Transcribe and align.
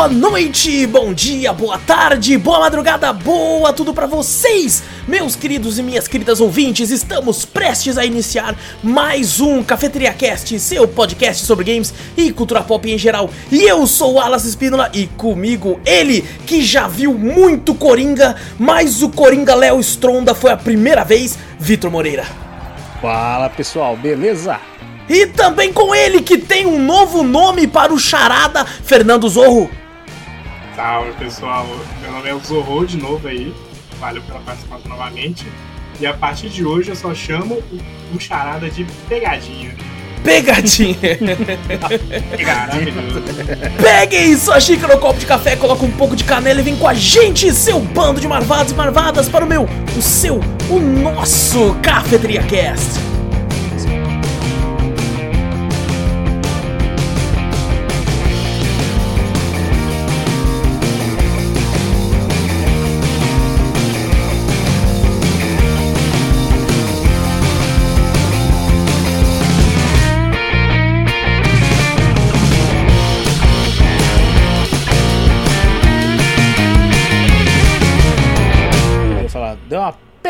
boa 0.00 0.08
noite, 0.08 0.86
bom 0.86 1.12
dia, 1.12 1.52
boa 1.52 1.76
tarde, 1.76 2.38
boa 2.38 2.60
madrugada, 2.60 3.12
boa 3.12 3.70
tudo 3.70 3.92
para 3.92 4.06
vocês, 4.06 4.82
meus 5.06 5.36
queridos 5.36 5.78
e 5.78 5.82
minhas 5.82 6.08
queridas 6.08 6.40
ouvintes. 6.40 6.90
Estamos 6.90 7.44
prestes 7.44 7.98
a 7.98 8.06
iniciar 8.06 8.56
mais 8.82 9.40
um 9.40 9.62
Cafeteria 9.62 10.14
Cast, 10.14 10.58
seu 10.58 10.88
podcast 10.88 11.44
sobre 11.44 11.66
games 11.66 11.92
e 12.16 12.32
cultura 12.32 12.62
pop 12.62 12.90
em 12.90 12.96
geral. 12.96 13.28
E 13.52 13.64
eu 13.64 13.86
sou 13.86 14.14
o 14.14 14.20
Alas 14.20 14.46
Espínola 14.46 14.90
e 14.94 15.06
comigo 15.06 15.78
ele 15.84 16.22
que 16.46 16.62
já 16.62 16.88
viu 16.88 17.12
muito 17.12 17.74
Coringa, 17.74 18.36
mas 18.58 19.02
o 19.02 19.10
Coringa 19.10 19.54
Léo 19.54 19.78
Stronda 19.80 20.34
foi 20.34 20.50
a 20.50 20.56
primeira 20.56 21.04
vez, 21.04 21.38
Vitor 21.58 21.90
Moreira. 21.90 22.24
Fala 23.02 23.50
pessoal, 23.50 23.98
beleza? 23.98 24.58
E 25.10 25.26
também 25.26 25.74
com 25.74 25.94
ele 25.94 26.22
que 26.22 26.38
tem 26.38 26.64
um 26.64 26.82
novo 26.82 27.22
nome 27.22 27.66
para 27.66 27.92
o 27.92 27.98
charada, 27.98 28.64
Fernando 28.64 29.28
Zorro. 29.28 29.68
Salve 30.80 31.12
pessoal, 31.12 31.66
meu 32.00 32.10
nome 32.10 32.30
é 32.30 32.38
Zorro 32.38 32.86
de 32.86 32.96
novo 32.96 33.28
aí, 33.28 33.54
valeu 33.98 34.22
pela 34.22 34.40
participação 34.40 34.88
novamente. 34.88 35.46
E 36.00 36.06
a 36.06 36.14
partir 36.14 36.48
de 36.48 36.64
hoje 36.64 36.88
eu 36.88 36.96
só 36.96 37.14
chamo 37.14 37.56
o, 37.70 38.16
o 38.16 38.18
charada 38.18 38.70
de 38.70 38.86
pegadinha. 39.06 39.76
Pegadinha! 40.24 40.96
Maravilhoso. 42.46 43.22
Peguem 43.76 44.34
sua 44.38 44.58
xícara 44.58 44.94
ou 44.94 44.98
copo 44.98 45.20
de 45.20 45.26
café, 45.26 45.54
coloca 45.54 45.84
um 45.84 45.90
pouco 45.90 46.16
de 46.16 46.24
canela 46.24 46.60
e 46.60 46.62
vem 46.62 46.76
com 46.76 46.88
a 46.88 46.94
gente, 46.94 47.52
seu 47.52 47.78
bando 47.78 48.18
de 48.18 48.26
marvados 48.26 48.72
e 48.72 48.74
marvadas, 48.74 49.28
para 49.28 49.44
o 49.44 49.48
meu, 49.48 49.68
o 49.94 50.00
seu, 50.00 50.40
o 50.70 50.80
nosso 50.80 51.74
Cafeteria 51.82 52.42
Cast. 52.44 53.19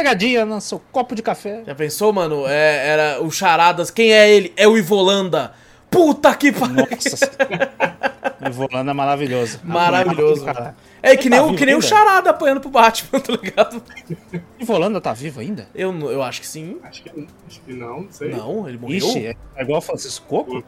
Pegadinha 0.00 0.44
no 0.46 0.60
seu 0.60 0.80
copo 0.90 1.14
de 1.14 1.22
café. 1.22 1.62
Já 1.66 1.74
pensou, 1.74 2.12
mano? 2.12 2.46
É, 2.46 2.88
era 2.88 3.22
o 3.22 3.30
Charadas. 3.30 3.90
Quem 3.90 4.12
é 4.12 4.30
ele? 4.30 4.52
É 4.56 4.66
o 4.66 4.76
Ivolanda. 4.78 5.52
Puta 5.90 6.34
que 6.34 6.52
pariu. 6.52 6.76
Nossa. 6.76 7.30
o 8.48 8.50
Volando 8.52 8.90
é 8.90 8.94
maravilhoso. 8.94 9.58
Maravilhoso. 9.64 10.44
Cara. 10.44 10.74
É 11.02 11.16
que 11.16 11.28
nem, 11.28 11.40
Tá 11.40 11.46
o, 11.46 11.54
que 11.56 11.66
nem 11.66 11.74
o? 11.74 11.82
Charada 11.82 12.30
apanhando 12.30 12.60
pro 12.60 12.70
Batman, 12.70 13.18
tá 13.20 13.32
ligado? 13.32 13.82
E 14.58 14.64
Volanda 14.64 15.00
tá 15.00 15.12
vivo 15.12 15.40
ainda? 15.40 15.66
Eu, 15.74 15.92
eu 16.10 16.22
acho 16.22 16.40
que 16.40 16.46
sim. 16.46 16.78
Acho 16.84 17.02
que, 17.02 17.10
acho 17.48 17.60
que 17.62 17.72
não, 17.72 18.02
não 18.02 18.06
sei. 18.10 18.28
Não, 18.30 18.68
ele 18.68 18.78
morreu. 18.78 18.96
Ixi, 18.98 19.26
é 19.26 19.36
é 19.56 19.62
igual 19.62 19.78
o 19.78 19.82
Francisco 19.82 20.24
Coco? 20.26 20.62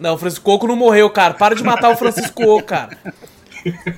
Não, 0.00 0.14
o 0.14 0.18
Francisco 0.18 0.44
Coco 0.44 0.66
não 0.68 0.76
morreu, 0.76 1.10
cara. 1.10 1.34
Para 1.34 1.54
de 1.54 1.64
matar 1.64 1.90
o 1.90 1.96
Francisco 1.96 2.34
Coco, 2.42 2.62
cara. 2.62 2.96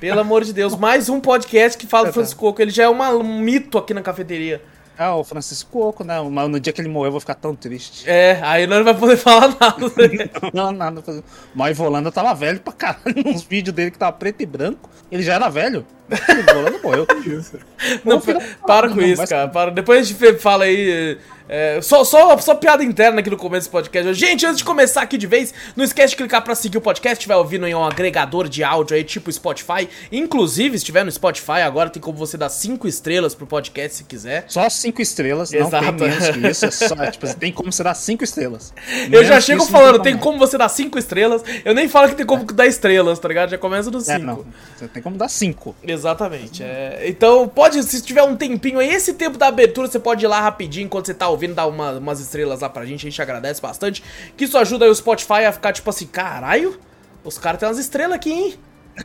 Pelo 0.00 0.20
amor 0.20 0.42
de 0.42 0.52
Deus, 0.52 0.74
mais 0.74 1.08
um 1.08 1.20
podcast 1.20 1.76
que 1.78 1.86
fala 1.86 2.06
do 2.08 2.12
Francisco 2.14 2.40
Coco. 2.40 2.62
Ele 2.62 2.70
já 2.70 2.84
é 2.84 2.88
uma- 2.88 3.10
um 3.10 3.38
mito 3.40 3.76
aqui 3.78 3.92
na 3.92 4.02
cafeteria. 4.02 4.62
Ah, 4.98 5.16
o 5.16 5.24
Francisco 5.24 5.70
Coco, 5.70 6.04
né? 6.04 6.20
Mas 6.20 6.50
no 6.50 6.60
dia 6.60 6.72
que 6.72 6.80
ele 6.80 6.88
morrer 6.88 7.08
eu 7.08 7.12
vou 7.12 7.20
ficar 7.20 7.34
tão 7.34 7.54
triste. 7.54 8.08
É, 8.08 8.40
aí 8.42 8.66
não 8.66 8.84
vai 8.84 8.94
poder 8.94 9.16
falar 9.16 9.48
nada. 9.48 9.76
Não, 10.52 10.70
nada. 10.70 11.02
Mas 11.54 11.72
o 11.72 11.82
Volanda 11.82 12.12
tava 12.12 12.34
velho 12.34 12.60
pra 12.60 12.72
caralho. 12.72 13.14
Nos 13.24 13.42
vídeos 13.42 13.74
dele 13.74 13.90
que 13.90 13.98
tava 13.98 14.12
preto 14.12 14.42
e 14.42 14.46
branco. 14.46 14.90
Ele 15.10 15.22
já 15.22 15.34
era 15.34 15.48
velho. 15.48 15.84
O 16.10 16.54
Volanda 16.54 16.78
morreu. 16.82 17.06
Não, 18.04 18.20
para 18.66 18.88
com 18.88 18.96
não, 18.96 19.02
isso, 19.04 19.16
vai- 19.16 19.26
cara. 19.26 19.48
Para. 19.48 19.70
Depois 19.70 20.00
a 20.00 20.04
gente 20.04 20.38
fala 20.38 20.64
aí. 20.64 21.18
é, 21.48 21.80
só, 21.82 22.04
só, 22.04 22.36
só 22.38 22.54
piada 22.54 22.84
interna 22.84 23.18
aqui 23.20 23.28
no 23.30 23.36
começo 23.36 23.68
do 23.68 23.72
podcast. 23.72 24.14
Gente, 24.14 24.46
antes 24.46 24.58
de 24.58 24.64
começar 24.64 25.02
aqui 25.02 25.18
de 25.18 25.26
vez, 25.26 25.52
não 25.74 25.84
esquece 25.84 26.10
de 26.10 26.16
clicar 26.16 26.42
pra 26.42 26.54
seguir 26.54 26.78
o 26.78 26.80
podcast. 26.80 27.16
Se 27.16 27.20
estiver 27.20 27.34
ouvindo 27.36 27.66
em 27.66 27.74
um 27.74 27.84
agregador 27.84 28.48
de 28.48 28.62
áudio 28.62 28.96
aí, 28.96 29.02
tipo 29.02 29.32
Spotify. 29.32 29.88
Inclusive, 30.12 30.70
se 30.78 30.82
estiver 30.82 31.04
no 31.04 31.10
Spotify, 31.10 31.62
agora 31.64 31.90
tem 31.90 32.00
como 32.00 32.16
você 32.16 32.36
dar 32.36 32.48
5 32.50 32.86
estrelas 32.86 33.34
pro 33.34 33.46
podcast 33.46 33.96
se 33.96 34.04
quiser. 34.04 34.44
Só 34.48 34.68
cinco 34.70 35.02
estrelas, 35.02 35.52
Exato. 35.52 35.84
não 35.84 35.96
tem 35.96 36.08
menos 36.08 36.28
que 36.28 36.46
isso. 36.46 36.66
É 36.66 36.70
só, 36.70 36.94
é, 36.94 37.10
tipo, 37.10 37.34
tem 37.34 37.52
como 37.52 37.72
você 37.72 37.82
dar 37.82 37.94
cinco 37.94 38.22
estrelas. 38.22 38.72
Eu 39.10 39.24
já 39.24 39.40
chego 39.40 39.64
não 39.64 39.66
falando, 39.70 40.00
tem 40.00 40.14
não. 40.14 40.20
como 40.20 40.38
você 40.38 40.56
dar 40.56 40.68
5 40.68 40.98
estrelas. 40.98 41.42
Eu 41.64 41.74
nem 41.74 41.88
falo 41.88 42.08
que 42.08 42.14
tem 42.14 42.26
como 42.26 42.44
dar 42.44 42.66
estrelas, 42.66 43.18
tá 43.18 43.26
ligado? 43.28 43.50
Já 43.50 43.58
começa 43.58 43.90
no 43.90 44.00
5. 44.00 44.12
É, 44.12 44.18
não. 44.18 44.44
Você 44.76 44.86
tem 44.88 45.02
como 45.02 45.16
dar 45.16 45.28
cinco. 45.28 45.74
Exatamente. 45.92 46.62
é. 46.62 47.02
Então, 47.06 47.48
pode, 47.48 47.82
se 47.82 48.02
tiver 48.02 48.22
um 48.22 48.36
tempinho 48.36 48.78
aí, 48.78 48.88
esse 48.92 49.14
tempo 49.14 49.36
da 49.38 49.46
abertura, 49.48 49.86
você 49.88 49.98
pode 49.98 50.24
ir 50.24 50.28
lá 50.28 50.40
rapidinho 50.40 50.86
enquanto 50.86 51.06
você 51.06 51.14
tá 51.14 51.28
ouvindo, 51.28 51.54
dar 51.54 51.66
uma- 51.66 51.92
umas 51.92 52.20
estrelas 52.20 52.60
lá 52.60 52.68
pra 52.68 52.84
gente, 52.84 53.06
a 53.06 53.10
gente 53.10 53.22
agradece 53.22 53.60
bastante. 53.60 54.02
Que 54.36 54.44
isso 54.44 54.56
ajuda 54.58 54.84
aí 54.84 54.90
o 54.90 54.94
Spotify 54.94 55.44
a 55.46 55.52
ficar 55.52 55.72
tipo 55.72 55.88
assim, 55.90 56.06
caralho, 56.06 56.78
os 57.24 57.38
caras 57.38 57.60
têm 57.60 57.68
umas 57.68 57.78
estrelas 57.78 58.16
aqui, 58.16 58.32
hein? 58.32 58.54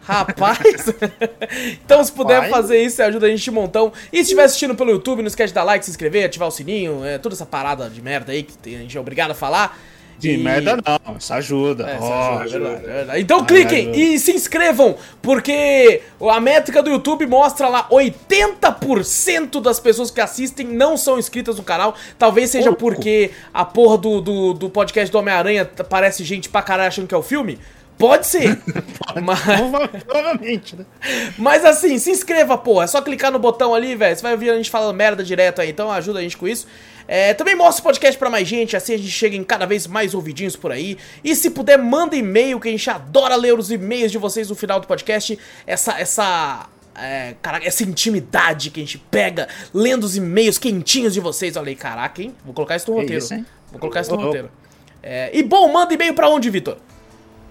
Rapaz! 0.02 0.94
então, 1.84 2.03
se 2.03 2.12
puder 2.12 2.42
Vai. 2.42 2.50
fazer 2.50 2.81
isso, 2.81 3.02
ajuda 3.02 3.28
a 3.28 3.30
gente 3.30 3.50
um 3.50 3.54
montão. 3.54 3.92
E 4.12 4.18
se 4.18 4.24
estiver 4.24 4.44
assistindo 4.44 4.75
pelo 4.75 4.92
YouTube, 4.92 5.22
não 5.22 5.28
esquece 5.28 5.50
de 5.50 5.54
dar 5.56 5.64
like, 5.64 5.86
se 5.86 5.92
inscrever, 5.92 6.25
ativar 6.25 6.48
o 6.48 6.52
sininho, 6.52 7.06
é, 7.06 7.18
toda 7.18 7.36
essa 7.36 7.46
parada 7.46 7.90
de 7.90 8.02
merda 8.02 8.31
aí 8.31 8.44
que 8.44 8.75
a 8.75 8.80
gente 8.80 8.98
é 8.98 9.00
obrigado 9.00 9.31
a 9.31 9.36
falar. 9.36 9.80
De 10.20 10.32
E- 10.32 10.38
merda 10.38 10.76
não, 10.78 11.18
isso 11.18 11.32
ajuda. 11.34 11.84
é, 11.88 11.98
Ó, 12.02 12.42
é 12.42 12.48
verdade, 12.48 12.76
é 12.86 12.88
verdade. 12.94 13.22
Então 13.22 13.40
Ah, 13.42 13.46
cliquem 13.46 13.82
ajuda. 13.92 13.98
e 13.98 14.20
se 14.20 14.32
inscrevam, 14.32 14.96
porque 15.22 16.02
a 16.20 16.40
métrica 16.40 16.82
do 16.82 16.90
YouTube 16.90 17.26
mostra 17.28 17.68
lá 17.68 17.88
80% 17.92 19.62
das 19.62 19.80
pessoas 19.80 20.10
que 20.12 20.20
assistem 20.22 20.66
não 20.68 20.98
são 20.98 21.20
inscritas 21.20 21.58
no 21.58 21.64
canal. 21.64 21.96
Talvez 22.18 22.50
seja 22.50 22.72
Pouco. 22.74 22.96
porque 22.96 23.32
a 23.54 23.64
porra 23.64 23.98
do, 23.98 24.22
do, 24.22 24.54
do 24.54 24.70
podcast 24.70 25.12
do 25.12 25.18
Homem-Aranha 25.20 25.66
parece 25.90 26.24
gente 26.24 26.50
pra 26.50 26.62
caralho 26.62 26.88
achando 26.88 27.08
que 27.08 27.14
é 27.16 27.18
o 27.18 27.24
filme. 27.24 27.60
Pode 27.97 28.28
ser. 28.28 28.59
mas, 29.24 29.40
Prova- 29.41 29.88
Provavelmente, 29.88 30.75
né? 30.75 30.85
mas 31.38 31.66
assim, 31.66 31.97
se 31.97 32.12
inscreva, 32.12 32.58
porra. 32.58 32.84
É 32.84 32.88
só 32.88 33.02
clicar 33.02 33.31
no 33.31 33.40
botão 33.40 33.74
ali, 33.74 33.96
velho. 33.96 34.16
Você 34.16 34.22
vai 34.22 34.34
ouvir 34.34 34.52
a 34.52 34.56
gente 34.56 34.69
falando 34.69 34.96
merda 34.96 35.24
direto 35.24 35.62
aí. 35.62 35.69
Então 35.69 35.91
ajuda 35.91 36.19
a 36.19 36.22
gente 36.22 36.38
com 36.38 36.47
isso. 36.47 36.68
É, 37.07 37.34
também 37.34 37.56
mostra 37.56 37.80
o 37.80 37.84
podcast 37.84 38.19
pra 38.19 38.30
mais 38.30 38.46
gente, 38.47 38.75
assim 38.75 38.94
a 38.94 38.97
gente 38.97 39.09
chega 39.09 39.34
em 39.36 39.44
cada 39.44 39.66
vez 39.66 39.88
mais 39.88 40.13
ouvidinhos 40.13 40.57
por 40.57 40.72
aí. 40.74 40.97
E 41.24 41.34
se 41.36 41.50
puder, 41.52 41.78
manda 41.78 42.16
e-mail, 42.18 42.59
que 42.59 42.68
a 42.68 42.72
gente 42.72 42.90
adora 42.90 43.36
ler 43.36 43.57
os 43.57 43.72
e-mails 43.72 44.12
de 44.12 44.18
vocês 44.18 44.50
no 44.50 44.56
final 44.56 44.80
do 44.80 44.88
podcast. 44.88 45.40
Essa. 45.66 46.00
essa 46.00 46.68
é, 47.00 47.36
caraca, 47.41 47.66
essa 47.66 47.84
intimidade 47.84 48.72
que 48.72 48.80
a 48.80 48.84
gente 48.84 48.97
pega 48.97 49.47
lendo 49.74 50.03
os 50.03 50.18
e-mails 50.18 50.57
quentinhos 50.57 51.13
de 51.13 51.19
vocês. 51.19 51.56
Olha 51.56 51.69
aí, 51.69 51.75
caraca, 51.75 52.22
hein? 52.22 52.36
Vou 52.44 52.53
colocar 52.53 52.75
isso 52.75 52.91
no 52.91 52.97
roteiro. 52.97 53.24
isso? 53.24 53.46
Vou 53.72 53.80
colocar 53.80 54.02
isso 54.02 54.16
no 54.16 54.22
roteiro. 54.22 54.52
É, 55.02 55.30
e 55.31 55.44
bom, 55.44 55.72
manda 55.72 55.94
e-mail 55.94 56.13
pra 56.13 56.28
onde, 56.28 56.50
Vitor? 56.50 56.78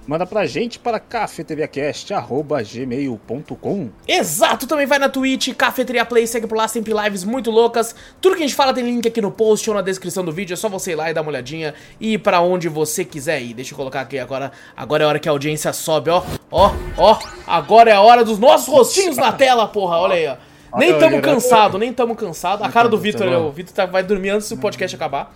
Manda 0.06 0.24
pra 0.24 0.46
gente 0.46 0.78
para 0.78 1.00
cafeteriacast.gmail.com 1.00 3.88
Exato, 4.06 4.64
também 4.66 4.86
vai 4.86 4.98
na 5.00 5.08
Twitch, 5.08 5.52
Cafeteria 5.54 6.04
Play, 6.04 6.26
segue 6.28 6.46
por 6.46 6.56
lá, 6.56 6.68
sempre 6.68 6.94
lives 6.94 7.24
muito 7.24 7.50
loucas. 7.50 7.92
Tudo 8.20 8.36
que 8.36 8.44
a 8.44 8.46
gente 8.46 8.54
fala 8.54 8.72
tem 8.72 8.84
link 8.84 9.08
aqui 9.08 9.20
no 9.20 9.32
post 9.32 9.68
ou 9.68 9.74
na 9.74 9.82
descrição 9.82 10.24
do 10.24 10.30
vídeo, 10.30 10.54
é 10.54 10.56
só 10.56 10.68
você 10.68 10.92
ir 10.92 10.94
lá 10.94 11.10
e 11.10 11.14
dar 11.14 11.22
uma 11.22 11.30
olhadinha 11.30 11.74
e 12.00 12.12
ir 12.14 12.18
pra 12.18 12.40
onde 12.40 12.68
você 12.68 13.04
quiser 13.04 13.42
ir. 13.42 13.52
Deixa 13.54 13.72
eu 13.74 13.76
colocar 13.76 14.02
aqui 14.02 14.16
agora, 14.18 14.52
agora 14.76 15.02
é 15.02 15.06
a 15.06 15.08
hora 15.08 15.18
que 15.18 15.28
a 15.28 15.32
audiência 15.32 15.72
sobe, 15.72 16.10
ó, 16.10 16.22
ó, 16.52 16.72
ó. 16.96 17.18
Agora 17.46 17.90
é 17.90 17.94
a 17.94 18.00
hora 18.00 18.24
dos 18.24 18.38
nossos 18.38 18.68
rostinhos 18.68 19.16
na 19.16 19.32
tela, 19.32 19.66
porra, 19.66 19.96
olha 19.98 20.14
aí, 20.14 20.26
ó. 20.28 20.36
Nem 20.78 20.91
Olha, 20.91 21.00
tamo 21.00 21.16
olha, 21.16 21.22
cansado, 21.22 21.78
nem 21.78 21.92
tamo 21.92 22.14
cansado. 22.14 22.62
A 22.62 22.68
cara 22.68 22.88
do 22.88 22.98
Vitor, 22.98 23.26
tamo. 23.28 23.48
o 23.48 23.52
Vitor 23.52 23.74
tá- 23.74 23.86
vai 23.86 24.02
dormir 24.02 24.30
antes 24.30 24.48
do 24.50 24.59
podcast 24.59 24.94
acabar. 24.94 25.34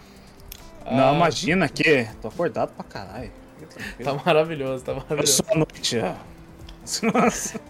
Ah. 0.84 0.94
Não, 0.94 1.14
imagina 1.16 1.68
que 1.68 2.06
tô 2.20 2.28
acordado 2.28 2.70
pra 2.76 2.84
caralho. 2.84 3.30
Tá 4.02 4.14
maravilhoso, 4.24 4.84
tá 4.84 4.92
Eu 4.92 4.96
maravilhoso. 4.96 5.32
sou 5.32 5.46
a 5.50 5.54
noite, 5.58 5.98
ó. 5.98 6.14
Nossa. 7.20 7.60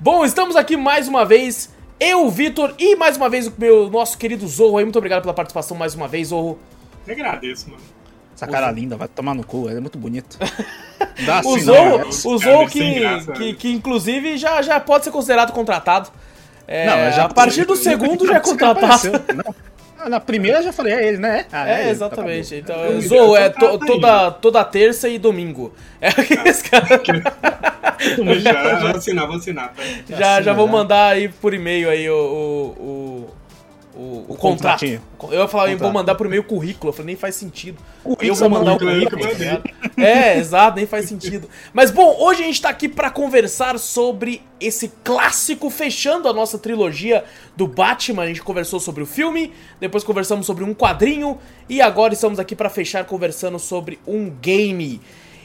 Bom, 0.00 0.24
estamos 0.24 0.56
aqui 0.56 0.76
mais 0.76 1.08
uma 1.08 1.24
vez. 1.24 1.70
Eu, 2.00 2.28
Vitor, 2.30 2.74
e 2.78 2.96
mais 2.96 3.16
uma 3.16 3.28
vez 3.28 3.46
o 3.46 3.52
meu 3.56 3.88
nosso 3.90 4.18
querido 4.18 4.46
Zorro 4.46 4.76
aí. 4.78 4.84
Muito 4.84 4.96
obrigado 4.98 5.22
pela 5.22 5.32
participação 5.34 5.76
mais 5.76 5.94
uma 5.94 6.06
vez, 6.08 6.28
Zorro. 6.28 6.58
Eu 7.06 7.14
agradeço, 7.14 7.70
mano. 7.70 7.82
Essa 8.34 8.46
cara 8.46 8.70
linda, 8.70 8.96
vai 8.98 9.08
tomar 9.08 9.34
no 9.34 9.42
cu, 9.44 9.66
ele 9.68 9.78
é 9.78 9.80
muito 9.80 9.96
bonito. 9.98 10.36
Dá 11.24 11.36
O 11.44 11.54
assim, 11.54 11.60
Zorro, 11.60 11.98
não, 11.98 12.00
é- 12.00 12.04
o 12.06 12.12
Zorro 12.12 12.68
sem 12.68 12.92
que, 12.94 13.00
graça, 13.00 13.32
que, 13.32 13.52
né? 13.52 13.56
que 13.58 13.72
inclusive 13.72 14.36
já, 14.36 14.60
já 14.60 14.78
pode 14.78 15.04
ser 15.04 15.10
considerado 15.10 15.52
contratado. 15.52 16.10
É, 16.68 16.84
Não, 16.86 17.12
já- 17.16 17.24
a 17.24 17.28
partir 17.32 17.64
do 17.64 17.76
segundo 17.76 18.26
já 18.26 18.36
é 18.36 18.40
contratado. 18.40 18.84
apareceu, 18.84 19.12
não. 19.34 19.54
Ah, 19.98 20.08
Na 20.08 20.20
primeira 20.20 20.58
eu 20.58 20.62
já 20.64 20.72
falei, 20.72 20.92
é 20.94 21.08
ele, 21.08 21.18
né? 21.18 21.46
Ah, 21.52 21.68
É, 21.68 21.80
ele, 21.82 21.90
exatamente. 21.90 22.50
tá 22.50 22.56
Então, 22.74 22.84
Eu 22.84 23.00
Zorro 23.00 23.36
é 23.36 23.48
to- 23.48 23.78
toda, 23.78 24.30
toda 24.30 24.64
terça 24.64 25.08
e 25.08 25.18
domingo. 25.18 25.74
É 26.00 26.08
aqueles 26.08 26.60
caras. 26.68 27.00
Já, 28.42 28.78
já 28.80 28.90
assinar, 28.96 29.26
vou 29.26 29.36
assinar, 29.36 29.72
tá? 29.74 29.82
Já, 30.08 30.16
já 30.16 30.36
Assina, 30.38 30.54
vou 30.54 30.66
já. 30.66 30.72
mandar 30.72 31.08
aí 31.12 31.28
por 31.28 31.54
e-mail 31.54 31.88
aí 31.88 32.08
o, 32.10 32.14
o, 32.78 33.30
o, 33.96 34.26
o, 34.28 34.32
o 34.32 34.36
contrato. 34.36 34.84
Eu 34.84 35.00
ia 35.32 35.48
falar, 35.48 35.70
eu 35.70 35.78
vou 35.78 35.90
mandar 35.90 36.14
por 36.14 36.28
meio 36.28 36.44
currículo. 36.44 36.90
Eu 36.90 36.92
falei, 36.92 37.06
nem 37.06 37.16
faz 37.16 37.34
sentido. 37.34 37.78
Currículo, 38.04 38.28
eu 38.28 38.34
vou 38.34 38.50
mandar 38.50 38.74
o 38.74 38.78
currículo? 38.78 39.22
É, 39.96 40.36
exato, 40.38 40.76
nem 40.76 40.86
faz 40.86 41.06
sentido. 41.06 41.48
Mas 41.72 41.90
bom, 41.90 42.16
hoje 42.20 42.42
a 42.42 42.46
gente 42.46 42.60
tá 42.60 42.68
aqui 42.68 42.88
pra 42.88 43.10
conversar 43.10 43.78
sobre 43.78 44.42
esse 44.60 44.92
clássico 45.02 45.70
fechando 45.70 46.28
a 46.28 46.32
nossa 46.32 46.58
trilogia 46.58 47.24
do 47.56 47.66
Batman. 47.66 48.22
A 48.22 48.26
gente 48.26 48.42
conversou 48.42 48.78
sobre 48.78 49.02
o 49.02 49.06
filme, 49.06 49.52
depois 49.80 50.04
conversamos 50.04 50.44
sobre 50.44 50.62
um 50.62 50.74
quadrinho 50.74 51.38
e 51.68 51.80
agora 51.80 52.12
estamos 52.12 52.38
aqui 52.38 52.54
pra 52.54 52.68
fechar 52.68 53.04
conversando 53.06 53.58
sobre 53.58 53.98
um 54.06 54.28
game. 54.28 55.00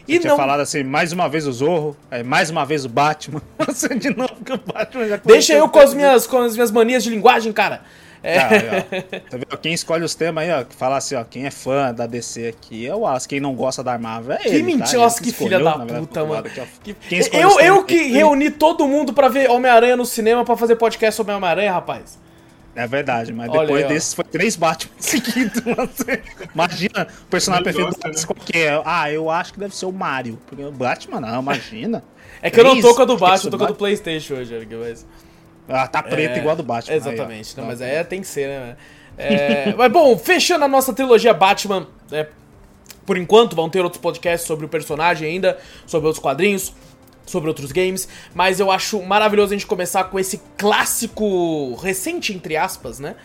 E 0.08 0.16
E 0.16 0.20
tinha 0.20 0.32
não 0.32 0.38
falado 0.38 0.60
assim, 0.60 0.84
mais 0.84 1.14
uma 1.14 1.30
vez 1.30 1.48
o 1.48 1.54
Zorro, 1.54 1.96
aí 2.10 2.24
mais 2.24 2.50
uma 2.50 2.66
vez 2.66 2.84
o 2.84 2.90
Batman. 2.90 3.42
Você 3.66 3.96
de 3.96 4.10
novo 4.10 4.36
que 4.44 4.52
o 4.52 4.58
Batman 4.58 5.08
já 5.08 5.18
Deixa 5.18 5.54
eu 5.54 5.70
com 5.70 5.80
as 5.80 5.94
minhas, 5.94 6.28
com 6.28 6.40
as 6.40 6.54
minhas 6.54 6.72
manias 6.72 7.04
de 7.04 7.10
linguagem, 7.10 7.54
cara. 7.54 7.82
É, 8.24 8.38
Ah, 8.38 8.48
aí, 8.50 8.60
ó. 8.68 9.20
Tá 9.30 9.38
vendo? 9.38 9.58
Quem 9.62 9.74
escolhe 9.74 10.04
os 10.04 10.14
temas 10.14 10.44
aí, 10.44 10.52
ó, 10.52 10.64
que 10.64 10.76
fala 10.76 10.98
assim, 10.98 11.16
ó, 11.16 11.24
quem 11.24 11.46
é 11.46 11.52
fã 11.52 11.94
da 11.94 12.06
DC 12.06 12.48
aqui 12.48 12.86
é 12.88 12.94
o 12.94 13.00
Wallace, 13.00 13.28
quem 13.28 13.40
não 13.40 13.56
gosta 13.56 13.84
da 13.84 13.98
Marvel 13.98 14.34
é 14.36 14.40
Que 14.40 14.50
ele. 14.50 14.64
mentira, 14.64 14.86
tá? 14.86 14.92
Ele 14.94 15.02
nossa, 15.02 15.24
que 15.24 15.30
escolheu, 15.30 15.60
filha 15.60 15.64
da 15.72 15.78
verdade, 15.78 16.00
puta, 16.02 16.20
pro 16.20 16.30
mano. 16.30 16.48
aqui. 16.48 16.94
Que- 16.94 17.30
Eu, 17.36 17.60
eu 17.60 17.84
que 17.84 17.96
reuni 18.10 18.52
todo 18.52 18.88
mundo 18.88 19.12
pra 19.12 19.28
ver 19.28 19.50
Homem-Aranha 19.50 19.98
no 19.98 20.06
cinema 20.06 20.46
pra 20.46 20.56
fazer 20.56 20.76
podcast 20.76 21.16
sobre 21.18 21.34
Homem-Aranha, 21.34 21.72
rapaz. 21.72 22.20
É 22.74 22.88
verdade, 22.88 23.34
mas 23.34 23.50
Olha 23.50 23.62
depois 23.62 23.80
aí, 23.80 23.84
ó. 23.86 23.88
desses 23.94 24.14
foi 24.14 24.24
três 24.24 24.56
Batman 24.56 24.92
seguidos. 25.00 25.62
Imagina, 26.54 27.08
o 27.24 27.26
personagem 27.30 27.68
Ele 27.68 27.84
gosta, 27.84 28.00
do 28.00 28.04
Wallace 28.06 28.22
né? 28.22 28.28
qual 28.34 28.46
que 28.46 28.58
é? 28.60 28.82
Ah, 28.86 29.12
eu 29.12 29.30
acho 29.30 29.54
que 29.54 29.60
deve 29.60 29.76
ser 29.76 29.86
o 29.88 29.92
Mario. 29.92 30.40
Porque 30.48 30.64
o 30.64 30.72
Batman 30.72 31.20
não, 31.20 31.42
imagina. 31.42 32.04
É 32.42 32.50
que 32.50 32.60
eu 32.60 32.64
não 32.64 32.76
tô 32.76 32.82
Três? 32.82 32.96
com 32.96 33.02
a 33.02 33.06
do 33.06 33.16
que 33.16 33.20
Batman, 33.22 33.48
eu 33.48 33.52
tô 33.52 33.58
com 33.58 33.64
a 33.64 33.68
do 33.68 33.72
Batman- 33.74 33.78
Playstation 33.78 34.34
hoje, 34.36 34.68
mas... 34.80 35.06
Ah, 35.72 35.88
tá 35.88 36.04
preto 36.04 36.36
É, 36.36 36.40
igual 36.40 36.54
a 36.54 36.56
do 36.56 36.64
Batman. 36.64 36.94
aí. 36.94 36.98
Exatamente, 36.98 37.58
não, 37.58 37.66
mas 37.66 37.82
aí 37.82 38.04
tem 38.04 38.22
que 38.22 38.28
ser, 38.28 38.48
né? 38.48 38.76
É, 39.18 39.74
mas 39.78 39.92
bom, 39.92 40.18
fechando 40.18 40.66
a 40.66 40.68
nossa 40.68 40.94
trilogia 40.94 41.34
Batman, 41.34 41.88
é, 42.12 42.28
por 43.06 43.18
enquanto 43.18 43.56
vão 43.56 43.70
ter 43.70 43.82
outros 43.84 44.02
podcasts 44.02 44.48
sobre 44.48 44.66
o 44.66 44.70
personagem 44.70 45.28
ainda, 45.28 45.58
sobre 45.86 46.08
outros 46.08 46.22
quadrinhos, 46.22 46.74
sobre 47.26 47.48
outros 47.50 47.72
games, 47.72 48.08
mas 48.34 48.60
eu 48.60 48.72
acho 48.72 49.02
maravilhoso 49.02 49.54
a 49.54 49.56
gente 49.56 49.68
começar 49.68 50.06
com 50.06 50.20
esse 50.20 50.42
clássico 50.58 51.76
recente, 51.76 52.34
entre 52.34 52.58
aspas, 52.58 53.00
né? 53.00 53.16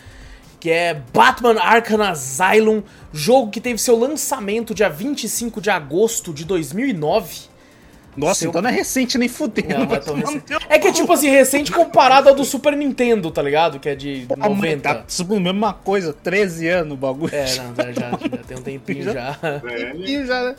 Que 0.59 0.71
é 0.71 1.01
Batman 1.13 1.59
Arkham 1.59 2.01
Asylum, 2.01 2.81
jogo 3.13 3.51
que 3.51 3.61
teve 3.61 3.77
seu 3.79 3.97
lançamento 3.97 4.73
dia 4.73 4.89
25 4.89 5.61
de 5.61 5.69
agosto 5.69 6.33
de 6.33 6.45
2009. 6.45 7.56
Nossa, 8.17 8.39
Seu- 8.41 8.49
então 8.49 8.61
não 8.61 8.69
é 8.69 8.73
recente 8.73 9.17
nem 9.17 9.29
fudendo. 9.29 9.69
Não, 9.77 9.85
não 9.85 9.95
é 9.95 10.19
recente. 10.25 10.45
É 10.67 10.79
que 10.79 10.87
é 10.87 10.91
tipo 10.91 11.13
assim, 11.13 11.29
recente 11.29 11.71
comparado 11.71 12.27
ao 12.29 12.35
do 12.35 12.43
Super 12.43 12.75
Nintendo, 12.75 13.29
tá 13.31 13.41
ligado? 13.41 13.79
Que 13.79 13.89
é 13.89 13.95
de 13.95 14.25
mas 14.35 14.49
90. 14.49 14.81
Tá 14.95 15.03
mesma 15.39 15.73
coisa, 15.73 16.11
13 16.11 16.67
anos 16.67 16.93
o 16.93 16.97
bagulho. 16.97 17.33
É, 17.33 17.45
não, 17.55 17.75
já, 17.75 17.91
já, 17.91 18.09
já 18.11 18.43
tem 18.47 18.57
um 18.57 18.61
tempinho 18.61 19.03
já. 19.13 19.31
Velho. 19.63 19.97
E 20.07 20.25
já, 20.25 20.43
né? 20.43 20.55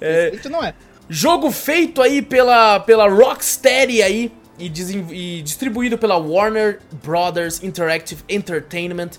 É. 0.00 0.30
recente 0.34 0.48
não 0.48 0.62
é. 0.64 0.74
Jogo 1.08 1.50
feito 1.50 2.00
aí 2.02 2.22
pela, 2.22 2.80
pela 2.80 3.08
Rocksteady 3.08 4.02
aí 4.02 4.32
e, 4.58 4.68
desen- 4.68 5.06
e 5.10 5.42
distribuído 5.42 5.96
pela 5.98 6.16
Warner 6.16 6.78
Brothers 7.02 7.62
Interactive 7.62 8.22
Entertainment, 8.28 9.10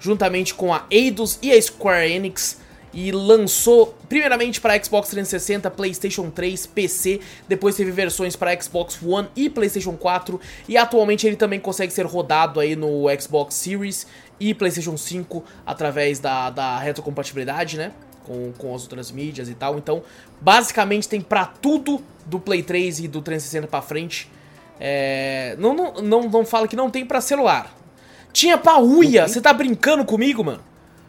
juntamente 0.00 0.54
com 0.54 0.72
a 0.72 0.84
Eidos 0.90 1.38
e 1.42 1.52
a 1.52 1.60
Square 1.60 2.10
Enix. 2.12 2.58
E 2.94 3.10
lançou 3.10 3.92
primeiramente 4.08 4.60
para 4.60 4.82
Xbox 4.82 5.08
360, 5.08 5.68
PlayStation 5.72 6.30
3, 6.30 6.66
PC. 6.66 7.20
Depois 7.48 7.74
teve 7.74 7.90
versões 7.90 8.36
para 8.36 8.58
Xbox 8.60 9.00
One 9.02 9.28
e 9.34 9.50
PlayStation 9.50 9.96
4. 9.96 10.40
E 10.68 10.76
atualmente 10.76 11.26
ele 11.26 11.34
também 11.34 11.58
consegue 11.58 11.92
ser 11.92 12.06
rodado 12.06 12.60
aí 12.60 12.76
no 12.76 13.06
Xbox 13.20 13.56
Series 13.56 14.06
e 14.38 14.54
PlayStation 14.54 14.96
5 14.96 15.42
através 15.66 16.20
da, 16.20 16.50
da 16.50 16.78
retrocompatibilidade, 16.78 17.76
né? 17.76 17.90
Com, 18.24 18.52
com 18.56 18.72
as 18.74 18.82
outras 18.82 19.10
mídias 19.10 19.48
e 19.48 19.54
tal. 19.54 19.76
Então, 19.76 20.02
basicamente 20.40 21.08
tem 21.08 21.20
pra 21.20 21.46
tudo 21.46 22.00
do 22.24 22.38
Play 22.38 22.62
3 22.62 23.00
e 23.00 23.08
do 23.08 23.20
360 23.20 23.66
pra 23.66 23.82
frente. 23.82 24.30
É, 24.78 25.56
não, 25.58 25.74
não, 25.74 25.94
não, 25.94 26.28
não 26.28 26.46
fala 26.46 26.68
que 26.68 26.76
não 26.76 26.90
tem 26.90 27.04
pra 27.04 27.20
celular. 27.20 27.74
Tinha 28.32 28.56
pra 28.56 28.78
Uia, 28.78 29.26
você 29.26 29.40
tá 29.40 29.52
brincando 29.52 30.04
comigo, 30.04 30.44
mano? 30.44 30.62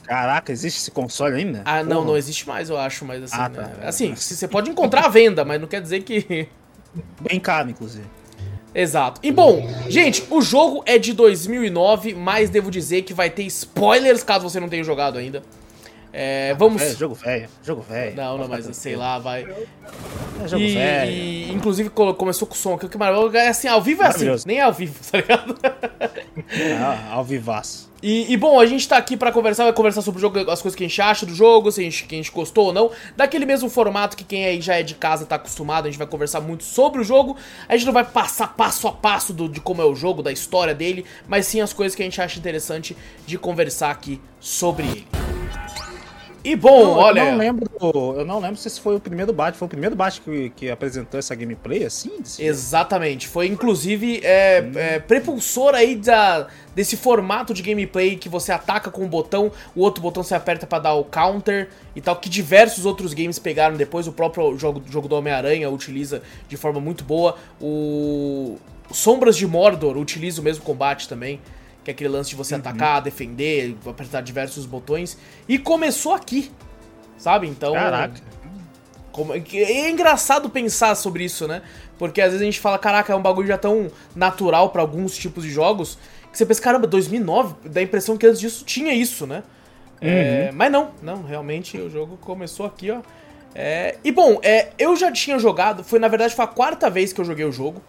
Caraca, 0.06 0.52
existe 0.52 0.78
esse 0.80 0.92
console 0.92 1.36
ainda? 1.36 1.62
Ah, 1.66 1.84
não, 1.84 1.98
Porra. 1.98 2.07
não 2.07 2.18
existe 2.18 2.48
mais, 2.48 2.69
eu 2.69 2.78
acho, 2.78 3.04
mas 3.06 3.24
assim, 3.24 3.36
Ah, 3.38 3.50
né? 3.50 3.63
tá. 3.81 3.88
Assim, 3.88 4.16
se- 4.16 4.36
você 4.36 4.48
pode 4.48 4.69
encontrar 4.69 5.06
à 5.06 5.10
venda, 5.10 5.44
mas 5.44 5.60
não 5.60 5.68
quer 5.68 5.81
dizer 5.81 6.04
que. 6.04 6.48
Bem 7.22 7.40
caro, 7.40 7.69
inclusive. 7.69 8.06
Exato. 8.74 9.22
E 9.24 9.31
bom, 9.31 9.66
gente, 9.90 10.25
o 10.30 10.42
jogo 10.42 10.84
é 10.86 10.98
de 10.98 11.13
2009, 11.13 12.13
mas 12.13 12.50
devo 12.50 12.69
dizer 12.69 13.04
que 13.04 13.13
vai 13.13 13.30
ter 13.30 13.44
spoilers 13.44 14.22
caso 14.22 14.50
você 14.50 14.60
não 14.60 14.68
tenha 14.68 14.84
jogado 14.84 15.18
ainda. 15.18 15.42
É, 16.18 16.54
vamos. 16.54 16.82
É, 16.82 16.96
jogo 16.96 17.14
velho, 17.14 17.50
jogo 17.62 17.82
velho. 17.82 18.16
Não, 18.16 18.38
não, 18.38 18.48
mas 18.48 18.66
sei 18.78 18.96
lá, 18.96 19.20
vai. 19.20 19.44
É 20.42 20.48
jogo 20.48 20.64
velho. 20.66 21.12
e, 21.12 21.52
inclusive 21.52 21.90
começou 21.90 22.48
com 22.48 22.54
o 22.54 22.58
som 22.58 22.76
aqui, 22.76 22.88
que 22.88 22.98
maravilhoso. 22.98 23.36
É 23.36 23.50
assim, 23.50 23.68
ao 23.68 23.82
vivo 23.82 24.02
é 24.02 24.08
assim, 24.08 24.26
nem 24.46 24.60
é 24.60 24.62
ao 24.62 24.72
vivo, 24.72 24.98
tá 25.12 25.18
ligado? 25.18 25.58
Ah, 26.80 27.14
ao 27.14 27.24
vivaço. 27.24 27.90
E, 28.04 28.32
e, 28.32 28.38
bom, 28.38 28.60
a 28.60 28.66
gente 28.66 28.88
tá 28.88 28.98
aqui 28.98 29.18
pra 29.18 29.32
conversar, 29.32 29.64
vai 29.64 29.74
conversar 29.74 30.02
sobre 30.02 30.20
o 30.20 30.22
jogo, 30.22 30.38
as 30.52 30.62
coisas 30.62 30.76
que 30.76 30.84
a 30.84 30.88
gente 30.88 31.02
acha 31.02 31.26
do 31.26 31.34
jogo, 31.34 31.72
se 31.72 31.82
a 31.82 31.84
gente, 31.84 32.06
que 32.06 32.14
a 32.14 32.18
gente 32.18 32.32
gostou 32.32 32.68
ou 32.68 32.74
não. 32.74 32.92
Daquele 33.16 33.46
mesmo 33.46 33.70
formato 33.70 34.16
que 34.16 34.24
quem 34.24 34.46
aí 34.46 34.62
já 34.62 34.76
é 34.76 34.84
de 34.84 34.96
casa 34.96 35.26
tá 35.26 35.36
acostumado, 35.36 35.88
a 35.88 35.90
gente 35.90 35.98
vai 35.98 36.08
conversar 36.08 36.40
muito 36.40 36.64
sobre 36.64 37.02
o 37.02 37.04
jogo. 37.04 37.36
A 37.68 37.76
gente 37.76 37.86
não 37.86 37.94
vai 37.94 38.04
passar 38.04 38.56
passo 38.56 38.88
a 38.88 38.92
passo 38.92 39.34
do, 39.34 39.50
de 39.50 39.60
como 39.60 39.82
é 39.82 39.86
o 39.86 39.96
jogo, 39.96 40.22
da 40.22 40.32
história 40.32 40.76
dele, 40.76 41.04
mas 41.28 41.48
sim 41.48 41.62
as 41.62 41.74
coisas 41.74 41.96
que 41.96 42.04
a 42.04 42.06
gente 42.06 42.22
acha 42.22 42.38
interessante 42.38 42.96
de 43.26 43.38
conversar 43.38 43.92
aqui 43.92 44.22
sobre 44.40 44.86
ele. 44.86 45.25
E 46.45 46.56
bom, 46.56 46.83
Não, 46.83 46.92
olha. 46.97 47.21
Eu 47.21 47.31
não 47.31 47.38
lembro, 47.39 47.71
eu 47.81 48.24
não 48.24 48.39
lembro 48.39 48.56
se 48.57 48.68
esse 48.68 48.80
foi 48.80 48.95
o 48.95 49.00
primeiro 49.00 49.33
Batman. 49.33 49.57
Foi 49.57 49.65
o 49.65 49.69
primeiro 49.69 49.95
Batman 49.95 50.24
que, 50.24 50.50
que 50.51 50.69
apresentou 50.69 51.18
essa 51.18 51.33
gameplay 51.33 51.83
assim? 51.83 52.12
Exatamente, 52.38 53.27
foi 53.27 53.47
inclusive 53.47 54.21
é, 54.24 54.69
é, 54.75 55.00
prepulsor 55.00 55.74
aí 55.74 55.95
da, 55.95 56.45
desse 56.75 56.95
formato 56.95 57.51
de 57.51 57.63
gameplay 57.63 58.15
que 58.15 58.30
você 58.30 58.51
ataca 58.51 58.92
com 58.92 59.03
um 59.03 59.07
botão, 59.07 59.51
o 59.75 59.81
outro 59.81 60.03
botão 60.03 60.21
você 60.21 60.36
aperta 60.36 60.68
pra 60.68 60.77
dar 60.77 60.94
o 60.94 61.03
counter 61.03 61.69
e 61.95 62.01
tal, 62.01 62.15
que 62.15 62.30
diversos 62.30 62.86
outros 62.86 63.12
games 63.15 63.39
pegaram 63.39 63.75
depois, 63.75 64.07
o 64.07 64.12
próprio 64.12 64.56
jogo, 64.56 64.83
jogo 64.88 65.07
do 65.07 65.15
Homem-Aranha 65.15 65.68
utiliza 65.71 66.21
de 66.47 66.56
forma 66.56 66.80
muito 66.80 67.03
boa, 67.03 67.38
o 67.59 68.59
Sombras 68.92 69.36
de 69.36 69.47
Mordor 69.47 69.97
utiliza 69.97 70.42
o 70.42 70.44
mesmo 70.44 70.63
combate 70.63 71.09
também, 71.09 71.39
que 71.86 71.92
é 71.92 71.94
aquele 71.94 72.09
lance 72.09 72.31
de 72.31 72.36
você 72.36 72.56
atacar, 72.56 73.02
defender, 73.02 73.78
apertar 73.88 74.19
diversos 74.21 74.66
botões, 74.66 75.18
e 75.48 75.57
começou 75.57 76.14
aqui, 76.14 76.52
sabe? 77.18 77.48
Então... 77.48 77.74
Caraca. 77.74 78.19
Como- 79.12 79.33
É 79.33 79.90
engraçado 79.90 80.50
pensar 80.50 80.94
sobre 80.95 81.24
isso, 81.24 81.48
né? 81.48 81.62
Porque 81.98 82.19
às 82.19 82.31
vezes 82.31 82.42
a 82.42 82.45
gente 82.45 82.59
fala, 82.59 82.78
caraca, 82.78 83.14
é 83.14 83.16
um 83.16 83.21
bagulho 83.21 83.48
já 83.48 83.57
tão 83.57 83.88
natural 84.14 84.71
pra 84.71 84.81
alguns 84.81 85.16
tipos 85.16 85.44
de 85.45 85.50
jogos, 85.52 85.98
que 86.30 86.38
você 86.38 86.45
pensa, 86.45 86.62
caramba, 86.62 86.86
2009, 86.88 87.56
dá 87.69 87.80
a 87.80 87.83
impressão 87.83 88.18
que 88.18 88.26
antes 88.26 88.42
disso 88.42 88.66
tinha 88.66 88.92
isso, 88.94 89.26
né? 89.26 89.44
É, 90.02 90.52
mas 90.54 90.69
não, 90.69 90.92
não, 91.02 91.24
realmente 91.24 91.78
o 91.78 91.90
jogo 91.90 92.18
começou 92.18 92.66
aqui, 92.66 92.92
ó. 92.92 93.00
É, 93.54 93.95
e 94.04 94.12
bom, 94.12 94.40
é, 94.44 94.71
eu 94.78 94.98
já 94.98 95.09
tinha 95.09 95.40
jogado, 95.40 95.81
foi 95.81 95.98
na 96.00 96.09
verdade 96.09 96.36
foi 96.36 96.44
a 96.44 96.48
quarta 96.48 96.90
vez 96.90 97.14
que 97.14 97.21
eu 97.21 97.26
joguei 97.26 97.45
o 97.45 97.52
jogo. 97.54 97.81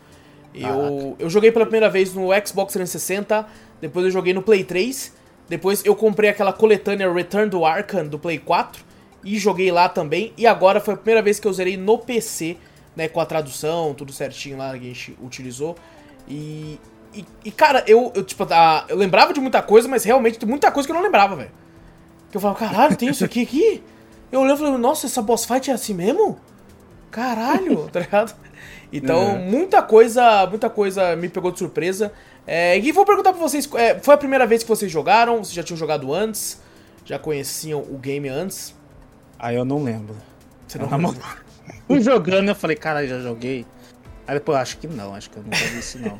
Eu, 0.54 1.16
eu 1.18 1.28
joguei 1.28 1.50
pela 1.50 1.66
primeira 1.66 1.90
vez 1.90 2.14
no 2.14 2.28
Xbox 2.46 2.72
360, 2.72 3.44
depois 3.80 4.04
eu 4.06 4.10
joguei 4.10 4.32
no 4.32 4.42
Play 4.42 4.64
3, 4.64 5.12
depois 5.48 5.84
eu 5.84 5.94
comprei 5.94 6.30
aquela 6.30 6.52
coletânea 6.52 7.12
Return 7.12 7.50
to 7.50 7.64
Arkham 7.64 8.06
do 8.06 8.18
Play 8.18 8.38
4 8.38 8.84
e 9.24 9.38
joguei 9.38 9.70
lá 9.70 9.88
também. 9.88 10.32
E 10.36 10.46
agora 10.46 10.80
foi 10.80 10.94
a 10.94 10.96
primeira 10.96 11.22
vez 11.22 11.38
que 11.38 11.46
eu 11.46 11.52
zerei 11.52 11.76
no 11.76 11.98
PC, 11.98 12.56
né, 12.94 13.08
com 13.08 13.20
a 13.20 13.26
tradução, 13.26 13.94
tudo 13.94 14.12
certinho 14.12 14.56
lá 14.58 14.72
que 14.72 14.84
a 14.84 14.88
gente 14.88 15.16
utilizou. 15.22 15.76
E, 16.28 16.80
e, 17.14 17.24
e, 17.44 17.50
cara, 17.50 17.84
eu, 17.86 18.10
eu 18.14 18.24
tipo, 18.24 18.46
ah, 18.50 18.84
eu 18.88 18.96
lembrava 18.96 19.32
de 19.32 19.40
muita 19.40 19.62
coisa, 19.62 19.86
mas 19.86 20.02
realmente 20.04 20.38
tem 20.38 20.48
muita 20.48 20.70
coisa 20.72 20.86
que 20.86 20.92
eu 20.92 20.96
não 20.96 21.02
lembrava, 21.02 21.36
velho. 21.36 21.50
Que 22.30 22.36
eu 22.36 22.40
falava, 22.40 22.58
caralho, 22.58 22.96
tem 22.96 23.08
isso 23.08 23.24
aqui 23.24 23.42
aqui? 23.42 23.82
Eu 24.32 24.40
olhei 24.40 24.54
e 24.54 24.58
falei, 24.58 24.76
nossa, 24.76 25.06
essa 25.06 25.22
boss 25.22 25.44
fight 25.44 25.70
é 25.70 25.74
assim 25.74 25.94
mesmo? 25.94 26.38
Caralho, 27.10 27.88
tá 27.92 28.00
ligado? 28.00 28.34
Então, 28.92 29.20
É. 29.20 29.38
muita 29.38 29.82
coisa, 29.82 30.46
muita 30.46 30.68
coisa 30.68 31.14
me 31.16 31.28
pegou 31.28 31.50
de 31.50 31.58
surpresa. 31.58 32.12
É, 32.46 32.78
e 32.78 32.92
vou 32.92 33.04
perguntar 33.04 33.32
pra 33.32 33.40
vocês, 33.40 33.68
é, 33.74 33.98
foi 33.98 34.14
a 34.14 34.18
primeira 34.18 34.46
vez 34.46 34.62
que 34.62 34.68
vocês 34.68 34.90
jogaram? 34.90 35.38
Vocês 35.42 35.54
já 35.54 35.62
tinham 35.62 35.76
jogado 35.76 36.14
antes? 36.14 36.60
Já 37.04 37.18
conheciam 37.18 37.80
o 37.80 37.98
game 37.98 38.28
antes? 38.28 38.74
Aí 39.38 39.56
eu 39.56 39.64
não 39.64 39.82
lembro. 39.82 40.16
Você 40.66 40.78
não 40.78 40.88
Na 40.88 40.98
moral, 40.98 41.20
Fui 41.86 42.00
jogando 42.00 42.48
eu 42.48 42.54
falei, 42.54 42.76
cara, 42.76 43.06
já 43.06 43.18
joguei. 43.20 43.66
Aí 44.26 44.34
depois, 44.34 44.58
acho 44.58 44.78
que 44.78 44.86
não, 44.86 45.14
acho 45.14 45.30
que 45.30 45.36
eu 45.36 45.42
nunca 45.42 45.56
vi 45.56 45.78
isso 45.78 45.98
não. 45.98 46.18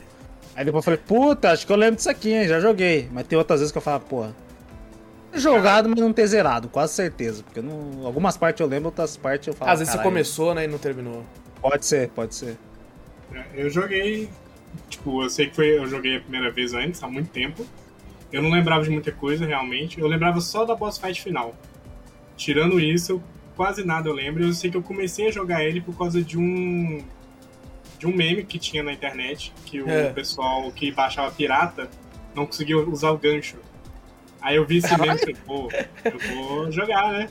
Aí 0.54 0.64
depois 0.64 0.82
eu 0.82 0.84
falei, 0.84 1.00
puta, 1.04 1.50
acho 1.50 1.66
que 1.66 1.72
eu 1.72 1.76
lembro 1.76 1.96
disso 1.96 2.10
aqui, 2.10 2.32
hein, 2.32 2.48
já 2.48 2.60
joguei. 2.60 3.08
Mas 3.12 3.26
tem 3.26 3.36
outras 3.36 3.60
vezes 3.60 3.72
que 3.72 3.78
eu 3.78 3.82
falo, 3.82 4.00
porra, 4.00 4.34
jogado, 5.34 5.88
mas 5.88 6.00
não 6.00 6.12
ter 6.12 6.26
zerado, 6.26 6.68
quase 6.68 6.94
certeza. 6.94 7.42
Porque 7.42 7.60
não, 7.60 8.06
algumas 8.06 8.36
partes 8.36 8.60
eu 8.60 8.66
lembro, 8.66 8.86
outras 8.86 9.16
partes 9.16 9.48
eu 9.48 9.54
falo. 9.54 9.70
Às 9.70 9.80
vezes 9.80 9.92
você 9.92 9.98
"Caralho, 9.98 10.12
começou, 10.12 10.54
né, 10.54 10.64
e 10.64 10.68
não 10.68 10.78
terminou. 10.78 11.24
Pode 11.60 11.84
ser, 11.84 12.08
pode 12.10 12.34
ser. 12.34 12.56
Eu 13.54 13.68
joguei. 13.68 14.30
Tipo, 14.88 15.22
eu 15.22 15.30
sei 15.30 15.46
que 15.48 15.54
foi, 15.56 15.78
eu 15.78 15.86
joguei 15.86 16.16
a 16.16 16.20
primeira 16.20 16.50
vez 16.50 16.74
antes, 16.74 17.02
há 17.02 17.08
muito 17.08 17.30
tempo. 17.30 17.66
Eu 18.32 18.42
não 18.42 18.50
lembrava 18.50 18.82
de 18.84 18.90
muita 18.90 19.12
coisa, 19.12 19.46
realmente. 19.46 20.00
Eu 20.00 20.06
lembrava 20.08 20.40
só 20.40 20.64
da 20.64 20.74
boss 20.74 20.98
fight 20.98 21.20
final. 21.22 21.54
Tirando 22.36 22.78
isso, 22.80 23.12
eu, 23.12 23.22
quase 23.56 23.84
nada 23.84 24.08
eu 24.08 24.12
lembro. 24.12 24.44
Eu 24.44 24.52
sei 24.52 24.70
que 24.70 24.76
eu 24.76 24.82
comecei 24.82 25.28
a 25.28 25.30
jogar 25.30 25.64
ele 25.64 25.80
por 25.80 25.96
causa 25.96 26.22
de 26.22 26.38
um 26.38 27.02
de 27.98 28.06
um 28.06 28.14
meme 28.14 28.44
que 28.44 28.58
tinha 28.58 28.82
na 28.82 28.92
internet, 28.92 29.54
que 29.64 29.80
o 29.80 29.88
É. 29.88 30.10
pessoal 30.12 30.70
que 30.70 30.92
baixava 30.92 31.30
pirata 31.30 31.88
não 32.34 32.44
conseguia 32.44 32.76
usar 32.78 33.10
o 33.10 33.16
gancho. 33.16 33.56
Aí 34.42 34.56
eu 34.56 34.66
vi 34.66 34.76
esse 34.78 34.98
meme 35.00 35.14
e 35.14 35.18
falei, 35.18 35.36
pô, 35.46 35.68
eu 36.04 36.18
vou 36.36 36.70
jogar, 36.70 37.10
né? 37.12 37.26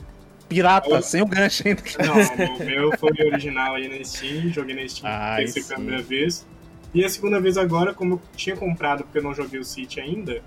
Pirata, 0.48 0.88
Eu- 0.90 1.02
sem 1.02 1.22
o 1.22 1.26
gancho 1.26 1.62
ainda. 1.68 1.82
Não, 2.04 2.56
o 2.56 2.66
meu 2.66 2.98
foi 2.98 3.12
original 3.26 3.76
aí 3.76 3.86
na 3.88 4.04
Steam, 4.04 4.48
joguei 4.52 4.74
na 4.74 4.88
Steam 4.88 5.08
Ah, 5.08 5.34
pensei 5.36 5.62
pela 5.62 5.76
primeira 5.76 6.02
vez. 6.02 6.44
E 6.96 7.04
a 7.04 7.08
segunda 7.10 7.38
vez 7.38 7.58
agora, 7.58 7.92
como 7.92 8.14
eu 8.14 8.20
tinha 8.34 8.56
comprado 8.56 9.04
porque 9.04 9.18
eu 9.18 9.22
não 9.22 9.34
joguei 9.34 9.60
o 9.60 9.64
City 9.64 10.00
ainda, 10.00 10.42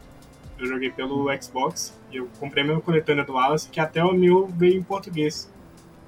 eu 0.58 0.66
joguei 0.66 0.90
pelo 0.90 1.28
Xbox 1.40 1.94
e 2.12 2.18
eu 2.18 2.28
comprei 2.40 2.64
minha 2.64 2.80
coletânea 2.82 3.24
do 3.24 3.34
Wallace, 3.34 3.70
que 3.70 3.80
até 3.80 4.04
o 4.04 4.12
meu 4.14 4.48
veio 4.48 4.76
em 4.80 4.82
português. 4.82 5.48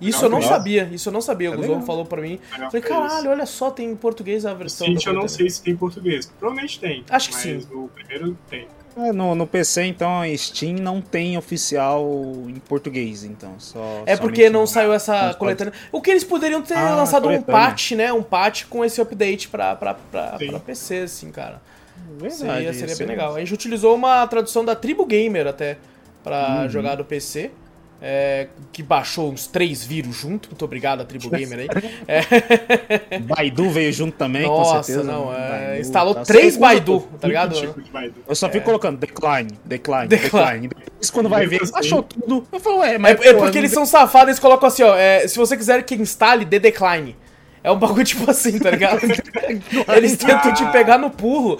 Isso 0.01 0.25
eu 0.25 0.29
não 0.31 0.39
Legal. 0.39 0.53
sabia, 0.57 0.89
isso 0.91 1.09
eu 1.09 1.13
não 1.13 1.21
sabia. 1.21 1.51
O 1.51 1.53
É 1.53 1.57
Guzão 1.57 1.71
legal. 1.73 1.85
falou 1.85 2.05
pra 2.05 2.19
mim. 2.23 2.39
Legal 2.53 2.71
Falei, 2.71 2.79
isso. 2.83 2.87
caralho, 2.91 3.29
olha 3.29 3.45
só, 3.45 3.69
tem 3.69 3.91
em 3.91 3.95
português 3.95 4.43
a 4.43 4.53
O 4.53 4.57
versão. 4.57 4.87
City 4.87 5.05
da 5.05 5.11
eu 5.11 5.13
não 5.15 5.27
sei 5.27 5.47
se 5.47 5.61
tem 5.61 5.73
em 5.75 5.77
português. 5.77 6.25
Provavelmente 6.25 6.79
tem. 6.79 7.05
Acho 7.07 7.29
que 7.29 7.35
mas 7.35 7.43
sim. 7.43 7.67
o 7.71 7.87
primeiro 7.87 8.35
tem. 8.49 8.67
É, 8.97 9.11
no, 9.13 9.33
no 9.35 9.47
PC, 9.47 9.83
então, 9.85 10.21
a 10.21 10.37
Steam 10.37 10.73
não 10.75 11.01
tem 11.01 11.37
oficial 11.37 12.03
em 12.47 12.55
português, 12.67 13.23
então. 13.23 13.53
Só, 13.57 14.03
É 14.05 14.17
porque 14.17 14.49
não 14.49 14.61
no- 14.61 14.67
saiu 14.67 14.91
essa 14.93 15.27
nos 15.27 15.35
coletânea. 15.37 15.71
O 15.91 16.01
que 16.01 16.11
eles 16.11 16.23
poderiam 16.25 16.61
ter 16.61 16.73
Ah, 16.75 16.95
lançado 16.95 17.29
um 17.29 17.41
patch, 17.41 17.91
né? 17.91 18.11
Um 18.11 18.21
patch 18.23 18.65
com 18.69 18.83
esse 18.83 18.99
update 19.01 19.47
pra, 19.47 19.75
pra, 19.75 19.93
pra, 19.93 20.37
pra 20.37 20.59
PC, 20.59 20.97
assim, 20.99 21.31
cara. 21.31 21.61
Verdade, 22.17 22.35
Seria, 22.65 22.73
seria 22.73 22.95
bem 22.97 23.05
é- 23.07 23.09
legal. 23.09 23.35
A 23.35 23.39
gente 23.39 23.53
utilizou 23.53 23.95
uma 23.95 24.27
tradução 24.27 24.65
da 24.65 24.75
Tribo 24.75 25.05
Gamer 25.05 25.47
até 25.47 25.77
pra 26.23 26.63
Uhum. 26.63 26.69
jogar 26.69 26.97
no 26.97 27.05
PC. 27.05 27.51
É, 28.01 28.47
que 28.73 28.81
baixou 28.81 29.31
uns 29.31 29.45
três 29.47 29.83
vírus 29.85 30.15
junto. 30.15 30.49
Muito 30.49 30.65
obrigado, 30.65 31.01
a 31.01 31.05
Tribo 31.05 31.29
Gamer 31.29 31.59
aí. 31.59 31.67
Baidu 33.21 33.69
veio 33.69 33.91
junto 33.93 34.17
também, 34.17 34.43
com 34.43 34.57
Nossa, 34.57 34.83
certeza. 34.83 35.11
não. 35.11 35.33
é, 35.33 35.49
Baidu, 35.67 35.81
instalou 35.81 36.15
tá. 36.15 36.23
três 36.23 36.57
Baidu, 36.57 36.97
usa- 36.97 37.07
tá 37.19 37.27
ligado? 37.27 37.53
Tipo 37.55 37.81
Baidu. 37.91 38.15
Eu 38.27 38.35
só 38.35 38.49
fico 38.49 38.65
colocando 38.65 38.97
decline, 38.97 39.49
decline, 39.65 40.07
Decline. 40.07 40.67
decline. 40.67 40.67
Depois 40.67 41.09
quando 41.11 41.29
vai 41.29 41.45
ver, 41.47 41.61
achou 41.73 42.03
tudo. 42.03 42.47
Eu 42.51 42.59
falo, 42.59 42.79
ué, 42.79 42.95
É, 42.95 42.97
mas. 42.97 43.19
é 43.21 43.33
pô, 43.33 43.39
porque 43.41 43.57
eles 43.57 43.71
são 43.71 43.85
safados, 43.85 44.29
eles 44.29 44.39
colocam 44.39 44.67
assim, 44.67 44.83
ó. 44.83 44.95
é, 44.95 45.27
se 45.27 45.37
você 45.37 45.55
quiser 45.55 45.83
que 45.83 45.95
instale, 45.95 46.45
dê 46.45 46.59
decline. 46.59 47.15
É 47.63 47.69
um 47.71 47.77
bagulho 47.77 48.03
tipo 48.05 48.29
assim, 48.29 48.57
tá 48.57 48.71
ligado? 48.71 49.01
eles 49.95 50.17
tentam 50.17 50.51
te 50.51 50.65
pegar 50.71 50.97
no 50.97 51.11
pulo. 51.11 51.59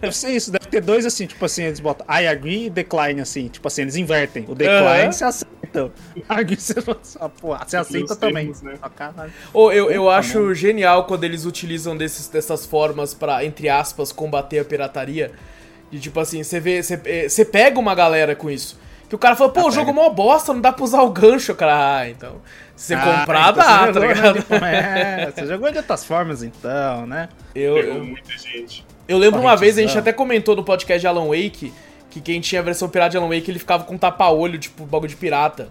Deve 0.00 0.16
ser 0.16 0.30
isso, 0.30 0.50
deve 0.50 0.66
ter 0.66 0.80
dois 0.80 1.06
assim, 1.06 1.26
tipo 1.26 1.44
assim, 1.44 1.62
eles 1.62 1.78
botam 1.78 2.04
I 2.08 2.26
agree 2.26 2.66
e 2.66 2.70
decline, 2.70 3.20
assim, 3.20 3.46
tipo 3.46 3.68
assim, 3.68 3.82
eles 3.82 3.94
invertem. 3.94 4.44
O 4.48 4.54
decline 4.56 5.12
você 5.12 5.24
aceita. 5.24 5.57
Agree 6.28 6.56
você, 6.56 6.74
ah, 7.20 7.28
pô, 7.28 7.56
você 7.56 7.76
aceita 7.76 8.16
também. 8.16 8.52
termos, 8.52 8.62
né? 8.62 8.78
Ô, 9.52 9.70
eu, 9.72 9.90
eu 9.90 10.02
Puta 10.04 10.16
acho 10.16 10.54
genial 10.54 11.04
quando 11.04 11.24
eles 11.24 11.44
utilizam 11.44 11.96
desses, 11.96 12.28
dessas 12.28 12.64
formas 12.66 13.14
pra, 13.14 13.44
entre 13.44 13.68
aspas, 13.68 14.12
combater 14.12 14.58
a 14.58 14.64
pirataria. 14.64 15.32
De 15.90 15.98
tipo 16.00 16.20
assim, 16.20 16.42
você 16.42 16.60
vê, 16.60 16.82
você, 16.82 17.00
eh, 17.04 17.28
você 17.28 17.44
pega 17.44 17.78
uma 17.80 17.94
galera 17.94 18.34
com 18.36 18.50
isso. 18.50 18.78
Que 19.08 19.14
o 19.14 19.18
cara 19.18 19.34
fala, 19.34 19.50
pô, 19.50 19.62
o 19.62 19.68
Ah, 19.68 19.70
jogo 19.70 19.90
é 19.90 19.92
mó 19.94 20.10
bosta, 20.10 20.52
não 20.52 20.60
dá 20.60 20.70
pra 20.70 20.84
usar 20.84 21.00
o 21.00 21.08
gancho, 21.10 21.54
cara. 21.54 21.98
Ah, 22.00 22.10
então. 22.10 22.42
Se 22.76 22.88
você 22.88 22.94
Ah, 22.94 23.20
comprar, 23.20 23.50
então 23.50 23.54
dá, 23.54 23.64
você 23.64 23.86
tá 23.86 23.92
jogou, 24.00 24.08
ligado? 24.08 24.38
Tipo, 24.40 24.54
É, 24.66 25.30
você 25.34 25.46
jogou 25.46 25.70
de 25.72 25.78
outras 25.78 26.04
formas 26.04 26.42
então, 26.42 27.06
né? 27.06 27.28
Eu, 27.54 27.74
Pegou 27.74 27.94
eu, 27.94 28.04
muita 28.04 28.30
gente. 28.36 28.86
eu 29.08 29.16
lembro 29.16 29.40
uma 29.40 29.56
vez, 29.56 29.78
a 29.78 29.80
gente 29.80 29.96
até 29.96 30.12
comentou 30.12 30.54
no 30.54 30.62
podcast 30.62 31.00
de 31.00 31.06
Alan 31.06 31.26
Wake, 31.28 31.72
que 32.10 32.20
quem 32.20 32.40
tinha 32.40 32.60
a 32.60 32.64
versão 32.64 32.88
pirata 32.88 33.10
de 33.10 33.16
Alan 33.16 33.28
Wake, 33.28 33.50
ele 33.50 33.58
ficava 33.58 33.84
com 33.84 33.94
um 33.94 33.98
tapa-olho, 33.98 34.58
tipo, 34.58 34.84
bagulho 34.84 35.10
de 35.10 35.16
pirata. 35.16 35.68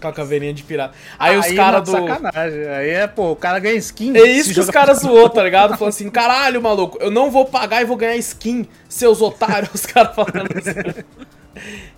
Com 0.00 0.08
a 0.08 0.12
caveirinha 0.12 0.52
de 0.52 0.62
pirata. 0.62 0.94
Aí, 1.18 1.38
os 1.38 1.50
caras 1.52 1.88
não, 1.88 2.04
do. 2.04 2.08
Sacanagem. 2.08 2.68
Aí 2.68 2.90
é, 2.90 3.06
pô, 3.06 3.30
o 3.32 3.36
cara 3.36 3.58
ganha 3.58 3.76
skin. 3.76 4.14
É 4.14 4.26
isso 4.26 4.52
que 4.52 4.60
os 4.60 4.68
caras 4.68 5.00
zoou, 5.02 5.28
tá 5.30 5.42
ligado? 5.42 5.76
Falando 5.78 5.94
assim, 5.94 6.10
caralho, 6.10 6.60
maluco, 6.60 6.98
eu 7.00 7.10
não 7.10 7.30
vou 7.30 7.46
pagar 7.46 7.80
e 7.80 7.86
vou 7.86 7.96
ganhar 7.96 8.16
skin, 8.16 8.68
seus 8.88 9.22
otários, 9.22 9.70
os 9.74 9.86
caras 9.86 10.14
falando 10.14 10.50
assim. 10.58 11.02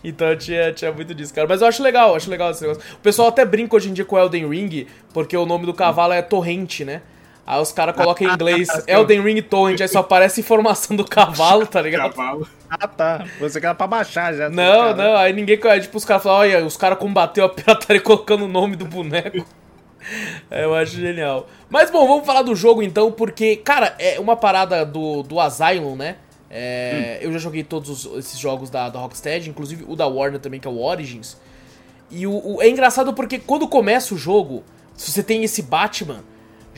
Então 0.04 0.37
tinha, 0.37 0.73
tinha 0.73 0.92
muito 0.92 1.12
disso, 1.12 1.35
cara. 1.35 1.49
Mas 1.49 1.61
eu 1.61 1.66
acho 1.66 1.83
legal, 1.83 2.14
acho 2.14 2.30
legal 2.30 2.52
esse 2.52 2.62
negócio. 2.62 2.83
O 2.95 2.99
pessoal 2.99 3.28
até 3.28 3.45
brinca 3.45 3.75
hoje 3.75 3.90
em 3.90 3.92
dia 3.92 4.04
com 4.04 4.14
o 4.14 4.18
Elden 4.18 4.49
Ring, 4.49 4.87
porque 5.12 5.37
o 5.37 5.45
nome 5.45 5.66
do 5.66 5.75
cavalo 5.75 6.12
é 6.12 6.23
Torrente, 6.23 6.85
né? 6.85 7.02
Aí 7.50 7.58
os 7.62 7.72
caras 7.72 7.96
colocam 7.96 8.28
em 8.28 8.34
inglês 8.34 8.68
Elden 8.86 9.22
Ring 9.22 9.40
Torrent, 9.40 9.80
aí 9.80 9.88
só 9.88 10.00
aparece 10.00 10.40
informação 10.40 10.94
do 10.94 11.02
cavalo, 11.02 11.66
tá 11.66 11.80
ligado? 11.80 12.12
Cavalo. 12.14 12.46
Ah, 12.68 12.86
tá. 12.86 13.24
Você 13.40 13.58
quer 13.58 13.74
pra 13.74 13.86
baixar 13.86 14.34
já. 14.34 14.50
Não, 14.50 14.80
cara. 14.92 14.94
não, 14.94 15.16
aí 15.16 15.32
ninguém 15.32 15.56
conhece. 15.58 15.82
Tipo, 15.86 15.96
os 15.96 16.04
caras 16.04 16.22
falam, 16.22 16.40
olha, 16.40 16.66
os 16.66 16.76
caras 16.76 16.98
combateu 16.98 17.46
a 17.46 17.48
pirataria 17.48 18.02
colocando 18.04 18.44
o 18.44 18.48
nome 18.48 18.76
do 18.76 18.84
boneco. 18.84 19.46
É, 20.50 20.64
eu 20.64 20.74
acho 20.74 20.92
genial. 20.96 21.48
Mas 21.70 21.90
bom, 21.90 22.06
vamos 22.06 22.26
falar 22.26 22.42
do 22.42 22.54
jogo 22.54 22.82
então, 22.82 23.10
porque, 23.10 23.56
cara, 23.56 23.94
é 23.98 24.20
uma 24.20 24.36
parada 24.36 24.84
do, 24.84 25.22
do 25.22 25.40
Asylum, 25.40 25.96
né? 25.96 26.16
É, 26.50 27.18
Eu 27.22 27.32
já 27.32 27.38
joguei 27.38 27.62
todos 27.62 28.04
os- 28.04 28.18
esses 28.18 28.38
jogos 28.38 28.68
da, 28.70 28.88
da 28.90 28.98
Rocksteady, 28.98 29.48
inclusive 29.50 29.84
o 29.88 29.96
da 29.96 30.06
Warner 30.06 30.38
também, 30.40 30.60
que 30.60 30.68
é 30.68 30.70
o 30.70 30.78
Origins. 30.82 31.36
E 32.10 32.26
o, 32.26 32.56
o- 32.56 32.62
é 32.62 32.68
engraçado 32.68 33.12
porque 33.14 33.38
quando 33.38 33.66
começa 33.68 34.14
o 34.14 34.18
jogo, 34.18 34.62
se 34.94 35.10
você 35.12 35.22
tem 35.22 35.42
esse 35.44 35.62
Batman 35.62 36.20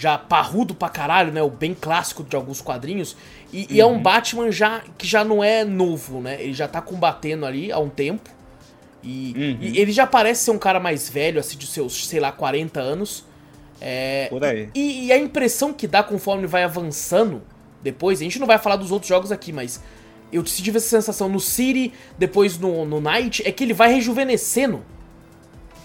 já 0.01 0.17
parrudo 0.17 0.75
pra 0.75 0.89
caralho, 0.89 1.31
né? 1.31 1.43
O 1.43 1.51
bem 1.51 1.75
clássico 1.79 2.25
de 2.25 2.35
alguns 2.35 2.61
quadrinhos. 2.63 3.17
E, 3.53 3.67
e 3.69 3.81
é 3.81 3.85
um 3.87 4.01
Batman 4.01 4.51
já 4.51 4.83
que 4.97 5.07
já 5.07 5.23
não 5.23 5.45
é 5.45 5.65
novo, 5.65 6.21
né? 6.21 6.43
Ele 6.43 6.55
já 6.55 6.67
tá 6.67 6.81
combatendo 6.81 7.45
ali 7.45 7.71
há 7.71 7.79
um 7.79 7.89
tempo. 7.91 8.31
E, 9.03 9.33
Uhum. 9.37 9.59
e 9.61 9.79
ele 9.79 9.93
já 9.93 10.07
parece 10.07 10.45
ser 10.45 10.51
um 10.53 10.59
cara 10.59 10.81
mais 10.81 11.09
velho, 11.09 11.39
assim, 11.41 11.57
de 11.59 11.67
seus, 11.67 12.07
sei 12.07 12.21
lá, 12.21 12.33
40 12.33 12.81
anos. 12.81 13.25
É, 13.81 14.27
Por 14.31 14.45
aí. 14.45 14.69
e, 14.75 15.07
e 15.07 15.13
a 15.13 15.19
impressão 15.19 15.73
que 15.73 15.87
dá 15.87 16.03
conforme 16.03 16.47
vai 16.47 16.65
avançando 16.65 17.43
depois, 17.83 18.21
a 18.21 18.25
gente 18.25 18.39
não 18.39 18.47
vai 18.47 18.59
falar 18.59 18.77
dos 18.77 18.91
outros 18.93 19.09
jogos 19.09 19.33
aqui, 19.33 19.53
mas 19.55 19.83
eu 20.31 20.43
tive 20.43 20.77
essa 20.77 20.89
sensação 20.89 21.29
no 21.31 21.41
City, 21.41 21.93
depois 22.19 22.59
no, 22.59 22.85
no 22.85 23.01
Night, 23.01 23.43
é 23.47 23.51
que 23.51 23.65
ele 23.65 23.73
vai 23.73 23.93
rejuvenescendo. 23.93 24.85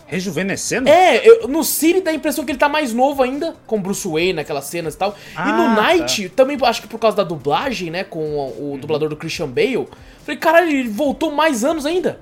Rejuvenescendo? 0.07 0.87
É, 0.87 1.27
eu- 1.27 1.47
no 1.47 1.63
City 1.63 2.01
dá 2.01 2.11
a 2.11 2.13
impressão 2.13 2.45
que 2.45 2.51
ele 2.51 2.59
tá 2.59 2.69
mais 2.69 2.93
novo 2.93 3.23
ainda, 3.23 3.55
com 3.65 3.81
Bruce 3.81 4.07
Wayne, 4.07 4.33
naquelas 4.33 4.65
cenas 4.65 4.93
e 4.93 4.97
tal. 4.97 5.15
e 5.33 5.51
no 5.51 5.63
Ah, 5.63 5.75
Night, 5.75 6.29
também 6.29 6.57
acho 6.63 6.81
que 6.81 6.87
por 6.87 6.99
causa 6.99 7.17
da 7.17 7.23
dublagem, 7.23 7.89
né, 7.89 8.03
com 8.03 8.19
o, 8.19 8.73
o 8.73 8.77
dublador 8.77 9.09
do 9.09 9.15
Christian 9.17 9.47
Bale, 9.47 9.87
falei, 10.23 10.39
caralho, 10.39 10.69
ele 10.69 10.89
voltou 10.89 11.31
mais 11.31 11.63
anos 11.63 11.85
ainda. 11.85 12.19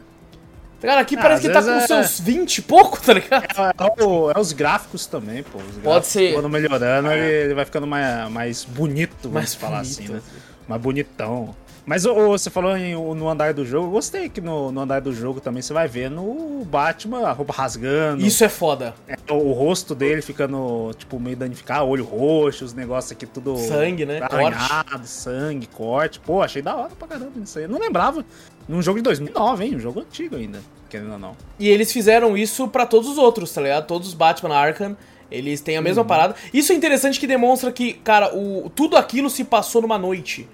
Cara, 0.82 1.00
aqui 1.02 1.16
Ah, 1.18 1.22
parece 1.22 1.42
que 1.42 1.48
ele 1.48 1.54
tá 1.54 1.62
com 1.64 1.72
é- 1.72 1.88
seus 1.88 2.20
20 2.20 2.58
e 2.58 2.62
pouco, 2.62 3.02
tá 3.02 3.14
ligado? 3.14 3.46
É, 3.46 4.04
o- 4.04 4.32
é 4.32 4.40
os 4.40 4.52
gráficos 4.52 5.06
também, 5.06 5.42
pô. 5.44 5.58
Os 5.60 5.78
gráficos 5.78 6.08
ser. 6.08 6.34
Quando 6.34 6.50
melhorando, 6.50 7.10
ele, 7.12 7.46
ele 7.46 7.54
vai 7.54 7.64
ficando 7.64 7.88
mais, 7.88 8.30
mais 8.30 8.64
bonito, 8.66 9.14
vamos 9.24 9.34
Mais 9.34 9.56
falar 9.56 9.78
bonito, 9.82 9.92
assim, 10.02 10.08
né? 10.10 10.18
assim. 10.20 10.38
Mais 10.68 10.82
bonitão. 10.82 11.56
Mas 11.86 12.06
ô, 12.06 12.14
ô, 12.14 12.38
você 12.38 12.50
falou 12.50 12.78
em, 12.78 12.96
o- 12.96 13.14
no 13.14 13.28
andar 13.28 13.54
do 13.54 13.66
jogo, 13.66 13.88
eu 13.88 13.92
gostei 13.92 14.30
que 14.30 14.40
no, 14.40 14.72
no 14.72 14.80
andar 14.82 15.02
do 15.02 15.14
jogo 15.14 15.42
também 15.42 15.62
você 15.62 15.74
vai 15.74 15.86
ver 15.88 16.10
no 16.10 16.64
Batman, 16.66 17.28
a 17.28 17.32
roupa 17.34 17.52
rasgando, 17.54 18.26
Isso 18.26 18.42
é 18.44 18.48
foda. 18.48 18.94
é, 19.06 19.16
o, 19.30 19.36
o 19.36 19.52
rosto 19.52 19.94
dele 19.94 20.22
ficando, 20.22 20.92
tipo, 20.98 21.20
meio 21.20 21.36
danificado, 21.36 21.86
olho 21.86 22.06
roxo, 22.06 22.64
os 22.64 22.74
negócios 22.74 23.12
aqui 23.12 23.26
tudo... 23.26 23.58
Sangue, 23.58 24.06
né? 24.06 24.20
Arranhado, 24.22 25.06
sangue, 25.06 25.68
corte. 25.68 26.22
Pô, 26.22 26.42
achei 26.42 26.62
da 26.62 26.74
hora 26.76 26.92
pra 26.98 27.08
caramba 27.08 27.32
isso 27.44 27.58
aí. 27.60 27.66
Eu 27.66 27.70
não 27.70 27.80
lembrava. 27.80 28.26
Num 28.66 28.82
jogo 28.82 29.00
de 29.00 29.04
2009, 29.04 29.66
hein? 29.66 29.76
Um 29.76 29.80
jogo 29.80 30.00
antigo 30.00 30.38
ainda, 30.38 30.62
querendo 30.90 31.12
ou 31.12 31.20
não. 31.20 31.36
E 31.60 31.68
eles 31.68 31.92
fizeram 31.92 32.38
isso 32.38 32.66
pra 32.70 32.86
todos 32.86 33.10
os 33.10 33.18
outros, 33.18 33.52
tá 33.54 33.60
ligado? 33.60 33.86
Todos 33.88 34.08
os 34.08 34.14
Batman 34.14 34.56
Arkham, 34.56 34.96
eles 35.30 35.60
têm 35.60 35.76
a 35.76 35.82
mesma 35.82 36.04
Uhum. 36.04 36.08
parada. 36.08 36.36
Isso 36.54 36.72
é 36.72 36.76
interessante 36.76 37.20
que 37.20 37.28
demonstra 37.28 37.74
que, 37.74 37.92
cara, 37.96 38.34
o, 38.34 38.72
tudo 38.74 38.96
aquilo 38.96 39.30
se 39.30 39.44
passou 39.44 39.82
numa 39.82 39.98
noite 39.98 40.48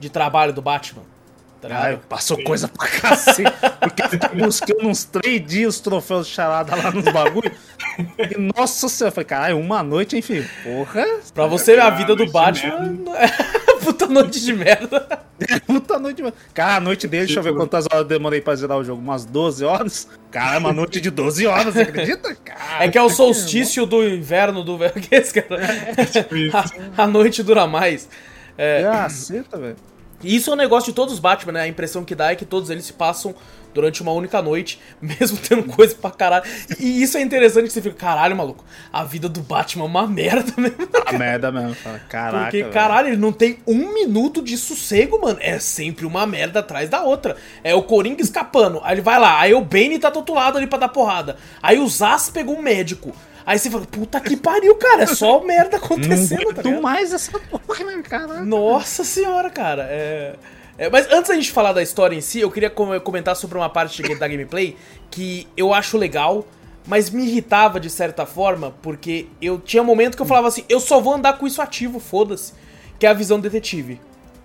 de 0.00 0.10
trabalho 0.10 0.52
do 0.52 0.60
Batman. 0.62 1.02
Tá 1.60 1.98
passou 2.08 2.42
coisa 2.42 2.66
pra 2.68 2.88
cacete. 2.88 3.42
Porque 3.80 4.02
eu 4.02 4.08
fiquei 4.08 4.28
buscando 4.40 4.88
uns 4.88 5.04
três 5.04 5.46
dias 5.46 5.74
os 5.74 5.80
troféus 5.80 6.26
de 6.26 6.32
charada 6.32 6.74
lá 6.74 6.90
nos 6.90 7.04
bagulho. 7.04 7.52
E 8.18 8.38
nossa 8.56 8.88
senhora, 8.88 9.10
eu 9.10 9.14
falei, 9.14 9.26
caralho, 9.26 9.58
uma 9.58 9.82
noite, 9.82 10.16
hein, 10.16 10.22
filho? 10.22 10.48
Porra, 10.64 11.04
Pra 11.34 11.46
você 11.46 11.74
ver 11.74 11.82
a 11.82 11.90
vida 11.90 12.16
do 12.16 12.24
de 12.24 12.32
Batman. 12.32 12.96
Puta 13.84 14.06
noite 14.06 14.40
de 14.40 14.52
merda. 14.54 15.06
puta 15.66 15.98
noite. 15.98 16.22
mano. 16.22 16.34
Cara, 16.52 16.76
a 16.76 16.80
noite 16.80 17.06
dele, 17.06 17.26
deixa 17.26 17.40
eu 17.40 17.42
ver 17.42 17.50
Tipo- 17.50 17.60
quantas 17.62 17.84
horas 17.86 18.00
eu 18.00 18.04
demorei 18.04 18.40
pra 18.40 18.54
zerar 18.54 18.78
o 18.78 18.84
jogo. 18.84 19.00
Umas 19.00 19.24
12 19.24 19.64
horas? 19.64 20.08
Cara, 20.30 20.58
uma 20.58 20.72
noite 20.72 21.00
de 21.00 21.10
12 21.10 21.46
horas, 21.46 21.74
você 21.74 21.82
acredita? 21.82 22.34
Cara, 22.36 22.84
É 22.84 22.88
que 22.88 22.96
é 22.98 23.02
o 23.02 23.08
solstício 23.10 23.84
do 23.86 24.02
inverno 24.06 24.62
do 24.64 24.78
que 24.78 25.14
é 25.14 25.18
esse 25.18 25.42
cara? 25.42 25.60
Tipo 26.06 26.36
isso. 26.36 26.56
A, 26.56 27.02
a 27.04 27.06
noite 27.06 27.42
dura 27.42 27.66
mais. 27.66 28.08
É, 28.62 28.82
Caceta, 28.82 29.56
velho. 29.56 29.76
E 30.22 30.36
isso 30.36 30.50
é 30.50 30.52
um 30.52 30.56
negócio 30.56 30.90
de 30.90 30.94
todos 30.94 31.14
os 31.14 31.20
Batman, 31.20 31.52
né? 31.52 31.62
A 31.62 31.66
impressão 31.66 32.04
que 32.04 32.14
dá 32.14 32.30
é 32.30 32.36
que 32.36 32.44
todos 32.44 32.68
eles 32.68 32.84
se 32.84 32.92
passam 32.92 33.34
durante 33.72 34.02
uma 34.02 34.12
única 34.12 34.42
noite, 34.42 34.78
mesmo 35.00 35.38
tendo 35.38 35.64
coisa 35.64 35.94
pra 35.94 36.10
caralho. 36.10 36.44
E 36.78 37.02
isso 37.02 37.16
é 37.16 37.22
interessante 37.22 37.68
que 37.68 37.72
você 37.72 37.80
fica, 37.80 37.94
caralho, 37.94 38.36
maluco, 38.36 38.62
a 38.92 39.02
vida 39.02 39.30
do 39.30 39.40
Batman 39.40 39.84
é 39.84 39.86
uma 39.86 40.06
merda 40.06 40.52
mesmo. 40.58 40.76
A 41.06 41.12
merda 41.14 41.50
mesmo. 41.50 41.74
Fala, 41.74 41.98
caraca. 42.00 42.44
Porque, 42.44 42.58
velho. 42.58 42.72
caralho, 42.72 43.08
ele 43.08 43.16
não 43.16 43.32
tem 43.32 43.58
um 43.66 43.94
minuto 43.94 44.42
de 44.42 44.56
sossego, 44.58 45.20
mano. 45.20 45.38
É 45.40 45.58
sempre 45.58 46.04
uma 46.04 46.26
merda 46.26 46.60
atrás 46.60 46.90
da 46.90 47.02
outra. 47.02 47.36
É 47.64 47.74
o 47.74 47.82
Coringa 47.82 48.22
escapando, 48.22 48.80
aí 48.84 48.94
ele 48.94 49.00
vai 49.00 49.18
lá, 49.18 49.40
aí 49.40 49.54
o 49.54 49.60
Bane 49.60 49.98
tá 49.98 50.10
do 50.10 50.18
outro 50.18 50.34
lado 50.34 50.58
ali 50.58 50.66
pra 50.66 50.78
dar 50.78 50.88
porrada. 50.88 51.36
Aí 51.62 51.78
o 51.78 51.88
Zaz 51.88 52.28
pegou 52.28 52.58
um 52.58 52.62
médico. 52.62 53.14
Aí 53.46 53.58
você 53.58 53.70
fala, 53.70 53.86
puta 53.86 54.20
que 54.20 54.36
pariu, 54.36 54.74
cara, 54.76 55.02
é 55.02 55.06
só 55.06 55.40
merda 55.44 55.76
Não 55.78 55.84
acontecendo, 55.84 56.38
tá 56.38 56.50
aguento 56.50 56.64
ligado? 56.66 56.82
mais 56.82 57.12
essa 57.12 57.38
porra, 57.38 57.84
né, 57.84 58.02
cara? 58.02 58.40
Nossa 58.42 59.02
senhora, 59.04 59.50
cara. 59.50 59.86
É... 59.90 60.34
é, 60.78 60.90
mas 60.90 61.10
antes 61.10 61.28
da 61.28 61.34
gente 61.34 61.50
falar 61.50 61.72
da 61.72 61.82
história 61.82 62.14
em 62.16 62.20
si, 62.20 62.40
eu 62.40 62.50
queria 62.50 62.70
com- 62.70 62.98
comentar 63.00 63.34
sobre 63.36 63.56
uma 63.58 63.68
parte 63.68 64.02
da 64.16 64.28
gameplay 64.28 64.76
que 65.10 65.46
eu 65.56 65.72
acho 65.74 65.96
legal, 65.98 66.46
mas 66.86 67.10
me 67.10 67.24
irritava 67.26 67.78
de 67.80 67.90
certa 67.90 68.24
forma, 68.26 68.74
porque 68.82 69.26
eu 69.40 69.58
tinha 69.58 69.82
um 69.82 69.86
momento 69.86 70.16
que 70.16 70.22
eu 70.22 70.26
falava 70.26 70.48
assim, 70.48 70.64
eu 70.68 70.80
só 70.80 71.00
vou 71.00 71.14
andar 71.14 71.34
com 71.38 71.46
isso 71.46 71.60
ativo, 71.62 71.98
foda-se, 72.00 72.52
que 72.98 73.06
é 73.06 73.08
a 73.08 73.14
visão 73.14 73.38
detetive. 73.40 74.00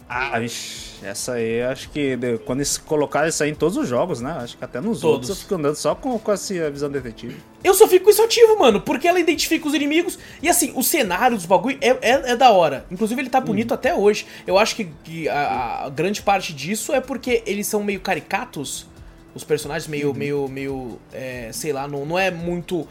Ah, 0.08 0.38
vixi, 0.40 1.04
essa 1.04 1.34
aí, 1.34 1.64
acho 1.64 1.90
que 1.90 2.16
quando 2.46 2.60
eles 2.60 2.78
colocaram 2.78 3.28
isso 3.28 3.44
aí 3.44 3.50
em 3.50 3.56
todos 3.56 3.76
os 3.76 3.88
jogos, 3.88 4.22
né? 4.22 4.32
Acho 4.40 4.56
que 4.56 4.64
até 4.64 4.80
nos 4.80 5.00
Todos. 5.00 5.04
outros 5.04 5.30
eu 5.30 5.36
fico 5.36 5.56
andando 5.56 5.76
só 5.76 5.96
com, 5.96 6.18
com 6.20 6.32
essa 6.32 6.70
visão 6.70 6.90
detetive. 6.92 7.36
Eu 7.64 7.74
só 7.74 7.88
fico 7.88 8.06
com 8.06 8.12
isso 8.12 8.22
ativo, 8.22 8.60
mano, 8.60 8.80
porque 8.80 9.08
ela 9.08 9.20
identifica 9.20 9.68
os 9.68 9.74
inimigos. 9.74 10.20
E 10.44 10.48
assim, 10.48 10.72
o 10.76 10.84
cenário 10.84 11.36
dos 11.36 11.48
bagulho 11.48 11.78
é, 11.82 11.90
é, 11.90 12.32
é 12.32 12.36
da 12.36 12.52
hora. 12.52 12.86
Inclusive, 12.92 13.20
ele 13.20 13.30
tá 13.30 13.42
bonito 13.42 13.74
até 13.74 13.96
hoje. 13.96 14.28
Eu 14.46 14.60
acho 14.60 14.76
que, 14.76 14.86
que 15.04 15.28
a, 15.28 15.86
a 15.86 15.90
grande 15.90 16.22
parte 16.22 16.54
disso 16.54 16.94
é 16.94 17.02
porque 17.02 17.42
eles 17.48 17.66
são 17.66 17.84
meio 17.84 18.00
caricatos. 18.00 18.86
Os 19.34 19.44
personagens 19.44 19.88
meio, 19.88 20.14
meio, 20.14 20.48
meio. 20.48 21.00
é, 21.12 21.50
sei 21.52 21.74
lá, 21.74 21.88
não, 21.88 22.06
não 22.06 22.18
é 22.18 22.30
muito 22.30 22.88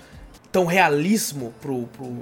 tão 0.50 0.64
realismo 0.64 1.54
pro. 1.60 1.88
pro... 1.96 2.12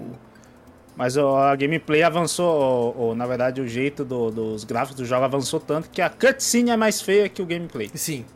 Mas 0.96 1.16
ó, 1.16 1.38
a 1.38 1.56
gameplay 1.56 2.02
avançou, 2.02 2.94
ó, 2.96 3.10
ó, 3.10 3.14
na 3.14 3.26
verdade 3.26 3.60
o 3.60 3.66
jeito 3.66 4.04
do- 4.04 4.30
dos 4.30 4.64
gráficos 4.64 4.96
do 5.00 5.06
jogo 5.06 5.24
avançou 5.24 5.58
tanto 5.58 5.88
que 5.90 6.02
a 6.02 6.10
cutscene 6.10 6.70
é 6.70 6.76
mais 6.76 7.00
feia 7.00 7.28
que 7.28 7.40
o 7.40 7.46
gameplay. 7.46 7.90
Sim, 7.94 8.26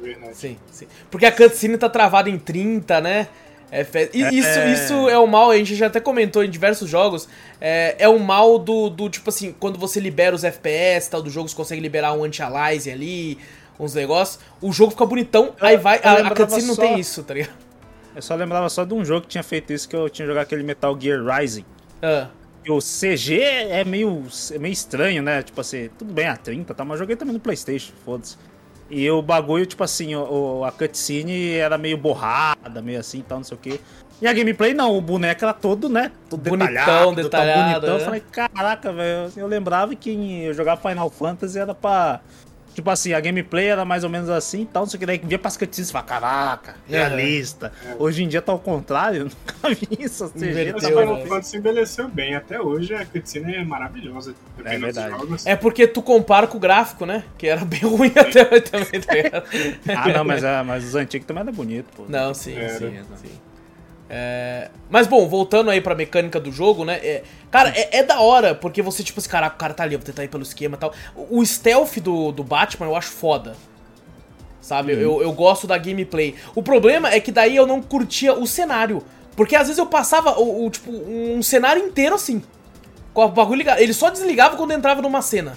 Verdade. 0.00 0.36
sim, 0.36 0.56
sim. 0.70 0.86
Porque 1.10 1.26
a 1.26 1.32
cutscene 1.32 1.76
tá 1.76 1.88
travada 1.88 2.30
em 2.30 2.38
30, 2.38 3.00
né? 3.00 3.26
É, 3.70 3.82
fe- 3.82 4.10
e 4.14 4.22
É. 4.22 4.32
Isso, 4.32 4.60
isso 4.72 5.08
é 5.08 5.18
o 5.18 5.26
mal, 5.26 5.50
a 5.50 5.56
gente 5.56 5.74
já 5.74 5.88
até 5.88 5.98
comentou 5.98 6.44
em 6.44 6.48
diversos 6.50 6.88
jogos. 6.88 7.28
É, 7.60 7.96
é 7.98 8.08
o 8.08 8.20
mal 8.20 8.58
do, 8.60 8.88
do, 8.88 9.10
tipo 9.10 9.28
assim, 9.30 9.52
quando 9.58 9.76
você 9.76 9.98
libera 9.98 10.36
os 10.36 10.44
FPS 10.44 11.10
tal 11.10 11.20
do 11.20 11.28
jogo, 11.28 11.48
você 11.48 11.56
consegue 11.56 11.80
liberar 11.80 12.12
um 12.12 12.22
anti-aliasing 12.22 12.92
ali, 12.92 13.38
uns 13.80 13.92
negócios. 13.94 14.38
O 14.62 14.70
jogo 14.72 14.92
fica 14.92 15.04
bonitão, 15.04 15.52
aí 15.60 15.76
vai. 15.76 15.96
eu 15.98 16.08
A, 16.08 16.28
a 16.28 16.30
cutscene 16.30 16.68
não 16.68 16.74
só- 16.76 16.82
tem 16.82 17.00
isso, 17.00 17.24
tá 17.24 17.34
ligado? 17.34 17.54
Eu 18.14 18.22
só 18.22 18.36
lembrava 18.36 18.68
só 18.68 18.84
de 18.84 18.94
um 18.94 19.04
jogo 19.04 19.22
que 19.22 19.28
tinha 19.30 19.42
feito 19.42 19.72
isso, 19.72 19.88
que 19.88 19.96
eu 19.96 20.08
tinha 20.08 20.24
jogado 20.28 20.44
aquele 20.44 20.62
Metal 20.62 20.96
Gear 21.00 21.24
Rising. 21.24 21.64
Ah, 22.02 22.28
E 22.64 22.70
o 22.70 22.78
CG 22.78 23.40
é 23.42 23.84
meio, 23.84 24.24
é 24.52 24.58
meio 24.58 24.72
estranho, 24.72 25.22
né? 25.22 25.42
Tipo 25.42 25.60
assim, 25.60 25.90
tudo 25.98 26.12
bem, 26.12 26.26
a 26.26 26.36
30, 26.36 26.74
tá? 26.74 26.84
Mas 26.84 26.98
joguei 26.98 27.14
também 27.16 27.34
no 27.34 27.40
Playstation, 27.40 27.92
foda-se. 28.04 28.36
E 28.90 29.10
o 29.10 29.22
bagulho, 29.22 29.64
tipo 29.66 29.82
assim, 29.82 30.14
o, 30.14 30.62
a 30.64 30.70
cutscene 30.70 31.54
era 31.54 31.76
meio 31.78 31.96
borrada, 31.96 32.82
meio 32.82 33.00
assim 33.00 33.18
e 33.18 33.22
tal, 33.22 33.38
não 33.38 33.44
sei 33.44 33.56
o 33.56 33.60
quê. 33.60 33.80
E 34.20 34.26
a 34.26 34.32
gameplay 34.32 34.72
não, 34.72 34.96
o 34.96 35.00
boneco 35.00 35.44
era 35.44 35.52
todo, 35.52 35.88
né? 35.88 36.12
Todo 36.30 36.48
Bonitão, 36.48 37.14
detalhado, 37.14 37.14
detalhado, 37.16 37.80
bonitão. 37.80 37.96
é. 37.96 38.00
Eu 38.00 38.04
falei, 38.04 38.22
caraca, 38.30 38.92
velho. 38.92 39.32
Eu 39.36 39.46
lembrava 39.46 39.94
que 39.94 40.44
eu 40.44 40.54
jogava 40.54 40.80
Final 40.88 41.10
Fantasy 41.10 41.58
era 41.58 41.74
pra. 41.74 42.20
Tipo 42.74 42.90
assim, 42.90 43.12
a 43.12 43.20
gameplay 43.20 43.66
era 43.68 43.84
mais 43.84 44.02
ou 44.02 44.10
menos 44.10 44.28
assim 44.28 44.62
e 44.62 44.66
tal, 44.66 44.82
não 44.82 44.90
sei 44.90 44.96
o 44.96 45.00
que. 45.00 45.06
Daí 45.06 45.18
via 45.22 45.38
pras 45.38 45.56
cutscenes 45.56 45.88
e 45.88 45.92
fala, 45.92 46.04
caraca, 46.04 46.74
realista. 46.88 47.72
Hoje 47.98 48.24
em 48.24 48.28
dia 48.28 48.42
tá 48.42 48.50
ao 48.50 48.58
contrário, 48.58 49.20
eu 49.20 49.24
nunca 49.64 49.74
vi 49.74 50.04
isso. 50.04 50.24
A 50.24 50.28
CG 50.30 50.50
Inverteu, 50.50 50.74
Mas 50.74 50.82
Deus, 50.82 51.00
Final? 51.00 51.26
Fantasy 51.26 51.56
envelheceu 51.56 52.08
bem. 52.08 52.34
Até 52.34 52.60
hoje 52.60 52.94
a 52.94 53.06
cutscene 53.06 53.54
é 53.54 53.64
maravilhosa. 53.64 54.34
Dos 54.56 54.64
verdade. 54.64 55.10
jogos. 55.10 55.46
é 55.46 55.54
porque 55.54 55.86
tu 55.86 56.02
compara 56.02 56.46
com 56.46 56.56
o 56.56 56.60
gráfico, 56.60 57.06
né? 57.06 57.22
Que 57.38 57.46
era 57.46 57.64
bem 57.64 57.80
ruim 57.86 58.12
até 58.16 58.42
hoje 58.42 58.62
também? 58.62 59.30
Ah, 59.96 60.08
não, 60.08 60.24
mas, 60.24 60.42
é, 60.42 60.62
mas 60.62 60.84
os 60.84 60.94
antigos 60.96 61.26
também 61.26 61.42
era 61.42 61.52
bonito, 61.52 61.86
pô. 61.96 62.04
Não, 62.08 62.34
sim, 62.34 62.56
Era. 62.56 62.78
sim, 62.78 63.00
sim. 63.16 63.30
É, 64.16 64.68
Mas 64.88 65.08
bom, 65.08 65.28
voltando 65.28 65.70
aí 65.72 65.80
pra 65.80 65.92
mecânica 65.92 66.38
do 66.38 66.52
jogo, 66.52 66.84
né? 66.84 67.00
é- 67.02 67.24
Cara, 67.50 67.70
é, 67.70 67.98
é 67.98 68.02
da 68.04 68.20
hora, 68.20 68.54
porque 68.54 68.80
você, 68.80 69.02
tipo 69.02 69.18
assim, 69.18 69.28
caraca, 69.28 69.56
o 69.56 69.58
cara 69.58 69.74
tá 69.74 69.82
ali, 69.82 69.94
eu 69.94 69.98
vou 69.98 70.06
tentar 70.06 70.22
ir 70.22 70.28
pelo 70.28 70.44
esquema 70.44 70.76
e 70.76 70.78
tal. 70.78 70.92
O 71.16 71.44
stealth 71.44 71.98
do, 71.98 72.30
do 72.30 72.44
Batman 72.44 72.86
eu 72.86 72.94
acho 72.94 73.10
foda. 73.10 73.56
Sabe? 74.60 74.92
Eu, 74.92 75.20
eu 75.20 75.32
gosto 75.32 75.66
da 75.66 75.76
gameplay. 75.76 76.36
O 76.54 76.62
problema 76.62 77.10
é 77.10 77.18
que 77.18 77.32
daí 77.32 77.56
eu 77.56 77.66
não 77.66 77.82
curtia 77.82 78.32
o 78.32 78.46
cenário. 78.46 79.02
Porque 79.34 79.56
às 79.56 79.66
vezes 79.66 79.78
eu 79.78 79.86
passava 79.86 80.38
o, 80.38 80.64
o, 80.64 80.70
tipo, 80.70 80.92
um 80.92 81.42
cenário 81.42 81.84
inteiro 81.84 82.14
assim. 82.14 82.40
Com 83.12 83.24
o 83.24 83.28
bagulho 83.28 83.58
ligado. 83.58 83.80
Ele 83.80 83.92
só 83.92 84.10
desligava 84.10 84.56
quando 84.56 84.70
entrava 84.72 85.02
numa 85.02 85.22
cena. 85.22 85.56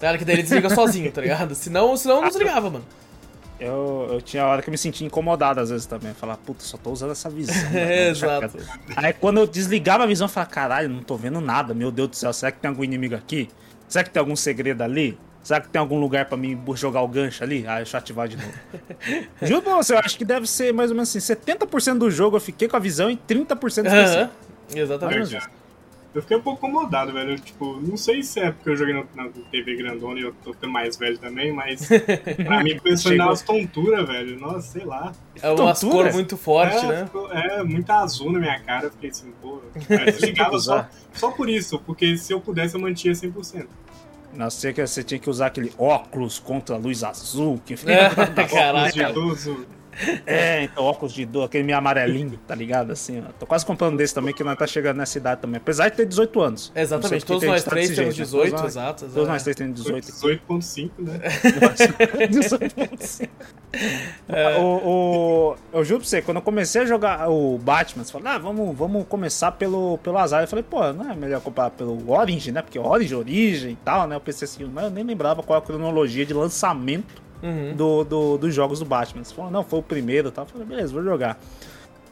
Tá 0.00 0.06
ligado? 0.06 0.18
Que 0.18 0.24
daí 0.24 0.36
ele 0.36 0.42
desliga 0.44 0.70
sozinho, 0.70 1.12
tá 1.12 1.20
ligado? 1.20 1.54
Senão, 1.54 1.94
senão 1.94 2.22
não 2.22 2.28
desligava, 2.28 2.70
mano. 2.70 2.86
Eu, 3.58 4.08
eu 4.12 4.20
tinha 4.20 4.44
hora 4.44 4.60
que 4.60 4.68
eu 4.68 4.72
me 4.72 4.76
sentia 4.78 5.06
incomodado 5.06 5.60
às 5.60 5.70
vezes 5.70 5.86
também. 5.86 6.12
Falar, 6.12 6.36
puta, 6.36 6.62
só 6.62 6.76
tô 6.76 6.90
usando 6.90 7.12
essa 7.12 7.30
visão. 7.30 7.54
É, 7.74 8.08
exato. 8.10 8.58
Aí 8.96 9.12
quando 9.12 9.38
eu 9.38 9.46
desligava 9.46 10.04
a 10.04 10.06
visão, 10.06 10.26
eu 10.26 10.28
falava, 10.28 10.50
caralho, 10.50 10.88
não 10.88 11.02
tô 11.02 11.16
vendo 11.16 11.40
nada, 11.40 11.72
meu 11.72 11.90
Deus 11.90 12.08
do 12.10 12.16
céu. 12.16 12.32
Será 12.32 12.52
que 12.52 12.58
tem 12.60 12.68
algum 12.68 12.84
inimigo 12.84 13.14
aqui? 13.14 13.48
Será 13.88 14.04
que 14.04 14.10
tem 14.10 14.20
algum 14.20 14.36
segredo 14.36 14.82
ali? 14.82 15.18
Será 15.42 15.60
que 15.60 15.68
tem 15.68 15.78
algum 15.78 16.00
lugar 16.00 16.26
pra 16.26 16.36
mim 16.36 16.60
jogar 16.74 17.02
o 17.02 17.08
gancho 17.08 17.44
ali? 17.44 17.64
Ah, 17.68 17.76
deixa 17.76 17.96
eu 17.96 17.98
ativar 18.00 18.26
de 18.26 18.36
novo. 18.36 18.52
Juro 19.42 19.62
pra 19.62 19.76
você, 19.76 19.94
eu 19.94 19.98
acho 20.00 20.18
que 20.18 20.24
deve 20.24 20.46
ser 20.46 20.74
mais 20.74 20.90
ou 20.90 20.96
menos 20.96 21.14
assim: 21.14 21.34
70% 21.34 21.98
do 21.98 22.10
jogo 22.10 22.36
eu 22.36 22.40
fiquei 22.40 22.66
com 22.66 22.76
a 22.76 22.80
visão 22.80 23.08
e 23.08 23.16
30% 23.16 23.62
esqueci. 23.64 23.88
Aham, 23.88 24.30
Exatamente. 24.74 25.38
Eu 26.16 26.22
fiquei 26.22 26.36
um 26.36 26.40
pouco 26.42 26.66
incomodado, 26.66 27.12
velho. 27.12 27.32
Eu, 27.32 27.38
Tipo, 27.38 27.78
não 27.80 27.96
sei 27.96 28.22
se 28.22 28.40
é 28.40 28.50
porque 28.50 28.70
eu 28.70 28.76
joguei 28.76 28.94
no- 28.94 29.06
na 29.14 29.28
TV 29.50 29.76
grandona 29.76 30.18
e 30.18 30.22
eu 30.22 30.34
tô 30.42 30.52
ficando 30.52 30.72
mais 30.72 30.96
velho 30.96 31.18
também, 31.18 31.52
mas 31.52 31.88
pra 32.44 32.62
mim 32.64 32.78
começou 32.78 33.12
a 33.12 33.16
dar 33.16 33.26
umas 33.26 33.42
tonturas, 33.42 34.06
velho. 34.06 34.40
Nossa, 34.40 34.62
sei 34.62 34.84
lá. 34.84 35.12
É 35.42 35.50
umas 35.50 35.78
Tontura? 35.80 35.98
cores 35.98 36.14
muito 36.14 36.36
fortes, 36.36 36.82
é, 36.82 36.86
né? 36.86 37.04
ficou- 37.04 37.30
é, 37.32 37.62
muita 37.62 37.96
azul 37.96 38.32
na 38.32 38.38
minha 38.38 38.58
cara. 38.60 38.86
Eu 38.86 38.90
fiquei 38.92 39.10
assim, 39.10 39.32
pô. 39.42 39.60
Eu 39.88 40.04
desligava 40.06 40.58
só, 40.58 40.88
só 41.12 41.30
por 41.30 41.48
isso, 41.48 41.78
porque 41.80 42.16
se 42.16 42.32
eu 42.32 42.40
pudesse 42.40 42.74
eu 42.74 42.80
mantinha 42.80 43.12
100%. 43.14 43.66
Nossa, 44.34 44.56
você, 44.58 44.72
que- 44.72 44.86
você 44.86 45.02
tinha 45.02 45.18
que 45.20 45.30
usar 45.30 45.46
aquele 45.46 45.72
óculos 45.78 46.38
contra 46.38 46.74
a 46.76 46.78
luz 46.78 47.02
azul. 47.04 47.60
Que... 47.64 47.74
É, 47.74 48.08
de 48.08 48.48
Caraca. 48.54 49.10
idoso. 49.10 49.66
É, 50.26 50.64
então 50.64 50.84
óculos 50.84 51.12
de 51.12 51.24
dor, 51.24 51.44
aquele 51.44 51.64
meio 51.64 51.78
amarelinho, 51.78 52.38
tá 52.46 52.54
ligado? 52.54 52.92
Assim, 52.92 53.20
ó. 53.20 53.32
Tô 53.38 53.46
quase 53.46 53.64
comprando 53.64 53.96
desse 53.96 54.14
também, 54.14 54.34
que 54.34 54.44
nós 54.44 54.58
tá 54.58 54.66
chegando 54.66 54.98
nessa 54.98 55.18
idade 55.18 55.40
também. 55.40 55.56
Apesar 55.56 55.88
de 55.88 55.96
ter 55.96 56.06
18 56.06 56.40
anos. 56.40 56.72
Exatamente, 56.74 57.24
todos 57.24 57.44
nós 57.44 57.64
tá 57.64 57.70
três 57.70 57.90
temos 57.90 58.14
jeito, 58.14 58.28
18, 58.28 58.60
né? 58.60 58.66
Exato. 58.66 59.04
Todos 59.06 59.28
nós 59.28 59.42
exato. 59.42 59.44
três 59.44 59.56
temos 59.56 59.74
18. 59.82 60.12
18.5, 60.12 60.90
né? 60.98 62.26
18. 62.28 63.30
o, 64.58 64.62
o, 64.62 65.56
eu 65.72 65.84
juro 65.84 66.00
pra 66.00 66.08
você, 66.08 66.22
quando 66.22 66.38
eu 66.38 66.42
comecei 66.42 66.82
a 66.82 66.84
jogar 66.84 67.28
o 67.30 67.58
Batman, 67.58 68.04
você 68.04 68.12
falou, 68.12 68.28
ah, 68.28 68.38
vamos, 68.38 68.76
vamos 68.76 69.06
começar 69.08 69.52
pelo, 69.52 69.98
pelo 69.98 70.18
azar. 70.18 70.42
Eu 70.42 70.48
falei, 70.48 70.62
pô, 70.62 70.92
não 70.92 71.10
é 71.10 71.14
melhor 71.14 71.40
comprar 71.40 71.70
pelo 71.70 72.10
Origin, 72.10 72.52
né? 72.52 72.62
Porque 72.62 72.78
Origin, 72.78 73.14
origem 73.14 73.72
e 73.72 73.76
tal, 73.76 74.06
né? 74.06 74.16
Eu 74.16 74.20
pensei 74.20 74.46
assim, 74.46 74.64
mas 74.64 74.84
eu 74.84 74.90
nem 74.90 75.04
lembrava 75.04 75.42
qual 75.42 75.58
a 75.58 75.62
cronologia 75.62 76.24
de 76.26 76.34
lançamento 76.34 77.25
Uhum. 77.42 77.74
do, 77.74 78.04
do- 78.04 78.38
dos 78.38 78.54
jogos 78.54 78.78
do 78.78 78.84
Batman. 78.84 79.22
Você 79.24 79.34
falou, 79.34 79.50
não, 79.50 79.62
foi 79.64 79.78
o 79.78 79.82
primeiro 79.82 80.28
e 80.28 80.30
tal. 80.30 80.44
Eu 80.44 80.48
falei, 80.50 80.66
beleza, 80.66 80.92
vou 80.92 81.02
jogar. 81.02 81.38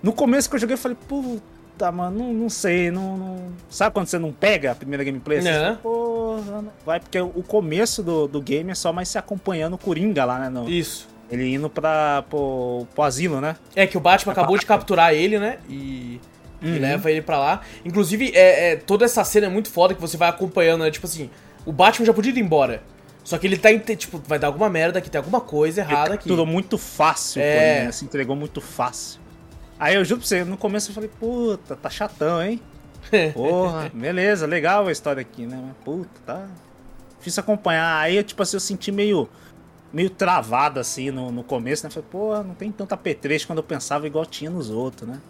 No 0.02 0.12
começo 0.12 0.48
que 0.50 0.56
eu 0.56 0.60
joguei, 0.60 0.74
eu 0.74 0.78
falei, 0.78 0.96
puta, 1.08 1.90
mano, 1.90 2.18
não, 2.18 2.32
não 2.34 2.48
sei, 2.50 2.90
não, 2.90 3.16
não- 3.16 3.48
Sabe 3.70 3.94
quando 3.94 4.06
você 4.06 4.18
não 4.18 4.32
pega 4.32 4.72
a 4.72 4.74
primeira 4.74 5.02
gameplay? 5.02 5.40
Você 5.40 5.48
É. 5.48 5.76
fala, 5.82 6.62
não- 6.62 6.72
vai, 6.84 7.00
porque 7.00 7.18
o 7.20 7.42
começo 7.42 8.02
do, 8.02 8.28
do 8.28 8.40
game 8.42 8.70
é 8.70 8.74
só 8.74 8.92
mais 8.92 9.08
se 9.08 9.16
acompanhando 9.18 9.74
o 9.74 9.78
Coringa 9.78 10.24
lá, 10.24 10.38
né? 10.38 10.48
no- 10.50 10.68
Isso. 10.68 11.08
ele 11.30 11.54
indo 11.54 11.70
pra, 11.70 12.22
pro, 12.28 12.87
pro 12.94 13.02
asilo, 13.04 13.40
né? 13.40 13.56
É 13.74 13.87
que 13.87 13.96
o 13.96 14.00
Batman 14.00 14.32
acabou 14.32 14.58
de 14.58 14.66
capturar 14.66 15.14
ele, 15.14 15.38
né? 15.38 15.58
E, 15.68 16.20
e 16.60 16.68
Uhum. 16.70 16.78
leva 16.80 17.10
ele 17.10 17.22
pra 17.22 17.38
lá. 17.38 17.60
Inclusive, 17.84 18.30
é, 18.34 18.72
é- 18.72 18.76
toda 18.76 19.04
essa 19.06 19.24
cena 19.24 19.46
é 19.46 19.50
muito 19.50 19.70
foda 19.70 19.94
que 19.94 20.00
você 20.00 20.16
vai 20.18 20.28
acompanhando, 20.28 20.82
né? 20.82 20.90
Tipo 20.90 21.06
assim, 21.06 21.30
o 21.64 21.72
Batman 21.72 22.04
já 22.04 22.12
podia 22.12 22.30
ir 22.30 22.38
embora. 22.38 22.82
Só 23.24 23.38
que 23.38 23.46
ele 23.46 23.56
tá, 23.56 23.70
tipo, 23.96 24.20
vai 24.26 24.38
dar 24.38 24.48
alguma 24.48 24.68
merda 24.68 24.98
aqui, 24.98 25.10
tem 25.10 25.18
alguma 25.18 25.40
coisa 25.40 25.80
errada 25.80 26.14
aqui. 26.14 26.24
Capturou 26.28 26.44
muito 26.44 26.76
fácil, 26.76 27.40
É. 27.40 27.54
Coringa, 27.56 27.84
né? 27.87 27.92
se 27.92 28.04
entregou 28.04 28.37
muito 28.37 28.60
fácil. 28.60 29.20
Aí 29.78 29.94
eu 29.94 30.04
juro 30.04 30.20
pra 30.20 30.28
você, 30.28 30.44
no 30.44 30.58
começo 30.58 30.90
eu 30.90 30.94
falei, 30.94 31.10
puta, 31.18 31.74
tá 31.74 31.88
chatão, 31.88 32.42
hein? 32.42 32.60
Porra, 33.32 33.90
beleza, 33.92 34.46
legal 34.46 34.87
a 34.87 34.92
história 34.92 35.22
aqui, 35.22 35.46
né? 35.46 35.58
Mas, 35.60 35.76
puta, 35.84 36.10
tá. 36.24 36.46
Difícil 37.18 37.40
acompanhar. 37.40 37.98
Aí, 37.98 38.22
tipo 38.22 38.42
assim, 38.42 38.56
eu 38.56 38.60
senti 38.60 38.92
meio. 38.92 39.28
Meio 39.92 40.10
travado 40.10 40.80
assim 40.80 41.10
no, 41.10 41.30
no 41.30 41.44
começo, 41.44 41.84
né? 41.87 41.90
Falei, 41.90 42.08
porra, 42.10 42.42
não 42.42 42.54
tem 42.54 42.70
tanta 42.70 42.94
apetrecho 42.94 43.46
quando 43.46 43.58
eu 43.58 43.62
pensava 43.62 44.06
igual 44.06 44.26
tinha 44.26 44.50
nos 44.50 44.68
outros, 44.68 45.08
né? 45.08 45.20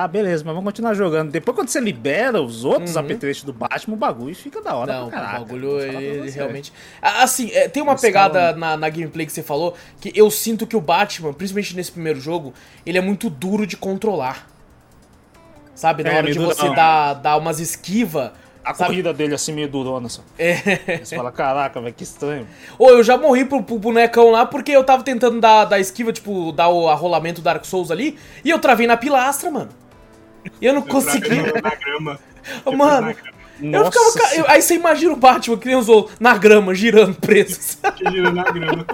Tá, 0.00 0.06
beleza, 0.06 0.44
mas 0.44 0.54
vamos 0.54 0.68
continuar 0.68 0.92
jogando. 0.92 1.30
Depois, 1.30 1.54
quando 1.56 1.68
você 1.68 1.80
libera 1.80 2.42
os 2.42 2.64
outros 2.64 2.94
Uhum. 2.96 3.00
apetrechos 3.00 3.44
do 3.44 3.52
Batman, 3.52 3.94
o 3.94 3.96
bagulho 3.96 4.34
fica 4.34 4.60
da 4.60 4.74
hora 4.74 4.92
Não, 4.92 5.08
o 5.08 5.10
bagulho, 5.10 5.80
ele 5.80 6.30
você. 6.30 6.36
realmente. 6.38 6.70
Ah, 7.00 7.22
Assim, 7.22 7.50
é, 7.52 7.66
tem 7.66 7.82
uma 7.82 7.96
pegada 7.96 8.52
na, 8.54 8.76
na 8.76 8.88
gameplay 8.90 9.24
que 9.24 9.32
você 9.32 9.42
falou 9.42 9.74
que 9.98 10.12
eu 10.14 10.30
sinto 10.30 10.66
que 10.66 10.76
o 10.76 10.80
Batman, 10.82 11.32
principalmente 11.32 11.74
nesse 11.74 11.92
primeiro 11.92 12.20
jogo, 12.20 12.52
ele 12.84 12.98
é 12.98 13.00
muito 13.00 13.30
duro 13.30 13.66
de 13.66 13.74
controlar. 13.76 14.46
Sabe? 15.74 16.02
Na 16.04 16.10
É, 16.10 16.16
hora 16.18 16.30
de 16.32 16.38
você 16.38 16.68
dar, 16.74 17.14
dar 17.14 17.36
umas 17.38 17.58
esquivas. 17.58 18.32
A 18.64 18.74
sabe? 18.74 18.90
corrida 18.90 19.14
dele 19.14 19.32
assim, 19.34 19.52
meio 19.52 19.68
durona 19.68 20.08
só. 20.08 20.22
É. 20.38 20.98
Você 21.02 21.14
fala, 21.16 21.30
caraca, 21.30 21.80
velho, 21.80 21.94
que 21.94 22.02
estranho. 22.02 22.46
Ou 22.78 22.90
eu 22.90 23.04
já 23.04 23.16
morri 23.16 23.44
pro, 23.44 23.62
pro 23.62 23.78
bonecão 23.78 24.30
lá 24.30 24.44
porque 24.44 24.72
eu 24.72 24.82
tava 24.82 25.02
tentando 25.04 25.40
dar, 25.40 25.64
dar 25.66 25.78
esquiva, 25.78 26.12
tipo, 26.12 26.50
dar 26.50 26.68
o 26.68 26.88
arrolamento 26.88 27.40
Dark 27.40 27.64
Souls 27.64 27.90
ali, 27.92 28.18
e 28.44 28.50
eu 28.50 28.58
travei 28.58 28.86
na 28.86 28.96
pilastra, 28.96 29.50
mano. 29.50 29.68
E 30.60 30.66
eu 30.66 30.74
não 30.74 30.82
consegui. 30.82 31.36
na 31.62 31.74
grama. 31.74 32.18
Mano, 32.64 33.06
na 33.08 33.12
grama. 33.12 33.36
eu 33.60 33.84
ficava. 33.90 34.12
ca- 34.14 34.34
eu- 34.36 34.44
aí 34.48 34.62
você 34.62 34.74
imagina 34.74 35.12
o 35.12 35.16
Batman 35.16 35.56
que 35.58 35.66
nem 35.66 35.76
usou 35.76 36.10
na 36.20 36.36
grama, 36.36 36.74
girando 36.74 37.14
preso. 37.14 37.78
Que 37.96 38.10
gira 38.10 38.30
na 38.30 38.44
grama. 38.44 38.86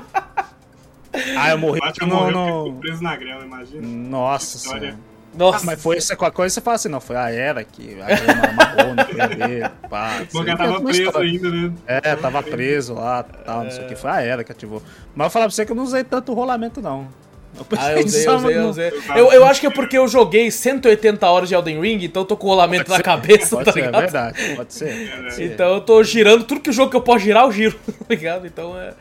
Ah, 1.36 1.50
eu 1.50 1.58
morri 1.58 1.78
O 1.78 1.84
Batman 1.84 2.06
no... 2.06 2.14
morreu 2.14 2.64
ficou 2.64 2.72
preso 2.80 3.02
na 3.02 3.16
grama, 3.16 3.44
imagina. 3.44 3.86
Nossa 3.86 4.58
senhora. 4.58 4.96
Nossa. 5.34 5.58
Ah, 5.58 5.62
mas 5.64 5.82
foi 5.82 5.96
essa 5.96 6.14
qualquer 6.14 6.36
coisa 6.36 6.54
você 6.54 6.60
fala 6.60 6.74
assim, 6.74 6.88
não, 6.90 7.00
foi 7.00 7.16
a 7.16 7.30
era 7.30 7.64
que 7.64 7.98
a 8.02 8.06
grama 8.06 8.44
amarrou 8.48 8.94
no 8.94 9.04
pé 9.04 9.28
dele, 9.28 9.68
pá. 9.88 10.22
O 10.34 10.44
tava 10.44 10.80
preso 10.82 11.02
história. 11.02 11.30
ainda, 11.30 11.50
né? 11.50 11.72
É, 11.86 12.16
tava 12.16 12.42
preso 12.42 12.94
lá, 12.94 13.22
tal, 13.22 13.64
não 13.64 13.70
sei 13.70 13.84
o 13.84 13.88
que. 13.88 13.96
Foi 13.96 14.10
a 14.10 14.20
era 14.20 14.44
que 14.44 14.52
ativou. 14.52 14.82
Mas 15.14 15.26
eu 15.26 15.30
falar 15.30 15.46
pra 15.46 15.50
você 15.54 15.64
que 15.64 15.72
eu 15.72 15.76
não 15.76 15.84
usei 15.84 16.04
tanto 16.04 16.34
rolamento, 16.34 16.82
não. 16.82 17.08
Eu 17.56 17.66
Ah, 17.78 17.92
eu 17.98 18.04
usei, 18.04 18.26
eu 18.26 18.34
usei, 18.36 18.56
eu 18.58 18.68
usei. 18.68 18.92
Eu, 19.14 19.32
eu 19.32 19.44
acho 19.44 19.60
que 19.60 19.66
é 19.66 19.70
porque 19.70 19.96
eu 19.98 20.08
joguei 20.08 20.50
180 20.50 21.28
horas 21.28 21.48
de 21.48 21.54
Elden 21.54 21.80
Ring, 21.80 22.04
então 22.04 22.22
eu 22.22 22.26
tô 22.26 22.36
com 22.36 22.46
o 22.46 22.50
rolamento 22.50 22.90
na 22.90 23.00
cabeça, 23.02 23.56
Pode 23.56 23.66
tá 23.66 23.72
ser, 23.72 23.80
é 23.80 23.86
ligado? 23.86 24.00
verdade, 24.00 24.56
pode 24.56 24.74
ser. 24.74 25.10
Pode 25.16 25.34
ser. 25.34 25.52
Então 25.52 25.74
eu 25.74 25.80
tô 25.80 26.02
girando 26.02 26.44
tudo 26.44 26.60
que 26.60 26.70
o 26.70 26.72
jogo 26.72 26.90
que 26.90 26.96
eu 26.96 27.02
posso 27.02 27.20
girar, 27.24 27.44
eu 27.44 27.52
giro, 27.52 27.78
tá 27.84 28.06
ligado? 28.08 28.46
Então 28.46 28.78
é. 28.78 28.94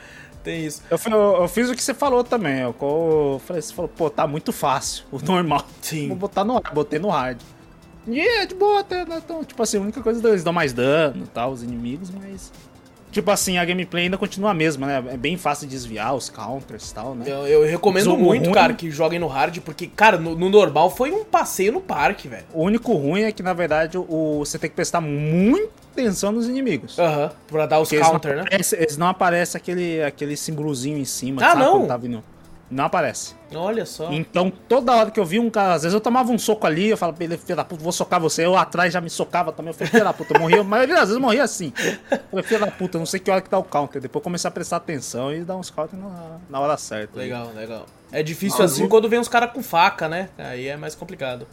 Tem 0.43 0.65
isso. 0.65 0.81
Eu, 0.89 0.97
eu- 1.11 1.41
eu 1.43 1.47
fiz 1.47 1.69
o 1.69 1.75
que 1.75 1.83
você 1.83 1.93
falou 1.93 2.23
também. 2.23 2.59
Eu, 2.61 2.75
eu 2.81 3.41
falei, 3.45 3.61
você 3.61 3.71
falou, 3.73 3.87
pô, 3.95 4.09
tá 4.09 4.25
muito 4.25 4.51
fácil, 4.51 5.03
o 5.11 5.19
normal. 5.19 5.63
Sim. 5.81 6.07
Vou 6.07 6.17
botar 6.17 6.43
no 6.43 6.59
botei 6.73 6.97
no 6.97 7.09
hard. 7.09 7.39
E 8.07 8.19
é 8.19 8.47
de 8.47 8.55
boa 8.55 8.79
até, 8.79 9.05
né? 9.05 9.21
Então, 9.23 9.43
tipo 9.43 9.61
assim, 9.61 9.77
a 9.77 9.81
única 9.81 10.01
coisa 10.01 10.27
eles 10.27 10.43
dão 10.43 10.51
mais 10.51 10.73
dano 10.73 11.23
e 11.25 11.27
tal, 11.27 11.51
os 11.51 11.61
inimigos, 11.61 12.09
mas. 12.09 12.51
Tipo 13.12 13.30
assim, 13.30 13.58
a 13.58 13.65
gameplay 13.65 14.06
ainda 14.06 14.17
continua 14.17 14.52
a 14.52 14.54
mesma, 14.54 14.88
né? 14.88 15.04
É 15.13 15.17
bem 15.17 15.36
fácil 15.38 15.67
de 15.67 15.76
desviar 15.76 16.15
os 16.15 16.30
counters 16.30 16.89
e 16.89 16.93
tal, 16.95 17.13
né? 17.13 17.26
Eu, 17.28 17.45
eu 17.45 17.63
recomendo 17.65 18.15
muito, 18.17 18.45
ruim. 18.45 18.54
cara, 18.54 18.74
que 18.74 18.89
joguem 18.89 19.19
no 19.19 19.28
hard, 19.28 19.58
porque, 19.60 19.88
cara, 19.88 20.17
no, 20.17 20.34
no 20.36 20.50
normal 20.50 20.89
foi 20.89 21.12
um 21.12 21.26
passeio 21.26 21.74
no 21.74 21.82
parque, 21.82 22.28
velho. 22.30 22.45
O 22.54 22.63
único 22.63 22.93
ruim 22.93 23.24
é 23.24 23.32
que, 23.32 23.43
na 23.43 23.52
verdade, 23.54 23.97
o, 23.97 24.39
você 24.39 24.58
tem 24.58 24.69
que 24.69 24.76
prestar 24.76 25.02
muita 25.02 25.69
atenção 25.91 26.32
nos 26.32 26.47
inimigos. 26.47 26.97
Aham, 26.97 27.32
pra 27.47 27.65
dar 27.65 27.80
os 27.82 27.89
Porque 27.89 27.95
eles 27.97 28.06
não 28.08 28.12
counter, 28.13 28.36
né? 28.38 28.41
aparece- 28.43 28.76
Eles 28.78 28.97
não 28.97 29.08
aparecem 29.08 29.60
aquele, 29.60 30.02
aquele 30.04 30.38
símbolozinho 30.38 30.97
em 30.97 31.04
cima, 31.06 31.41
Ah, 31.43 31.50
sabe? 31.50 31.60
não? 31.63 31.71
Quando 31.80 31.88
tá 31.89 31.97
vindo. 31.97 32.24
Não 32.71 32.86
aparece. 32.86 33.36
Olha 33.53 33.86
só. 33.86 34.10
Então, 34.13 34.49
toda 34.49 34.93
hora 34.95 35.12
que 35.12 35.19
eu 35.19 35.25
vi 35.25 35.38
um 35.39 35.49
cara, 35.49 35.73
às 35.73 35.84
vezes 35.84 35.93
eu 35.93 35.99
tomava 35.99 36.31
um 36.31 36.39
soco 36.39 36.65
ali, 36.65 36.88
eu 36.88 36.95
falava, 36.95 37.21
ele, 37.21 37.38
filho 37.38 37.55
da 37.57 37.65
puta, 37.65 37.84
vou 37.84 37.91
socar 37.91 38.17
você. 38.19 38.45
Eu 38.45 38.55
atrás 38.55 38.93
já 38.93 39.01
me 39.01 39.10
socava 39.10 39.51
também, 39.51 39.71
eu 39.71 39.73
falei, 39.73 39.91
filho 39.91 40.03
da 40.05 40.13
puta, 40.13 40.34
eu 40.34 40.39
morria. 40.39 40.63
Maioria 40.63 40.95
das 40.95 41.03
vezes 41.10 41.15
eu 41.15 41.21
morria 41.21 41.43
assim. 41.43 41.73
Eu 42.10 42.19
falei, 42.29 42.45
filho 42.45 42.60
da 42.62 42.71
puta, 42.71 42.95
eu 42.95 42.99
não 42.99 43.05
sei 43.05 43.19
que 43.19 43.29
hora 43.29 43.41
que 43.41 43.49
tá 43.49 43.57
o 43.57 43.63
counter. 43.63 44.01
Depois 44.01 44.21
eu 44.21 44.23
comecei 44.23 44.47
a 44.47 44.51
prestar 44.51 44.77
atenção 44.77 45.34
e 45.34 45.43
dar 45.43 45.57
uns 45.57 45.69
counter 45.69 45.99
na, 45.99 46.38
na 46.49 46.60
hora 46.62 46.77
certa. 46.77 47.19
Legal, 47.19 47.51
legal. 47.53 47.86
É 48.10 48.23
difícil 48.23 48.62
Ah, 48.62 48.65
assim 48.65 48.84
eu- 48.84 48.89
quando 48.89 49.10
vem 49.10 49.19
uns 49.19 49.27
caras 49.27 49.51
com 49.51 49.62
faca, 49.62 50.07
né? 50.07 50.29
Aí 50.38 50.67
é 50.69 50.77
mais 50.77 50.95
complicado. 50.95 51.45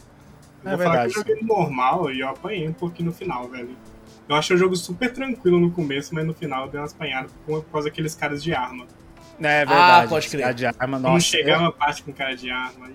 É 0.63 0.69
Vou 0.69 0.77
falar 0.77 0.89
verdade. 1.07 1.13
que 1.13 1.19
eu 1.19 1.35
joguei 1.35 1.47
normal 1.47 2.11
e 2.11 2.21
eu 2.21 2.29
apanhei 2.29 2.65
um 2.67 2.73
pouquinho 2.73 3.09
no 3.09 3.13
final, 3.15 3.47
velho. 3.49 3.75
Eu 4.27 4.35
achei 4.35 4.55
o 4.55 4.59
jogo 4.59 4.75
super 4.75 5.11
tranquilo 5.11 5.59
no 5.59 5.71
começo, 5.71 6.13
mas 6.15 6.25
no 6.25 6.33
final 6.33 6.65
eu 6.65 6.71
dei 6.71 6.79
umas 6.79 6.93
apanhadas 6.93 7.31
por 7.45 7.63
causa 7.65 7.89
daqueles 7.89 8.13
caras 8.15 8.41
de 8.43 8.53
arma. 8.53 8.85
É 9.41 9.65
verdade. 9.65 10.05
Ah, 10.05 10.07
pode 10.09 10.27
crer. 10.29 10.41
Cara 10.41 10.53
de 10.53 10.65
arma, 10.65 10.99
Não 10.99 11.11
nossa. 11.13 11.25
chegava 11.25 11.63
é- 11.63 11.67
a 11.67 11.71
parte 11.71 12.03
com 12.03 12.11
cara 12.13 12.35
de 12.35 12.49
arma. 12.51 12.89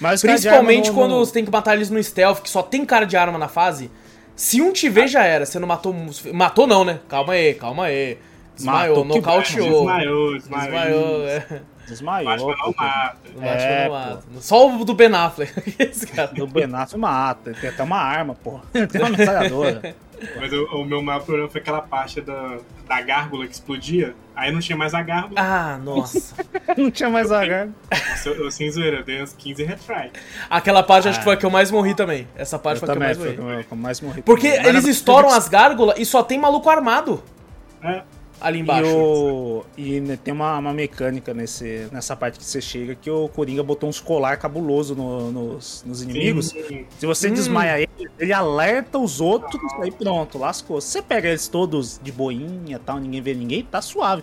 Mas 0.00 0.20
Principalmente 0.20 0.88
não- 0.88 0.94
quando 0.94 1.10
não- 1.12 1.18
você 1.24 1.32
tem 1.32 1.44
que 1.44 1.50
matar 1.50 1.74
eles 1.74 1.88
no 1.90 2.02
stealth, 2.02 2.40
que 2.42 2.50
só 2.50 2.62
tem 2.62 2.84
cara 2.84 3.06
de 3.06 3.16
arma 3.16 3.38
na 3.38 3.48
fase. 3.48 3.90
Se 4.34 4.60
um 4.60 4.72
te 4.72 4.88
ver, 4.88 5.08
já 5.08 5.24
era. 5.24 5.46
Você 5.46 5.58
não 5.58 5.66
matou. 5.66 5.94
Matou 6.34 6.66
não, 6.66 6.84
né? 6.84 7.00
Calma 7.08 7.32
aí, 7.32 7.54
calma 7.54 7.84
aí. 7.86 8.18
Desmaiou, 8.54 9.04
Matou, 9.04 9.16
nocauteou. 9.16 9.68
Desmaiou, 9.86 10.34
desmaiou. 10.38 10.62
Desmaiou, 10.70 11.28
é. 11.28 11.60
Desmaiou. 11.86 12.24
Batman 12.30 12.56
não 12.56 12.72
pô. 12.72 12.82
mata. 12.82 13.16
É, 13.42 13.84
não 13.88 13.94
mata. 13.94 14.22
Só 14.40 14.68
o 14.70 14.84
do 14.84 14.94
Ben 14.94 15.14
Affleck. 15.14 15.52
Esse 15.78 16.06
cara. 16.06 16.30
O 16.42 16.46
Ben 16.46 16.64
Affleck 16.74 16.98
mata, 16.98 17.54
tem 17.58 17.70
até 17.70 17.82
uma 17.82 17.98
arma, 17.98 18.34
porra. 18.34 18.62
Tem 18.90 19.00
uma 19.00 19.10
metralhadora. 19.16 19.94
Mas 20.36 20.52
o, 20.52 20.64
o 20.76 20.84
meu 20.84 21.02
maior 21.02 21.20
problema 21.22 21.48
foi 21.48 21.60
aquela 21.60 21.80
parte 21.82 22.20
da, 22.20 22.58
da 22.88 23.00
gárgula 23.02 23.46
que 23.46 23.52
explodia. 23.52 24.14
Aí 24.34 24.50
não 24.52 24.60
tinha 24.60 24.76
mais 24.76 24.92
a 24.94 25.02
gárgula. 25.02 25.40
Ah, 25.40 25.78
nossa. 25.82 26.34
não 26.76 26.90
tinha 26.90 27.08
mais 27.08 27.30
a 27.32 27.40
arma. 27.40 27.74
Nossa, 27.90 28.28
eu, 28.28 28.44
eu 28.44 28.50
sem 28.50 28.70
zoeira, 28.70 28.98
eu 28.98 29.04
dei 29.04 29.22
uns 29.22 29.32
15 29.32 29.64
retry. 29.64 30.10
Aquela 30.50 30.82
parte 30.82 31.08
acho 31.08 31.16
Ah. 31.16 31.20
que 31.20 31.24
foi 31.24 31.34
a 31.34 31.36
que 31.36 31.46
eu 31.46 31.50
mais 31.50 31.70
morri 31.70 31.94
também. 31.94 32.26
Essa 32.36 32.58
parte 32.58 32.80
Eu 32.82 32.86
foi 32.86 32.88
a 32.88 32.92
que 32.92 32.98
eu 32.98 33.06
mais 33.06 33.16
foi 33.18 33.36
morri. 33.36 33.64
que 33.64 33.72
eu 33.72 33.78
mais 33.78 34.00
morri. 34.00 34.22
Porque 34.22 34.50
também. 34.52 34.66
eles 34.68 34.86
estouram 34.86 35.30
as 35.30 35.48
gárgulas 35.48 35.98
e 35.98 36.04
só 36.04 36.22
tem 36.22 36.38
maluco 36.38 36.68
armado 36.70 37.22
É, 37.82 38.02
ali 38.40 38.58
E, 38.58 38.62
embaixo. 38.62 38.88
o... 38.96 39.64
e 39.76 40.00
né, 40.00 40.18
tem 40.22 40.32
uma, 40.34 40.58
uma 40.58 40.72
mecânica 40.72 41.32
nesse, 41.32 41.88
nessa 41.90 42.14
parte 42.14 42.38
que 42.38 42.44
você 42.44 42.60
chega 42.60 42.94
que 42.94 43.10
o 43.10 43.28
Coringa 43.28 43.62
botou 43.62 43.88
uns 43.88 44.00
colar 44.00 44.36
cabuloso 44.36 44.94
no- 44.94 45.30
nos, 45.32 45.82
nos 45.86 46.02
inimigos. 46.02 46.48
sim. 46.48 46.84
Se 46.98 47.06
você 47.06 47.28
Hum. 47.30 47.34
desmaia 47.34 47.80
ele, 47.80 48.10
ele 48.18 48.32
alerta 48.32 48.98
os 48.98 49.20
outros, 49.20 49.60
aí 49.80 49.90
pronto, 49.90 50.38
lascou. 50.38 50.80
Se 50.80 50.88
você 50.92 51.02
pega 51.02 51.28
eles 51.28 51.48
todos 51.48 51.98
de 52.02 52.12
boinha 52.12 52.78
tal, 52.78 52.98
ninguém 52.98 53.20
vê 53.22 53.34
ninguém, 53.34 53.62
tá 53.62 53.80
suave. 53.80 54.22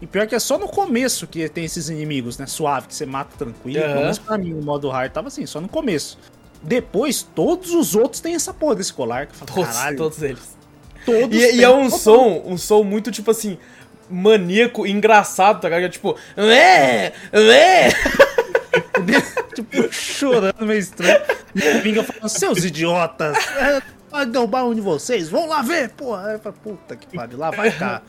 E 0.00 0.06
pior 0.06 0.26
que 0.26 0.34
é 0.34 0.38
só 0.38 0.58
no 0.58 0.68
começo 0.68 1.26
que 1.26 1.48
tem 1.48 1.64
esses 1.64 1.88
inimigos, 1.88 2.36
né? 2.36 2.46
Suave, 2.46 2.88
que 2.88 2.94
você 2.94 3.06
mata 3.06 3.30
tranquilo. 3.38 3.80
Pelo 3.80 4.00
menos 4.00 4.18
pra 4.18 4.36
mim, 4.36 4.52
no 4.52 4.62
modo 4.62 4.90
hard, 4.90 5.10
tava 5.12 5.28
assim, 5.28 5.46
só 5.46 5.60
no 5.60 5.68
começo. 5.68 6.18
Depois, 6.62 7.22
todos 7.22 7.72
os 7.72 7.94
outros 7.94 8.20
têm 8.20 8.34
essa 8.34 8.52
porra 8.52 8.74
desse 8.76 8.92
colar. 8.92 9.26
Que 9.26 9.32
eu 9.32 9.36
falo, 9.38 9.52
Todos, 9.54 9.74
caralho, 9.76 9.96
todos 9.96 10.22
eles. 10.22 10.53
Todos 11.04 11.36
E, 11.36 11.56
e 11.56 11.64
é 11.64 11.70
um 11.70 11.90
som, 11.90 12.42
um 12.46 12.56
som 12.56 12.82
muito 12.82 13.10
tipo 13.10 13.30
assim, 13.30 13.58
maníaco, 14.10 14.86
engraçado, 14.86 15.60
tá 15.60 15.68
ligado? 15.68 15.90
Tipo, 15.90 16.16
é, 16.36 17.12
é. 17.32 17.88
tipo, 19.54 19.92
chorando 19.92 20.64
meio 20.66 20.78
estranho. 20.80 21.20
E 21.54 21.58
o 21.60 21.72
Coringa 21.72 22.02
falando, 22.02 22.28
seus 22.28 22.64
idiotas, 22.64 23.36
é, 23.56 23.82
vai 24.10 24.26
derrubar 24.26 24.64
um 24.64 24.74
de 24.74 24.80
vocês, 24.80 25.28
vão 25.28 25.46
lá 25.48 25.62
ver, 25.62 25.90
porra. 25.90 26.32
Eu 26.32 26.38
falo, 26.38 26.56
puta 26.62 26.96
que 26.96 27.06
pariu, 27.16 27.38
lá 27.38 27.50
vai 27.50 27.70
cá. 27.70 28.02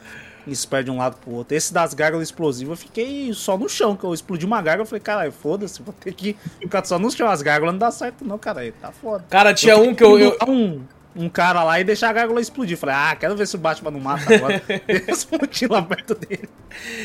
E 0.47 0.55
se 0.55 0.67
perde 0.67 0.85
de 0.85 0.91
um 0.91 0.97
lado 0.99 1.17
pro 1.17 1.31
outro. 1.33 1.57
Esse 1.57 1.73
das 1.73 1.95
gárgulas 1.95 2.27
explosivas, 2.27 2.77
eu 2.79 2.85
fiquei 2.85 3.33
só 3.33 3.57
no 3.57 3.67
chão, 3.67 3.95
que 3.95 4.03
eu 4.03 4.13
explodi 4.13 4.45
uma 4.45 4.61
gárgula, 4.61 4.83
eu 4.83 4.87
falei, 4.87 5.01
caralho, 5.01 5.31
foda-se, 5.31 5.81
vou 5.81 5.91
ter 5.91 6.13
que 6.13 6.35
ficar 6.59 6.85
só 6.85 6.99
no 6.99 7.09
chão. 7.09 7.27
As 7.27 7.41
gárgulas 7.41 7.73
não 7.73 7.79
dá 7.79 7.89
certo 7.89 8.23
não, 8.23 8.37
cara, 8.37 8.61
aí 8.61 8.71
tá 8.71 8.91
foda. 8.91 9.25
Cara, 9.27 9.55
tinha 9.55 9.75
um 9.77 9.95
que 9.95 10.03
eu. 10.03 10.19
eu- 10.19 10.37
Um, 10.47 10.81
um 11.15 11.29
cara 11.29 11.63
lá 11.63 11.79
e 11.79 11.83
deixar 11.83 12.09
a 12.09 12.13
gárgula 12.13 12.41
explodir. 12.41 12.77
Falei, 12.77 12.95
ah, 12.95 13.15
quero 13.17 13.35
ver 13.35 13.47
se 13.47 13.55
o 13.55 13.57
Batman 13.57 13.91
não 13.91 13.99
mata 13.99 14.33
agora. 14.33 14.61
Explodiu 15.07 15.69
lá 15.71 15.81
perto 15.81 16.15
dele. 16.15 16.49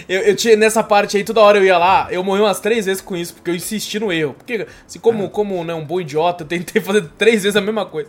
Eu, 0.09 0.20
eu 0.23 0.37
tinha 0.37 0.57
nessa 0.57 0.83
parte 0.83 1.16
aí, 1.16 1.23
toda 1.23 1.40
hora 1.40 1.59
eu 1.59 1.64
ia 1.64 1.79
lá, 1.79 2.09
eu 2.11 2.25
morri 2.25 2.40
umas 2.40 2.59
três 2.59 2.87
vezes 2.87 3.01
com 3.01 3.16
isso, 3.16 3.35
porque 3.35 3.51
eu 3.51 3.55
insisti 3.55 4.01
no 4.01 4.12
erro. 4.12 4.35
Porque, 4.35 4.66
assim, 4.87 4.99
como, 4.99 5.31
como 5.31 5.62
né, 5.62 5.73
um 5.73 5.85
bom 5.85 6.01
idiota, 6.01 6.42
eu 6.42 6.49
tentei 6.49 6.83
fazer 6.83 7.09
três 7.16 7.44
vezes 7.44 7.57
a 7.57 7.61
mesma 7.61 7.87
coisa. 7.87 8.09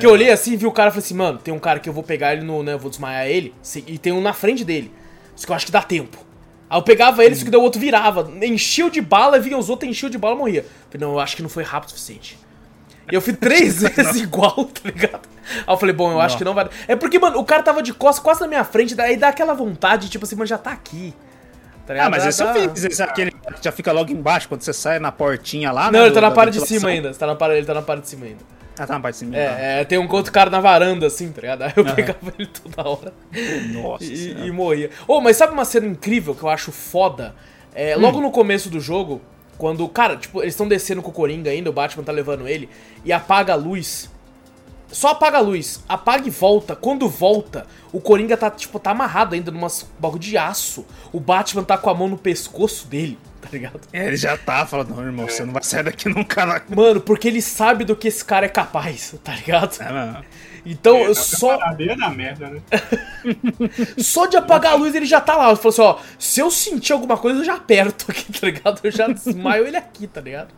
Que 0.00 0.04
eu 0.04 0.10
olhei 0.10 0.32
assim, 0.32 0.56
vi 0.56 0.66
o 0.66 0.72
cara 0.72 0.88
e 0.88 0.92
falei 0.92 1.04
assim, 1.04 1.14
mano, 1.14 1.38
tem 1.38 1.54
um 1.54 1.60
cara 1.60 1.78
que 1.78 1.88
eu 1.88 1.92
vou 1.92 2.02
pegar 2.02 2.32
ele 2.32 2.42
no, 2.42 2.60
né, 2.60 2.72
eu 2.72 2.78
vou 2.78 2.90
desmaiar 2.90 3.26
ele, 3.26 3.54
e 3.86 3.96
tem 3.98 4.12
um 4.12 4.20
na 4.20 4.32
frente 4.32 4.64
dele. 4.64 4.92
Só 5.36 5.46
que 5.46 5.52
eu 5.52 5.56
acho 5.56 5.66
que 5.66 5.70
dá 5.70 5.80
tempo. 5.80 6.18
Aí 6.68 6.76
eu 6.76 6.82
pegava 6.82 7.24
ele, 7.24 7.36
só 7.36 7.44
que 7.44 7.50
daí 7.52 7.60
o 7.60 7.62
outro 7.62 7.80
virava, 7.80 8.28
enchia 8.42 8.90
de 8.90 9.00
bala, 9.00 9.38
vinha 9.38 9.56
os 9.56 9.70
outros, 9.70 9.88
enchia 9.88 10.10
de 10.10 10.18
bala 10.18 10.34
e 10.34 10.38
morria. 10.38 10.66
Falei, 10.90 11.06
não, 11.06 11.14
eu 11.14 11.20
acho 11.20 11.36
que 11.36 11.42
não 11.42 11.48
foi 11.48 11.62
rápido 11.62 11.90
o 11.90 11.92
suficiente. 11.92 12.36
E 13.10 13.14
eu 13.14 13.20
fiz 13.20 13.36
três 13.38 13.80
vezes 13.82 14.16
igual, 14.16 14.64
tá 14.64 14.80
ligado? 14.84 15.28
Aí 15.66 15.72
eu 15.74 15.76
falei, 15.78 15.94
bom, 15.94 16.10
eu 16.10 16.20
acho 16.20 16.34
Não. 16.34 16.38
que 16.38 16.44
não 16.44 16.54
vai. 16.54 16.68
É 16.88 16.96
porque, 16.96 17.18
mano, 17.18 17.38
o 17.38 17.44
cara 17.44 17.62
tava 17.62 17.82
de 17.82 17.92
costas 17.94 18.22
quase 18.22 18.40
na 18.40 18.48
minha 18.48 18.64
frente, 18.64 18.94
daí 18.94 19.16
dá 19.16 19.28
aquela 19.28 19.54
vontade, 19.54 20.08
tipo 20.08 20.24
assim, 20.24 20.34
mano, 20.34 20.46
já 20.46 20.58
tá 20.58 20.72
aqui. 20.72 21.14
Tá? 21.86 21.94
Ah, 22.04 22.10
mas 22.10 22.26
esse 22.26 22.42
eu 22.42 22.46
dá- 22.48 22.54
fiz. 22.54 22.84
Esse 22.84 23.00
é 23.00 23.04
aquele 23.04 23.30
que 23.30 23.38
já 23.62 23.70
fica 23.70 23.92
logo 23.92 24.10
embaixo, 24.10 24.48
quando 24.48 24.62
você 24.62 24.72
sai 24.72 24.98
na 24.98 25.12
portinha 25.12 25.70
lá, 25.70 25.84
Não, 25.84 26.00
né, 26.00 26.06
ele 26.06 26.14
tá 26.14 26.20
na 26.20 26.32
parte 26.32 26.58
de 26.58 26.66
cima 26.66 26.88
ainda. 26.88 27.14
Tá 27.14 27.26
na 27.26 27.54
ele 27.54 27.64
tá 27.64 27.74
na 27.74 27.82
parte 27.82 28.02
de 28.02 28.08
cima 28.08 28.26
ainda. 28.26 28.40
Ah, 28.78 28.86
tá 28.86 28.94
na 28.94 29.00
parte 29.00 29.14
de 29.14 29.18
cima. 29.20 29.36
É, 29.36 29.80
é, 29.80 29.84
tem 29.84 29.96
um 29.98 30.10
outro 30.12 30.32
cara 30.32 30.50
na 30.50 30.60
varanda, 30.60 31.06
assim, 31.06 31.30
tá 31.30 31.40
ligado? 31.42 31.62
Aí 31.62 31.72
eu 31.76 31.84
pegava 31.94 32.18
ele 32.36 32.46
toda 32.48 32.88
hora 32.88 33.14
Nossa 33.72 34.04
e, 34.04 34.46
e 34.48 34.50
morria. 34.50 34.90
Oh, 35.06 35.20
mas 35.20 35.36
sabe 35.36 35.52
uma 35.52 35.64
cena 35.64 35.86
incrível 35.86 36.34
que 36.34 36.42
eu 36.42 36.48
acho 36.48 36.72
foda? 36.72 37.34
É, 37.72 37.96
Hum. 37.96 38.00
logo 38.00 38.20
no 38.20 38.30
começo 38.32 38.68
do 38.68 38.80
jogo, 38.80 39.22
quando, 39.58 39.88
cara, 39.88 40.16
tipo, 40.16 40.42
eles 40.42 40.54
estão 40.54 40.68
descendo 40.68 41.02
com 41.02 41.10
o 41.10 41.14
Coringa 41.14 41.50
ainda, 41.50 41.70
o 41.70 41.72
Batman 41.72 42.04
tá 42.04 42.12
levando 42.12 42.46
ele, 42.48 42.68
e 43.04 43.12
apaga 43.12 43.52
a 43.52 43.56
luz. 43.56 44.10
Só 44.88 45.08
apaga 45.08 45.38
a 45.38 45.40
luz, 45.40 45.82
apaga 45.88 46.28
e 46.28 46.30
volta. 46.30 46.76
Quando 46.76 47.08
volta, 47.08 47.66
o 47.92 48.00
Coringa 48.00 48.36
tá, 48.36 48.50
tipo, 48.50 48.78
tá 48.78 48.92
amarrado 48.92 49.34
ainda 49.34 49.50
num 49.50 49.66
bagulho 49.98 50.20
de 50.20 50.38
aço. 50.38 50.84
O 51.12 51.18
Batman 51.18 51.64
tá 51.64 51.76
com 51.76 51.90
a 51.90 51.94
mão 51.94 52.08
no 52.08 52.16
pescoço 52.16 52.86
dele, 52.86 53.18
tá 53.46 53.52
ligado? 53.52 53.80
É, 53.92 54.06
ele 54.06 54.16
já 54.16 54.36
tá 54.36 54.66
falando, 54.66 54.94
não, 54.94 55.02
irmão, 55.02 55.28
você 55.28 55.44
não 55.44 55.52
vai 55.52 55.62
sair 55.62 55.84
daqui 55.84 56.08
nunca, 56.08 56.44
não. 56.44 56.60
Mano, 56.76 57.00
porque 57.00 57.28
ele 57.28 57.40
sabe 57.40 57.84
do 57.84 57.96
que 57.96 58.08
esse 58.08 58.24
cara 58.24 58.46
é 58.46 58.48
capaz, 58.48 59.14
tá 59.22 59.34
ligado? 59.34 59.76
É, 59.80 59.92
não. 59.92 60.24
Então, 60.66 60.96
É, 60.96 61.06
tá 61.08 61.14
só, 61.14 61.50
preparadeira 61.50 61.96
da 61.96 62.10
merda, 62.10 62.50
né? 62.50 62.60
só 63.98 64.26
de 64.26 64.36
apagar 64.36 64.72
a 64.72 64.74
luz 64.74 64.94
ele 64.94 65.06
já 65.06 65.20
tá 65.20 65.36
lá. 65.36 65.46
Ele 65.48 65.56
falou 65.56 65.70
assim, 65.70 65.82
ó, 65.82 65.98
se 66.18 66.40
eu 66.40 66.50
sentir 66.50 66.92
alguma 66.92 67.16
coisa, 67.16 67.38
eu 67.38 67.44
já 67.44 67.54
aperto 67.54 68.10
aqui, 68.10 68.32
tá 68.32 68.46
ligado? 68.46 68.80
Eu 68.82 68.90
já 68.90 69.06
desmaio 69.06 69.66
ele 69.66 69.76
aqui, 69.76 70.08
tá 70.08 70.20
ligado? 70.20 70.48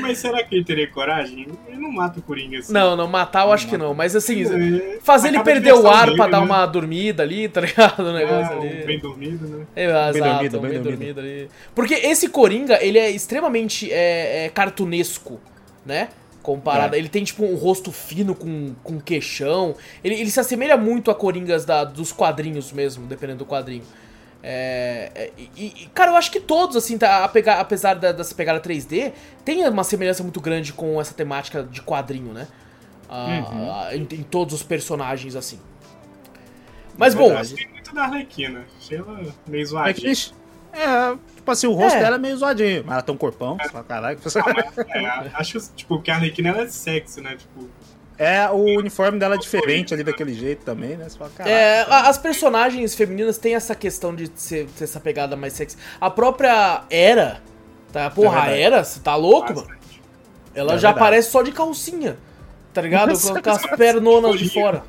Mas 0.00 0.18
será 0.18 0.42
que 0.44 0.54
ele 0.54 0.64
teria 0.64 0.88
coragem? 0.88 1.46
Ele 1.66 1.76
não 1.78 1.90
mata 1.90 2.18
o 2.20 2.22
Coringa 2.22 2.58
assim. 2.58 2.72
Não, 2.72 2.94
não, 2.96 3.06
matar 3.06 3.46
eu 3.46 3.52
acho 3.52 3.68
que 3.68 3.76
não. 3.78 3.94
Mas 3.94 4.14
assim, 4.14 4.42
É, 4.42 4.98
fazer 5.00 5.28
ele 5.28 5.40
perder 5.40 5.72
o 5.74 5.88
ar 5.88 6.06
dele, 6.06 6.16
pra 6.16 6.26
dar 6.26 6.40
né? 6.40 6.46
uma 6.46 6.66
dormida 6.66 7.22
ali, 7.22 7.48
tá 7.48 7.60
ligado? 7.60 8.00
O 8.00 8.12
negócio 8.12 8.52
É, 8.54 8.56
ali. 8.58 8.86
bem 8.86 8.98
dormido, 8.98 9.46
né? 9.48 9.66
É, 9.74 9.84
exato, 9.84 10.12
Bem 10.12 10.22
dormido, 10.22 10.60
bem 10.60 10.70
bem 10.70 10.82
dormido. 10.82 11.14
dormido 11.14 11.20
ali. 11.20 11.48
Porque 11.74 11.94
esse 11.94 12.28
Coringa, 12.28 12.78
ele 12.84 12.98
é 12.98 13.10
extremamente 13.10 13.90
é, 13.92 14.46
é, 14.46 14.48
cartunesco, 14.50 15.40
né? 15.84 16.08
Comparado. 16.42 16.94
É. 16.94 16.98
Ele 16.98 17.08
tem, 17.08 17.24
tipo, 17.24 17.44
um 17.44 17.56
rosto 17.56 17.92
fino 17.92 18.34
com, 18.34 18.74
com 18.82 18.98
queixão. 19.00 19.74
Ele, 20.02 20.14
ele 20.14 20.30
se 20.30 20.40
assemelha 20.40 20.76
muito 20.76 21.10
a 21.10 21.14
Coringas 21.14 21.64
da, 21.64 21.84
dos 21.84 22.10
quadrinhos 22.12 22.72
mesmo, 22.72 23.06
dependendo 23.06 23.40
do 23.40 23.46
quadrinho. 23.46 23.82
É, 24.42 25.10
é, 25.14 25.32
e, 25.36 25.50
e, 25.84 25.86
cara, 25.92 26.12
eu 26.12 26.16
acho 26.16 26.30
que 26.30 26.38
todos, 26.40 26.76
assim, 26.76 26.96
tá, 26.96 27.24
a 27.24 27.28
pegar, 27.28 27.58
apesar 27.60 27.94
da, 27.94 28.12
dessa 28.12 28.34
pegada 28.34 28.60
3D, 28.60 29.12
tem 29.44 29.66
uma 29.68 29.82
semelhança 29.84 30.22
muito 30.22 30.40
grande 30.40 30.72
com 30.72 31.00
essa 31.00 31.12
temática 31.12 31.62
de 31.62 31.82
quadrinho, 31.82 32.32
né? 32.32 32.46
Ah, 33.10 33.88
em, 33.92 34.02
em 34.02 34.22
todos 34.22 34.54
os 34.54 34.62
personagens, 34.62 35.34
assim. 35.34 35.58
Mas, 36.96 37.14
bom, 37.14 37.30
Eu 37.30 37.38
gostei 37.38 37.66
muito 37.68 37.94
da 37.94 38.02
Arlequina. 38.04 38.64
Achei 38.78 38.98
ela 38.98 39.20
meio 39.46 39.62
É, 39.62 39.64
zoadinha. 39.64 40.12
é, 40.72 41.16
tipo 41.36 41.50
assim, 41.50 41.66
o 41.66 41.72
rosto 41.72 41.96
É. 41.96 42.00
dela 42.00 42.16
é 42.16 42.18
meio 42.18 42.36
zoadinho, 42.36 42.82
mas 42.84 42.92
ela 42.94 43.02
tem 43.02 43.14
um 43.14 43.18
corpão, 43.18 43.56
você 43.56 43.68
fala, 43.70 43.84
caralho. 43.84 44.18
É, 44.94 45.30
acho 45.34 45.58
tipo, 45.74 46.00
que 46.02 46.10
a 46.10 46.16
Arlequina 46.16 46.50
ela 46.50 46.62
é 46.62 46.68
sexy, 46.68 47.20
né? 47.20 47.36
Tipo, 47.36 47.68
É, 48.18 48.48
o 48.50 48.56
uniforme 48.78 49.18
dela 49.18 49.36
é 49.36 49.38
diferente 49.38 49.94
ali 49.94 50.02
daquele 50.02 50.34
jeito 50.34 50.64
também, 50.64 50.96
né? 50.96 51.08
Você 51.08 51.16
fala, 51.16 51.30
caralho. 51.36 51.54
É, 51.56 51.82
a- 51.82 52.08
as 52.08 52.18
personagens 52.18 52.94
femininas 52.94 53.38
têm 53.38 53.54
essa 53.54 53.74
questão 53.76 54.12
de 54.14 54.28
ser, 54.34 54.66
ter 54.76 54.84
essa 54.84 54.98
pegada 54.98 55.36
mais 55.36 55.52
sexy. 55.52 55.76
A 56.00 56.10
própria 56.10 56.82
Era, 56.90 57.40
tá? 57.92 58.10
Porra, 58.10 58.38
a 58.38 58.40
verdade. 58.46 58.60
Era, 58.62 58.84
você 58.84 58.98
tá 59.00 59.14
louco, 59.14 59.54
mano? 59.54 59.68
bastante. 59.68 60.02
Ela 60.54 60.72
É 60.74 60.78
já 60.78 60.88
verdade. 60.88 60.94
aparece 60.98 61.30
só 61.30 61.42
de 61.42 61.52
calcinha, 61.52 62.18
tá 62.74 62.82
ligado? 62.82 63.10
Nossa, 63.10 63.34
Com, 63.34 63.40
com 63.42 63.50
as 63.50 63.62
pernonas 63.76 64.38
de 64.40 64.50
fora. 64.50 64.82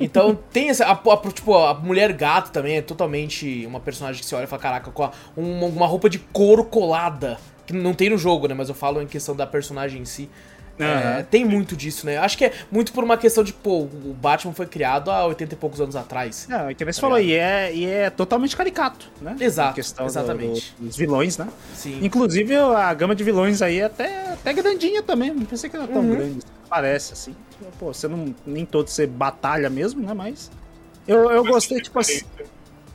Então 0.00 0.34
tem 0.50 0.70
essa. 0.70 0.86
A, 0.86 0.92
a- 0.92 1.32
tipo, 1.32 1.54
a 1.54 1.74
mulher 1.74 2.12
gato 2.14 2.50
também 2.50 2.78
é 2.78 2.82
totalmente 2.82 3.64
uma 3.66 3.78
personagem 3.80 4.20
que 4.22 4.26
você 4.26 4.34
olha 4.34 4.44
e 4.44 4.46
fala, 4.48 4.62
caraca, 4.62 4.90
com 4.90 5.04
a- 5.04 5.12
uma, 5.36 5.66
uma 5.66 5.86
roupa 5.86 6.08
de 6.08 6.18
couro 6.18 6.64
colada. 6.64 7.38
Que 7.64 7.72
não 7.72 7.94
tem 7.94 8.10
no 8.10 8.18
jogo, 8.18 8.48
né? 8.48 8.54
Mas 8.54 8.68
eu 8.68 8.74
falo 8.74 9.00
em 9.00 9.06
questão 9.06 9.36
da 9.36 9.46
personagem 9.46 10.02
em 10.02 10.04
si. 10.04 10.28
É, 10.82 11.14
Aham. 11.16 11.22
tem 11.30 11.44
muito 11.44 11.76
disso, 11.76 12.04
né? 12.06 12.18
Acho 12.18 12.36
que 12.38 12.44
é 12.46 12.52
muito 12.70 12.92
por 12.92 13.02
uma 13.04 13.16
questão 13.16 13.42
de, 13.44 13.52
pô, 13.52 13.80
o 13.82 14.16
Batman 14.20 14.52
foi 14.52 14.66
criado 14.66 15.10
há 15.10 15.24
80 15.26 15.54
e 15.54 15.56
poucos 15.56 15.80
anos 15.80 15.96
atrás. 15.96 16.46
Não, 16.48 16.68
é 16.68 16.74
que 16.74 16.84
você 16.84 17.00
Tá 17.00 17.06
falou, 17.06 17.18
e 17.20 17.32
é, 17.34 17.74
e 17.74 17.84
é 17.86 18.10
totalmente 18.10 18.56
caricato, 18.56 19.08
né? 19.20 19.36
Exato, 19.40 19.70
A 19.70 19.74
questão 19.74 20.06
do- 20.06 20.10
exatamente. 20.10 20.74
do- 20.78 20.86
dos 20.86 20.96
vilões, 20.96 21.36
né? 21.38 21.48
Sim. 21.74 21.98
Inclusive, 22.02 22.54
a 22.56 22.92
gama 22.94 23.14
de 23.14 23.22
vilões 23.24 23.62
aí 23.62 23.78
é 23.80 23.84
até, 23.84 24.32
até 24.32 24.52
grandinha 24.52 25.02
também. 25.02 25.32
Não 25.32 25.44
pensei 25.44 25.68
que 25.70 25.76
era 25.76 25.86
tão 25.86 26.02
Uhum. 26.02 26.10
grande. 26.16 26.40
Parece, 26.68 27.12
assim. 27.12 27.34
Pô, 27.78 27.92
você 27.92 28.08
não. 28.08 28.34
Nem 28.46 28.64
todo 28.64 28.88
você 28.88 29.06
batalha 29.06 29.68
mesmo, 29.70 30.02
né? 30.04 30.12
Mas. 30.14 30.50
Eu, 31.06 31.30
eu 31.30 31.44
gostei, 31.44 31.80
tipo 31.80 31.98
assim. 31.98 32.22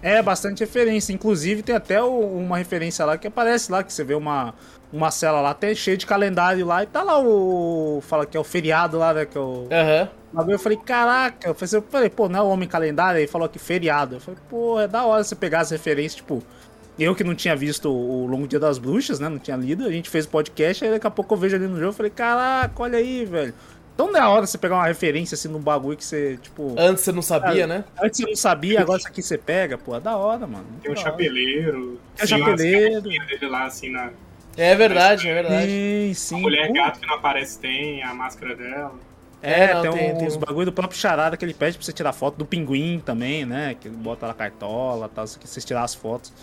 É, 0.02 0.21
bastante 0.21 0.60
referência. 0.60 1.12
Inclusive, 1.12 1.62
tem 1.63 1.76
até 1.76 2.02
o- 2.02 2.19
uma 2.38 2.58
referência 2.58 3.04
lá 3.06 3.17
que 3.17 3.28
aparece 3.28 3.71
lá, 3.71 3.84
que 3.84 3.91
você 3.91 4.04
vê 4.04 4.13
uma, 4.13 4.54
uma 4.91 5.12
cela 5.12 5.41
lá, 5.41 5.50
até 5.52 5.73
cheia 5.76 5.97
de 5.97 6.06
calendário 6.06 6.65
lá, 6.65 6.84
e 6.84 6.86
tá 6.86 7.04
lá 7.04 7.19
o. 7.19 8.00
Fala 8.08 8.26
que 8.26 8.38
é 8.38 8.39
o 8.39 8.43
feriado 8.43 8.97
lá, 8.97 9.13
né? 9.13 9.26
Que 9.26 9.38
é 9.38 9.41
o. 9.41 9.67
Aham. 9.71 10.10
bagulho. 10.32 10.56
Eu 10.56 10.60
falei, 10.60 10.78
caraca, 10.78 11.50
eu 11.50 11.54
falei, 11.54 11.76
eu 11.76 11.82
falei, 11.89 12.10
pô, 12.10 12.30
não 12.30 12.39
é 12.39 12.41
o 12.41 12.47
homem 12.47 12.67
calendário? 12.67 13.19
Aí 13.19 13.28
falou 13.28 13.50
que 13.50 13.60
feriado. 13.60 14.15
Eu 14.15 14.19
falei, 14.19 14.39
pô, 14.50 14.80
é 14.80 14.88
da 14.88 15.06
hora 15.06 15.23
você 15.23 15.36
pegar 15.36 15.62
as 15.62 15.71
referências, 15.71 16.15
tipo. 16.15 16.41
Eu 17.00 17.13
que 17.13 17.23
não 17.23 17.36
tinha 17.36 17.56
visto 17.56 17.91
o 17.91 18.26
Longo 18.26 18.47
Dia 18.47 18.60
das 18.60 18.80
Bruxas, 18.80 19.19
né? 19.19 19.30
Não 19.30 19.38
tinha 19.38 19.56
lido, 19.56 19.86
a 19.86 19.91
gente 19.91 20.10
fez 20.10 20.26
o 20.26 20.30
podcast, 20.30 20.84
aí 20.84 20.89
daqui 20.89 21.06
a 21.06 21.12
pouco 21.12 21.32
eu 21.36 21.38
vejo 21.38 21.56
ali 21.56 21.67
no 21.67 21.76
jogo, 21.76 21.89
eu 21.89 21.93
falei, 21.93 22.10
caraca, 22.10 22.73
olha 22.82 22.97
aí, 22.97 23.23
velho. 23.23 23.54
Tão 23.95 24.12
da 24.12 24.28
hora 24.30 24.45
você 24.47 24.58
pegar 24.58 24.76
uma 24.76 24.86
referência 24.88 25.36
assim 25.36 25.47
num 25.47 25.60
bagulho 25.60 25.95
que 25.97 26.06
você, 26.06 26.38
tipo. 26.41 26.73
Antes 26.78 27.04
você 27.04 27.12
não 27.12 27.21
sabia, 27.21 27.65
Ah, 27.65 27.67
né? 27.67 27.84
Antes 28.02 28.19
você 28.19 28.26
não 28.28 28.36
sabia, 28.36 28.82
agora 28.82 28.97
isso 29.00 29.08
aqui 29.08 29.21
você 29.21 29.38
pega, 29.38 29.78
pô, 29.78 29.95
é 29.95 30.00
da 30.00 30.15
hora, 30.17 30.47
mano. 30.47 30.65
Tem 30.82 30.91
um 30.91 30.95
chapeleiro. 30.95 32.00
Tem 32.15 32.26
umas 32.38 32.45
chapeleiro. 32.60 33.02
dele 33.02 33.47
lá, 33.47 33.65
assim, 33.65 33.91
na. 33.91 34.12
É 34.58 34.76
verdade, 34.76 35.30
é 35.30 35.34
verdade. 35.34 35.70
Sim, 35.70 36.13
sim. 36.15 36.36
A 36.36 36.39
mulher 36.39 36.72
gato 36.74 37.00
que 37.00 37.06
não 37.08 37.15
aparece 37.15 37.60
tem, 37.60 38.02
a 38.04 38.13
máscara 38.13 38.56
dela. 38.56 38.93
É, 39.41 39.65
É, 39.65 39.74
não, 39.76 39.82
tem, 39.84 39.91
tem- 39.91 40.13
uns 40.15 40.17
tem 40.17 40.38
um- 40.38 40.39
bagulho 40.46 40.65
do 40.65 40.74
próprio 40.74 41.00
charada 41.00 41.38
que 41.38 41.46
ele 41.46 41.54
pede 41.54 41.78
pra 41.78 41.86
você 41.86 41.93
tirar 41.93 42.12
foto 42.12 42.38
do 42.38 42.46
pinguim 42.46 43.00
também, 43.06 43.46
né? 43.46 43.76
Que 43.80 43.88
ele 43.88 43.96
bota 43.96 44.26
lá 44.26 44.34
cartola 44.34 45.06
e 45.06 45.15
tal, 45.15 45.26
aqui, 45.26 45.48
vocês 45.48 45.63
tirar 45.63 45.84
as 45.84 45.93
fotos. 45.93 46.34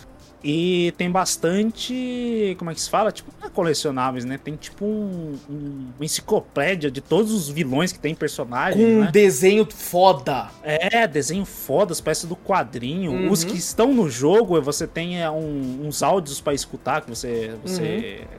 E 0.43 0.93
tem 0.97 1.09
bastante. 1.09 2.55
Como 2.59 2.69
é 2.69 2.73
que 2.75 2.81
se 2.81 2.89
fala? 2.89 3.11
Tipo, 3.11 3.31
não 3.39 3.47
é 3.47 3.49
colecionáveis, 3.49 4.25
né? 4.25 4.37
Tem 4.37 4.55
tipo 4.55 4.85
um, 4.85 5.35
um- 5.49 5.87
uma 5.97 6.05
enciclopédia 6.05 6.91
de 6.91 7.01
todos 7.01 7.31
os 7.31 7.49
vilões 7.49 7.91
que 7.91 7.97
tem 7.99 8.13
personagem, 8.13 8.79
Com 8.79 8.91
um 8.91 8.99
né? 9.01 9.09
desenho 9.11 9.67
foda. 9.71 10.49
É, 10.63 11.07
desenho 11.07 11.45
foda, 11.45 11.93
espécie 11.93 12.27
do 12.27 12.35
quadrinho. 12.35 13.11
Uhum. 13.11 13.31
Os 13.31 13.43
que 13.43 13.57
estão 13.57 13.93
no 13.93 14.09
jogo, 14.09 14.61
você 14.61 14.85
tem 14.85 15.21
é, 15.21 15.29
um- 15.31 15.81
uns 15.87 16.03
áudios 16.03 16.39
pra 16.39 16.53
escutar, 16.53 17.01
que 17.01 17.09
você, 17.09 17.55
você 17.63 18.19
Uhum. 18.21 18.37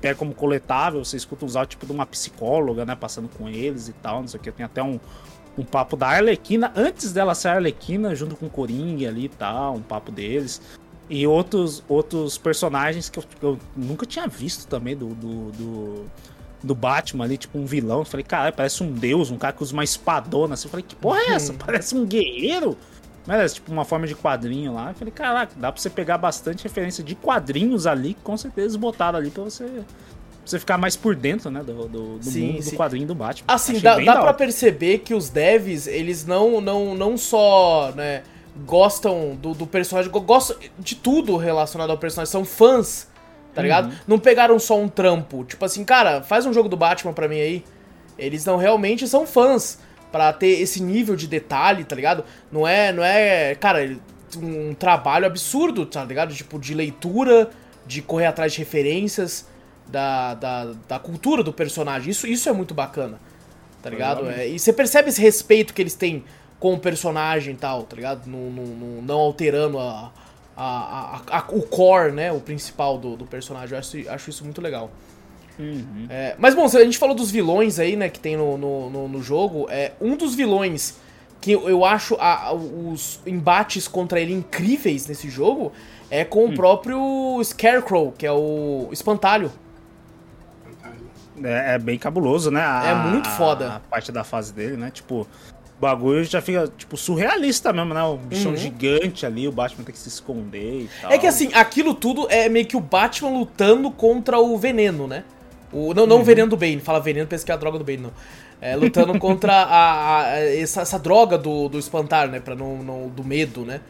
pega 0.00 0.14
como 0.14 0.32
coletável, 0.34 1.04
você 1.04 1.16
escuta 1.16 1.44
uns 1.44 1.56
áudios 1.56 1.70
tipo 1.70 1.86
de 1.86 1.92
uma 1.92 2.06
psicóloga, 2.06 2.84
né, 2.86 2.94
passando 2.94 3.28
com 3.36 3.48
eles 3.48 3.88
e 3.88 3.92
tal, 3.94 4.20
não 4.20 4.28
sei 4.28 4.38
o 4.38 4.42
que. 4.42 4.52
Tem 4.52 4.64
até 4.64 4.82
um, 4.82 5.00
um 5.58 5.64
papo 5.64 5.96
da 5.96 6.06
Arlequina, 6.08 6.72
antes 6.76 7.12
dela 7.12 7.34
ser 7.34 7.48
Arlequina, 7.48 8.14
junto 8.14 8.36
com 8.36 8.46
o 8.46 8.50
Coringa 8.50 9.08
ali 9.08 9.24
e 9.24 9.28
tal, 9.28 9.74
um 9.74 9.82
papo 9.82 10.12
deles. 10.12 10.60
E 11.10 11.26
outros, 11.26 11.82
outros 11.88 12.38
personagens 12.38 13.10
que 13.10 13.18
eu, 13.18 13.24
eu 13.42 13.58
nunca 13.76 14.06
tinha 14.06 14.28
visto 14.28 14.68
também 14.68 14.96
do, 14.96 15.08
do, 15.08 15.50
do, 15.50 16.06
do 16.62 16.74
Batman 16.74 17.24
ali, 17.24 17.36
tipo 17.36 17.58
um 17.58 17.66
vilão. 17.66 17.98
Eu 17.98 18.04
falei, 18.04 18.22
caralho, 18.22 18.54
parece 18.54 18.80
um 18.84 18.92
deus, 18.92 19.28
um 19.28 19.36
cara 19.36 19.52
que 19.52 19.60
usa 19.60 19.72
uma 19.72 19.82
espadona. 19.82 20.54
Assim. 20.54 20.68
Eu 20.68 20.70
falei, 20.70 20.86
que 20.86 20.94
porra 20.94 21.18
é 21.18 21.32
essa? 21.32 21.52
Parece 21.58 21.96
um 21.96 22.06
guerreiro. 22.06 22.78
Mas, 23.26 23.54
tipo, 23.54 23.70
uma 23.72 23.84
forma 23.84 24.06
de 24.06 24.14
quadrinho 24.14 24.72
lá. 24.72 24.90
Eu 24.90 24.94
falei, 24.94 25.12
caraca, 25.12 25.52
dá 25.56 25.72
pra 25.72 25.80
você 25.80 25.90
pegar 25.90 26.16
bastante 26.16 26.62
referência 26.62 27.02
de 27.02 27.14
quadrinhos 27.16 27.86
ali, 27.86 28.14
que 28.14 28.22
com 28.22 28.36
certeza 28.36 28.78
botaram 28.78 29.18
ali 29.18 29.30
pra 29.30 29.42
você, 29.42 29.68
você 30.44 30.58
ficar 30.58 30.78
mais 30.78 30.96
por 30.96 31.14
dentro, 31.14 31.50
né, 31.50 31.62
do, 31.62 31.86
do, 31.86 32.18
do 32.18 32.24
Sim, 32.24 32.52
mundo 32.52 32.62
sim. 32.62 32.70
do 32.70 32.76
quadrinho 32.76 33.06
do 33.06 33.14
Batman. 33.14 33.44
Assim, 33.48 33.72
Achei 33.76 33.82
dá, 33.82 34.14
dá 34.14 34.22
hora. 34.22 34.34
perceber 34.34 34.98
que 34.98 35.12
os 35.12 35.28
devs, 35.28 35.86
eles 35.86 36.24
não, 36.24 36.60
não, 36.60 36.94
não 36.94 37.16
só, 37.18 37.92
né, 37.94 38.22
gostam 38.64 39.36
do, 39.36 39.54
do 39.54 39.66
personagem, 39.66 40.10
go- 40.10 40.20
gostam 40.20 40.56
de 40.78 40.94
tudo 40.94 41.36
relacionado 41.36 41.90
ao 41.90 41.98
personagem, 41.98 42.30
são 42.30 42.44
fãs, 42.44 43.08
tá 43.54 43.62
ligado? 43.62 43.86
Uhum. 43.90 43.96
Não 44.06 44.18
pegaram 44.18 44.58
só 44.58 44.78
um 44.78 44.88
trampo, 44.88 45.44
tipo 45.44 45.64
assim, 45.64 45.84
cara, 45.84 46.22
faz 46.22 46.46
um 46.46 46.52
jogo 46.52 46.68
do 46.68 46.76
Batman 46.76 47.12
pra 47.12 47.28
mim 47.28 47.40
aí. 47.40 47.64
Eles 48.18 48.44
não 48.44 48.56
realmente 48.56 49.08
são 49.08 49.26
fãs 49.26 49.78
pra 50.12 50.32
ter 50.32 50.60
esse 50.60 50.82
nível 50.82 51.16
de 51.16 51.26
detalhe, 51.26 51.84
tá 51.84 51.96
ligado? 51.96 52.24
Não 52.52 52.66
é, 52.66 52.92
não 52.92 53.02
é, 53.02 53.54
cara, 53.54 53.96
um 54.36 54.74
trabalho 54.74 55.26
absurdo, 55.26 55.86
tá 55.86 56.04
ligado? 56.04 56.34
Tipo, 56.34 56.58
de 56.58 56.74
leitura, 56.74 57.50
de 57.86 58.02
correr 58.02 58.26
atrás 58.26 58.52
de 58.52 58.58
referências 58.58 59.46
da, 59.86 60.34
da, 60.34 60.72
da 60.86 60.98
cultura 60.98 61.42
do 61.42 61.52
personagem. 61.52 62.10
Isso, 62.10 62.26
isso 62.26 62.48
é 62.48 62.52
muito 62.52 62.74
bacana, 62.74 63.18
tá 63.82 63.88
ligado? 63.88 64.28
É, 64.28 64.46
e 64.48 64.58
você 64.58 64.72
percebe 64.72 65.08
esse 65.08 65.20
respeito 65.20 65.72
que 65.72 65.80
eles 65.80 65.94
têm 65.94 66.22
com 66.60 66.74
o 66.74 66.78
personagem 66.78 67.54
e 67.54 67.56
tal, 67.56 67.82
tá 67.82 67.96
ligado? 67.96 68.26
Não, 68.28 68.50
não, 68.50 68.64
não, 68.64 69.02
não 69.02 69.18
alterando 69.18 69.78
a, 69.78 70.12
a, 70.56 71.20
a- 71.32 71.38
a- 71.38 71.44
o 71.48 71.62
core, 71.62 72.12
né? 72.12 72.30
O 72.30 72.38
principal 72.38 72.98
do, 72.98 73.16
do 73.16 73.24
personagem. 73.26 73.72
Eu 73.72 73.78
acho, 73.78 73.96
acho 74.08 74.30
isso 74.30 74.44
muito 74.44 74.60
legal. 74.60 74.90
Uhum. 75.58 76.06
É, 76.08 76.36
mas 76.38 76.54
bom, 76.54 76.68
se 76.68 76.76
a 76.76 76.84
gente 76.84 76.96
falou 76.98 77.14
dos 77.14 77.30
vilões 77.30 77.78
aí, 77.78 77.96
né, 77.96 78.08
que 78.08 78.20
tem 78.20 78.36
no, 78.36 78.56
no, 78.56 78.88
no, 78.90 79.08
no 79.08 79.22
jogo, 79.22 79.66
é 79.70 79.92
um 80.00 80.16
dos 80.16 80.34
vilões 80.34 80.94
que 81.40 81.52
eu, 81.52 81.68
eu 81.68 81.84
acho 81.84 82.14
a- 82.20 82.48
a- 82.48 82.52
os 82.52 83.20
embates 83.26 83.88
contra 83.88 84.20
ele 84.20 84.32
incríveis 84.34 85.06
nesse 85.06 85.28
jogo 85.30 85.72
é 86.10 86.24
com 86.24 86.44
o 86.46 86.54
próprio 86.54 87.40
Scarecrow, 87.42 88.12
que 88.12 88.26
é 88.26 88.32
o 88.32 88.88
espantalho. 88.92 89.50
É, 91.42 91.74
é 91.74 91.78
bem 91.78 91.98
cabuloso, 91.98 92.50
né? 92.50 92.60
A- 92.62 92.86
É 92.86 92.94
muito 92.94 93.28
foda. 93.30 93.76
A 93.76 93.80
parte 93.80 94.12
da 94.12 94.22
fase 94.24 94.52
dele, 94.52 94.76
né? 94.76 94.90
Tipo, 94.90 95.26
bagulho 95.80 96.22
já 96.24 96.40
fica, 96.42 96.70
tipo, 96.76 96.96
surrealista 96.96 97.72
mesmo, 97.72 97.94
né? 97.94 98.02
O 98.02 98.16
bichão 98.16 98.50
Uhum. 98.52 98.56
gigante 98.56 99.24
ali, 99.24 99.48
o 99.48 99.52
Batman 99.52 99.84
tem 99.84 99.92
que 99.92 99.98
se 99.98 100.08
esconder 100.08 100.82
e 100.82 100.90
tal. 101.00 101.10
É 101.10 101.18
que 101.18 101.26
assim, 101.26 101.50
aquilo 101.54 101.94
tudo 101.94 102.26
é 102.30 102.48
meio 102.48 102.66
que 102.66 102.76
o 102.76 102.80
Batman 102.80 103.30
lutando 103.30 103.90
contra 103.90 104.38
o 104.38 104.56
veneno, 104.58 105.06
né? 105.06 105.24
O, 105.72 105.94
não, 105.94 106.06
não 106.06 106.16
Uhum. 106.16 106.22
o 106.22 106.24
veneno 106.24 106.50
do 106.50 106.56
Bane, 106.56 106.80
fala 106.80 107.00
veneno, 107.00 107.26
pensa 107.26 107.44
que 107.46 107.50
é 107.50 107.54
a 107.54 107.58
droga 107.58 107.78
do 107.78 107.84
Bane, 107.84 107.98
não. 107.98 108.12
É, 108.60 108.76
lutando 108.76 109.16
contra 109.20 109.52
a, 109.54 110.20
a- 110.22 110.38
essa, 110.40 110.82
essa 110.82 110.98
droga 110.98 111.38
do, 111.38 111.68
do 111.68 111.78
espantalho, 111.78 112.30
né? 112.30 112.40
Pra 112.40 112.54
não, 112.54 112.82
não- 112.82 113.08
do 113.08 113.24
medo, 113.24 113.64
né? 113.64 113.80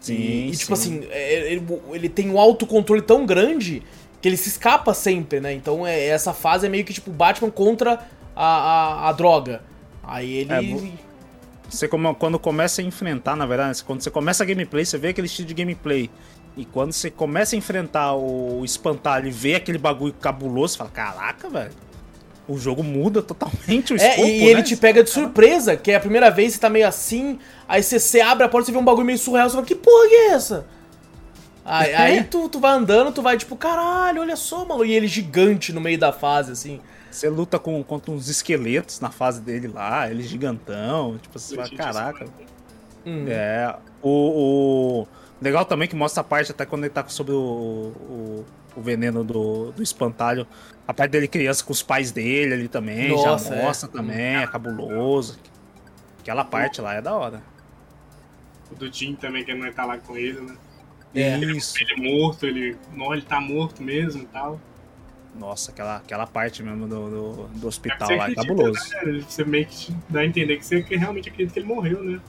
Sim, 0.00 0.14
e, 0.14 0.48
e, 0.48 0.56
tipo 0.56 0.74
sim. 0.76 0.98
assim, 1.00 1.06
é, 1.10 1.52
ele, 1.52 1.66
ele 1.92 2.08
tem 2.08 2.28
um 2.30 2.38
autocontrole 2.38 3.00
tão 3.02 3.24
grande 3.24 3.82
que 4.20 4.28
ele 4.28 4.36
se 4.36 4.48
escapa 4.48 4.92
sempre, 4.92 5.40
né? 5.40 5.52
Então 5.54 5.86
é, 5.86 6.06
essa 6.06 6.32
fase 6.34 6.66
é 6.66 6.68
meio 6.68 6.84
que 6.84 6.92
tipo 6.92 7.10
Batman 7.10 7.50
contra 7.50 8.00
a, 8.34 8.44
a, 8.46 9.08
a 9.08 9.12
droga. 9.12 9.62
Aí 10.02 10.32
ele. 10.34 10.52
É, 10.52 10.60
Você 11.68 11.88
como, 11.88 12.14
quando 12.14 12.38
começa 12.38 12.80
a 12.82 12.84
enfrentar, 12.84 13.36
na 13.36 13.46
verdade, 13.46 13.82
quando 13.84 14.00
você 14.02 14.10
começa 14.10 14.42
a 14.44 14.46
gameplay, 14.46 14.84
você 14.84 14.98
vê 14.98 15.08
aquele 15.08 15.26
estilo 15.26 15.48
de 15.48 15.54
gameplay. 15.54 16.10
E 16.56 16.64
quando 16.64 16.92
você 16.92 17.10
começa 17.10 17.56
a 17.56 17.58
enfrentar 17.58 18.14
o 18.14 18.64
espantalho 18.64 19.26
e 19.26 19.30
vê 19.30 19.56
aquele 19.56 19.78
bagulho 19.78 20.12
cabuloso, 20.14 20.74
você 20.74 20.78
fala, 20.78 20.90
caraca, 20.90 21.50
velho. 21.50 21.72
O 22.46 22.58
jogo 22.58 22.82
muda 22.84 23.22
totalmente 23.22 23.92
o 23.94 23.96
É, 23.96 24.06
escopo, 24.08 24.20
e, 24.20 24.42
e 24.42 24.48
ele 24.48 24.60
né? 24.60 24.62
te 24.62 24.76
pega 24.76 25.02
de 25.02 25.10
surpresa, 25.10 25.76
que 25.76 25.90
é 25.90 25.96
a 25.96 26.00
primeira 26.00 26.30
vez 26.30 26.52
você 26.54 26.60
tá 26.60 26.68
meio 26.70 26.86
assim, 26.86 27.38
aí 27.66 27.82
você, 27.82 27.98
você 27.98 28.20
abre 28.20 28.44
a 28.44 28.48
porta, 28.48 28.66
você 28.66 28.72
vê 28.72 28.78
um 28.78 28.84
bagulho 28.84 29.06
meio 29.06 29.18
surreal, 29.18 29.48
você 29.48 29.54
fala, 29.56 29.66
que 29.66 29.74
porra 29.74 30.08
que 30.08 30.14
é 30.14 30.26
essa? 30.32 30.66
Aí, 31.64 31.90
É. 31.92 31.96
aí 31.96 32.24
tu, 32.24 32.48
tu 32.48 32.60
vai 32.60 32.72
andando, 32.72 33.12
tu 33.12 33.22
vai 33.22 33.36
tipo, 33.36 33.56
caralho, 33.56 34.20
olha 34.22 34.36
só, 34.36 34.64
mano. 34.64 34.84
E 34.84 34.92
ele 34.92 35.08
gigante 35.08 35.72
no 35.72 35.80
meio 35.80 35.98
da 35.98 36.12
fase, 36.12 36.52
assim. 36.52 36.80
Você 37.14 37.28
luta 37.28 37.60
com, 37.60 37.80
contra 37.84 38.10
uns 38.10 38.28
esqueletos 38.28 38.98
na 38.98 39.08
fase 39.08 39.40
dele 39.40 39.68
lá, 39.68 40.10
ele 40.10 40.24
gigantão. 40.24 41.16
Tipo, 41.18 41.38
você 41.38 41.54
fala, 41.54 41.70
caraca. 41.70 42.26
Hum. 43.06 43.26
É. 43.28 43.76
O, 44.02 45.02
o- 45.02 45.08
Legal 45.40 45.64
também 45.64 45.86
que 45.86 45.94
mostra 45.94 46.22
a 46.22 46.24
parte, 46.24 46.50
até 46.50 46.66
quando 46.66 46.84
ele 46.84 46.92
tá 46.92 47.06
sobre 47.06 47.32
o, 47.32 47.36
o, 47.38 48.44
o 48.74 48.80
veneno 48.80 49.22
do, 49.22 49.70
do 49.70 49.80
espantalho. 49.82 50.44
A 50.88 50.92
parte 50.92 51.12
dele 51.12 51.28
criança 51.28 51.62
com 51.62 51.72
os 51.72 51.82
pais 51.84 52.10
dele 52.10 52.54
ali 52.54 52.68
também. 52.68 53.10
Nossa, 53.10 53.50
já 53.50 53.60
é. 53.60 53.62
mostra 53.64 53.88
também, 53.88 54.36
é 54.36 54.46
cabuloso. 54.48 55.38
Aquela 56.20 56.44
parte 56.44 56.80
lá 56.80 56.94
é 56.94 57.00
da 57.02 57.14
hora. 57.14 57.42
O 58.72 58.74
do 58.74 58.92
Jim 58.92 59.14
também, 59.14 59.44
que 59.44 59.54
não 59.54 59.70
tá 59.72 59.84
lá 59.84 59.98
com 59.98 60.16
ele, 60.16 60.40
né? 60.40 60.56
É. 61.14 61.38
Isso. 61.38 61.76
Ele 61.80 61.92
é 61.92 61.96
morto, 62.12 62.44
ele. 62.44 62.76
Não, 62.92 63.12
ele 63.12 63.22
tá 63.22 63.40
morto 63.40 63.82
mesmo 63.82 64.22
e 64.22 64.26
tal. 64.26 64.58
Nossa, 65.38 65.72
aquela, 65.72 65.96
aquela 65.96 66.26
parte 66.26 66.62
mesmo 66.62 66.86
do, 66.86 67.10
do, 67.10 67.32
do 67.48 67.66
hospital 67.66 68.08
Você 68.08 68.16
lá 68.16 68.30
é 68.30 68.34
cabuloso. 68.34 68.80
né? 69.04 69.20
Você 69.28 69.44
meio 69.44 69.66
que 69.66 69.92
dá 70.08 70.20
a 70.20 70.26
entender 70.26 70.56
que 70.58 70.64
você 70.66 70.82
que 70.82 70.96
realmente 70.96 71.28
acredita 71.28 71.52
que 71.54 71.58
ele 71.60 71.66
morreu, 71.66 72.02
né? 72.02 72.20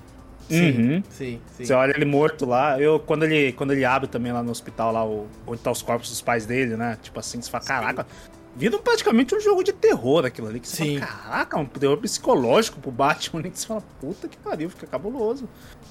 Sim, 0.49 0.71
Uhum. 0.77 1.03
sim, 1.09 1.41
sim. 1.57 1.65
Você 1.65 1.73
olha 1.73 1.93
ele 1.95 2.05
morto 2.05 2.45
lá, 2.45 2.79
eu 2.79 2.99
quando 2.99 3.23
ele, 3.23 3.51
quando 3.53 3.73
ele 3.73 3.83
abre 3.83 4.07
também 4.07 4.31
lá 4.31 4.43
no 4.43 4.51
hospital, 4.51 4.91
lá 4.91 5.03
o, 5.05 5.27
onde 5.47 5.61
tá 5.61 5.71
os 5.71 5.81
corpos 5.81 6.09
dos 6.09 6.21
pais 6.21 6.45
dele, 6.45 6.75
né? 6.77 6.97
Tipo 7.01 7.19
assim, 7.19 7.41
você 7.41 7.49
fala, 7.49 7.63
caraca, 7.63 8.07
vira 8.55 8.77
praticamente 8.79 9.35
um 9.35 9.39
jogo 9.39 9.63
de 9.63 9.73
terror 9.73 10.25
aquilo 10.25 10.47
ali. 10.47 10.59
Que 10.59 10.67
você 10.67 10.83
Sim. 10.83 10.99
fala, 10.99 11.11
caraca, 11.11 11.57
um 11.59 11.65
terror 11.65 11.97
psicológico 11.97 12.79
pro 12.79 12.91
Batman? 12.91 13.43
Que 13.43 13.51
você 13.59 13.67
fala, 13.67 13.83
puta 13.99 14.27
que 14.27 14.37
pariu, 14.37 14.69
fica 14.69 14.87
cabuloso. 14.87 15.47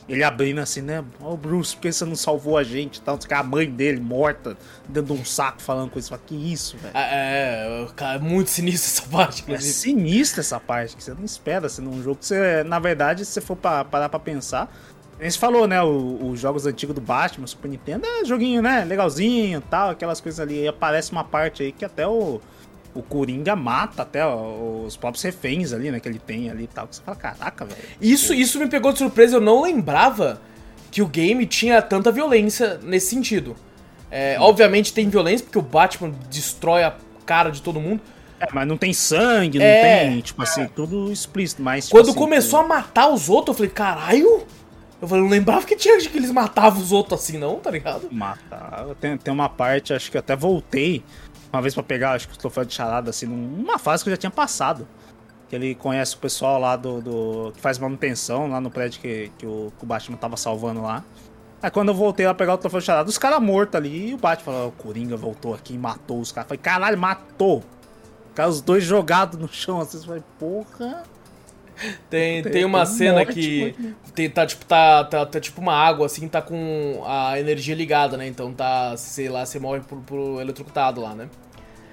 Ele 0.09 0.23
abrindo 0.23 0.59
assim, 0.59 0.83
né? 0.83 1.03
Ó, 1.21 1.33
o 1.33 1.37
Bruce, 1.37 1.75
por 1.75 1.83
que 1.83 1.93
você 1.93 2.05
não 2.05 2.15
salvou 2.17 2.59
a 2.59 2.63
gente 2.63 2.97
e 2.97 3.01
tal? 3.01 3.19
A 3.31 3.43
mãe 3.43 3.71
dele 3.71 4.01
morta, 4.01 4.57
dentro 4.89 5.15
de 5.15 5.21
um 5.21 5.25
saco 5.25 5.63
falando 5.63 5.91
com 5.91 5.99
isso. 5.99 6.11
Fala, 6.11 6.21
que 6.27 6.35
isso, 6.35 6.77
velho? 6.77 6.93
É, 6.95 7.87
cara, 7.97 8.17
é 8.17 8.19
muito 8.19 8.51
sinistro 8.51 8.91
essa 9.03 9.11
parte, 9.11 9.41
É 9.41 9.43
inclusive. 9.45 9.73
sinistra 9.73 10.41
essa 10.43 10.61
parte, 10.61 10.95
que 10.95 11.03
você 11.03 11.15
não 11.15 11.25
espera 11.25 11.67
assim, 11.67 11.81
num 11.81 12.03
jogo 12.03 12.17
que 12.17 12.27
você, 12.27 12.63
na 12.65 12.79
verdade, 12.79 13.25
se 13.25 13.33
você 13.33 13.41
for 13.41 13.57
pa- 13.57 13.85
parar 13.85 14.09
pra 14.11 14.19
pensar. 14.21 14.71
A 15.19 15.23
gente 15.25 15.39
falou, 15.39 15.67
né? 15.67 15.81
Os 15.83 16.39
jogos 16.41 16.67
antigos 16.67 16.95
do 16.95 17.01
Batman, 17.01 17.47
Super 17.47 17.69
Nintendo, 17.69 18.05
é 18.05 18.25
joguinho, 18.27 18.61
né? 18.61 18.85
Legalzinho 18.85 19.61
tal, 19.63 19.91
aquelas 19.91 20.21
coisas 20.21 20.39
ali. 20.41 20.65
E 20.65 20.69
aparece 20.69 21.13
uma 21.13 21.25
parte 21.25 21.63
aí 21.63 21.73
que 21.73 21.85
até 21.85 22.07
o, 22.07 22.41
o 22.95 23.03
Coringa 23.03 23.57
mata 23.57 24.03
até 24.03 24.25
os 24.27 24.97
próprios 24.97 25.23
reféns 25.23 25.73
ali, 25.73 25.91
né? 25.91 25.99
Que 26.01 26.09
ele 26.09 26.19
tem 26.19 26.49
ali 26.51 26.65
e 26.65 26.67
tal. 26.69 26.87
Que 26.87 26.97
você 26.97 27.03
fala, 27.03 27.17
caraca, 27.17 27.65
velho. 27.65 27.79
Isso, 28.01 28.33
isso 28.33 28.59
me 28.59 28.69
pegou 28.69 28.93
de 28.93 28.99
surpresa, 28.99 29.37
eu 29.37 29.41
não 29.41 29.63
lembrava 29.63 30.41
que 30.91 31.03
o 31.03 31.07
game 31.07 31.45
tinha 31.47 31.83
tanta 31.83 32.13
violência 32.13 32.79
nesse 32.83 33.09
sentido. 33.09 33.57
É, 34.11 34.37
Obviamente 34.39 34.93
tem 34.93 35.09
violência, 35.09 35.45
porque 35.45 35.59
o 35.59 35.63
Batman 35.63 36.13
destrói 36.31 36.85
a 36.85 36.95
cara 37.27 37.51
de 37.51 37.61
todo 37.61 37.81
mundo. 37.81 38.01
É, 38.39 38.47
mas 38.53 38.67
não 38.67 38.77
tem 38.77 38.93
sangue, 38.93 39.59
não 39.59 39.67
É. 39.67 40.05
tem, 40.09 40.21
tipo 40.21 40.41
assim, 40.43 40.69
tudo 40.69 41.11
explícito. 41.11 41.63
Mas, 41.63 41.87
tipo 41.87 41.97
Quando 41.97 42.11
assim, 42.11 42.19
começou 42.19 42.61
a 42.61 42.67
matar 42.67 43.09
os 43.09 43.29
outros, 43.29 43.55
eu 43.55 43.55
falei, 43.55 43.71
caralho! 43.71 44.47
Eu 45.03 45.09
falei, 45.09 45.23
não 45.25 45.31
lembrava 45.31 45.67
que 45.67 45.77
tinha 45.77 45.99
que 45.99 46.17
eles 46.17 46.31
matavam 46.31 46.81
os 46.81 46.93
outros 46.93 47.21
assim, 47.21 47.39
não, 47.39 47.57
tá 47.57 47.71
ligado? 47.71 48.09
Matar. 48.11 48.87
Tem, 49.01 49.17
tem 49.19 49.35
uma 49.35 49.49
parte, 49.49 49.93
acho 49.93 50.11
que 50.11 50.17
até 50.17 50.35
voltei 50.37 51.03
uma 51.55 51.63
vez 51.63 51.75
pra 51.75 51.83
pegar, 51.83 52.13
acho 52.13 52.29
que 52.29 52.35
o 52.35 52.39
troféu 52.39 52.65
de 52.65 52.75
charada, 52.75 53.11
assim, 53.11 53.27
numa 53.27 53.79
fase 53.79 54.03
que 54.03 54.11
eu 54.11 54.13
já 54.13 54.17
tinha 54.17 54.31
passado. 54.31 54.87
Que 55.49 55.55
ele 55.57 55.75
conhece 55.75 56.15
o 56.17 56.19
pessoal 56.19 56.59
lá 56.59 56.75
do. 56.77 57.01
do- 57.01 57.53
que 57.55 57.61
faz 57.61 57.79
manutenção 57.79 58.49
lá 58.49 58.61
no 58.61 58.71
prédio 58.71 59.01
que, 59.01 59.31
que, 59.39 59.47
o, 59.47 59.73
que 59.79 59.85
o 59.85 59.87
Batman 59.87 60.17
tava 60.17 60.37
salvando 60.37 60.81
lá. 60.83 61.05
Aí 61.63 61.71
quando 61.71 61.89
eu 61.89 61.95
voltei 61.95 62.27
lá 62.27 62.35
pegar 62.35 62.55
o 62.55 62.59
troféu 62.59 62.81
de 62.81 62.87
charada, 62.87 63.09
os 63.09 63.19
caras 63.19 63.41
mortos 63.41 63.75
ali, 63.77 64.11
e 64.11 64.15
o 64.15 64.19
Batman 64.19 64.45
falou, 64.45 64.67
"Ó, 64.67 64.69
o 64.69 64.73
Coringa 64.73 65.17
voltou 65.17 65.55
aqui 65.55 65.75
e 65.75 65.79
matou 65.79 66.21
os 66.21 66.31
caras. 66.33 66.49
Falei, 66.49 66.61
caralho, 66.63 66.99
matou! 66.99 67.63
Ficaram 68.31 68.51
os 68.51 68.61
dois 68.61 68.83
jogados 68.85 69.39
no 69.39 69.47
chão, 69.49 69.81
assim, 69.81 69.99
você 69.99 70.07
vai, 70.07 70.23
porra. 70.39 71.05
Tem, 72.09 72.43
Tem- 72.43 72.53
tem 72.53 72.65
uma 72.65 72.87
cena 72.87 73.15
morte, 73.25 73.35
que 73.35 73.95
tem, 74.13 74.31
tá, 74.31 74.47
tipo, 74.47 74.65
tá, 74.65 75.05
tá, 75.05 75.27
tá 75.27 75.41
tipo 75.41 75.61
uma 75.61 75.75
água, 75.75 76.07
assim, 76.07 76.29
tá 76.29 76.41
com 76.41 77.03
a 77.07 77.39
energia 77.39 77.75
ligada, 77.75 78.17
né? 78.17 78.27
Então 78.29 78.53
tá, 78.53 78.97
sei 78.97 79.29
lá, 79.29 79.45
você 79.45 79.59
morre 79.59 79.81
por, 79.81 79.99
por 80.01 80.41
eletrocutado 80.41 81.01
lá, 81.01 81.15
né? 81.15 81.29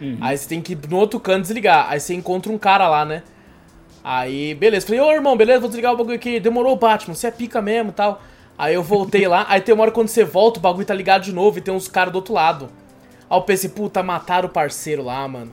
Uhum. 0.02 0.18
Aí 0.20 0.38
você 0.38 0.50
tem 0.50 0.62
que 0.62 0.74
ir 0.74 0.80
no 0.90 0.98
outro 0.98 1.20
canto 1.20 1.44
desligar. 1.44 1.86
Aí 1.90 2.00
você 2.00 2.14
encontra 2.14 2.52
um 2.52 2.58
cara 2.58 2.90
lá, 2.90 3.06
né? 3.06 3.24
Aí, 4.04 4.56
beleza. 4.56 4.88
Falei, 4.88 5.00
ô 5.00 5.12
irmão, 5.12 5.38
beleza, 5.38 5.60
vou 5.60 5.70
desligar 5.70 5.94
o 5.94 5.98
bagulho 5.98 6.16
aqui. 6.16 6.40
Demorou, 6.40 6.76
Batman, 6.76 7.14
você 7.14 7.28
é 7.28 7.32
pica 7.32 7.62
mesmo 7.62 7.92
e 7.92 7.94
tal. 7.94 8.22
Aí 8.58 8.76
eu 8.76 8.84
voltei 8.84 9.28
lá, 9.28 9.46
aí 9.50 9.62
tem 9.62 9.74
uma 9.74 9.84
hora 9.84 9.92
quando 9.92 10.08
você 10.08 10.24
volta, 10.24 10.60
o 10.60 10.62
bagulho 10.62 10.86
tá 10.86 10.94
ligado 10.94 11.24
de 11.24 11.34
novo 11.34 11.58
e 11.58 11.62
tem 11.62 11.74
uns 11.74 11.88
caras 11.88 12.12
do 12.12 12.18
outro 12.18 12.34
lado. 12.34 12.70
Aí 13.30 13.38
eu 13.38 13.42
pensei, 13.42 13.70
puta, 13.70 14.04
mataram 14.04 14.50
o 14.50 14.52
parceiro 14.52 15.04
lá, 15.04 15.28
mano. 15.28 15.52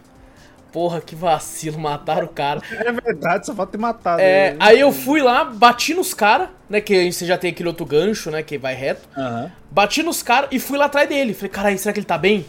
Porra, 0.73 1.01
que 1.01 1.15
vacilo, 1.15 1.79
mataram 1.81 2.27
o 2.27 2.29
cara. 2.29 2.61
É 2.71 2.93
verdade, 2.93 3.47
só 3.47 3.55
falta 3.55 3.73
ter 3.73 3.79
matado. 3.79 4.21
É, 4.21 4.49
ele. 4.49 4.57
aí 4.61 4.81
eu 4.81 4.93
fui 4.93 5.23
lá, 5.23 5.45
bati 5.45 5.95
nos 5.95 6.13
caras, 6.13 6.49
né? 6.69 6.81
Que 6.81 6.95
aí 6.95 7.13
você 7.13 7.25
já 7.25 7.39
tem 7.39 7.51
aquele 7.51 7.69
outro 7.69 7.87
gancho, 7.87 8.31
né? 8.31 8.43
Que 8.43 8.59
vai 8.59 8.75
reto. 8.75 9.09
Aham. 9.17 9.51
Bati 9.71 10.03
nos 10.03 10.23
caras 10.23 10.51
e 10.53 10.59
fui 10.59 10.77
lá 10.77 10.87
atrás 10.87 11.09
dele. 11.09 11.33
Falei, 11.33 11.51
caralho, 11.51 11.79
será 11.79 11.93
que 11.93 12.01
ele 12.01 12.07
tá 12.07 12.19
bem? 12.19 12.45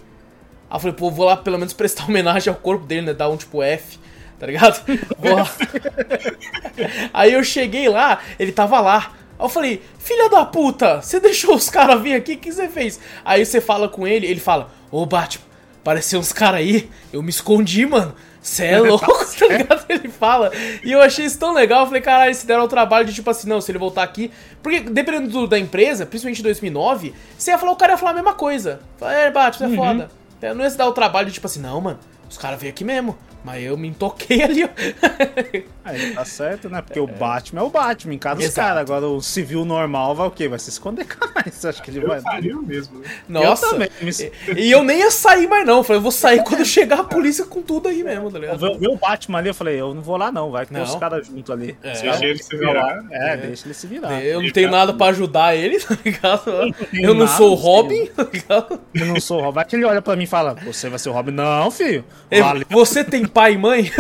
Aí 0.70 0.76
eu 0.76 0.80
falei, 0.80 0.96
pô, 0.96 1.10
vou 1.10 1.26
lá 1.26 1.36
pelo 1.38 1.58
menos 1.58 1.74
prestar 1.74 2.06
homenagem 2.10 2.52
ao 2.54 2.60
corpo 2.60 2.86
dele, 2.86 3.08
né? 3.08 3.14
Dar 3.14 3.30
um 3.30 3.38
tipo 3.38 3.64
F, 3.64 3.98
tá 4.40 4.46
ligado? 4.48 4.82
Vou 5.18 5.36
lá. 5.36 5.50
Aí 7.14 7.34
eu 7.34 7.44
cheguei 7.44 7.90
lá, 7.90 8.20
ele 8.38 8.52
tava 8.52 8.80
lá. 8.80 9.12
Aí 9.38 9.46
eu 9.46 9.50
falei, 9.50 9.82
filha 9.98 10.30
da 10.30 10.46
puta, 10.46 11.02
você 11.02 11.20
deixou 11.20 11.56
os 11.56 11.70
caras 11.70 12.02
vir 12.02 12.14
aqui? 12.16 12.34
O 12.34 12.38
que 12.38 12.52
você 12.52 12.68
fez? 12.68 13.00
Aí 13.24 13.46
você 13.46 13.62
fala 13.62 13.88
com 13.90 14.08
ele, 14.08 14.28
ele 14.28 14.40
fala, 14.40 14.70
ô 14.92 15.06
Batman, 15.06 15.46
apareceu 15.82 16.20
uns 16.20 16.34
caras 16.34 16.60
aí, 16.60 16.90
eu 17.12 17.22
me 17.22 17.30
escondi, 17.30 17.86
mano. 17.86 18.14
Cê 18.42 18.66
é 18.68 18.80
louco, 18.80 19.06
tá 19.38 19.48
ligado? 19.48 19.86
Ele 19.90 20.08
fala. 20.08 20.52
E 20.84 20.92
eu 20.92 21.02
achei 21.02 21.26
isso 21.26 21.38
tão 21.38 21.54
legal. 21.54 21.82
Eu 21.82 21.88
falei, 21.88 22.02
caralho, 22.02 22.34
se 22.34 22.46
deram 22.48 22.64
o 22.64 22.68
trabalho 22.70 23.06
de 23.06 23.14
tipo 23.14 23.30
assim, 23.30 23.50
não, 23.50 23.60
se 23.60 23.70
ele 23.72 23.78
voltar 23.78 24.04
aqui. 24.04 24.32
Porque 24.64 24.80
dependendo 24.80 25.28
do- 25.30 25.48
da 25.48 25.60
empresa, 25.60 26.06
principalmente 26.06 26.40
em 26.40 26.44
2009, 26.44 27.14
você 27.38 27.52
ia 27.52 27.58
falar, 27.58 27.74
o 27.74 27.76
cara 27.76 27.94
ia 27.94 27.98
falar 27.98 28.12
a 28.12 28.16
mesma 28.16 28.34
coisa. 28.34 28.80
Fala, 28.98 29.14
é, 29.14 29.30
Batman, 29.32 29.68
é 29.74 29.76
foda. 29.76 30.12
Não 30.42 30.64
ia 30.64 30.70
se 30.70 30.78
dar 30.78 30.88
o 30.88 30.94
trabalho 30.94 31.28
de 31.28 31.34
tipo 31.34 31.48
assim, 31.48 31.60
não, 31.60 31.80
mano, 31.82 32.00
os 32.30 32.38
caras 32.38 32.60
veio 32.60 32.72
aqui 32.72 32.84
mesmo. 32.84 33.18
Mas 33.44 33.64
eu 33.64 33.78
me 33.78 33.88
entoquei 33.88 34.42
ali, 34.44 34.64
ó. 34.66 34.70
Aí 35.84 36.14
tá 36.14 36.26
certo, 36.26 36.70
né? 36.70 36.82
Porque 36.82 37.00
o 37.00 37.08
Batman 37.08 37.62
é 37.62 37.64
o 37.64 37.70
Batman, 37.70 38.14
em 38.14 38.18
cada 38.18 38.48
cara. 38.52 38.80
Agora 38.82 39.08
o 39.08 39.22
civil 39.22 39.64
normal 39.66 40.14
vai 40.14 40.28
o 40.28 40.32
quê? 40.32 40.48
Vai 40.48 40.60
se 40.60 40.70
esconder 40.70 41.08
mais. 41.34 41.54
Você 41.56 41.68
acha 41.70 41.82
que 41.82 41.90
ele 41.90 42.00
Eu 42.04 42.08
vai. 42.08 42.22
faria 42.22 42.58
o 42.58 42.62
mesmo, 42.62 43.00
né? 43.00 43.08
Nossa. 43.28 43.66
Eu 43.66 43.70
também. 43.72 43.90
E 44.58 44.72
eu 44.72 44.84
nem 44.84 45.00
ia 45.00 45.10
sair 45.12 45.48
mais, 45.48 45.66
não. 45.66 45.78
Eu 45.78 45.84
Falei, 45.84 45.98
eu 46.00 46.04
vou 46.04 46.12
sair 46.12 46.44
quando 46.44 46.64
chegar 46.66 47.00
a 47.00 47.04
polícia 47.04 47.46
com 47.46 47.62
tudo 47.62 47.88
aí 47.90 48.04
mesmo, 48.04 48.30
tá 48.32 48.38
ligado? 48.40 48.66
Eu 48.66 48.78
vi 48.78 48.88
o 48.88 48.96
Batman 48.98 49.40
ali, 49.40 49.50
eu 49.50 49.54
falei, 49.54 49.80
eu 49.80 49.94
não 49.94 50.02
vou 50.02 50.18
lá 50.18 50.32
não, 50.32 50.52
vai 50.52 50.66
que 50.66 50.74
tem 50.74 50.82
Não. 50.84 50.88
os 50.90 50.96
caras 50.96 51.26
juntos 51.28 51.50
ali. 51.50 51.78
É. 51.82 51.94
Deixa 51.94 52.26
ele 52.26 52.44
se 52.44 52.58
virar. 52.58 53.04
É, 53.12 53.38
deixa 53.38 53.66
ele 53.68 53.74
se 53.74 53.88
virar. 53.88 54.24
Eu 54.24 54.42
não 54.42 54.52
tenho 54.52 54.70
nada 54.70 54.94
pra 54.94 55.08
ajudar 55.08 55.56
ele, 55.56 55.80
tá 55.82 55.98
ligado? 56.06 56.76
Eu 56.94 57.14
não 57.14 57.28
sou 57.28 57.52
o. 57.52 57.56
Robin, 57.56 58.06
tá 58.08 58.28
ligado? 58.32 58.80
Eu 58.94 59.06
não 59.08 59.20
sou 59.20 59.38
o 59.40 59.42
Robin. 59.42 59.56
Vai 59.56 59.66
que 59.66 59.76
ele 59.76 59.86
olha 59.86 60.02
pra 60.02 60.16
mim 60.16 60.24
e 60.24 60.28
fala, 60.28 60.54
você 60.66 60.90
vai 60.90 61.00
ser 61.00 61.10
o 61.10 61.14
Robin. 61.14 61.32
Não, 61.32 61.70
filho. 61.72 62.04
Eu- 62.30 62.44
Valeu. 62.44 62.66
Você 62.70 63.04
tem 63.04 63.26
pai 63.30 63.54
e 63.54 63.58
mãe? 63.58 63.92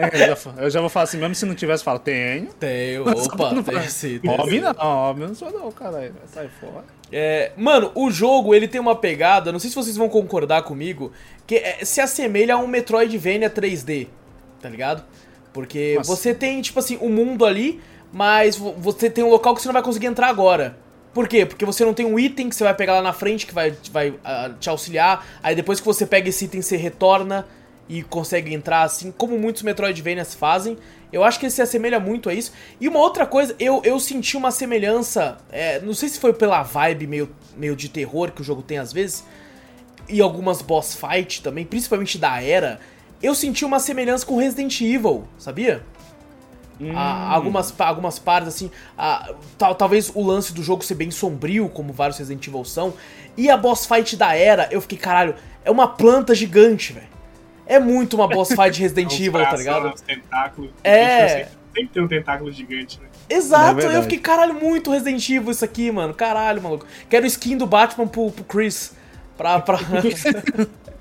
É, 0.00 0.30
eu, 0.30 0.36
já, 0.36 0.50
eu 0.62 0.70
já 0.70 0.80
vou 0.80 0.88
falar 0.88 1.04
assim, 1.04 1.18
mesmo 1.18 1.34
se 1.34 1.44
não 1.44 1.56
tivesse, 1.56 1.80
eu 1.80 1.84
falo, 1.84 1.98
tenho. 1.98 2.46
Tenho, 2.54 3.02
opa, 3.10 3.52
não 3.52 3.64
tem 3.64 3.82
sim. 3.88 4.20
sim. 4.20 4.60
não, 4.60 5.10
eu 5.10 5.28
não 5.28 5.34
sou 5.34 5.50
não, 5.50 5.72
caralho. 5.72 6.14
Sai 6.32 6.48
fora. 6.60 6.84
É, 7.10 7.50
mano, 7.56 7.90
o 7.96 8.08
jogo 8.08 8.54
ele 8.54 8.68
tem 8.68 8.80
uma 8.80 8.94
pegada, 8.94 9.50
não 9.50 9.58
sei 9.58 9.70
se 9.70 9.74
vocês 9.76 9.96
vão 9.96 10.08
concordar 10.08 10.62
comigo, 10.62 11.12
que 11.46 11.56
é- 11.56 11.84
se 11.84 12.00
assemelha 12.00 12.54
a 12.54 12.58
um 12.58 12.68
Metroidvania 12.68 13.50
3D, 13.50 14.06
tá 14.62 14.68
ligado? 14.68 15.02
Porque 15.52 15.94
Nossa. 15.96 16.14
você 16.14 16.32
tem, 16.32 16.60
tipo 16.62 16.78
assim, 16.78 16.96
um 17.00 17.08
mundo 17.08 17.44
ali, 17.44 17.80
mas 18.12 18.56
vo- 18.56 18.74
você 18.78 19.10
tem 19.10 19.24
um 19.24 19.30
local 19.30 19.52
que 19.54 19.62
você 19.62 19.68
não 19.68 19.72
vai 19.72 19.82
conseguir 19.82 20.06
entrar 20.06 20.28
agora. 20.28 20.76
Por 21.12 21.26
quê? 21.26 21.44
Porque 21.44 21.64
você 21.64 21.84
não 21.84 21.94
tem 21.94 22.06
um 22.06 22.18
item 22.18 22.48
que 22.48 22.54
você 22.54 22.62
vai 22.62 22.74
pegar 22.74 22.92
lá 22.92 23.02
na 23.02 23.12
frente 23.12 23.46
que 23.46 23.54
vai, 23.54 23.74
vai 23.90 24.14
ah, 24.22 24.50
te 24.60 24.68
auxiliar, 24.68 25.26
aí 25.42 25.56
depois 25.56 25.80
que 25.80 25.86
você 25.86 26.06
pega 26.06 26.28
esse 26.28 26.44
item 26.44 26.62
você 26.62 26.76
retorna 26.76 27.46
e 27.88 28.02
consegue 28.02 28.52
entrar 28.52 28.82
assim, 28.82 29.10
como 29.10 29.38
muitos 29.38 29.62
Metroidvanias 29.62 30.34
fazem. 30.34 30.76
Eu 31.10 31.24
acho 31.24 31.38
que 31.38 31.46
ele 31.46 31.50
se 31.50 31.62
assemelha 31.62 31.98
muito 31.98 32.28
a 32.28 32.34
isso. 32.34 32.52
E 32.78 32.86
uma 32.86 32.98
outra 32.98 33.26
coisa, 33.26 33.56
eu, 33.58 33.80
eu 33.82 33.98
senti 33.98 34.36
uma 34.36 34.50
semelhança, 34.50 35.38
é, 35.50 35.80
não 35.80 35.94
sei 35.94 36.08
se 36.08 36.20
foi 36.20 36.34
pela 36.34 36.62
vibe 36.62 37.06
meio, 37.06 37.30
meio 37.56 37.74
de 37.74 37.88
terror 37.88 38.30
que 38.30 38.42
o 38.42 38.44
jogo 38.44 38.60
tem 38.60 38.78
às 38.78 38.92
vezes, 38.92 39.24
e 40.08 40.20
algumas 40.20 40.60
boss 40.60 40.94
fight 40.94 41.42
também, 41.42 41.64
principalmente 41.64 42.18
da 42.18 42.42
era, 42.42 42.78
eu 43.22 43.34
senti 43.34 43.64
uma 43.64 43.80
semelhança 43.80 44.24
com 44.24 44.36
Resident 44.36 44.80
Evil, 44.80 45.26
sabia? 45.38 45.82
Hum. 46.80 46.92
Ah, 46.94 47.32
algumas, 47.32 47.74
algumas 47.80 48.18
partes, 48.18 48.48
assim, 48.48 48.70
ah, 48.96 49.32
tal, 49.56 49.74
talvez 49.74 50.12
o 50.14 50.24
lance 50.24 50.52
do 50.52 50.62
jogo 50.62 50.84
ser 50.84 50.94
bem 50.94 51.10
sombrio, 51.10 51.68
como 51.68 51.92
vários 51.92 52.18
Resident 52.18 52.46
Evil 52.46 52.64
são, 52.64 52.94
e 53.36 53.50
a 53.50 53.56
boss 53.56 53.86
fight 53.86 54.14
da 54.14 54.34
era, 54.34 54.68
eu 54.70 54.80
fiquei, 54.80 54.98
caralho, 54.98 55.34
é 55.64 55.70
uma 55.70 55.88
planta 55.88 56.34
gigante, 56.34 56.92
velho. 56.92 57.17
É 57.68 57.78
muito 57.78 58.14
uma 58.14 58.26
boss 58.26 58.48
fight 58.48 58.72
de 58.72 58.80
Resident 58.82 59.12
Evil, 59.12 59.32
tá 59.32 59.56
ligado? 59.56 59.94
Os 59.94 60.00
tentáculos. 60.00 60.70
É. 60.82 61.28
Sempre, 61.28 61.48
sempre 61.74 61.88
tem 61.92 62.02
um 62.02 62.08
tentáculo 62.08 62.50
gigante, 62.50 62.98
né? 63.00 63.08
Exato, 63.28 63.80
É 63.82 63.96
eu 63.96 64.02
fiquei, 64.02 64.18
caralho, 64.18 64.54
muito 64.54 64.90
Resident 64.90 65.28
Evil 65.28 65.50
isso 65.50 65.64
aqui, 65.64 65.92
mano. 65.92 66.14
Caralho, 66.14 66.62
maluco. 66.62 66.86
Quero 67.10 67.26
skin 67.26 67.58
do 67.58 67.66
Batman 67.66 68.06
pro, 68.06 68.30
pro 68.30 68.44
Chris. 68.44 68.96
Pra. 69.36 69.60
pra... 69.60 69.78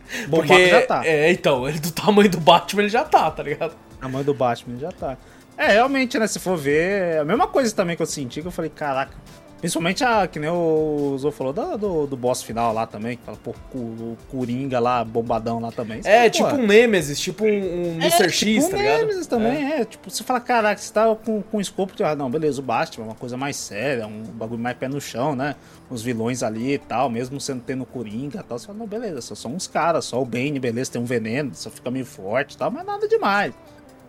Bombado 0.27 0.67
já 0.67 0.85
tá. 0.85 1.05
É, 1.05 1.31
então, 1.31 1.67
ele 1.67 1.79
do 1.79 1.91
tamanho 1.91 2.29
do 2.29 2.39
Batman 2.39 2.83
ele 2.83 2.89
já 2.89 3.03
tá, 3.03 3.29
tá 3.31 3.43
ligado? 3.43 3.75
A 4.01 4.07
mãe 4.07 4.23
do 4.23 4.33
Batman 4.33 4.77
já 4.77 4.91
tá. 4.91 5.17
É, 5.57 5.71
realmente, 5.71 6.19
né? 6.19 6.27
Se 6.27 6.39
for 6.39 6.55
ver, 6.55 7.15
é 7.15 7.19
a 7.19 7.25
mesma 7.25 7.47
coisa 7.47 7.73
também 7.75 7.95
que 7.95 8.01
eu 8.01 8.05
senti, 8.05 8.41
que 8.41 8.47
eu 8.47 8.51
falei, 8.51 8.69
caraca. 8.69 9.13
Principalmente 9.59 10.03
a, 10.03 10.27
que 10.27 10.39
nem 10.39 10.49
o 10.49 11.17
Zou 11.17 11.31
falou 11.31 11.51
do, 11.51 11.77
do, 11.77 12.07
do 12.07 12.15
boss 12.17 12.43
final 12.43 12.71
lá 12.71 12.85
também, 12.85 13.17
que 13.17 13.23
fala, 13.23 13.37
pô, 13.43 13.55
o 13.73 14.15
Coringa 14.29 14.79
lá, 14.79 15.03
bombadão 15.03 15.59
lá 15.59 15.71
também. 15.71 16.01
Você 16.01 16.09
É, 16.09 16.31
fala, 16.31 16.51
tipo 16.51 16.61
um 16.61 16.67
Nemesis, 16.67 17.19
tipo 17.19 17.43
um, 17.43 17.47
um 17.47 17.97
é, 18.01 18.05
Mr. 18.05 18.17
tipo 18.17 18.31
X, 18.31 18.65
um 18.65 18.69
tá 18.69 18.77
ligado? 18.77 18.99
Nemesis 18.99 19.27
também, 19.27 19.71
é. 19.73 19.83
Tipo, 19.85 20.09
você 20.11 20.23
fala, 20.23 20.39
caraca, 20.39 20.79
você 20.79 20.93
tá 20.93 21.15
com, 21.15 21.41
com 21.41 21.59
escopo 21.59 21.95
de. 21.95 22.03
Ah, 22.03 22.15
não, 22.15 22.29
beleza, 22.29 22.61
o 22.61 22.63
Batman 22.63 23.05
é 23.05 23.09
uma 23.09 23.15
coisa 23.15 23.35
mais 23.35 23.55
séria, 23.55 24.05
um 24.05 24.21
bagulho 24.23 24.61
mais 24.61 24.77
pé 24.77 24.87
no 24.87 25.01
chão, 25.01 25.35
né? 25.35 25.55
Os 25.89 26.03
vilões 26.03 26.43
ali 26.43 26.73
e 26.73 26.77
tal, 26.77 27.09
mesmo 27.09 27.39
sendo 27.41 27.63
tendo 27.65 27.85
Coringa 27.85 28.39
e 28.39 28.43
tal. 28.43 28.59
Você 28.59 28.67
fala, 28.67 28.77
não, 28.77 28.85
beleza, 28.85 29.21
só 29.21 29.33
são 29.33 29.55
uns 29.55 29.65
caras, 29.65 30.05
só 30.05 30.21
o 30.21 30.25
Bane, 30.25 30.59
beleza, 30.59 30.91
tem 30.91 31.01
um 31.01 31.05
veneno, 31.05 31.51
só 31.55 31.69
fica 31.71 31.89
meio 31.89 32.05
forte 32.05 32.53
e 32.53 32.57
tal, 32.57 32.69
mas 32.69 32.85
nada 32.85 33.07
demais. 33.07 33.53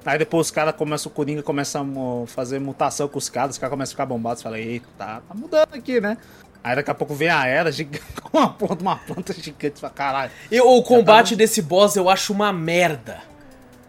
Aí 0.09 0.19
depois 0.19 0.47
os 0.47 0.51
caras 0.51 0.75
começam, 0.75 1.11
o 1.13 1.15
Coringa 1.15 1.43
começa 1.43 1.81
a 1.81 2.27
fazer 2.27 2.59
mutação 2.59 3.07
com 3.09 3.19
os 3.19 3.29
caras, 3.29 3.51
os 3.57 3.59
caras 3.59 3.71
começam 3.71 3.91
a 3.93 3.95
ficar 3.95 4.07
bombados. 4.07 4.43
Fala, 4.43 4.59
eita, 4.59 4.87
tá, 4.97 5.21
tá 5.29 5.35
mudando 5.35 5.75
aqui, 5.75 6.01
né? 6.01 6.17
Aí 6.65 6.75
daqui 6.75 6.91
a 6.91 6.95
pouco 6.95 7.15
vem 7.15 7.29
a 7.29 7.47
era 7.47 7.71
gigante, 7.71 8.03
com 8.23 8.39
uma 8.39 8.77
de 8.77 8.83
uma 8.83 8.97
planta 8.97 9.33
gigante. 9.35 9.81
Fala, 9.81 9.93
caralho, 9.93 10.33
E 10.51 10.59
o 10.61 10.83
combate 10.83 11.31
tá 11.33 11.37
desse 11.37 11.61
boss 11.61 11.95
eu 11.95 12.09
acho 12.09 12.33
uma 12.33 12.51
merda. 12.53 13.21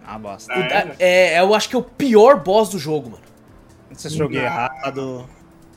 ah, 0.05 0.19
bosta. 0.19 0.51
Ah, 0.53 0.57
O- 0.59 0.61
é? 0.61 0.95
é, 0.99 1.39
eu 1.39 1.55
acho 1.55 1.69
que 1.69 1.75
é 1.75 1.79
o 1.79 1.83
pior 1.83 2.43
boss 2.43 2.69
do 2.69 2.77
jogo, 2.77 3.11
mano. 3.11 3.23
Não 3.89 3.95
sei 3.95 4.11
se 4.11 4.17
eu 4.17 4.25
joguei 4.25 4.39
Não. 4.41 4.45
errado. 4.45 5.29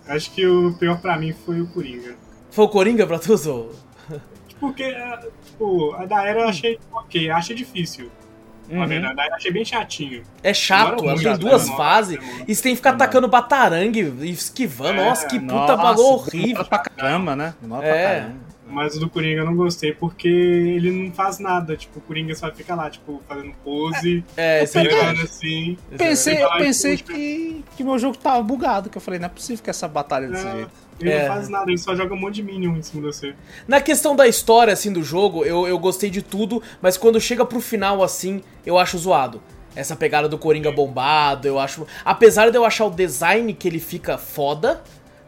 Acho 0.08 0.30
que 0.32 0.44
o 0.44 0.74
pior 0.74 1.00
pra 1.00 1.16
mim 1.16 1.32
foi 1.32 1.60
o 1.60 1.68
Coringa. 1.68 2.16
Foi 2.50 2.64
o 2.64 2.68
Coringa 2.68 3.06
pra 3.06 3.18
tu, 3.20 3.36
Zou? 3.36 3.70
Porque, 4.58 4.82
ah, 4.84 5.20
tipo, 5.44 5.92
a 5.94 6.04
da 6.04 6.24
Era 6.26 6.40
eu 6.40 6.48
achei 6.48 6.78
ok, 6.92 7.30
eu 7.30 7.34
achei 7.36 7.54
difícil. 7.54 8.10
Na 8.72 8.80
Uhum. 8.82 8.86
verdade, 8.88 9.28
eu 9.28 9.34
achei 9.34 9.52
bem 9.52 9.64
chatinho. 9.64 10.22
É 10.42 10.54
chato, 10.54 11.04
tem 11.18 11.36
duas 11.36 11.68
fases 11.70 12.18
e 12.48 12.54
você 12.54 12.62
tem 12.62 12.72
que 12.72 12.76
ficar 12.76 12.90
atacando 12.90 13.28
batarangue 13.28 14.12
e 14.22 14.30
esquivando. 14.30 14.98
É, 15.00 15.04
Nossa, 15.04 15.26
que 15.26 15.38
puta 15.38 15.76
demora 15.76 15.98
horrível. 16.00 16.64
pra 16.64 16.78
caramba, 16.78 17.36
né? 17.36 17.54
Demora 17.60 17.86
É. 17.86 17.90
pra 17.92 18.20
caramba. 18.20 18.52
Mas 18.66 18.96
o 18.96 19.00
do 19.00 19.10
Coringa 19.10 19.42
eu 19.42 19.44
não 19.44 19.54
gostei 19.54 19.92
porque 19.92 20.26
ele 20.28 20.90
não 20.90 21.12
faz 21.12 21.38
nada. 21.38 21.76
Tipo, 21.76 21.98
o 21.98 22.02
Coringa 22.02 22.34
só 22.34 22.50
fica 22.50 22.74
lá, 22.74 22.88
tipo, 22.88 23.20
fazendo 23.28 23.52
pose, 23.62 24.24
É, 24.34 24.60
é 24.60 24.62
assim. 24.62 25.76
Pensei, 25.98 26.42
eu 26.42 26.50
pensei 26.52 26.96
que, 26.96 27.62
que 27.76 27.84
meu 27.84 27.98
jogo 27.98 28.16
tava 28.16 28.42
bugado, 28.42 28.88
que 28.88 28.96
eu 28.96 29.02
falei, 29.02 29.20
não 29.20 29.26
é 29.26 29.28
possível 29.28 29.62
que 29.62 29.68
essa 29.68 29.86
batalha 29.86 30.26
desse 30.28 30.44
Não, 30.44 30.52
jeito. 30.52 30.70
Ele 31.02 31.12
É. 31.12 31.28
não 31.28 31.34
faz 31.34 31.48
nada, 31.48 31.70
ele 31.70 31.78
só 31.78 31.94
joga 31.94 32.14
um 32.14 32.18
monte 32.18 32.36
de 32.36 32.42
minion 32.42 32.76
em 32.76 32.82
cima 32.82 33.02
de 33.02 33.14
você. 33.16 33.34
Na 33.68 33.80
questão 33.80 34.14
da 34.16 34.26
história, 34.26 34.72
assim, 34.72 34.92
do 34.92 35.02
jogo, 35.02 35.44
eu, 35.44 35.66
eu 35.66 35.78
gostei 35.78 36.10
de 36.10 36.22
tudo, 36.22 36.62
mas 36.80 36.96
quando 36.96 37.20
chega 37.20 37.44
pro 37.44 37.60
final, 37.60 38.02
assim, 38.02 38.42
eu 38.66 38.78
acho 38.78 38.96
zoado. 38.98 39.42
Essa 39.74 39.96
pegada 39.96 40.28
do 40.28 40.36
Coringa 40.36 40.70
bombado, 40.70 41.48
eu 41.48 41.58
acho. 41.58 41.86
Apesar 42.04 42.50
de 42.50 42.56
eu 42.58 42.64
achar 42.64 42.84
o 42.84 42.90
design 42.90 43.52
que 43.54 43.66
ele 43.66 43.80
fica 43.80 44.18
foda, 44.18 44.82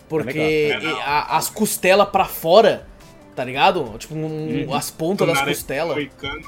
porque 0.08 0.70
É 0.82 1.02
a- 1.02 1.36
as 1.36 1.48
costelas 1.48 2.08
pra 2.10 2.26
fora, 2.26 2.86
tá 3.34 3.42
ligado? 3.42 3.96
Tipo, 3.98 4.14
um- 4.14 4.66
Uhum. 4.66 4.74
as 4.74 4.90
pontas 4.90 5.26
das 5.26 5.40
costelas. 5.40 5.94
moicano. 5.96 6.42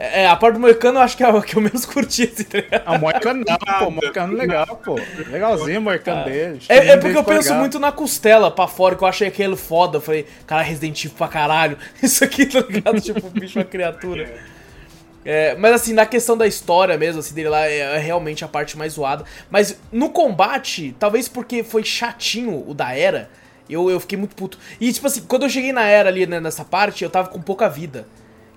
É, 0.00 0.28
a 0.28 0.36
parte 0.36 0.54
do 0.54 0.60
moicano 0.60 1.00
eu 1.00 1.02
acho 1.02 1.16
que 1.16 1.24
é 1.24 1.28
o 1.28 1.42
que 1.42 1.56
eu 1.56 1.60
menos 1.60 1.84
curti, 1.84 2.22
assim, 2.32 2.44
tá 2.44 2.58
ligado? 2.58 2.82
Ah, 2.86 2.96
Moicano 2.96 3.44
não, 3.44 3.58
pô, 3.80 3.90
Moicano 3.90 4.32
legal, 4.32 4.80
pô. 4.84 4.94
Legalzinho 5.28 5.80
o 5.80 5.82
Moicano 5.82 6.24
dele. 6.24 6.60
É, 6.68 6.90
é 6.90 6.96
porque 6.96 7.18
eu 7.18 7.24
penso 7.24 7.48
legal. 7.48 7.58
muito 7.58 7.80
na 7.80 7.90
costela 7.90 8.48
pra 8.48 8.68
fora, 8.68 8.94
que 8.94 9.02
eu 9.02 9.08
achei 9.08 9.26
aquele 9.26 9.56
foda. 9.56 9.96
Eu 9.96 10.00
falei, 10.00 10.24
cara, 10.46 10.62
Resident 10.62 11.04
Evil 11.04 11.16
pra 11.16 11.26
caralho. 11.26 11.76
Isso 12.00 12.22
aqui, 12.22 12.46
tá 12.46 12.60
ligado? 12.60 13.00
tipo, 13.00 13.26
o 13.26 13.30
bicho 13.30 13.58
uma 13.58 13.64
criatura. 13.64 14.32
É, 15.24 15.56
mas 15.56 15.72
assim, 15.72 15.92
na 15.92 16.06
questão 16.06 16.36
da 16.36 16.46
história 16.46 16.96
mesmo, 16.96 17.18
assim, 17.18 17.34
dele 17.34 17.48
lá, 17.48 17.66
é, 17.66 17.78
é 17.78 17.98
realmente 17.98 18.44
a 18.44 18.48
parte 18.48 18.78
mais 18.78 18.92
zoada. 18.92 19.24
Mas 19.50 19.80
no 19.90 20.10
combate, 20.10 20.94
talvez 20.96 21.28
porque 21.28 21.64
foi 21.64 21.82
chatinho 21.82 22.64
o 22.68 22.72
da 22.72 22.96
Era, 22.96 23.28
eu, 23.68 23.90
eu 23.90 23.98
fiquei 23.98 24.16
muito 24.16 24.36
puto. 24.36 24.60
E 24.80 24.92
tipo 24.92 25.08
assim, 25.08 25.22
quando 25.22 25.42
eu 25.42 25.50
cheguei 25.50 25.72
na 25.72 25.82
Era 25.82 26.08
ali 26.08 26.24
né, 26.24 26.38
nessa 26.38 26.64
parte, 26.64 27.02
eu 27.02 27.10
tava 27.10 27.30
com 27.30 27.42
pouca 27.42 27.68
vida. 27.68 28.06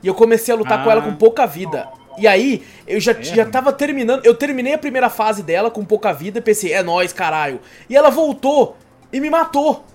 E 0.04 0.08
eu 0.08 0.14
comecei 0.16 0.54
a 0.54 0.58
lutar 0.58 0.80
Ah. 0.80 0.84
com 0.84 0.92
ela 0.92 1.02
com 1.02 1.14
pouca 1.16 1.46
vida. 1.46 1.88
E 2.18 2.28
aí, 2.28 2.64
eu 2.88 3.00
já, 3.00 3.14
já 3.22 3.46
tava 3.46 3.72
terminando. 3.72 4.26
Eu 4.26 4.36
terminei 4.36 4.74
a 4.74 4.78
primeira 4.78 5.10
fase 5.10 5.42
dela 5.44 5.72
com 5.72 5.86
pouca 5.86 6.12
vida 6.12 6.40
e 6.40 6.42
pensei, 6.42 6.74
é 6.74 6.84
nóis, 6.84 7.14
caralho. 7.14 7.60
E 7.90 7.96
ela 7.96 8.10
voltou 8.10 8.76
e 9.14 9.20
me 9.20 9.30
matou. 9.30 9.86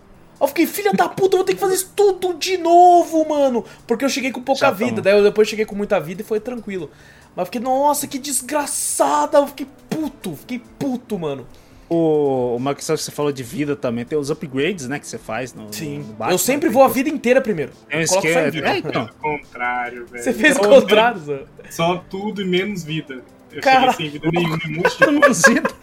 Eu 0.40 0.46
fiquei, 0.48 0.66
filha 0.66 0.92
da 0.92 1.08
puta, 1.08 1.34
eu 1.34 1.38
vou 1.38 1.44
ter 1.44 1.54
que 1.54 1.60
fazer 1.60 1.74
isso 1.74 1.92
tudo 1.96 2.34
de 2.34 2.56
novo, 2.58 3.26
mano. 3.28 3.64
Porque 3.86 4.04
eu 4.04 4.08
cheguei 4.08 4.30
com 4.30 4.40
pouca 4.42 4.60
Chatão. 4.66 4.86
vida. 4.86 5.00
Daí 5.02 5.16
eu 5.16 5.22
depois 5.22 5.48
cheguei 5.48 5.64
com 5.64 5.74
muita 5.74 5.98
vida 6.00 6.22
e 6.22 6.24
foi 6.24 6.40
tranquilo. 6.40 6.90
Mas 7.34 7.42
eu 7.42 7.46
fiquei, 7.46 7.60
nossa, 7.60 8.06
que 8.06 8.18
desgraçada. 8.18 9.38
Eu 9.38 9.46
fiquei 9.48 9.66
puto, 9.90 10.34
fiquei 10.36 10.58
puto, 10.78 11.18
mano. 11.18 11.46
O, 11.88 12.56
questão 12.74 12.96
que 12.96 13.02
você 13.02 13.12
falou 13.12 13.30
de 13.30 13.42
vida 13.44 13.76
também, 13.76 14.04
tem 14.04 14.18
os 14.18 14.28
upgrades, 14.30 14.88
né, 14.88 14.98
que 14.98 15.06
você 15.06 15.18
faz 15.18 15.54
no, 15.54 15.72
Sim. 15.72 15.98
no 15.98 16.04
Batman, 16.14 16.34
eu 16.34 16.38
sempre 16.38 16.68
tem 16.68 16.70
vou 16.74 16.82
a 16.82 16.88
vida 16.88 17.08
inteira 17.08 17.40
primeiro. 17.40 17.70
Tem 17.88 18.00
um 18.00 18.02
esquema- 18.02 18.50
vida. 18.50 18.68
É, 18.68 18.78
então. 18.78 19.08
Contrário, 19.20 20.04
velho. 20.06 20.22
Você 20.24 20.32
fez 20.32 20.56
o 20.56 20.60
contrário, 20.60 21.20
Zé. 21.20 21.44
Só 21.70 22.02
tudo 22.10 22.42
e 22.42 22.44
menos 22.44 22.82
vida. 22.82 23.22
Eu 23.52 23.60
Cara. 23.62 23.92
cheguei 23.92 24.10
sem 24.10 24.20
vida 24.20 24.28
nenhuma, 24.32 24.58
um 24.66 24.70
monte 24.76 24.90
de 24.90 24.98
Todo 24.98 25.12
mundo 25.12 25.32
zita. 25.32 25.74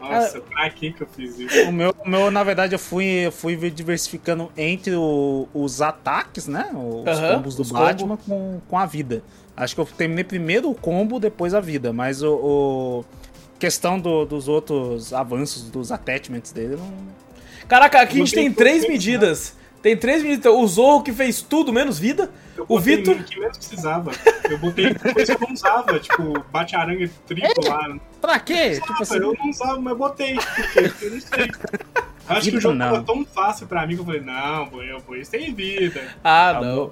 Nossa, 0.00 0.40
pra 0.40 0.68
que 0.70 0.92
que 0.92 1.02
eu 1.02 1.06
fiz 1.06 1.38
isso? 1.38 1.68
O 1.68 1.72
meu, 1.72 1.94
o 2.04 2.08
meu, 2.08 2.30
na 2.30 2.42
verdade, 2.42 2.74
eu 2.74 2.78
fui, 2.78 3.04
eu 3.26 3.32
fui 3.32 3.56
diversificando 3.70 4.50
entre 4.56 4.94
o- 4.96 5.46
os 5.54 5.80
ataques, 5.82 6.46
né? 6.48 6.68
Os 6.74 7.20
combos 7.34 7.54
do 7.54 7.62
os 7.62 7.70
Batman 7.70 8.16
com, 8.16 8.60
com 8.66 8.78
a 8.78 8.86
vida. 8.86 9.22
Acho 9.56 9.74
que 9.74 9.80
eu 9.80 9.84
terminei 9.86 10.24
primeiro 10.24 10.70
o 10.70 10.74
combo, 10.74 11.20
depois 11.20 11.52
a 11.54 11.60
vida. 11.60 11.92
Mas 11.92 12.22
o. 12.22 12.32
o- 12.34 13.04
questão 13.60 14.00
do- 14.00 14.24
dos 14.24 14.48
outros 14.48 15.12
avanços, 15.12 15.70
dos 15.70 15.92
attachments 15.92 16.50
dele, 16.50 16.74
não. 16.76 16.92
Caraca, 17.68 18.00
aqui 18.00 18.16
a 18.16 18.18
Não 18.18 18.26
gente 18.26 18.34
tem 18.34 18.52
três 18.52 18.88
medidas. 18.88 19.54
Tem 19.80 19.96
três 19.96 20.22
medidas. 20.22 20.52
O 20.52 20.66
Zorro 20.66 21.02
que 21.02 21.12
fez 21.12 21.40
tudo 21.40 21.72
menos 21.72 21.98
vida. 21.98 22.30
Eu 22.56 22.64
O 22.64 22.78
botei 22.78 22.96
Vitor. 22.96 23.14
que 23.22 23.38
menos 23.40 23.56
precisava. 23.56 24.10
Eu 24.50 24.58
botei 24.58 24.92
coisa 24.94 25.36
que 25.36 25.42
eu 25.44 25.46
não 25.48 25.54
usava, 25.54 25.98
tipo, 26.00 26.44
bate-aranha 26.52 27.08
triplo 27.26 27.68
lá. 27.68 27.96
Pra 28.20 28.38
quê? 28.40 28.72
Tipo 28.72 28.86
Tipo 28.88 29.02
assim, 29.02 29.16
eu 29.16 29.34
não 29.38 29.50
usava, 29.50 29.80
mas 29.80 29.92
eu 29.92 29.98
botei. 29.98 30.34
Porque 30.34 31.04
eu 31.04 31.10
não 31.12 31.20
sei. 31.20 31.50
Acho 32.28 32.50
que 32.50 32.56
o 32.56 32.60
jogo 32.60 32.74
não. 32.74 32.92
tava 32.92 33.02
tão 33.04 33.24
fácil 33.24 33.66
pra 33.66 33.86
mim 33.86 33.94
que 33.94 34.00
eu 34.02 34.04
falei, 34.04 34.20
não, 34.20 34.66
pô, 34.66 34.82
eu 34.82 35.00
vou 35.00 35.16
isso 35.16 35.30
tem 35.30 35.54
vida. 35.54 36.00
Ah, 36.22 36.50
Ah, 36.50 36.60
não. 36.60 36.90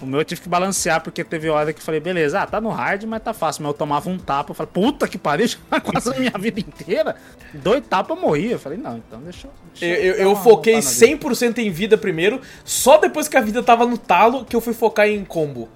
O 0.00 0.04
meu 0.06 0.20
eu 0.20 0.24
tive 0.24 0.42
que 0.42 0.48
balancear, 0.48 1.00
porque 1.02 1.24
teve 1.24 1.48
hora 1.48 1.72
que 1.72 1.78
eu 1.80 1.84
falei, 1.84 2.00
beleza, 2.00 2.40
ah, 2.42 2.46
tá 2.46 2.60
no 2.60 2.68
hard, 2.68 3.04
mas 3.04 3.22
tá 3.22 3.32
fácil. 3.32 3.62
Mas 3.62 3.70
eu 3.72 3.78
tomava 3.78 4.10
um 4.10 4.18
tapa, 4.18 4.50
eu 4.50 4.54
falei, 4.54 4.70
puta 4.72 5.08
que 5.08 5.16
pariu, 5.16 5.46
já 5.48 5.80
quase 5.80 6.10
a 6.14 6.18
minha 6.18 6.32
vida 6.38 6.60
inteira. 6.60 7.16
Dois 7.54 7.82
tapas 7.86 8.14
eu 8.16 8.22
morria. 8.22 8.52
Eu 8.52 8.58
falei, 8.58 8.76
não, 8.76 8.98
então 8.98 9.18
deixa, 9.20 9.48
deixa 9.72 9.86
Eu, 9.86 10.14
eu, 10.14 10.28
eu 10.30 10.36
foquei 10.36 10.74
voltada 10.74 10.94
na 11.00 11.06
vida. 11.06 11.28
100% 11.28 11.58
em 11.58 11.70
vida 11.70 11.96
primeiro, 11.96 12.40
só 12.64 12.98
depois 12.98 13.26
que 13.26 13.36
a 13.36 13.40
vida 13.40 13.62
tava 13.62 13.86
no 13.86 13.96
talo 13.96 14.44
que 14.44 14.54
eu 14.54 14.60
fui 14.60 14.74
focar 14.74 15.08
em 15.08 15.24
combo. 15.24 15.68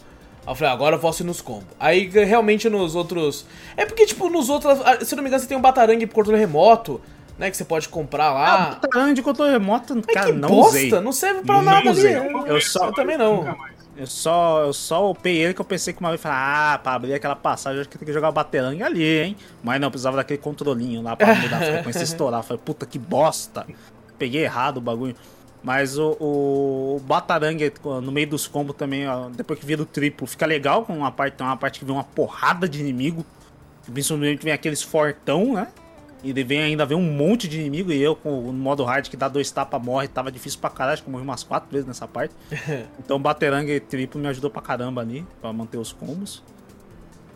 Aí 0.47 0.53
eu 0.53 0.55
falei, 0.55 0.71
ah, 0.71 0.75
agora 0.75 0.97
eu 0.97 1.01
posso 1.01 1.23
ir 1.23 1.27
nos 1.27 1.41
combos. 1.41 1.65
Aí 1.79 2.07
realmente 2.09 2.69
nos 2.69 2.95
outros. 2.95 3.47
É 3.77 3.87
porque, 3.87 4.05
tipo, 4.05 4.29
nos 4.29 4.49
outros. 4.51 4.81
ah, 4.85 5.03
Se 5.05 5.15
não 5.17 5.23
me 5.23 5.29
engano, 5.29 5.41
você 5.43 5.49
tem 5.49 5.57
um 5.57 5.61
batarangue 5.63 6.07
pro 6.07 6.17
controle 6.17 6.39
remoto, 6.39 7.01
né? 7.39 7.51
Que 7.51 7.57
você 7.57 7.65
pode 7.65 7.89
comprar 7.89 8.27
Ah, 8.27 8.33
lá. 8.35 8.79
batalhão 8.83 9.15
de 9.15 9.23
controle 9.23 9.51
remoto, 9.53 9.95
Mas 9.95 10.07
cara, 10.15 10.27
que 10.27 10.33
não 10.33 10.49
bosta, 10.49 10.77
usei. 10.77 10.91
não 11.01 11.13
serve 11.13 11.43
pra 11.43 11.55
Não 11.57 11.63
nada 11.63 11.79
ali. 11.81 11.89
usei. 11.91 12.17
Eu, 12.17 12.47
Eu 12.47 12.61
só- 12.61 12.87
eu 12.87 12.93
também 12.93 13.17
não. 13.17 13.55
Eu 14.01 14.07
só, 14.07 14.63
eu 14.63 14.73
só 14.73 15.11
upei 15.11 15.37
ele 15.37 15.53
que 15.53 15.61
eu 15.61 15.65
pensei 15.65 15.93
que 15.93 16.01
uma 16.01 16.09
vez, 16.09 16.23
falei, 16.23 16.39
ah, 16.41 16.81
pra 16.83 16.95
abrir 16.95 17.13
aquela 17.13 17.37
passagem, 17.37 17.83
acho 17.83 17.91
que 17.91 17.99
tem 17.99 18.07
que 18.07 18.15
jogar 18.15 18.31
o 18.31 18.33
baterangue 18.33 18.83
ali, 18.83 19.05
hein? 19.05 19.37
Mas 19.63 19.79
não, 19.79 19.91
precisava 19.91 20.17
daquele 20.17 20.39
controlinho 20.39 21.03
lá 21.03 21.15
pra 21.15 21.35
mudar 21.37 21.59
a 21.59 21.61
frequência 21.61 22.03
estourar. 22.03 22.41
Eu 22.41 22.45
Falei, 22.45 22.63
puta 22.65 22.87
que 22.87 22.99
bosta. 22.99 23.67
Peguei 24.19 24.43
errado 24.43 24.79
o 24.79 24.81
bagulho. 24.81 25.15
Mas 25.63 25.99
o, 25.99 26.17
o, 26.19 26.97
o 26.97 27.01
Batarangue, 27.01 27.71
no 28.03 28.11
meio 28.11 28.27
dos 28.27 28.47
combos 28.47 28.75
também, 28.75 29.07
ó, 29.07 29.29
depois 29.29 29.61
que 29.61 29.67
vira 29.67 29.83
o 29.83 29.85
triplo, 29.87 30.27
fica 30.27 30.47
legal 30.47 30.83
com 30.87 30.97
uma 30.97 31.13
parte, 31.13 31.35
tem 31.35 31.47
uma 31.47 31.59
parte 31.59 31.79
que 31.79 31.85
vem 31.85 31.95
uma 31.95 32.03
porrada 32.03 32.67
de 32.67 32.81
inimigo. 32.81 33.23
Principalmente 33.93 34.43
vem 34.43 34.55
aqueles 34.55 34.83
fortão, 34.83 35.53
né? 35.53 35.69
E 36.23 36.33
vem 36.45 36.61
ainda 36.63 36.85
vem 36.85 36.97
um 36.99 37.03
monte 37.13 37.49
de 37.49 37.59
inimigo. 37.61 37.91
E 37.93 38.01
eu, 38.03 38.15
com 38.15 38.41
o 38.41 38.53
modo 38.53 38.85
hard 38.85 39.09
que 39.09 39.17
dá 39.17 39.27
dois 39.29 39.51
tapas, 39.51 39.83
morre, 39.83 40.07
tava 40.09 40.31
difícil 40.31 40.61
pra 40.61 40.69
caralho. 40.71 40.95
Acho 40.95 41.03
que 41.03 41.09
eu 41.09 41.13
morri 41.13 41.25
umas 41.25 41.43
quatro 41.43 41.71
vezes 41.71 41.87
nessa 41.87 42.07
parte. 42.07 42.35
então 42.99 43.17
o 43.17 43.21
Baterangue 43.21 43.81
triplo 43.81 44.21
me 44.21 44.29
ajudou 44.29 44.51
pra 44.51 44.61
caramba 44.61 45.01
ali, 45.01 45.27
pra 45.41 45.53
manter 45.53 45.79
os 45.79 45.93
combos. 45.93 46.43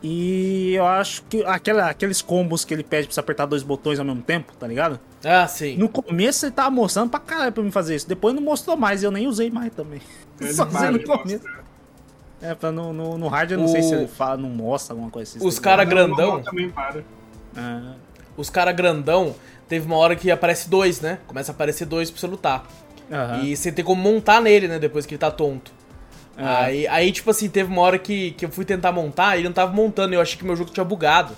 E 0.03 0.74
eu 0.74 0.85
acho 0.87 1.22
que 1.30 1.43
aquela, 1.45 1.89
aqueles 1.89 2.20
combos 2.20 2.62
que 2.62 2.74
ele 2.74 2.82
pede 2.82 3.07
pra 3.07 3.14
você 3.14 3.20
apertar 3.20 3.47
dois 3.47 3.62
botões 3.62 3.99
ao 3.99 4.05
mesmo 4.05 4.20
tempo, 4.20 4.53
tá 4.55 4.66
ligado? 4.66 5.01
Ah, 5.24 5.47
sim. 5.49 5.78
No 5.78 5.89
começo 5.89 6.45
ele 6.45 6.53
tava 6.53 6.68
mostrando 6.70 7.09
pra 7.09 7.18
caralho 7.20 7.53
pra 7.53 7.62
mim 7.62 7.70
fazer 7.70 7.95
isso. 7.97 8.07
Depois 8.07 8.35
não 8.35 8.43
mostrou 8.43 8.76
mais 8.76 9.03
e 9.03 9.07
eu 9.07 9.11
nem 9.11 9.26
usei 9.26 9.51
mais 9.51 9.72
também. 9.72 10.03
Ele 10.39 10.53
Só 10.53 10.66
usei 10.66 10.91
no 10.91 11.03
começo. 11.05 11.45
É, 12.43 12.55
pra 12.55 12.70
no, 12.70 12.93
no, 12.93 13.16
no 13.16 13.28
hard 13.28 13.53
eu 13.53 13.57
não 13.59 13.64
O- 13.64 13.68
sei 13.68 13.82
se 13.82 13.95
ele 13.95 14.07
fala, 14.07 14.37
não 14.37 14.51
mostra 14.51 14.93
alguma 14.93 15.11
coisa 15.11 15.39
assim. 15.39 15.47
Os 15.47 15.59
cara 15.59 15.85
ligado? 15.85 16.09
Não, 16.09 16.16
grandão. 16.16 16.43
também 16.43 16.68
para. 16.68 17.03
Ah, 17.57 17.95
Os 18.37 18.51
cara 18.51 18.72
grandão, 18.72 19.35
teve 19.68 19.87
uma 19.87 19.97
hora 19.97 20.16
que 20.16 20.30
aparece 20.30 20.68
dois, 20.68 21.01
né? 21.01 21.18
Começa 21.26 21.53
a 21.53 21.55
aparecer 21.55 21.85
dois 21.87 22.11
pra 22.11 22.20
você 22.20 22.26
lutar. 22.26 22.64
aham. 23.11 23.43
E 23.43 23.57
você 23.57 23.70
tem 23.70 23.85
como 23.85 24.03
montar 24.03 24.41
nele, 24.41 24.68
né? 24.68 24.78
Depois 24.78 25.07
que 25.07 25.14
ele 25.14 25.18
tá 25.20 25.30
tonto. 25.30 25.72
Ah. 26.37 26.64
Aí, 26.64 26.87
aí, 26.89 27.12
tipo 27.12 27.30
assim, 27.30 27.49
teve 27.49 27.70
uma 27.70 27.82
hora 27.82 27.99
que, 27.99 28.32
que 28.32 28.45
eu 28.45 28.51
fui 28.51 28.64
tentar 28.64 28.91
montar 28.93 29.37
e 29.37 29.41
ele 29.41 29.49
não 29.49 29.55
tava 29.55 29.72
montando. 29.72 30.14
Eu 30.14 30.20
achei 30.20 30.37
que 30.37 30.45
meu 30.45 30.57
jogo 30.57 30.70
tinha 30.70 30.85
bugado. 30.85 31.35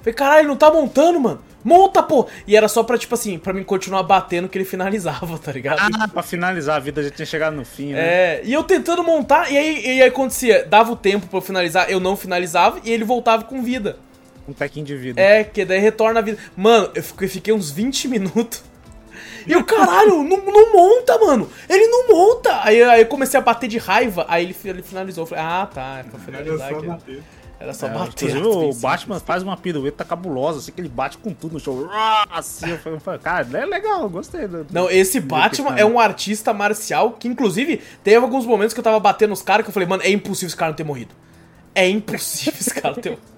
Falei, 0.00 0.14
caralho, 0.14 0.40
ele 0.40 0.48
não 0.48 0.56
tá 0.56 0.70
montando, 0.70 1.20
mano. 1.20 1.40
Monta, 1.64 2.02
pô! 2.02 2.26
E 2.44 2.56
era 2.56 2.66
só 2.66 2.82
pra, 2.82 2.98
tipo 2.98 3.14
assim, 3.14 3.38
pra 3.38 3.52
mim 3.52 3.62
continuar 3.62 4.02
batendo 4.02 4.48
que 4.48 4.58
ele 4.58 4.64
finalizava, 4.66 5.38
tá 5.38 5.52
ligado? 5.52 5.78
Ah, 5.80 6.08
pra 6.08 6.22
finalizar 6.22 6.76
a 6.76 6.80
vida 6.80 7.02
já 7.02 7.10
tinha 7.10 7.26
chegado 7.26 7.54
no 7.54 7.64
fim, 7.64 7.92
né? 7.92 8.00
É, 8.00 8.40
e 8.44 8.52
eu 8.52 8.64
tentando 8.64 9.02
montar, 9.04 9.50
e 9.50 9.56
aí, 9.56 9.80
e 9.84 9.90
aí 9.90 10.02
acontecia, 10.02 10.66
dava 10.68 10.90
o 10.90 10.96
tempo 10.96 11.28
pra 11.28 11.38
eu 11.38 11.42
finalizar, 11.42 11.88
eu 11.88 12.00
não 12.00 12.16
finalizava 12.16 12.80
e 12.84 12.90
ele 12.90 13.04
voltava 13.04 13.44
com 13.44 13.62
vida. 13.62 13.96
Um 14.48 14.52
tequinho 14.52 14.84
de 14.86 14.96
vida. 14.96 15.20
É, 15.20 15.44
que 15.44 15.64
daí 15.64 15.78
retorna 15.78 16.18
a 16.20 16.22
vida. 16.22 16.38
Mano, 16.56 16.90
eu 16.94 17.02
fiquei, 17.02 17.28
fiquei 17.28 17.54
uns 17.54 17.70
20 17.70 18.08
minutos. 18.08 18.62
E 19.44 19.56
o 19.56 19.64
caralho, 19.64 20.22
não, 20.22 20.36
não 20.38 20.72
monta, 20.72 21.18
mano. 21.18 21.50
Ele 21.68 21.84
não 21.88 22.06
monta. 22.08 22.60
Aí, 22.62 22.80
aí 22.80 23.00
eu 23.00 23.06
comecei 23.06 23.38
a 23.38 23.42
bater 23.42 23.66
de 23.68 23.76
raiva. 23.76 24.24
Aí 24.28 24.44
ele, 24.44 24.56
ele 24.64 24.82
finalizou. 24.82 25.22
Eu 25.22 25.26
falei, 25.26 25.44
ah, 25.44 25.66
tá, 25.66 25.98
é 25.98 26.02
pra 26.04 26.12
Era 26.14 26.24
finalizar 26.24 26.68
só 26.70 26.76
aqui. 26.78 26.86
bater. 26.86 27.22
Era 27.58 27.72
só 27.74 27.86
É, 27.88 27.90
bater. 27.90 28.28
inclusive 28.30 28.46
o. 28.70 28.72
Batman 28.74 29.18
faz 29.18 29.42
uma 29.42 29.56
pirueta 29.56 30.04
cabulosa, 30.04 30.60
assim, 30.60 30.70
que 30.70 30.80
ele 30.80 30.88
bate 30.88 31.18
com 31.18 31.34
tudo 31.34 31.54
no 31.54 31.60
show. 31.60 31.84
Rá, 31.86 32.24
Assim, 32.30 32.70
eu 32.70 33.00
falei, 33.00 33.18
cara, 33.18 33.44
é 33.58 33.66
legal, 33.66 34.08
gostei. 34.08 34.46
do- 34.46 34.64
Não, 34.70 34.88
esse 34.88 35.18
do 35.18 35.26
Batman 35.26 35.74
é 35.76 35.84
um 35.84 35.98
artista 35.98 36.52
marcial 36.52 37.10
que, 37.10 37.26
inclusive, 37.26 37.80
teve 38.04 38.16
alguns 38.18 38.46
momentos 38.46 38.72
que 38.72 38.78
eu 38.78 38.84
tava 38.84 39.00
batendo 39.00 39.30
nos 39.30 39.42
caras 39.42 39.64
que 39.64 39.70
eu 39.70 39.74
falei, 39.74 39.88
mano, 39.88 40.04
é 40.04 40.10
impossível 40.10 40.46
esse 40.46 40.56
cara 40.56 40.70
não 40.70 40.76
ter 40.76 40.84
morrido. 40.84 41.14
É 41.74 41.88
impossível 41.88 42.54
esse 42.60 42.72
cara 42.72 42.94
ter 42.94 43.10
morrido. 43.10 43.31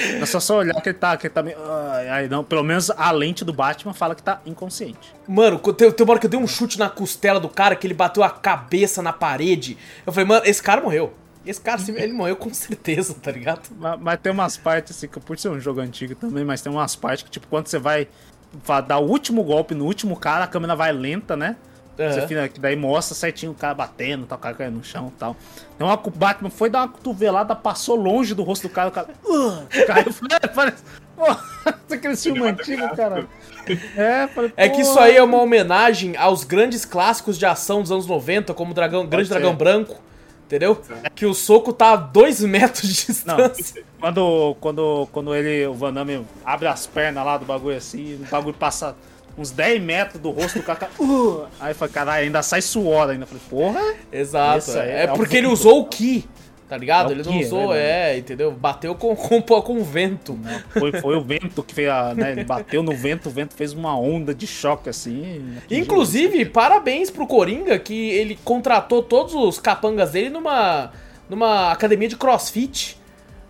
É 0.00 0.26
só 0.26 0.40
só 0.40 0.58
olhar 0.58 0.80
que 0.80 0.88
ele 0.88 0.98
tá, 0.98 1.16
que 1.16 1.26
ele 1.26 1.34
tá 1.34 1.42
meio... 1.42 1.56
Ai, 1.92 2.08
ai, 2.08 2.28
não, 2.28 2.42
pelo 2.42 2.62
menos 2.62 2.90
a 2.90 3.10
lente 3.10 3.44
do 3.44 3.52
Batman 3.52 3.92
fala 3.92 4.14
que 4.14 4.22
tá 4.22 4.40
inconsciente. 4.46 5.14
Mano, 5.26 5.58
tem, 5.58 5.90
tem 5.90 6.04
uma 6.04 6.12
hora 6.12 6.20
que 6.20 6.26
eu 6.26 6.30
dei 6.30 6.40
um 6.40 6.46
chute 6.46 6.78
na 6.78 6.88
costela 6.88 7.38
do 7.38 7.48
cara, 7.48 7.76
que 7.76 7.86
ele 7.86 7.94
bateu 7.94 8.22
a 8.22 8.30
cabeça 8.30 9.02
na 9.02 9.12
parede. 9.12 9.76
Eu 10.06 10.12
falei, 10.12 10.28
mano, 10.28 10.46
esse 10.46 10.62
cara 10.62 10.80
morreu. 10.80 11.12
Esse 11.44 11.60
cara, 11.60 11.80
ele 11.88 12.12
morreu 12.12 12.36
com 12.36 12.52
certeza, 12.54 13.14
tá 13.14 13.30
ligado? 13.30 13.68
Mas, 13.78 14.00
mas 14.00 14.20
tem 14.20 14.32
umas 14.32 14.56
partes, 14.56 14.96
assim, 14.96 15.08
que 15.08 15.20
por 15.20 15.38
ser 15.38 15.48
um 15.48 15.60
jogo 15.60 15.80
antigo 15.80 16.14
também, 16.14 16.44
mas 16.44 16.60
tem 16.60 16.72
umas 16.72 16.94
partes 16.94 17.24
que, 17.24 17.30
tipo, 17.30 17.46
quando 17.46 17.66
você 17.66 17.78
vai 17.78 18.08
dar 18.86 18.98
o 18.98 19.06
último 19.06 19.42
golpe 19.42 19.74
no 19.74 19.84
último 19.84 20.16
cara, 20.16 20.44
a 20.44 20.48
câmera 20.48 20.74
vai 20.74 20.92
lenta, 20.92 21.36
né? 21.36 21.56
Você 22.08 22.26
fica- 22.26 22.48
que 22.48 22.58
daí 22.60 22.76
mostra 22.76 23.14
certinho 23.14 23.52
o 23.52 23.54
cara 23.54 23.74
batendo, 23.74 24.26
tal, 24.26 24.38
o 24.38 24.40
cara 24.40 24.54
caindo 24.54 24.76
no 24.76 24.84
chão 24.84 25.12
e 25.14 25.18
tal. 25.18 25.36
Então 25.76 25.88
o 25.88 26.10
Batman 26.10 26.50
foi 26.50 26.70
dar 26.70 26.80
uma 26.80 26.88
cotovelada, 26.88 27.54
passou 27.54 27.96
longe 27.96 28.34
do 28.34 28.42
rosto 28.42 28.68
do 28.68 28.72
cara, 28.72 28.88
o 28.88 28.92
cara. 28.92 29.08
Uh, 29.24 29.66
caiu, 29.86 30.06
parece. 30.54 30.82
Pô, 31.16 31.26
aquele 31.94 32.16
filme 32.16 32.40
antigo, 32.48 32.88
cara. 32.96 33.26
É, 33.96 34.26
falei, 34.28 34.52
É 34.56 34.68
que 34.68 34.80
isso 34.80 34.98
aí 34.98 35.16
é 35.16 35.22
uma 35.22 35.38
homenagem 35.38 36.16
aos 36.16 36.44
grandes 36.44 36.84
clássicos 36.84 37.38
de 37.38 37.44
ação 37.44 37.82
dos 37.82 37.92
anos 37.92 38.06
90, 38.06 38.54
como 38.54 38.70
o 38.70 38.74
Dragão, 38.74 39.06
Grande 39.06 39.28
ser. 39.28 39.34
Dragão 39.34 39.54
Branco, 39.54 40.00
entendeu? 40.46 40.80
Que 41.14 41.26
o 41.26 41.34
soco 41.34 41.72
tá 41.72 41.92
a 41.92 41.96
dois 41.96 42.40
metros 42.40 42.88
de 42.88 43.06
Não, 43.26 43.36
distância. 43.36 43.84
quando, 44.00 44.56
quando, 44.60 45.08
quando 45.12 45.34
ele, 45.34 45.66
o 45.66 45.74
Van 45.74 45.92
Damme 45.92 46.26
abre 46.44 46.66
as 46.68 46.86
pernas 46.86 47.24
lá 47.24 47.36
do 47.36 47.44
bagulho 47.44 47.76
assim, 47.76 48.14
o 48.14 48.26
bagulho 48.30 48.54
passa 48.56 48.96
uns 49.40 49.50
10 49.50 49.82
metros 49.82 50.20
do 50.20 50.30
rosto 50.30 50.58
do 50.58 50.62
cara. 50.62 50.90
Uh, 50.98 51.46
aí 51.58 51.72
foi, 51.72 51.88
caralho, 51.88 52.24
ainda 52.24 52.42
sai 52.42 52.60
suor 52.60 53.08
ainda. 53.08 53.24
Falei, 53.24 53.42
porra. 53.48 53.94
Exato. 54.12 54.70
É, 54.72 55.04
é 55.04 55.12
o 55.12 55.16
porque 55.16 55.38
ele 55.38 55.46
usou 55.46 55.80
o 55.80 55.86
Ki, 55.86 56.28
tá 56.68 56.76
ligado? 56.76 57.10
É 57.10 57.12
ele 57.14 57.22
não 57.22 57.32
é 57.32 57.40
usou, 57.40 57.68
verdade. 57.68 57.80
é, 57.80 58.18
entendeu? 58.18 58.52
Bateu 58.52 58.94
com, 58.94 59.16
com, 59.16 59.40
com 59.40 59.80
o 59.80 59.84
vento. 59.84 60.38
Foi, 60.78 60.92
foi 60.92 61.16
o 61.16 61.22
vento 61.22 61.62
que 61.62 61.74
fez 61.74 61.88
a, 61.88 62.14
né, 62.14 62.32
Ele 62.32 62.44
bateu 62.44 62.82
no 62.82 62.94
vento, 62.94 63.30
o 63.30 63.32
vento 63.32 63.54
fez 63.54 63.72
uma 63.72 63.98
onda 63.98 64.34
de 64.34 64.46
choque 64.46 64.90
assim. 64.90 65.56
Inclusive, 65.70 66.44
parabéns 66.44 67.10
pro 67.10 67.26
Coringa 67.26 67.78
que 67.78 68.10
ele 68.10 68.38
contratou 68.44 69.02
todos 69.02 69.34
os 69.34 69.58
capangas 69.58 70.12
dele 70.12 70.28
numa, 70.28 70.92
numa 71.30 71.72
academia 71.72 72.08
de 72.08 72.16
crossfit. 72.16 73.00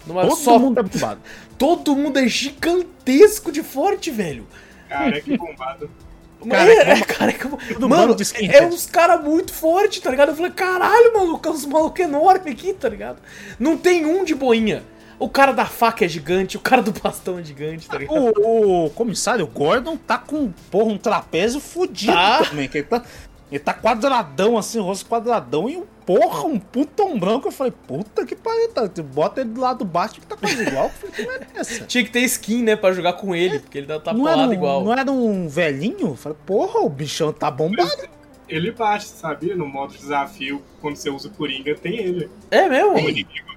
Numa 0.06 0.22
todo 0.22 0.36
só, 0.36 0.58
mundo 0.58 0.80
é 0.80 1.16
todo 1.58 1.94
mundo 1.96 2.18
é 2.18 2.26
gigantesco 2.28 3.50
de 3.50 3.62
forte, 3.62 4.10
velho. 4.10 4.46
Cara, 4.90 5.20
que 5.20 5.36
bombado. 5.36 5.90
Cara, 6.48 6.72
é, 6.72 6.90
é, 6.92 7.00
cara, 7.02 7.32
que- 7.34 7.46
Tudo 7.74 7.86
mano, 7.86 8.14
bando 8.14 8.24
de 8.24 8.50
é 8.50 8.64
uns 8.66 8.86
caras 8.86 9.22
muito 9.22 9.52
fortes, 9.52 10.00
tá 10.00 10.10
ligado? 10.10 10.30
Eu 10.30 10.34
falei, 10.34 10.50
caralho, 10.50 11.12
maluco, 11.12 11.50
uns 11.50 11.66
malucos 11.66 12.00
enormes 12.00 12.50
aqui, 12.54 12.72
tá 12.72 12.88
ligado? 12.88 13.18
Não 13.58 13.76
tem 13.76 14.06
um 14.06 14.24
de 14.24 14.34
boinha. 14.34 14.82
O 15.18 15.28
cara 15.28 15.52
da 15.52 15.66
faca 15.66 16.02
é 16.06 16.08
gigante, 16.08 16.56
o 16.56 16.60
cara 16.60 16.80
do 16.80 16.92
bastão 16.92 17.38
é 17.38 17.44
gigante, 17.44 17.86
tá 17.86 17.98
ligado? 17.98 18.16
O, 18.40 18.86
o 18.86 18.90
comissário 18.90 19.46
Gordon 19.46 19.98
tá 19.98 20.16
com, 20.16 20.50
porra, 20.70 20.90
um 20.90 20.96
trapézio 20.96 21.60
fudido 21.60 22.14
Tá. 22.14 22.42
também. 22.42 22.66
Que 22.70 22.78
ele, 22.78 22.86
tá, 22.86 23.02
ele 23.50 23.58
tá 23.58 23.74
quadradão, 23.74 24.56
assim, 24.56 24.78
o 24.78 24.84
rosto 24.84 25.08
quadradão 25.08 25.68
e 25.68 25.76
um 25.76 25.84
porra, 26.06 26.44
um 26.44 26.58
putão 26.58 27.18
branco. 27.18 27.48
Eu 27.48 27.52
falei, 27.52 27.72
puta 27.86 28.24
que 28.24 28.36
pariu, 28.36 28.68
tá, 28.72 28.88
tu 28.88 29.02
bota 29.02 29.40
ele 29.40 29.50
do 29.50 29.60
lado 29.60 29.78
do 29.78 29.84
Batman 29.84 30.20
que 30.20 30.26
tá 30.26 30.36
quase 30.36 30.62
igual. 30.62 30.84
Eu 30.84 30.90
falei, 30.90 31.14
que 31.14 31.26
merda 31.26 31.46
é 31.54 31.60
essa? 31.60 31.84
Tinha 31.84 32.04
que 32.04 32.10
ter 32.10 32.20
skin, 32.20 32.62
né, 32.62 32.76
pra 32.76 32.92
jogar 32.92 33.14
com 33.14 33.34
ele, 33.34 33.58
porque 33.58 33.78
ele 33.78 33.86
tá 33.86 33.98
tapado 33.98 34.20
um, 34.22 34.52
igual. 34.52 34.84
não 34.84 34.92
era 34.92 35.10
um 35.10 35.48
velhinho? 35.48 36.08
Eu 36.08 36.16
falei, 36.16 36.38
porra, 36.46 36.80
o 36.80 36.88
bichão 36.88 37.32
tá 37.32 37.50
bombado. 37.50 38.08
Ele 38.48 38.72
bate, 38.72 39.06
sabia? 39.06 39.54
No 39.54 39.66
modo 39.66 39.96
desafio, 39.96 40.62
quando 40.80 40.96
você 40.96 41.08
usa 41.08 41.28
o 41.28 41.30
Coringa, 41.30 41.74
tem 41.76 41.96
ele. 41.96 42.28
É 42.50 42.68
mesmo? 42.68 42.98
Inimigo. 42.98 43.50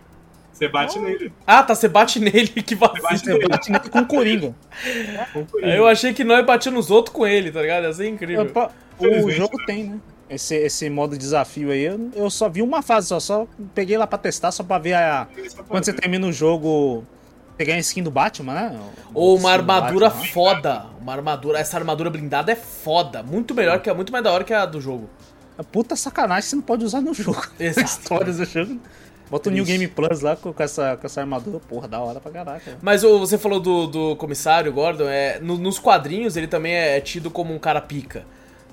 Você 0.53 0.67
bate 0.67 0.99
nele. 0.99 1.33
Ah, 1.47 1.63
tá, 1.63 1.73
você 1.73 1.87
bate 1.87 2.19
nele, 2.19 2.47
que 2.61 2.75
bate 2.75 3.01
vacilo. 3.01 3.39
Você 3.41 3.47
bate 3.47 3.71
nele 3.71 3.89
com 3.89 3.99
o 3.99 4.05
Coringa. 4.05 4.55
com 5.33 5.39
o 5.41 5.45
Coringa. 5.45 5.73
Eu 5.73 5.87
achei 5.87 6.13
que 6.13 6.23
nós 6.23 6.45
batia 6.45 6.71
nos 6.71 6.91
outros 6.91 7.13
com 7.13 7.25
ele, 7.25 7.51
tá 7.51 7.61
ligado? 7.61 7.85
Ia 7.85 7.93
ser 7.93 8.07
incrível. 8.07 8.43
Opa, 8.45 8.71
o 8.99 9.31
jogo 9.31 9.57
né? 9.57 9.63
tem, 9.65 9.83
né? 9.85 9.99
Esse, 10.29 10.55
esse 10.55 10.89
modo 10.89 11.17
desafio 11.17 11.69
aí, 11.71 11.83
eu, 11.83 12.09
eu 12.15 12.29
só 12.29 12.49
vi 12.49 12.61
uma 12.61 12.81
fase 12.81 13.07
só, 13.07 13.19
só 13.19 13.47
peguei 13.75 13.97
lá 13.97 14.07
pra 14.07 14.17
testar, 14.17 14.51
só 14.51 14.63
pra 14.63 14.77
ver 14.77 14.93
a, 14.93 15.27
Quando 15.67 15.83
você 15.83 15.93
termina 15.93 16.25
o 16.25 16.31
jogo, 16.31 17.05
você 17.57 17.65
ganha 17.65 17.77
a 17.77 17.81
skin 17.81 18.01
do 18.01 18.09
Batman, 18.09 18.53
né? 18.53 18.79
Ou 19.13 19.37
uma 19.37 19.51
armadura 19.51 20.09
Batman. 20.09 20.27
foda. 20.27 20.85
Uma 20.99 21.13
armadura. 21.13 21.59
Essa 21.59 21.77
armadura 21.77 22.09
blindada 22.09 22.51
é 22.51 22.55
foda. 22.55 23.21
Muito 23.21 23.53
melhor 23.53 23.79
que 23.79 23.89
é 23.89 23.93
muito 23.93 24.11
mais 24.11 24.23
da 24.23 24.31
hora 24.31 24.43
que 24.43 24.53
a 24.53 24.65
do 24.65 24.81
jogo. 24.81 25.09
É 25.57 25.61
puta 25.61 25.95
sacanagem 25.95 26.49
você 26.49 26.55
não 26.55 26.63
pode 26.63 26.83
usar 26.83 27.01
no 27.01 27.13
jogo. 27.13 27.45
Exato. 27.59 27.87
Histórias 27.87 28.37
do 28.37 28.45
jogo. 28.45 28.79
Bota 29.34 29.49
o 29.49 29.51
New. 29.51 29.65
Game 29.65 29.88
Plus 29.88 30.21
lá 30.21 30.36
com, 30.36 30.53
com 30.53 30.61
essa, 30.63 30.95
com 30.95 31.07
essa 31.07 31.19
armadura, 31.21 31.59
porra, 31.59 31.88
da 31.88 31.99
hora 31.99 32.19
pra 32.19 32.31
caraca. 32.31 32.77
Mas 32.84 33.03
ô, 33.03 33.17
você 33.17 33.36
falou 33.38 33.59
do, 33.59 33.88
do 33.88 34.15
comissário 34.15 34.71
Gordon, 34.71 35.09
é, 35.09 35.39
no- 35.39 35.57
nos 35.57 35.79
quadrinhos 35.79 36.38
ele 36.38 36.45
também 36.47 36.73
é 36.75 37.01
tido 37.01 37.31
como 37.31 37.51
um 37.51 37.57
cara 37.57 37.81
pica. 37.81 38.25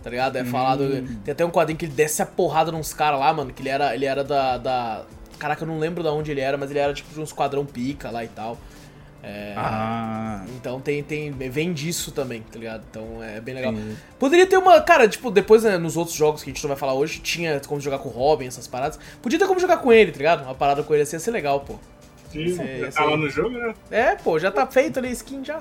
Tá 0.03 0.11
ligado? 0.11 0.37
É 0.37 0.45
falado. 0.45 0.87
Tem 1.25 1.33
até 1.33 1.45
um 1.45 1.51
quadrinho 1.51 1.79
que 1.79 1.87
ele 1.87 1.93
desce 1.93 2.21
a 2.23 2.27
porrada 2.27 2.71
nos 2.71 2.93
caras 2.93 3.19
lá, 3.21 3.33
mano. 3.33 3.53
Que 3.53 3.63
ele 3.63 3.69
era, 3.71 3.95
ele 3.95 4.05
era 4.05 4.23
da, 4.23 4.59
da. 4.59 5.03
Caraca, 5.39 5.63
eu 5.63 5.69
não 5.69 5.79
lembro 5.79 6.03
de 6.03 6.09
onde 6.11 6.31
ele 6.31 6.41
era, 6.41 6.59
mas 6.59 6.71
ele 6.71 6.79
era 6.79 6.93
tipo 6.93 7.13
de 7.15 7.21
um 7.21 7.25
esquadrão 7.25 7.65
pica 7.65 8.11
lá 8.11 8.23
e 8.23 8.29
tal. 8.29 8.59
É, 9.23 9.53
Ah, 9.57 10.45
Então 10.57 10.81
tem, 10.81 11.03
tem. 11.03 11.31
Vem 11.31 11.73
disso 11.73 12.11
também, 12.13 12.41
tá 12.43 12.59
ligado? 12.59 12.83
Então 12.91 13.23
é 13.23 13.41
bem 13.41 13.55
legal. 13.55 13.73
entendi. 13.73 13.97
Poderia 14.19 14.47
ter 14.47 14.57
uma. 14.57 14.81
Cara, 14.81 15.07
tipo, 15.09 15.31
depois 15.31 15.63
né, 15.63 15.77
nos 15.77 15.97
outros 15.97 16.17
jogos 16.17 16.43
que 16.43 16.51
a 16.51 16.53
gente 16.55 16.63
não 16.63 16.69
vai 16.69 16.77
falar 16.79 16.95
hoje, 16.95 17.21
tinha 17.21 17.61
como 17.67 17.81
jogar 17.81 17.99
com 17.99 18.09
o 18.09 18.13
Robin, 18.13 18.47
essas 18.47 18.67
paradas. 18.67 18.99
Podia 19.21 19.39
ter 19.39 19.47
como 19.47 19.61
jogar 19.61 19.77
com 19.79 19.93
ele, 19.93 20.11
tá 20.13 20.19
ligado? 20.19 20.43
Uma 20.45 20.55
parada 20.55 20.83
com 20.83 20.95
ele 20.95 21.03
assim 21.03 21.17
ia 21.17 21.21
ser 21.21 21.31
legal, 21.33 21.61
pô. 21.61 21.75
Sim, 22.33 22.55
já 22.55 22.65
esse 22.65 22.97
tá 22.97 23.05
lá 23.05 23.17
no 23.17 23.29
jogo, 23.29 23.51
né? 23.59 23.75
É, 23.91 24.15
pô, 24.15 24.39
já 24.39 24.51
tá 24.51 24.67
feito 24.67 24.99
ali 24.99 25.09
a 25.09 25.13
skin 25.13 25.45
já. 25.45 25.61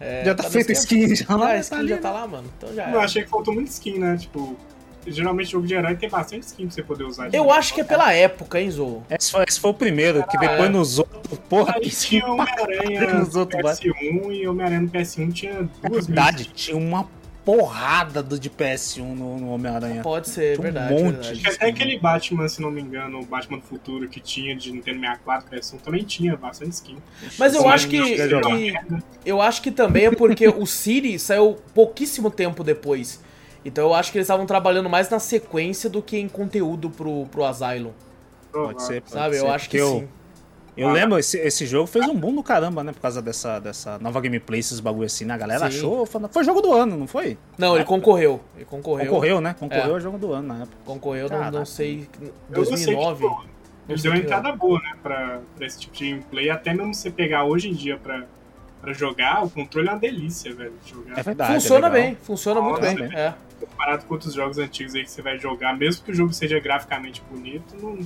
É, 0.00 0.24
já 0.24 0.34
tá, 0.34 0.42
no 0.44 0.50
feito 0.50 0.72
skin 0.72 1.14
já 1.14 1.24
Ah, 1.28 1.36
lá. 1.36 1.46
a 1.46 1.48
tá 1.54 1.58
skin 1.60 1.74
ali, 1.76 1.88
já 1.88 1.94
né? 1.96 2.00
tá 2.02 2.10
lá, 2.10 2.26
mano. 2.26 2.50
Então 2.58 2.74
já 2.74 2.90
Eu 2.90 3.00
é. 3.00 3.04
achei 3.04 3.22
que 3.24 3.30
faltou 3.30 3.54
muito 3.54 3.68
skin, 3.68 3.98
né? 3.98 4.16
Tipo, 4.16 4.56
geralmente 5.06 5.50
jogo 5.50 5.66
de 5.66 5.74
herói 5.74 5.94
tem 5.96 6.08
bastante 6.08 6.42
skin 6.46 6.66
pra 6.66 6.74
você 6.74 6.82
poder 6.82 7.04
usar. 7.04 7.28
Eu 7.34 7.50
acho 7.50 7.74
que 7.74 7.80
é 7.80 7.84
pela 7.84 8.12
época, 8.12 8.60
hein, 8.60 8.70
Zou? 8.70 9.02
Esse 9.10 9.30
foi, 9.32 9.44
esse 9.48 9.60
foi 9.60 9.70
o 9.70 9.74
primeiro, 9.74 10.26
que 10.26 10.38
depois 10.38 10.60
é. 10.64 10.68
nos 10.68 10.98
outros, 10.98 11.38
porra, 11.48 11.74
Aí 11.76 11.90
tinha 11.90 12.26
Homem-Aranha 12.26 13.14
nos 13.14 13.34
no 13.34 13.40
outros. 13.40 13.62
PS1 13.62 14.32
e 14.32 14.46
Homem-Aranha 14.48 14.80
no 14.82 14.88
PS1 14.88 15.32
tinha 15.32 15.68
É 15.82 15.88
duas 15.88 16.06
verdade, 16.06 16.44
tinha 16.54 16.76
uma 16.76 17.08
porrada 17.44 18.22
do 18.22 18.38
de 18.38 18.48
PS1 18.48 19.00
no, 19.14 19.38
no 19.38 19.50
Homem-Aranha. 19.50 20.00
Pode 20.02 20.30
ser, 20.30 20.56
Tinha 20.56 20.60
um 20.60 20.62
verdade, 20.62 20.92
monte. 20.94 21.02
verdade. 21.12 21.30
Acho 21.32 21.40
que 21.42 21.48
até 21.50 21.66
aquele 21.68 21.98
Batman, 21.98 22.48
se 22.48 22.62
não 22.62 22.70
me 22.70 22.80
engano, 22.80 23.20
o 23.20 23.26
Batman 23.26 23.58
do 23.58 23.64
Futuro 23.64 24.08
que 24.08 24.18
tinha 24.18 24.56
de 24.56 24.72
Nintendo 24.72 25.00
64, 25.00 25.50
PS1, 25.50 25.78
também 25.82 26.02
tinha 26.04 26.36
bastante 26.36 26.72
skin. 26.72 26.96
Mas 27.38 27.54
eu 27.54 27.60
Sim, 27.60 27.68
acho 27.68 27.88
que, 27.88 28.28
jogar. 28.28 28.56
que- 28.56 28.74
eu 29.26 29.42
acho 29.42 29.60
que 29.60 29.70
também 29.70 30.06
é 30.06 30.10
porque 30.10 30.48
o 30.48 30.64
City 30.64 31.18
saiu 31.18 31.58
pouquíssimo 31.74 32.30
tempo 32.30 32.64
depois. 32.64 33.22
Então 33.64 33.84
eu 33.84 33.94
acho 33.94 34.12
que 34.12 34.18
eles 34.18 34.26
estavam 34.26 34.46
trabalhando 34.46 34.88
mais 34.90 35.08
na 35.08 35.18
sequência 35.18 35.88
do 35.88 36.02
que 36.02 36.18
em 36.18 36.28
conteúdo 36.28 36.90
pro, 36.90 37.26
pro 37.26 37.44
Asylum, 37.44 37.92
Pode 38.52 38.82
ser, 38.82 39.00
pode 39.02 39.12
sabe? 39.12 39.36
ser, 39.36 39.42
Eu 39.44 39.50
acho 39.52 39.68
que 39.70 39.76
eu- 39.76 40.00
sim. 40.00 40.08
Eu 40.76 40.90
lembro, 40.90 41.16
esse, 41.20 41.38
esse 41.38 41.66
jogo 41.66 41.86
fez 41.86 42.04
um 42.08 42.16
boom 42.16 42.34
do 42.34 42.42
caramba, 42.42 42.82
né? 42.82 42.90
Por 42.92 43.00
causa 43.00 43.22
dessa, 43.22 43.60
dessa 43.60 43.96
nova 44.00 44.20
gameplay, 44.20 44.58
esses 44.58 44.80
bagulho 44.80 45.06
assim, 45.06 45.24
né? 45.24 45.32
A 45.32 45.36
galera 45.36 45.70
Sim. 45.70 45.78
achou. 45.78 46.04
Foi, 46.04 46.20
foi 46.28 46.42
jogo 46.42 46.60
do 46.60 46.72
ano, 46.72 46.96
não 46.96 47.06
foi? 47.06 47.38
Não, 47.56 47.76
ele 47.76 47.84
concorreu. 47.84 48.40
Ele 48.56 48.64
concorreu. 48.64 49.06
Concorreu, 49.06 49.40
né? 49.40 49.54
Concorreu 49.56 49.84
É. 49.84 49.90
ao 49.94 50.00
jogo 50.00 50.18
do 50.18 50.32
ano 50.32 50.48
na 50.48 50.54
época. 50.62 50.76
Concorreu, 50.84 51.28
não, 51.28 51.38
Caraca. 51.38 51.58
não 51.58 51.64
sei. 51.64 52.08
Eu 52.50 52.56
gostei 52.56 52.76
que, 52.78 52.84
2009. 52.86 53.22
pô, 53.22 53.28
não 53.30 53.44
Ele 53.88 53.98
sei 54.00 54.10
deu 54.10 54.18
uma 54.18 54.18
entrada 54.24 54.50
boa, 54.50 54.80
né, 54.80 54.96
pra, 55.00 55.38
pra 55.56 55.64
esse 55.64 55.78
tipo 55.78 55.94
de 55.94 56.10
gameplay. 56.10 56.50
Até 56.50 56.74
mesmo 56.74 56.92
você 56.92 57.08
pegar 57.08 57.44
hoje 57.44 57.68
em 57.70 57.72
dia 57.72 57.96
pra, 57.96 58.24
pra 58.84 58.92
jogar, 58.92 59.44
o 59.44 59.50
controle 59.50 59.88
é 59.88 59.92
uma 59.92 59.98
delícia, 59.98 60.54
velho. 60.54 60.72
Jogar. 60.86 61.18
É 61.18 61.22
verdade. 61.22 61.54
Funciona 61.54 61.86
é 61.86 61.90
bem, 61.90 62.16
funciona 62.22 62.60
muito 62.60 62.80
Nossa, 62.80 62.94
bem. 62.94 63.08
bem. 63.08 63.18
É. 63.18 63.34
Comparado 63.60 64.04
com 64.04 64.14
outros 64.14 64.34
jogos 64.34 64.58
antigos 64.58 64.94
aí 64.94 65.02
que 65.04 65.10
você 65.10 65.22
vai 65.22 65.38
jogar, 65.38 65.76
mesmo 65.76 66.04
que 66.04 66.10
o 66.10 66.14
jogo 66.14 66.32
seja 66.32 66.58
graficamente 66.60 67.22
bonito, 67.30 67.74
não- 67.80 67.98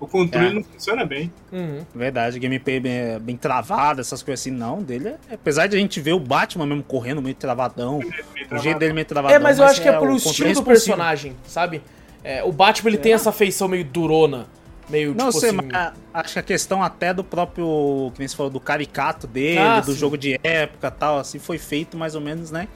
o 0.00 0.06
controle 0.06 0.46
É. 0.48 0.52
não 0.52 0.62
funciona 0.62 1.04
bem. 1.04 1.32
Uhum. 1.50 1.84
Verdade, 1.94 2.38
gameplay 2.38 2.78
bem, 2.78 3.18
bem 3.18 3.36
travada, 3.36 4.00
essas 4.00 4.22
coisas 4.22 4.40
assim, 4.42 4.50
não. 4.52 4.80
Dele 4.82 5.08
é, 5.08 5.34
apesar 5.34 5.66
de 5.66 5.76
a 5.76 5.78
gente 5.80 6.00
ver 6.00 6.12
o 6.12 6.20
Batman 6.20 6.66
mesmo 6.66 6.84
correndo 6.84 7.20
meio 7.20 7.34
travadão, 7.34 7.98
Meio 7.98 8.10
o 8.10 8.12
jeito 8.14 8.48
travado. 8.48 8.78
dele 8.78 8.92
meio 8.92 9.06
travadão. 9.06 9.36
É, 9.36 9.38
mas 9.40 9.58
eu 9.58 9.64
acho 9.64 9.82
que 9.82 9.88
é 9.88 9.96
o 9.96 10.00
pelo 10.00 10.14
estilo 10.16 10.52
do 10.54 10.62
personagem, 10.62 11.34
sabe? 11.46 11.82
É, 12.22 12.44
o 12.44 12.52
Batman 12.52 12.90
ele 12.90 12.98
tem 12.98 13.12
essa 13.12 13.32
feição 13.32 13.66
meio 13.66 13.84
durona. 13.84 14.46
Meio 14.88 15.14
Não 15.14 15.28
tipo 15.28 15.40
sei, 15.40 15.50
assim. 15.50 15.58
mas 15.70 15.92
acho 16.14 16.32
que 16.34 16.38
a 16.38 16.42
questão 16.42 16.82
até 16.82 17.12
do 17.12 17.22
próprio, 17.22 18.10
que 18.14 18.20
nem 18.20 18.28
você 18.28 18.34
falou, 18.36 18.50
do 18.50 18.60
caricato 18.60 19.26
dele, 19.26 19.58
Ah, 19.58 19.80
do 19.80 19.92
sim. 19.92 19.98
jogo 19.98 20.16
de 20.16 20.38
época 20.42 20.88
e 20.88 20.90
tal, 20.90 21.18
assim, 21.18 21.38
foi 21.38 21.58
feito 21.58 21.96
mais 21.96 22.14
ou 22.14 22.20
menos, 22.20 22.50
né? 22.50 22.68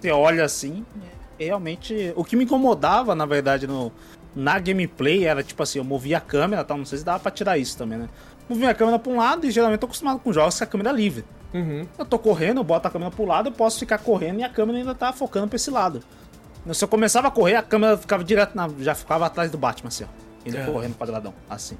Você 0.00 0.10
olha 0.10 0.44
assim, 0.44 0.84
é 1.38 1.44
realmente. 1.44 2.12
O 2.16 2.24
que 2.24 2.34
me 2.36 2.44
incomodava, 2.44 3.14
na 3.14 3.24
verdade, 3.26 3.66
no, 3.66 3.92
na 4.34 4.58
gameplay 4.58 5.24
era 5.26 5.42
tipo 5.42 5.62
assim, 5.62 5.78
eu 5.78 5.84
movia 5.84 6.18
a 6.18 6.20
câmera 6.20 6.64
tal, 6.64 6.76
não 6.78 6.84
sei 6.84 6.98
se 6.98 7.04
dava 7.04 7.20
pra 7.20 7.30
tirar 7.30 7.56
isso 7.58 7.76
também, 7.78 7.98
né? 7.98 8.08
Movia 8.48 8.70
a 8.70 8.74
câmera 8.74 8.98
pra 8.98 9.12
um 9.12 9.16
lado 9.16 9.46
e 9.46 9.50
geralmente 9.50 9.76
eu 9.76 9.80
tô 9.80 9.86
acostumado 9.86 10.18
com 10.18 10.32
jogos 10.32 10.58
com 10.58 10.64
a 10.64 10.66
câmera 10.66 10.90
livre. 10.90 11.24
Uhum. 11.54 11.86
Eu 11.98 12.04
tô 12.04 12.18
correndo, 12.18 12.58
eu 12.58 12.64
boto 12.64 12.88
a 12.88 12.90
câmera 12.90 13.10
pro 13.10 13.24
lado, 13.24 13.48
eu 13.48 13.52
posso 13.52 13.78
ficar 13.78 13.98
correndo 13.98 14.40
e 14.40 14.42
a 14.42 14.48
câmera 14.48 14.78
ainda 14.78 14.94
tá 14.94 15.12
focando 15.12 15.46
pra 15.48 15.56
esse 15.56 15.70
lado. 15.70 16.02
Se 16.72 16.82
eu 16.84 16.88
começava 16.88 17.28
a 17.28 17.30
correr, 17.30 17.54
a 17.56 17.62
câmera 17.62 17.96
ficava 17.96 18.22
direto 18.24 18.54
na. 18.54 18.68
já 18.80 18.94
ficava 18.94 19.26
atrás 19.26 19.50
do 19.50 19.56
Batman, 19.58 19.88
assim, 19.88 20.04
ó. 20.04 20.29
Ele 20.44 20.56
É. 20.56 20.64
correndo 20.64 20.94
quadradão, 20.96 21.34
assim. 21.48 21.76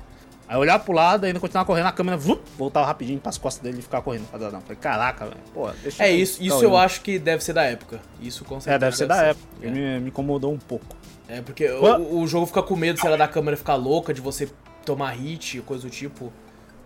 Aí 0.49 0.57
eu 0.57 0.61
olhava 0.61 0.83
pro 0.83 0.93
lado, 0.93 1.25
ainda 1.27 1.39
continuava 1.39 1.67
correndo, 1.67 1.87
a 1.87 1.93
câmera 1.93 2.17
vup, 2.17 2.41
voltava 2.59 2.85
rapidinho 2.87 3.21
pras 3.21 3.39
costas 3.39 3.63
dele 3.63 3.79
e 3.79 3.83
ficava 3.83 4.03
correndo 4.03 4.29
quadradão. 4.29 4.61
Falei, 4.61 4.77
caraca, 4.77 5.27
velho, 5.27 5.41
pô, 5.55 5.71
deixa 5.83 6.03
É 6.05 6.13
eu 6.13 6.17
isso, 6.19 6.43
isso 6.43 6.57
eu 6.65 6.71
olhando. 6.71 6.77
acho 6.85 7.01
que 7.03 7.19
deve 7.21 7.45
ser 7.45 7.53
da 7.53 7.63
época. 7.63 8.01
Isso 8.21 8.45
com 8.45 8.61
certeza. 8.61 8.75
É, 8.75 8.79
deve 8.79 8.97
ser 8.97 9.07
da 9.07 9.23
época. 9.23 9.47
É. 9.63 9.71
Me, 9.71 10.01
me 10.01 10.09
incomodou 10.09 10.53
um 10.53 10.59
pouco. 10.59 10.85
É, 11.29 11.41
porque 11.41 11.71
o, 11.71 12.19
o 12.21 12.27
jogo 12.27 12.47
fica 12.47 12.63
com 12.65 12.75
medo, 12.75 12.99
sei 12.99 13.09
lá, 13.09 13.17
da 13.17 13.29
câmera 13.29 13.57
ficar 13.57 13.77
louca, 13.77 14.13
de 14.13 14.21
você 14.21 14.51
tomar 14.85 15.11
hit, 15.11 15.61
coisa 15.63 15.85
do 15.85 15.91
tipo. 15.91 16.33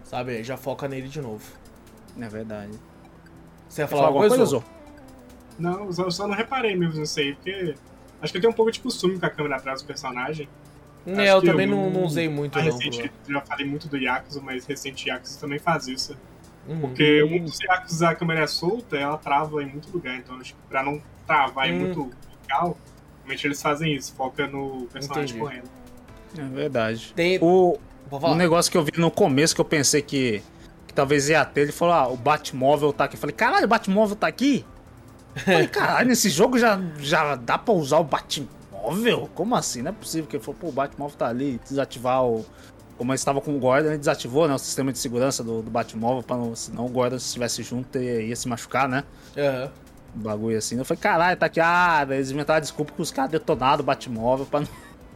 Sabe? 0.05 0.45
Já 0.45 0.59
foca 0.59 0.87
nele 0.87 1.09
de 1.09 1.23
novo. 1.23 1.43
É 2.21 2.29
verdade. 2.29 2.79
Você 3.67 3.81
ia 3.81 3.89
falar 3.89 4.09
alguma 4.09 4.29
coisa? 4.29 4.45
Zô? 4.45 4.59
Zô? 4.59 4.65
Não, 5.59 5.91
só, 5.91 6.11
só 6.11 6.29
não 6.29 6.35
reparei 6.35 6.77
mesmo 6.77 7.01
nisso 7.01 7.19
aí, 7.19 7.35
porque 7.35 7.75
acho 8.21 8.31
que 8.33 8.37
eu 8.37 8.43
tenho 8.43 8.53
um 8.53 8.57
pouco 8.57 8.71
de 8.71 8.81
costume 8.81 9.19
com 9.19 9.25
a 9.25 9.31
câmera 9.31 9.57
atrás 9.57 9.81
do 9.81 9.87
personagem. 9.87 10.49
É, 11.07 11.31
eu 11.33 11.43
também 11.43 11.69
eu- 11.69 11.77
não, 11.77 11.91
não 11.91 12.05
usei 12.05 12.29
muito, 12.29 12.57
não. 12.59 12.65
recente, 12.65 13.11
já 13.29 13.41
falei 13.43 13.67
muito 13.67 13.89
do 13.89 13.97
Yakuza, 13.97 14.41
mas 14.41 14.65
recente 14.67 15.09
Yakuza 15.09 15.39
também 15.39 15.59
faz 15.59 15.87
isso. 15.87 16.17
Uhum. 16.67 16.81
Porque 16.81 17.23
muitos 17.29 17.59
Yakuza 17.61 18.09
a 18.09 18.15
câmera 18.15 18.41
é 18.45 18.47
solta, 18.47 18.97
ela 18.97 19.19
trava 19.19 19.63
em 19.63 19.67
muito 19.67 19.91
lugar. 19.93 20.17
Então, 20.17 20.37
acho 20.41 20.55
que 20.55 20.61
pra 20.69 20.83
não 20.83 21.01
travar 21.27 21.69
em 21.69 21.75
Hum. 21.75 21.79
muito 21.81 21.99
local, 22.01 22.79
normalmente 23.19 23.47
eles 23.47 23.61
fazem 23.61 23.95
isso, 23.95 24.15
foca 24.15 24.47
no 24.47 24.87
personagem 24.93 25.37
Entendi. 25.37 25.39
correndo. 25.41 25.69
É 26.39 26.43
verdade. 26.55 27.13
Tem. 27.15 27.39
O, 27.41 27.79
um 28.11 28.35
negócio 28.35 28.71
que 28.73 28.79
eu 28.79 28.83
vi 28.85 28.93
no 28.97 29.11
começo 29.11 29.55
que 29.55 29.61
eu 29.61 29.65
pensei 29.65 30.01
que, 30.03 30.43
que 30.87 30.95
talvez 30.95 31.29
ia 31.29 31.45
ter, 31.45 31.63
ele 31.63 31.73
falou, 31.73 31.95
ah, 31.95 32.09
o 32.09 32.17
Batmóvel 32.17 32.93
tá 32.93 33.05
aqui. 33.05 33.17
Eu 33.17 33.21
falei, 33.21 33.37
caralho, 33.37 33.65
o 33.67 33.69
Batmóvel 33.69 34.17
tá 34.17 34.27
aqui? 34.27 34.65
Eu 35.37 35.41
falei, 35.43 35.67
caralho, 35.67 36.09
nesse 36.09 36.31
jogo 36.31 36.57
já, 36.59 36.81
já 37.01 37.35
dá 37.35 37.59
pra 37.59 37.75
usar 37.75 37.99
o 37.99 38.05
Batmóvel? 38.05 38.55
Como 39.35 39.55
assim? 39.57 39.83
Não 39.83 39.91
é 39.91 39.95
possível 39.95 40.29
que 40.29 40.37
ele 40.37 40.43
falou, 40.45 40.59
pô, 40.61 40.69
o 40.69 40.73
Batmóvel 40.73 41.17
tá 41.17 41.29
ali, 41.29 41.61
desativar 41.69 42.25
o. 42.25 42.45
Como 42.97 43.11
ele 43.11 43.17
estava 43.17 43.41
com 43.41 43.57
o 43.57 43.59
Gordon, 43.59 43.89
ele 43.89 43.99
desativou 43.99 44.47
né, 44.47 44.55
o 44.55 44.59
sistema 44.59 44.93
de 44.93 44.99
segurança 44.99 45.43
do, 45.43 45.63
do 45.63 45.71
Batmóvel, 45.71 46.23
pra 46.23 46.37
não, 46.37 46.55
senão 46.55 46.87
o 46.87 46.89
Gordon, 46.89 47.19
se 47.19 47.27
estivesse 47.27 47.63
junto, 47.63 47.99
ia, 47.99 48.23
ia 48.23 48.37
se 48.37 48.47
machucar, 48.49 48.89
né? 48.89 49.03
Aham. 49.37 49.71
Um 50.17 50.21
bagulho 50.21 50.57
assim. 50.57 50.79
Eu 50.79 50.85
falei, 50.85 51.01
caralho, 51.01 51.37
tá 51.37 51.47
aqui. 51.47 51.59
Ah, 51.61 52.07
eles 52.09 52.31
inventaram 52.31 52.61
desculpa 52.61 52.93
que 52.93 53.03
os 53.03 53.11
caras 53.11 53.33
detonaram 53.33 53.81
o 53.81 53.83
Batmóvel 53.85 54.47
pra, 54.47 54.61
não, 54.61 54.69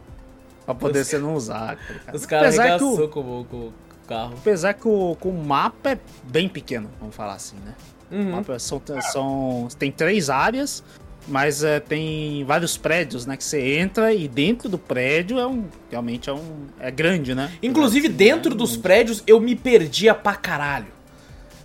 pra 0.65 0.75
poder 0.75 0.99
Os- 1.01 1.07
você 1.07 1.17
não 1.17 1.33
usar. 1.35 1.77
cara. 1.77 2.17
Os 2.17 2.25
caras 2.25 2.53
que 2.55 2.59
o- 2.59 2.61
arregaçou 2.63 3.07
com, 3.09 3.19
o- 3.41 3.45
com 3.45 3.57
o 3.67 3.73
carro. 4.07 4.33
Apesar 4.37 4.73
que 4.73 4.85
o, 4.87 5.15
que 5.15 5.27
o 5.29 5.31
mapa 5.31 5.91
é 5.91 5.99
bem 6.23 6.49
pequeno, 6.49 6.89
vamos 6.99 7.15
falar 7.15 7.35
assim, 7.35 7.55
né? 7.63 7.75
O 8.11 8.15
Uhum. 8.15 8.31
mapa 8.31 8.59
são, 8.59 8.81
são, 9.13 9.67
tem 9.77 9.89
três 9.89 10.29
áreas, 10.29 10.83
mas 11.27 11.63
é, 11.63 11.79
tem 11.79 12.43
vários 12.45 12.77
prédios, 12.77 13.25
né? 13.25 13.37
Que 13.37 13.43
você 13.43 13.77
entra 13.77 14.13
e 14.13 14.27
dentro 14.27 14.67
do 14.67 14.77
prédio 14.77 15.37
é 15.39 15.45
um. 15.45 15.65
Realmente 15.89 16.29
é 16.29 16.33
um. 16.33 16.65
É 16.79 16.89
grande, 16.89 17.35
né? 17.35 17.51
Inclusive, 17.61 18.07
Assim, 18.07 18.15
dentro 18.15 18.53
é 18.53 18.55
dos 18.55 18.75
prédios, 18.77 19.23
eu 19.27 19.39
me 19.39 19.55
perdia 19.55 20.13
pra 20.13 20.35
caralho. 20.35 20.99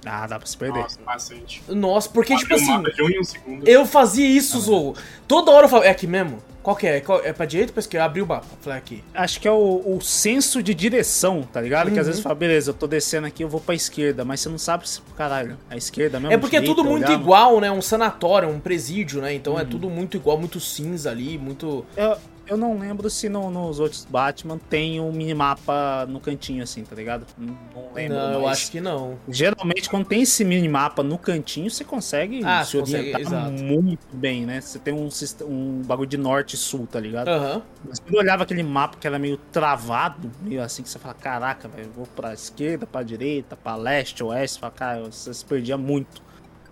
Ah, 0.04 0.26
dá 0.26 0.38
pra 0.38 0.46
se 0.46 0.56
perder. 0.56 0.80
Nossa, 0.80 1.00
bastante. 1.02 1.62
Nossa, 1.68 2.08
porque, 2.10 2.36
tipo 2.36 2.52
Abre 2.52 2.62
assim, 2.62 3.02
um 3.02 3.08
em 3.10 3.20
um 3.20 3.24
segundo. 3.24 3.66
eu 3.66 3.86
fazia 3.86 4.26
isso, 4.26 4.60
Zou. 4.60 4.94
Toda 5.26 5.50
hora 5.50 5.64
eu 5.64 5.68
falava, 5.70 5.88
é 5.88 5.90
aqui 5.90 6.06
mesmo? 6.06 6.42
Qual 6.64 6.74
que 6.74 6.86
é? 6.86 7.00
Qual- 7.00 7.20
é 7.22 7.30
pra 7.32 7.44
direita 7.46 7.70
ou 7.70 7.74
pra 7.74 7.80
esquerda? 7.80 8.06
Abri 8.06 8.22
o 8.22 8.26
mapa. 8.26 8.46
Falei, 8.62 8.78
aqui. 8.78 9.04
Acho 9.14 9.38
que 9.38 9.46
é 9.46 9.50
o, 9.52 9.82
o 9.96 10.00
senso 10.00 10.62
de 10.62 10.74
direção, 10.74 11.42
tá 11.42 11.60
ligado? 11.60 11.90
Que 11.92 11.98
às 11.98 12.06
Uhum. 12.06 12.10
vezes 12.12 12.22
fala, 12.22 12.34
beleza, 12.34 12.70
eu 12.70 12.74
tô 12.74 12.86
descendo 12.86 13.26
aqui, 13.26 13.44
eu 13.44 13.48
vou 13.50 13.60
pra 13.60 13.74
esquerda, 13.74 14.24
mas 14.24 14.40
você 14.40 14.48
não 14.48 14.56
sabe 14.58 14.88
se, 14.88 15.00
caralho, 15.16 15.58
a 15.68 15.76
esquerda 15.76 16.18
mesmo. 16.18 16.32
É 16.32 16.38
porque 16.38 16.56
é 16.56 16.60
direita, 16.60 16.82
tudo 16.82 16.90
muito 16.90 17.12
igual, 17.12 17.60
né? 17.60 17.70
Um 17.70 17.82
sanatório, 17.82 18.48
um 18.48 18.58
presídio, 18.58 19.20
né? 19.20 19.34
Então 19.34 19.52
Uhum. 19.52 19.60
é 19.60 19.64
tudo 19.66 19.90
muito 19.90 20.16
igual, 20.16 20.38
muito 20.38 20.58
cinza 20.58 21.10
ali, 21.10 21.36
muito. 21.36 21.84
Eu, 21.96 22.16
eu 22.46 22.56
não 22.56 22.78
lembro 22.78 23.08
se 23.08 23.28
no- 23.28 23.50
nos 23.50 23.80
outros 23.80 24.04
Batman 24.04 24.58
tem 24.58 25.00
um 25.00 25.10
minimapa 25.12 26.06
no 26.08 26.20
cantinho 26.20 26.62
assim, 26.62 26.84
tá 26.84 26.94
ligado? 26.94 27.26
Não, 27.38 27.56
não 27.74 27.92
lembro. 27.92 28.16
Não, 28.18 28.32
eu 28.32 28.48
acho 28.48 28.70
que 28.70 28.80
não. 28.80 29.18
Geralmente, 29.28 29.88
quando 29.88 30.06
tem 30.06 30.22
esse 30.22 30.44
minimapa 30.44 31.02
no 31.02 31.16
cantinho, 31.18 31.70
você 31.70 31.84
consegue 31.84 32.42
Ah, 32.44 32.64
se 32.64 32.78
consegue, 32.78 33.14
orientar 33.14 33.50
muito 33.50 34.06
bem, 34.16 34.44
né? 34.44 34.60
Você 34.60 34.78
tem 34.78 34.92
um, 34.92 35.08
um 35.46 35.82
bagulho 35.82 36.08
de 36.08 36.16
norte 36.16 36.54
e 36.54 36.56
sul, 36.56 36.86
tá 36.86 37.00
ligado? 37.00 37.28
Aham. 37.28 37.62
Mas 37.86 37.98
quando 37.98 38.14
eu 38.14 38.20
olhava 38.20 38.42
aquele 38.44 38.62
mapa 38.62 38.96
que 38.98 39.06
era 39.06 39.18
meio 39.18 39.36
travado, 39.36 40.30
meio 40.40 40.62
assim, 40.62 40.82
que 40.82 40.88
você 40.88 40.98
fala, 40.98 41.14
caraca, 41.14 41.68
velho, 41.68 41.88
eu 41.88 41.92
vou 41.92 42.06
pra 42.06 42.32
esquerda, 42.32 42.86
pra 42.86 43.02
direita, 43.02 43.56
pra 43.56 43.76
leste, 43.76 44.22
oeste, 44.24 44.58
fala, 44.60 44.72
cara, 44.72 45.02
você 45.04 45.32
se 45.32 45.44
perdia 45.44 45.76
muito. 45.76 46.22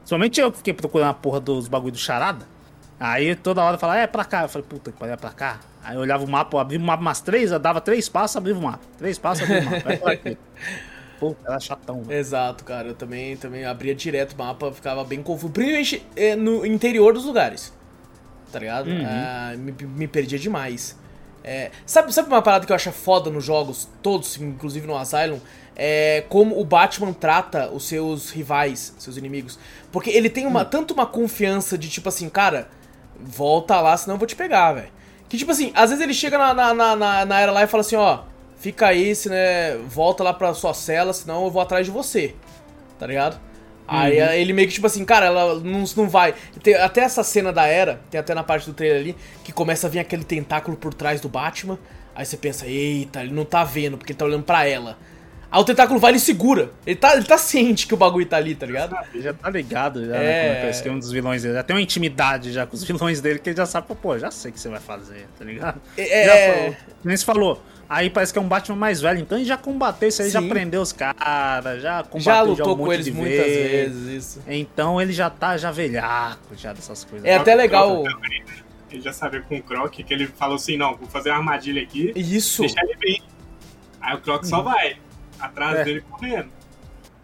Somente 0.04 0.40
eu 0.40 0.50
que 0.50 0.58
fiquei 0.58 0.74
procurando 0.74 1.10
a 1.10 1.14
porra 1.14 1.40
dos 1.40 1.68
bagulho 1.68 1.92
do 1.92 1.98
charada. 1.98 2.46
Aí 3.04 3.34
toda 3.34 3.64
hora 3.64 3.74
eu 3.74 3.80
falava, 3.80 3.98
é 3.98 4.06
pra 4.06 4.24
cá. 4.24 4.42
Eu 4.42 4.48
falei, 4.48 4.64
puta 4.68 4.92
que 4.92 4.98
pariu, 4.98 5.14
é 5.14 5.16
pra 5.16 5.30
cá. 5.30 5.58
Aí 5.82 5.96
eu 5.96 6.00
olhava 6.00 6.24
o 6.24 6.28
mapa, 6.30 6.60
abria 6.60 6.78
o 6.78 6.82
mapa 6.82 7.00
umas 7.00 7.20
três, 7.20 7.50
dava 7.50 7.80
três 7.80 8.08
passos, 8.08 8.36
abria 8.36 8.54
o 8.54 8.62
mapa. 8.62 8.78
Três 8.96 9.18
passos, 9.18 9.42
abria 9.42 9.60
o 9.60 9.64
mapa. 9.64 10.38
Puta, 11.18 11.50
era 11.50 11.58
chatão, 11.58 12.02
velho. 12.02 12.16
Exato, 12.18 12.62
cara. 12.62 12.86
Eu 12.88 12.94
também, 12.94 13.36
também 13.36 13.64
abria 13.64 13.92
direto 13.92 14.34
o 14.34 14.38
mapa, 14.38 14.70
ficava 14.70 15.02
bem 15.02 15.20
confuso. 15.20 15.52
Principalmente 15.52 16.06
eh, 16.14 16.36
no 16.36 16.64
interior 16.64 17.12
dos 17.12 17.24
lugares. 17.24 17.72
Tá 18.52 18.60
ligado? 18.60 18.88
Uhum. 18.88 19.04
Ah, 19.04 19.54
me, 19.56 19.72
me 19.72 20.06
perdia 20.06 20.38
demais. 20.38 20.96
É, 21.42 21.72
sabe, 21.84 22.14
sabe 22.14 22.28
uma 22.28 22.40
parada 22.40 22.64
que 22.64 22.70
eu 22.70 22.76
acho 22.76 22.92
foda 22.92 23.28
nos 23.28 23.44
jogos, 23.44 23.88
todos, 24.00 24.40
inclusive 24.40 24.86
no 24.86 24.96
Asylum? 24.96 25.40
É 25.74 26.22
como 26.28 26.60
o 26.60 26.64
Batman 26.64 27.12
trata 27.12 27.68
os 27.68 27.88
seus 27.88 28.30
rivais, 28.30 28.94
seus 28.98 29.16
inimigos. 29.16 29.58
Porque 29.90 30.10
ele 30.10 30.30
tem 30.30 30.46
Hum. 30.46 30.50
uma, 30.50 30.64
tanto 30.64 30.94
uma 30.94 31.06
confiança 31.06 31.76
de 31.76 31.88
tipo 31.88 32.08
assim, 32.08 32.28
cara, 32.28 32.68
volta 33.24 33.80
lá, 33.80 33.96
senão 33.96 34.14
eu 34.14 34.18
vou 34.18 34.26
te 34.26 34.36
pegar, 34.36 34.72
velho. 34.72 34.88
Que 35.28 35.36
tipo 35.38 35.50
assim, 35.50 35.72
às 35.74 35.90
vezes 35.90 36.02
ele 36.02 36.12
chega 36.14 36.36
na, 36.36 36.52
na, 36.52 36.96
na, 36.96 37.24
na, 37.26 37.40
era 37.40 37.50
lá 37.52 37.62
e 37.62 37.66
fala 37.66 37.80
assim, 37.80 37.96
ó, 37.96 38.20
fica 38.58 38.86
aí, 38.88 39.14
se, 39.14 39.28
né, 39.28 39.76
volta 39.86 40.22
lá 40.22 40.32
pra 40.34 40.52
sua 40.54 40.74
cela, 40.74 41.12
senão 41.12 41.44
eu 41.44 41.50
vou 41.50 41.62
atrás 41.62 41.86
de 41.86 41.92
você. 41.92 42.34
Tá 42.98 43.06
ligado? 43.06 43.40
Aí 43.88 44.20
Uhum. 44.20 44.26
eh, 44.28 44.40
ele 44.40 44.52
meio 44.52 44.68
que 44.68 44.74
tipo 44.74 44.86
assim, 44.86 45.04
cara, 45.04 45.26
ela 45.26 45.54
não, 45.60 45.84
não 45.96 46.08
vai. 46.08 46.34
Tem 46.62 46.74
até 46.74 47.00
essa 47.00 47.22
cena 47.24 47.52
da 47.52 47.66
era, 47.66 48.00
tem 48.10 48.20
até 48.20 48.34
na 48.34 48.44
parte 48.44 48.66
do 48.66 48.72
trailer 48.74 49.00
ali, 49.00 49.16
que 49.42 49.52
começa 49.52 49.86
a 49.86 49.90
vir 49.90 49.98
aquele 49.98 50.24
tentáculo 50.24 50.76
por 50.76 50.94
trás 50.94 51.20
do 51.20 51.28
Batman. 51.28 51.78
Aí 52.14 52.24
você 52.24 52.36
pensa, 52.36 52.66
eita, 52.66 53.22
ele 53.22 53.32
não 53.32 53.44
tá 53.44 53.64
vendo, 53.64 53.96
porque 53.98 54.12
ele 54.12 54.18
tá 54.18 54.24
olhando 54.24 54.44
pra 54.44 54.66
ela. 54.66 54.98
Aí 55.52 55.60
o 55.60 55.64
tentáculo 55.64 56.00
vai 56.00 56.14
e 56.14 56.18
segura. 56.18 56.70
Ele 56.86 56.96
tá, 56.96 57.14
ele 57.14 57.24
tá 57.26 57.36
ciente 57.36 57.86
que 57.86 57.92
o 57.92 57.96
bagulho 57.98 58.24
tá 58.24 58.38
ali, 58.38 58.54
tá 58.54 58.64
ligado? 58.64 58.96
Ele 59.12 59.22
já 59.22 59.34
tá 59.34 59.50
ligado, 59.50 60.06
já, 60.06 60.16
É. 60.16 60.18
né? 60.18 60.42
Como 60.42 60.52
é 60.52 60.60
que 60.60 60.64
é 60.64 60.68
o 60.68 60.70
esquema 60.70 60.98
dos 60.98 61.12
vilões 61.12 61.42
dele. 61.42 61.54
Já 61.54 61.62
tem 61.62 61.76
uma 61.76 61.82
intimidade 61.82 62.50
já 62.52 62.64
com 62.66 62.74
os 62.74 62.82
vilões 62.84 63.20
dele, 63.20 63.38
que 63.38 63.50
ele 63.50 63.56
já 63.58 63.66
sabe, 63.66 63.86
pô, 64.00 64.18
já 64.18 64.30
sei 64.30 64.50
o 64.50 64.54
que 64.54 64.58
você 64.60 64.70
vai 64.70 64.80
fazer, 64.80 65.26
tá 65.38 65.44
ligado? 65.44 65.78
É, 65.98 66.24
Já 66.24 66.34
é. 66.34 66.54
falou. 66.54 66.76
Nem 67.04 67.16
se 67.16 67.24
falou. 67.26 67.62
Aí 67.88 68.08
parece 68.08 68.32
que 68.32 68.38
é 68.38 68.42
um 68.42 68.48
Batman 68.48 68.76
mais 68.76 69.02
velho, 69.02 69.18
então 69.20 69.36
ele 69.36 69.44
já 69.44 69.58
combateu 69.58 70.08
isso 70.08 70.22
aí, 70.22 70.30
já 70.30 70.40
Sim. 70.40 70.48
prendeu 70.48 70.80
os 70.80 70.92
caras, 70.94 71.82
já 71.82 72.02
combateu 72.02 72.22
já 72.24 72.42
um 72.42 72.46
lutou 72.46 72.68
monte 72.74 72.86
com 72.86 72.92
eles 72.94 73.08
muitas 73.10 73.46
vezes, 73.46 74.06
isso. 74.08 74.42
Então 74.48 74.98
ele 74.98 75.12
já 75.12 75.28
tá 75.28 75.58
já 75.58 75.70
velhaco 75.70 76.56
já 76.56 76.72
dessas 76.72 77.04
coisas. 77.04 77.28
É 77.28 77.34
até 77.36 77.54
legal. 77.54 78.02
Ele 78.90 79.02
já 79.02 79.12
sabia 79.12 79.42
com 79.42 79.56
o 79.58 79.62
Croc 79.62 79.92
que 79.92 80.14
ele 80.14 80.26
falou 80.26 80.56
assim: 80.56 80.78
não, 80.78 80.96
vou 80.96 81.06
fazer 81.08 81.28
uma 81.30 81.38
armadilha 81.38 81.82
aqui, 81.82 82.12
Isso. 82.16 82.62
deixar 82.62 82.82
ele 82.84 82.96
vir. 82.98 83.22
Aí 84.00 84.14
o 84.16 84.20
Croc 84.20 84.44
só 84.44 84.62
vai, 84.62 84.96
atrás 85.42 85.78
É. 85.80 85.84
dele 85.84 86.00
correndo. 86.10 86.48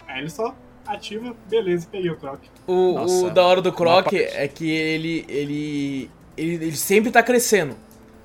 Aí 0.06 0.20
ele 0.20 0.30
só 0.30 0.54
ativa, 0.86 1.34
beleza, 1.48 1.86
peguei 1.90 2.10
o 2.10 2.16
Croc. 2.16 2.40
O, 2.66 2.94
Nossa, 2.94 3.26
o 3.26 3.30
da 3.30 3.42
hora 3.44 3.60
do 3.62 3.72
Croc 3.72 4.12
é 4.14 4.48
que 4.48 4.70
ele, 4.70 5.24
ele, 5.28 6.10
ele. 6.36 6.62
ele 6.66 6.76
sempre 6.76 7.10
tá 7.10 7.22
crescendo. 7.22 7.76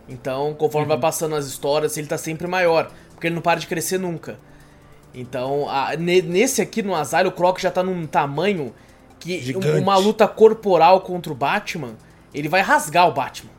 Então, 0.08 0.54
conforme 0.54 0.86
Uhum. 0.86 0.90
vai 0.90 1.00
passando 1.00 1.36
as 1.36 1.46
histórias, 1.46 1.96
ele 1.98 2.08
tá 2.08 2.18
sempre 2.18 2.48
maior. 2.48 2.92
Porque 3.12 3.28
ele 3.28 3.36
não 3.36 3.42
para 3.42 3.60
de 3.60 3.68
crescer 3.68 3.98
nunca. 3.98 4.38
Então, 5.14 5.70
a- 5.70 5.96
ne- 5.96 6.22
nesse 6.22 6.62
aqui 6.62 6.82
no 6.82 6.96
Azar, 6.96 7.26
o 7.28 7.32
Croc 7.32 7.60
já 7.60 7.70
tá 7.72 7.84
num 7.84 8.06
tamanho 8.08 8.74
que 9.20 9.40
Gigante. 9.40 9.68
um- 9.70 9.80
uma 9.82 9.96
luta 9.98 10.28
corporal 10.28 11.02
contra 11.02 11.32
o 11.32 11.36
Batman, 11.36 11.96
ele 12.34 12.50
vai 12.50 12.62
rasgar 12.62 13.08
o 13.08 13.14
Batman. 13.14 13.52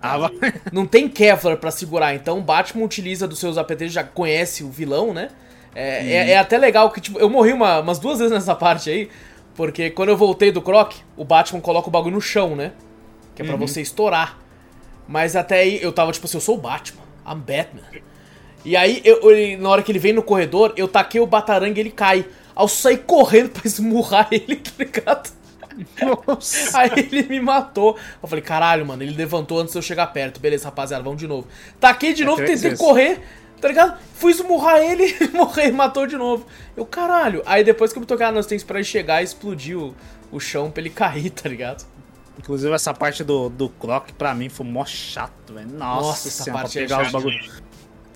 Ah, 0.00 0.18
vai. 0.18 0.30
Não 0.72 0.84
tem 0.86 1.08
Kevlar 1.08 1.56
pra 1.58 1.70
segurar, 1.70 2.14
então 2.14 2.38
o 2.38 2.42
Batman 2.42 2.84
utiliza 2.84 3.26
dos 3.28 3.38
seus 3.38 3.56
APTs, 3.56 3.92
já 3.92 4.02
conhece 4.02 4.64
o 4.64 4.68
vilão, 4.70 5.14
né? 5.14 5.28
É, 5.74 6.12
é- 6.12 6.30
é 6.32 6.38
até 6.38 6.58
legal 6.58 6.90
que, 6.90 7.00
tipo, 7.00 7.18
eu 7.18 7.30
morri 7.30 7.52
uma- 7.52 7.80
umas 7.80 7.98
duas 7.98 8.18
vezes 8.18 8.32
nessa 8.32 8.54
parte 8.54 8.90
aí, 8.90 9.08
porque 9.54 9.90
quando 9.90 10.10
eu 10.10 10.16
voltei 10.16 10.52
do 10.52 10.60
Croc, 10.60 10.92
o 11.16 11.24
Batman 11.24 11.60
coloca 11.60 11.88
o 11.88 11.90
bagulho 11.90 12.14
no 12.14 12.20
chão, 12.20 12.54
né? 12.54 12.72
Que 13.34 13.42
é 13.42 13.44
pra 13.44 13.56
você 13.56 13.80
estourar. 13.80 14.38
Mas 15.08 15.34
até 15.34 15.60
aí 15.60 15.82
eu 15.82 15.92
tava 15.92 16.12
tipo 16.12 16.26
assim, 16.26 16.36
eu 16.36 16.40
sou 16.40 16.56
o 16.56 16.60
Batman, 16.60 17.02
I'm 17.26 17.38
Batman. 17.38 17.82
E 18.64 18.76
aí, 18.76 19.00
eu, 19.04 19.28
eu- 19.30 19.58
na 19.58 19.68
hora 19.70 19.82
que 19.82 19.90
ele 19.90 19.98
vem 19.98 20.12
no 20.12 20.22
corredor, 20.22 20.72
eu 20.76 20.86
taquei 20.86 21.20
o 21.20 21.26
batarangue 21.26 21.78
e 21.78 21.82
ele 21.82 21.90
cai. 21.90 22.24
Eu 22.58 22.68
saí 22.68 22.98
correndo 22.98 23.50
pra 23.50 23.62
esmurrar 23.66 24.28
ele, 24.30 24.56
tá 24.56 24.70
ligado? 24.78 25.30
Nossa. 26.26 26.78
Aí 26.80 26.90
ele 26.96 27.22
me 27.24 27.40
matou. 27.40 27.96
Eu 28.22 28.28
falei, 28.28 28.42
caralho, 28.44 28.84
mano, 28.86 29.02
ele 29.02 29.14
levantou 29.16 29.58
antes 29.58 29.72
de 29.72 29.78
eu 29.78 29.82
chegar 29.82 30.06
perto. 30.08 30.38
Beleza, 30.38 30.66
rapaziada, 30.66 31.02
vamos 31.02 31.18
de 31.18 31.26
novo. 31.26 31.48
Taquei 31.80 32.12
de 32.12 32.22
É 32.22 32.26
novo, 32.26 32.44
tentei 32.44 32.76
correr, 32.76 33.20
tá 33.62 33.68
ligado? 33.68 33.96
Fui 34.14 34.32
esmurrar 34.32 34.78
ele, 34.78 35.04
ele 35.04 35.30
morreu 35.32 35.68
e 35.68 35.70
matou 35.72 36.04
de 36.04 36.16
novo. 36.16 36.44
Eu, 36.76 36.84
caralho. 36.84 37.42
Aí 37.46 37.62
depois 37.62 37.92
que 37.92 37.98
eu 37.98 38.00
me 38.00 38.06
toquei, 38.06 38.26
ah, 38.26 38.32
nós 38.32 38.44
temos 38.44 38.62
esperar 38.62 38.80
ele 38.80 38.84
chegar 38.84 39.22
e 39.22 39.24
explodir 39.24 39.78
o, 39.78 39.94
o 40.32 40.40
chão 40.40 40.68
pra 40.68 40.80
ele 40.82 40.90
cair, 40.90 41.30
tá 41.30 41.48
ligado? 41.48 41.86
Inclusive 42.36 42.74
essa 42.74 42.92
parte 42.92 43.22
do, 43.22 43.48
do 43.48 43.68
Croc 43.68 44.10
pra 44.18 44.34
mim 44.34 44.48
foi 44.48 44.66
mó 44.66 44.84
chato, 44.84 45.54
velho. 45.54 45.68
Nossa, 45.70 46.06
Nossa, 46.08 46.28
essa 46.28 46.42
senhora, 46.42 46.62
parte 46.62 46.72
pra 46.72 46.82
é 46.82 46.84
pegar 46.84 46.98
os 46.98 47.06
chata. 47.06 47.18
bagulhos. 47.18 47.62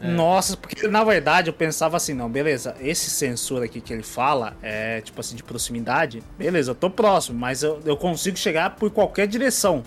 Nossa, 0.03 0.57
porque 0.59 0.89
na 0.89 1.03
verdade 1.05 1.49
eu 1.49 1.55
pensava 1.55 1.97
assim, 1.97 2.13
não, 2.13 2.29
beleza, 2.29 2.77
esse 2.81 3.09
sensor 3.09 3.63
aqui 3.63 3.81
que 3.81 3.95
ele 3.95 4.03
fala 4.03 4.55
é 4.61 5.01
tipo 5.01 5.19
assim 5.19 5.37
de 5.37 5.43
proximidade, 5.43 6.23
beleza, 6.37 6.73
eu 6.73 6.75
tô 6.75 6.91
próximo, 6.91 7.39
mas 7.39 7.63
eu, 7.63 7.81
eu 7.83 7.97
consigo 7.97 8.37
chegar 8.37 8.77
por 8.77 8.91
qualquer 8.91 9.27
direção. 9.27 9.83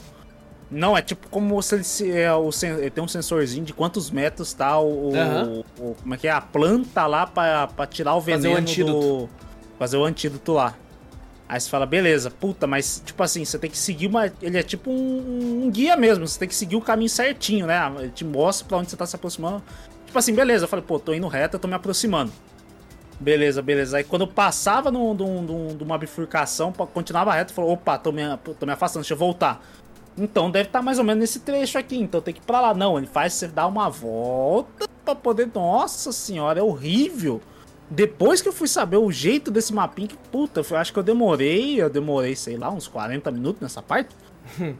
Não, 0.72 0.96
é 0.96 1.02
tipo 1.02 1.28
como 1.30 1.60
se 1.64 1.76
ele, 1.76 1.84
se- 1.84 2.12
é, 2.12 2.32
o, 2.34 2.50
tem 2.94 3.04
um 3.04 3.08
sensorzinho 3.08 3.66
de 3.66 3.74
quantos 3.74 4.12
metros 4.12 4.54
tá 4.54 4.78
o, 4.80 5.10
o- 5.12 5.16
Aham. 5.16 5.64
o- 5.80 5.96
como 5.96 6.14
é 6.14 6.18
que 6.18 6.28
é 6.28 6.32
a 6.32 6.40
planta 6.42 7.08
lá 7.08 7.26
pra, 7.26 7.68
pra 7.68 7.88
tirar 7.88 8.14
o 8.16 8.22
Fazer 8.22 8.32
o 8.36 8.42
veneno 8.42 8.58
antídoto. 8.58 9.00
do 9.00 9.30
fazer 9.80 9.98
o 9.98 10.06
antídoto 10.06 10.54
lá. 10.54 10.76
Aí 11.48 11.60
você 11.60 11.68
fala, 11.68 11.88
beleza, 11.88 12.30
puta, 12.30 12.68
mas 12.68 13.02
tipo 13.04 13.24
assim, 13.24 13.44
você 13.44 13.58
tem 13.58 13.72
que 13.72 13.78
seguir 13.78 14.06
uma. 14.06 14.32
Ele 14.40 14.60
é 14.60 14.62
tipo 14.62 14.92
um, 14.92 15.64
um 15.66 15.72
guia 15.72 15.98
mesmo, 15.98 16.28
você 16.28 16.38
tem 16.38 16.48
que 16.48 16.54
seguir 16.54 16.76
o 16.76 16.82
caminho 16.82 17.10
certinho, 17.10 17.66
né? 17.66 17.92
Ele 17.98 18.10
te 18.10 18.24
mostra 18.24 18.68
pra 18.68 18.78
onde 18.78 18.92
você 18.92 18.96
tá 18.98 19.08
se 19.08 19.16
aproximando. 19.16 19.64
Tipo 20.06 20.20
assim, 20.20 20.36
beleza, 20.36 20.66
eu 20.66 20.68
falei, 20.68 20.86
pô, 20.86 21.00
tô 21.00 21.12
indo 21.16 21.28
reto, 21.28 21.56
eu 21.56 21.60
tô 21.60 21.68
me 21.68 21.74
aproximando. 21.74 22.32
Beleza, 23.20 23.62
beleza. 23.64 23.98
Aí 23.98 24.04
quando 24.04 24.22
eu 24.22 24.28
passava 24.28 24.92
de 24.92 25.84
uma 25.84 25.98
bifurcação, 25.98 26.72
continuava 26.72 27.34
reto, 27.34 27.54
falou, 27.54 27.72
opa, 27.74 27.98
tô 27.98 28.12
me, 28.12 28.22
tô 28.60 28.66
me 28.68 28.72
afastando, 28.72 29.02
deixa 29.02 29.16
eu 29.16 29.18
voltar. 29.18 29.60
Então 30.20 30.52
deve 30.52 30.68
estar 30.70 30.82
mais 30.82 31.00
ou 31.00 31.04
menos 31.06 31.22
nesse 31.22 31.40
trecho 31.40 31.78
aqui, 31.78 31.98
então 31.98 32.20
tem 32.22 32.34
que 32.34 32.40
ir 32.42 32.44
pra 32.46 32.60
lá. 32.62 32.74
Não, 32.74 32.98
ele 32.98 33.08
faz 33.08 33.34
você 33.34 33.48
dar 33.48 33.68
uma 33.68 33.90
volta 33.90 34.88
pra 35.06 35.16
poder. 35.16 35.50
Nossa 35.54 36.12
senhora, 36.12 36.60
é 36.60 36.64
horrível. 36.64 37.42
Depois 37.90 38.42
que 38.42 38.48
eu 38.48 38.54
fui 38.54 38.68
saber 38.68 38.98
o 38.98 39.12
jeito 39.12 39.50
desse 39.50 39.74
mapinha, 39.74 40.08
que 40.10 40.18
puta, 40.32 40.62
eu 40.70 40.78
acho 40.78 40.94
que 40.94 41.00
eu 41.00 41.04
demorei, 41.04 41.82
eu 41.82 41.90
demorei, 41.90 42.36
sei 42.36 42.56
lá, 42.58 42.70
uns 42.70 42.88
40 42.88 43.32
minutos 43.32 43.62
nessa 43.62 43.82
parte. 43.82 44.16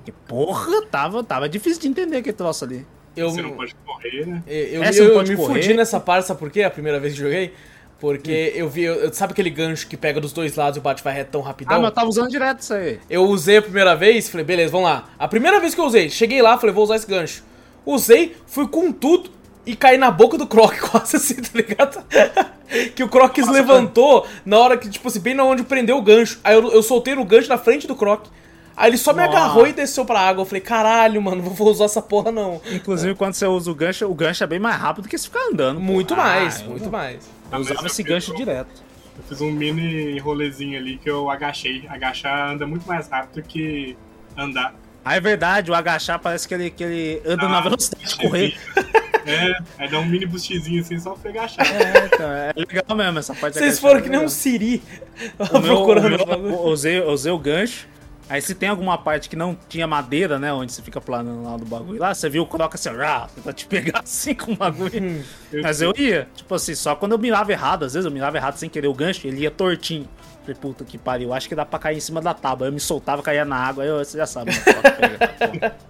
que 0.06 0.12
porra, 0.28 0.86
tava, 0.86 1.24
tava 1.24 1.50
difícil 1.50 1.82
de 1.82 1.88
entender 1.88 2.18
aquele 2.18 2.36
troço 2.36 2.66
ali. 2.66 2.86
Eu, 3.16 3.32
Você 3.32 3.42
não 3.42 3.52
pode 3.52 3.76
correr, 3.86 4.26
né? 4.28 4.44
eu, 4.48 4.54
É, 4.54 4.90
eu, 4.90 4.94
você 4.94 5.02
não 5.02 5.08
eu 5.10 5.14
pode 5.16 5.32
me 5.32 5.38
correr. 5.38 5.62
fudi 5.62 5.74
nessa 5.74 6.00
parte, 6.00 6.28
sabe 6.28 6.40
por 6.40 6.52
quê? 6.52 6.62
A 6.64 6.70
primeira 6.70 7.00
vez 7.00 7.14
que 7.14 7.20
joguei? 7.20 7.54
Porque 8.00 8.54
eu 8.56 8.70
vi, 8.70 8.84
eu- 8.84 9.12
sabe 9.14 9.34
aquele 9.34 9.50
gancho 9.50 9.86
que 9.88 9.98
pega 9.98 10.22
dos 10.22 10.32
dois 10.32 10.56
lados 10.56 10.78
e 10.78 10.80
o 10.80 10.82
bate 10.82 11.04
vai 11.04 11.14
reto 11.14 11.32
tão 11.32 11.42
rapidão? 11.42 11.76
Ah, 11.76 11.80
mas 11.80 11.90
eu 11.90 11.96
tava 11.96 12.08
usando 12.08 12.30
direto 12.30 12.60
isso 12.62 12.74
aí. 12.74 13.00
Eu 13.10 13.24
usei 13.26 13.58
a 13.58 13.62
primeira 13.62 13.96
vez, 13.96 14.30
falei, 14.30 14.46
beleza, 14.46 14.72
vamos 14.72 14.90
lá. 14.90 15.10
A 15.20 15.28
primeira 15.28 15.60
vez 15.60 15.76
que 15.76 15.82
eu 15.82 15.86
usei, 15.86 16.10
cheguei 16.10 16.42
lá, 16.42 16.58
falei, 16.58 16.74
vou 16.74 16.84
usar 16.86 16.96
esse 16.96 17.08
gancho. 17.08 17.44
Usei, 17.86 18.36
fui 18.46 18.68
com 18.68 18.92
tudo 18.92 19.30
e 19.66 19.76
caí 19.76 19.98
na 19.98 20.10
boca 20.12 20.38
do 20.38 20.48
Croc, 20.48 20.74
quase 20.92 21.18
assim, 21.18 21.36
tá 21.36 21.50
ligado? 21.54 22.04
que 22.96 23.04
o 23.04 23.10
Croc 23.10 23.38
levantou 23.38 24.26
na 24.46 24.58
hora 24.60 24.78
que, 24.78 24.90
tipo 24.90 25.08
assim, 25.08 25.20
bem 25.20 25.34
na 25.34 25.44
onde 25.44 25.64
prendeu 25.64 25.98
o 25.98 26.02
gancho. 26.02 26.40
Aí 26.44 26.56
eu, 26.56 26.72
eu 26.72 26.82
soltei 26.84 27.16
no 27.16 27.26
gancho 27.26 27.50
na 27.50 27.58
frente 27.58 27.86
do 27.86 27.96
Croc. 27.96 28.28
Aí 28.78 28.90
ele 28.92 28.98
só 28.98 29.12
me 29.12 29.26
Nossa. 29.26 29.38
agarrou 29.38 29.68
e 29.68 29.74
desceu 29.74 30.06
pra 30.06 30.22
água. 30.22 30.42
Eu 30.44 30.46
falei, 30.46 30.62
caralho, 30.62 31.22
mano, 31.22 31.44
não 31.44 31.50
vou 31.50 31.68
usar 31.70 31.84
essa 31.84 32.02
porra 32.02 32.32
não. 32.32 32.62
Inclusive, 32.72 33.14
quando 33.14 33.34
você 33.34 33.46
usa 33.46 33.70
o 33.70 33.76
gancho, 33.76 34.06
o 34.10 34.14
gancho 34.14 34.42
é 34.42 34.48
bem 34.48 34.58
mais 34.60 34.78
rápido 34.78 35.04
do 35.04 35.10
que 35.10 35.18
se 35.18 35.26
ficar 35.26 35.50
andando. 35.52 35.82
Muito 35.82 36.14
Ah, 36.14 36.18
mais, 36.18 36.62
eu- 36.62 36.68
muito 36.70 36.90
mais. 36.90 37.18
Eu 37.52 37.60
usava 37.60 37.88
esse 37.88 38.04
gancho 38.04 38.34
um- 38.34 38.36
direto. 38.36 38.84
Eu 39.18 39.24
fiz 39.28 39.42
um 39.42 39.52
mini 39.52 40.18
rolezinho 40.20 40.78
ali 40.78 40.98
que 40.98 41.10
eu 41.10 41.30
agachei. 41.30 41.84
Agachar 41.90 42.52
anda 42.52 42.66
muito 42.66 42.88
mais 42.88 43.08
rápido 43.10 43.44
que 43.46 43.98
andar. 44.38 44.74
Ah, 45.04 45.16
é 45.16 45.20
verdade, 45.20 45.72
o 45.72 45.74
agachar 45.74 46.20
parece 46.20 46.48
que 46.48 46.54
ele, 46.54 46.70
que 46.70 46.84
ele 46.84 47.22
anda 47.26 47.46
Ah, 47.46 47.50
na 47.50 47.62
velocidade 47.62 48.08
de 48.08 48.18
correr. 48.18 48.58
É, 49.26 49.54
aí 49.78 49.88
dá 49.90 50.00
um 50.00 50.06
mini 50.06 50.26
boostzinho 50.26 50.82
assim 50.82 50.98
só 50.98 51.14
pra 51.14 51.30
agachar. 51.30 51.64
É, 51.68 52.06
então, 52.06 52.32
é 52.32 52.52
legal 52.56 52.98
mesmo 52.98 53.20
essa 53.20 53.36
parte 53.36 53.56
Vocês 53.56 53.74
agachar, 53.78 53.82
foram 53.82 54.00
é 54.00 54.02
que 54.02 54.10
nem 54.10 54.20
um. 54.22 54.30
Siri 54.30 54.82
O 55.38 55.60
meu- 55.60 55.62
procurando 55.86 56.24
o 56.24 56.28
meu- 56.40 56.50
eu 56.52 56.60
usei, 56.64 56.98
eu 56.98 57.10
usei 57.10 57.32
o 57.32 57.38
gancho. 57.38 57.86
Aí 58.30 58.40
se 58.44 58.54
tem 58.54 58.70
alguma 58.70 58.96
parte 58.96 59.28
que 59.28 59.36
não 59.36 59.58
tinha 59.68 59.88
madeira, 59.88 60.38
né? 60.38 60.54
Onde 60.54 60.72
você 60.72 60.84
fica 60.84 61.02
planando 61.02 61.44
lá 61.44 61.58
do 61.58 61.66
bagulho 61.66 62.00
lá, 62.00 62.14
você 62.14 62.30
viu 62.30 62.44
o 62.44 62.46
croca 62.46 62.76
assim, 62.76 62.90
ah, 62.90 63.28
tenta 63.34 63.52
te 63.52 63.66
pegar 63.66 64.02
assim 64.06 64.36
com 64.36 64.52
o 64.52 64.56
bagulho. 64.56 65.26
Mas 65.64 65.82
eu 65.82 65.92
ia, 65.98 66.28
tipo 66.36 66.54
assim, 66.54 66.76
só 66.76 66.96
quando 66.96 67.14
eu 67.14 67.18
mirava 67.18 67.52
errado, 67.52 67.86
às 67.86 67.94
vezes 67.94 68.06
eu 68.06 68.12
mirava 68.12 68.38
errado 68.38 68.56
sem 68.58 68.70
querer 68.70 68.88
o 68.88 68.94
gancho, 68.94 69.26
ele 69.26 69.42
ia 69.42 69.50
tortinho. 69.50 70.08
Falei, 70.42 70.56
puta 70.56 70.86
que 70.86 70.96
pariu, 70.96 71.34
acho 71.34 71.50
que 71.50 71.56
dá 71.56 71.66
pra 71.66 71.80
cair 71.80 71.98
em 71.98 72.00
cima 72.00 72.22
da 72.22 72.36
tábua. 72.36 72.68
Eu 72.68 72.72
me 72.72 72.80
soltava, 72.80 73.24
caía 73.24 73.44
na 73.44 73.58
água, 73.58 73.84
aí 73.84 73.90
eu, 73.90 73.98
você 73.98 74.16
já 74.16 74.28
sabe, 74.28 74.52
né? 74.52 74.60
Pega, 74.62 75.70
pô. 75.72 75.90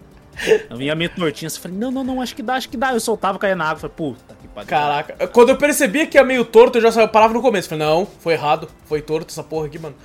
Eu 0.69 0.77
vinha 0.77 0.95
meio 0.95 1.09
tortinho, 1.09 1.47
assim, 1.47 1.59
falei, 1.59 1.77
não, 1.77 1.91
não, 1.91 2.05
não, 2.05 2.21
acho 2.21 2.33
que 2.33 2.41
dá, 2.41 2.55
acho 2.55 2.69
que 2.69 2.77
dá. 2.77 2.93
Eu 2.93 3.01
soltava, 3.01 3.37
caía 3.37 3.55
na 3.55 3.65
água, 3.65 3.81
falei, 3.81 3.95
puta 3.97 4.33
que 4.41 4.47
pariu. 4.47 4.69
Caraca, 4.69 5.27
quando 5.27 5.49
eu 5.49 5.57
percebia 5.57 6.07
que 6.07 6.17
ia 6.17 6.23
meio 6.23 6.45
torto, 6.45 6.77
eu 6.77 6.89
já 6.89 7.05
parava 7.05 7.33
no 7.33 7.41
começo. 7.41 7.67
Falei, 7.67 7.85
não, 7.85 8.05
foi 8.05 8.33
errado, 8.33 8.69
foi 8.85 9.01
torto 9.01 9.31
essa 9.31 9.43
porra 9.43 9.65
aqui, 9.65 9.77
mano. 9.77 9.95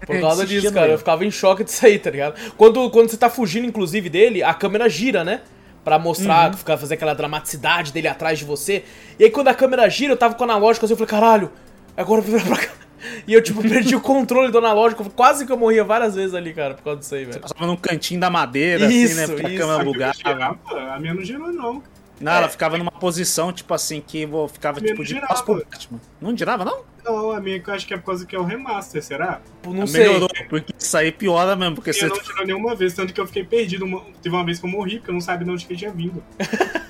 Por 0.00 0.20
causa 0.20 0.42
Desistia 0.42 0.60
disso, 0.60 0.74
cara, 0.74 0.92
eu 0.92 0.98
ficava 0.98 1.24
em 1.24 1.30
choque 1.30 1.64
disso 1.64 1.84
aí, 1.84 1.98
tá 1.98 2.10
ligado? 2.10 2.52
Quando, 2.56 2.90
quando 2.90 3.10
você 3.10 3.16
tá 3.16 3.28
fugindo, 3.28 3.66
inclusive, 3.66 4.08
dele, 4.08 4.42
a 4.42 4.54
câmera 4.54 4.88
gira, 4.88 5.24
né? 5.24 5.42
Pra 5.84 5.98
mostrar, 5.98 6.54
ficar, 6.54 6.76
fazer 6.76 6.94
aquela 6.94 7.14
dramaticidade 7.14 7.92
dele 7.92 8.08
atrás 8.08 8.38
de 8.38 8.44
você. 8.44 8.84
E 9.18 9.24
aí 9.24 9.30
quando 9.30 9.48
a 9.48 9.54
câmera 9.54 9.88
gira, 9.88 10.12
eu 10.12 10.16
tava 10.16 10.34
com 10.34 10.42
o 10.42 10.44
analógico 10.44 10.84
assim, 10.84 10.92
eu 10.92 10.98
falei, 10.98 11.10
caralho, 11.10 11.50
agora 11.96 12.20
eu 12.20 12.24
vou 12.24 12.38
virar 12.38 12.48
pra 12.48 12.66
cá. 12.66 12.72
E 13.28 13.32
eu, 13.32 13.40
tipo, 13.40 13.62
perdi 13.62 13.94
o 13.94 14.00
controle 14.00 14.50
do 14.50 14.58
analógico. 14.58 15.08
Quase 15.10 15.46
que 15.46 15.52
eu 15.52 15.56
morria 15.56 15.84
várias 15.84 16.16
vezes 16.16 16.34
ali, 16.34 16.52
cara, 16.52 16.74
por 16.74 16.82
causa 16.82 16.98
disso 16.98 17.14
aí, 17.14 17.24
velho. 17.24 17.40
Passava 17.40 17.64
num 17.64 17.76
cantinho 17.76 18.18
da 18.18 18.28
madeira, 18.28 18.86
Isso, 18.86 19.20
assim, 19.20 19.34
né? 19.34 19.40
Pra 19.40 19.50
isso. 19.50 19.58
câmera 19.60 20.12
girava, 20.12 20.58
a 20.94 20.98
minha 20.98 21.14
não 21.14 21.22
girou, 21.22 21.52
não. 21.52 21.80
Não, 22.20 22.32
ela 22.32 22.48
ficava 22.48 22.76
numa 22.76 22.90
posição, 22.90 23.52
tipo 23.52 23.72
assim, 23.74 24.00
que 24.00 24.22
eu 24.22 24.48
ficava 24.48 24.80
tipo 24.80 24.96
não 24.96 25.02
de 25.04 25.08
girava. 25.10 25.42
pro 25.42 25.54
Batman. 25.56 26.00
Não 26.20 26.36
girava, 26.36 26.64
não? 26.64 26.82
Não, 27.04 27.30
a 27.30 27.40
minha 27.40 27.60
que 27.60 27.70
eu 27.70 27.74
acho 27.74 27.86
que 27.86 27.94
é 27.94 27.96
por 27.96 28.06
causa 28.06 28.26
que 28.26 28.34
é 28.34 28.38
o 28.38 28.44
remaster, 28.44 29.02
será? 29.02 29.40
Tipo, 29.62 29.72
Não 29.72 29.86
sei. 29.86 30.00
Melhorou, 30.06 30.28
porque 30.48 30.74
isso 30.78 30.96
aí 30.96 31.10
piora 31.12 31.54
mesmo, 31.56 31.76
porque 31.76 31.92
você. 31.92 32.06
não 32.06 32.18
tirou 32.20 32.44
nenhuma 32.46 32.74
vez, 32.74 32.92
tanto 32.94 33.12
que 33.14 33.20
eu 33.20 33.26
fiquei 33.26 33.44
perdido. 33.44 33.84
Uma- 33.84 34.02
Teve 34.22 34.34
uma 34.34 34.44
vez 34.44 34.58
que 34.58 34.66
eu 34.66 34.70
morri, 34.70 34.96
porque 34.98 35.10
eu 35.10 35.14
não 35.14 35.20
sabia 35.20 35.44
de 35.46 35.50
onde 35.52 35.64
que 35.64 35.72
ele 35.72 35.78
tinha 35.78 35.92
vindo. 35.92 36.22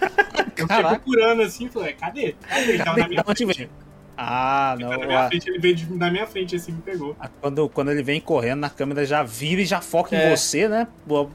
Eu 0.59 0.67
fiquei 0.67 0.83
procurando 0.83 1.43
assim, 1.43 1.69
falei, 1.69 1.93
cadê? 1.93 2.35
Cadê? 2.49 2.63
Ele 2.73 2.83
tava 2.83 2.99
na 2.99 3.09
minha 3.09 3.23
frente. 3.23 3.71
Ah, 4.17 4.73
Ele 4.75 4.83
não. 4.83 4.91
tava 4.91 5.01
na 5.03 5.07
minha 5.07 5.29
frente, 5.29 5.49
ele 5.49 5.59
veio 5.61 5.75
de- 5.77 5.93
na 5.95 6.11
minha 6.11 6.27
frente 6.27 6.57
assim, 6.57 6.73
me 6.73 6.83
pegou. 6.83 7.17
Quando, 7.41 7.69
quando 7.69 7.93
ele 7.93 8.03
vem 8.03 8.21
correndo, 8.21 8.59
na 8.59 8.69
câmera 8.69 9.07
já 9.07 9.23
vira 9.23 9.61
e 9.63 9.65
já 9.65 9.81
foca 9.81 10.17
É. 10.17 10.27
em 10.33 10.37
você, 10.37 10.67
né? 10.69 10.89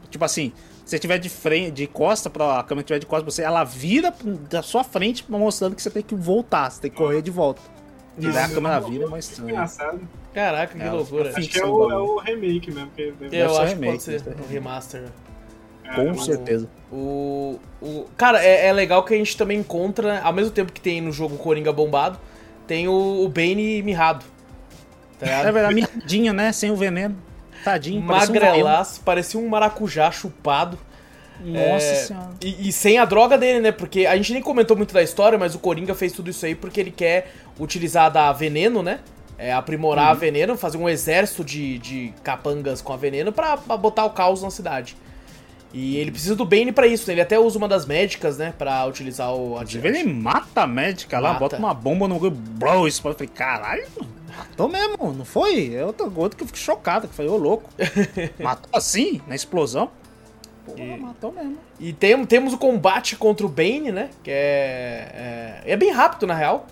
Tipo 0.09 0.25
assim, 0.25 0.51
você 0.95 0.99
tiver 0.99 1.17
de 1.17 1.29
frente, 1.29 1.71
de 1.71 1.87
costa 1.87 2.29
pra 2.29 2.59
a 2.59 2.63
câmera 2.63 2.85
tiver 2.85 2.99
de 2.99 3.05
costa 3.05 3.23
pra 3.23 3.31
você, 3.31 3.41
ela 3.41 3.63
vira 3.63 4.13
da 4.49 4.61
sua 4.61 4.83
frente 4.83 5.25
mostrando 5.29 5.75
que 5.75 5.81
você 5.81 5.89
tem 5.89 6.03
que 6.03 6.15
voltar, 6.15 6.69
você 6.71 6.81
tem 6.81 6.91
que 6.91 6.97
correr 6.97 7.21
de 7.21 7.31
volta. 7.31 7.61
Virar 8.17 8.41
a 8.41 8.45
Isso. 8.45 8.53
câmera 8.55 8.79
vira, 8.79 9.07
mas 9.07 9.25
estranho. 9.29 9.49
Engraçado. 9.51 9.99
Caraca, 10.33 10.77
que 10.77 10.83
É, 10.83 10.91
loucura. 10.91 11.31
Acho 11.35 11.49
que 11.49 11.59
é 11.59 11.65
o, 11.65 11.91
é 11.91 11.97
o 11.97 12.17
remake 12.19 12.71
mesmo. 12.71 12.89
Que 12.95 13.11
deve- 13.11 13.35
Eu 13.37 13.57
acho 13.57 13.75
que 13.75 13.81
remake, 13.81 13.91
pode 13.91 14.03
ser 14.03 14.21
um 14.29 14.47
remaster. 14.51 15.03
é, 15.83 15.95
Com 15.95 16.13
certeza. 16.19 16.69
O, 16.91 17.59
o, 17.81 18.05
cara, 18.15 18.43
é, 18.43 18.67
é 18.67 18.73
legal 18.73 19.03
que 19.03 19.13
a 19.13 19.17
gente 19.17 19.35
também 19.35 19.59
encontra, 19.59 20.21
ao 20.21 20.31
mesmo 20.33 20.51
tempo 20.51 20.71
que 20.71 20.79
tem 20.81 21.01
no 21.01 21.11
jogo 21.11 21.37
Coringa 21.37 21.73
bombado, 21.73 22.19
tem 22.67 22.87
o, 22.87 23.23
o 23.23 23.27
Bane 23.29 23.81
mirrado. 23.81 24.23
Tá 25.19 25.27
É 25.27 25.51
verdade, 25.51 25.73
miadinho, 25.75 26.33
né? 26.33 26.51
Sem 26.51 26.69
o 26.71 26.75
veneno. 26.75 27.15
Tadinho, 27.63 28.05
parecia 28.05 28.29
um 28.29 28.33
Magrelaço, 28.33 29.01
parecia 29.01 29.39
um 29.39 29.47
maracujá 29.47 30.11
chupado. 30.11 30.77
Nossa 31.39 31.85
É, 31.85 31.95
senhora. 31.95 32.29
E, 32.41 32.69
e 32.69 32.71
sem 32.71 32.97
a 32.97 33.05
droga 33.05 33.37
dele, 33.37 33.59
né? 33.59 33.71
Porque 33.71 34.05
a 34.05 34.15
gente 34.15 34.31
nem 34.33 34.41
comentou 34.41 34.77
muito 34.77 34.93
da 34.93 35.01
história, 35.01 35.37
mas 35.37 35.55
o 35.55 35.59
Coringa 35.59 35.93
fez 35.95 36.13
tudo 36.13 36.29
isso 36.29 36.45
aí 36.45 36.55
porque 36.55 36.79
ele 36.79 36.91
quer 36.91 37.33
utilizar 37.59 38.11
da 38.11 38.31
veneno, 38.31 38.81
né? 38.83 38.99
É, 39.37 39.51
aprimorar 39.51 40.05
Uhum. 40.05 40.11
a 40.11 40.13
veneno, 40.13 40.55
fazer 40.57 40.77
um 40.77 40.87
exército 40.87 41.43
de, 41.43 41.79
de 41.79 42.13
capangas 42.23 42.81
com 42.81 42.93
a 42.93 42.97
veneno 42.97 43.31
pra, 43.31 43.57
pra 43.57 43.75
botar 43.75 44.05
o 44.05 44.11
caos 44.11 44.41
na 44.43 44.49
cidade. 44.51 44.95
E 45.73 45.97
ele 45.97 46.11
precisa 46.11 46.35
do 46.35 46.45
Bane 46.45 46.71
pra 46.71 46.85
isso, 46.85 47.07
né? 47.07 47.15
Ele 47.15 47.21
até 47.21 47.39
usa 47.39 47.57
uma 47.57 47.67
das 47.67 47.85
médicas, 47.85 48.37
né? 48.37 48.53
Pra 48.57 48.85
utilizar 48.85 49.33
o... 49.33 49.55
Inclusive, 49.55 49.87
ele 49.87 50.03
mata 50.03 50.61
a 50.61 50.67
médica 50.67 51.19
lá, 51.19 51.29
Mata. 51.29 51.39
bota 51.39 51.57
uma 51.57 51.73
bomba 51.73 52.07
no 52.07 52.19
bro, 52.29 52.87
explode. 52.87 53.15
Eu 53.15 53.17
falei, 53.27 53.31
caralho, 53.33 53.87
matou 54.37 54.69
mesmo, 54.69 55.11
não 55.13 55.25
foi? 55.25 55.73
É 55.73 55.83
outro 55.83 56.13
outro 56.15 56.37
que 56.37 56.43
eu 56.43 56.47
fico 56.47 56.59
chocado, 56.59 57.07
que 57.07 57.15
foi 57.15 57.27
ô 57.27 57.35
louco. 57.37 57.67
matou 58.39 58.69
assim, 58.71 59.19
na 59.27 59.33
explosão? 59.33 59.89
Pô, 60.63 60.73
E- 60.77 60.95
matou 60.97 61.31
mesmo. 61.31 61.57
E 61.79 61.91
tem, 61.91 62.23
temos 62.25 62.53
o 62.53 62.57
combate 62.59 63.15
contra 63.15 63.43
o 63.45 63.49
Bane, 63.49 63.91
né? 63.91 64.09
Que 64.23 64.29
é. 64.31 65.61
É, 65.65 65.71
é 65.73 65.75
bem 65.75 65.91
rápido, 65.91 66.27
na 66.27 66.35
real. 66.35 66.67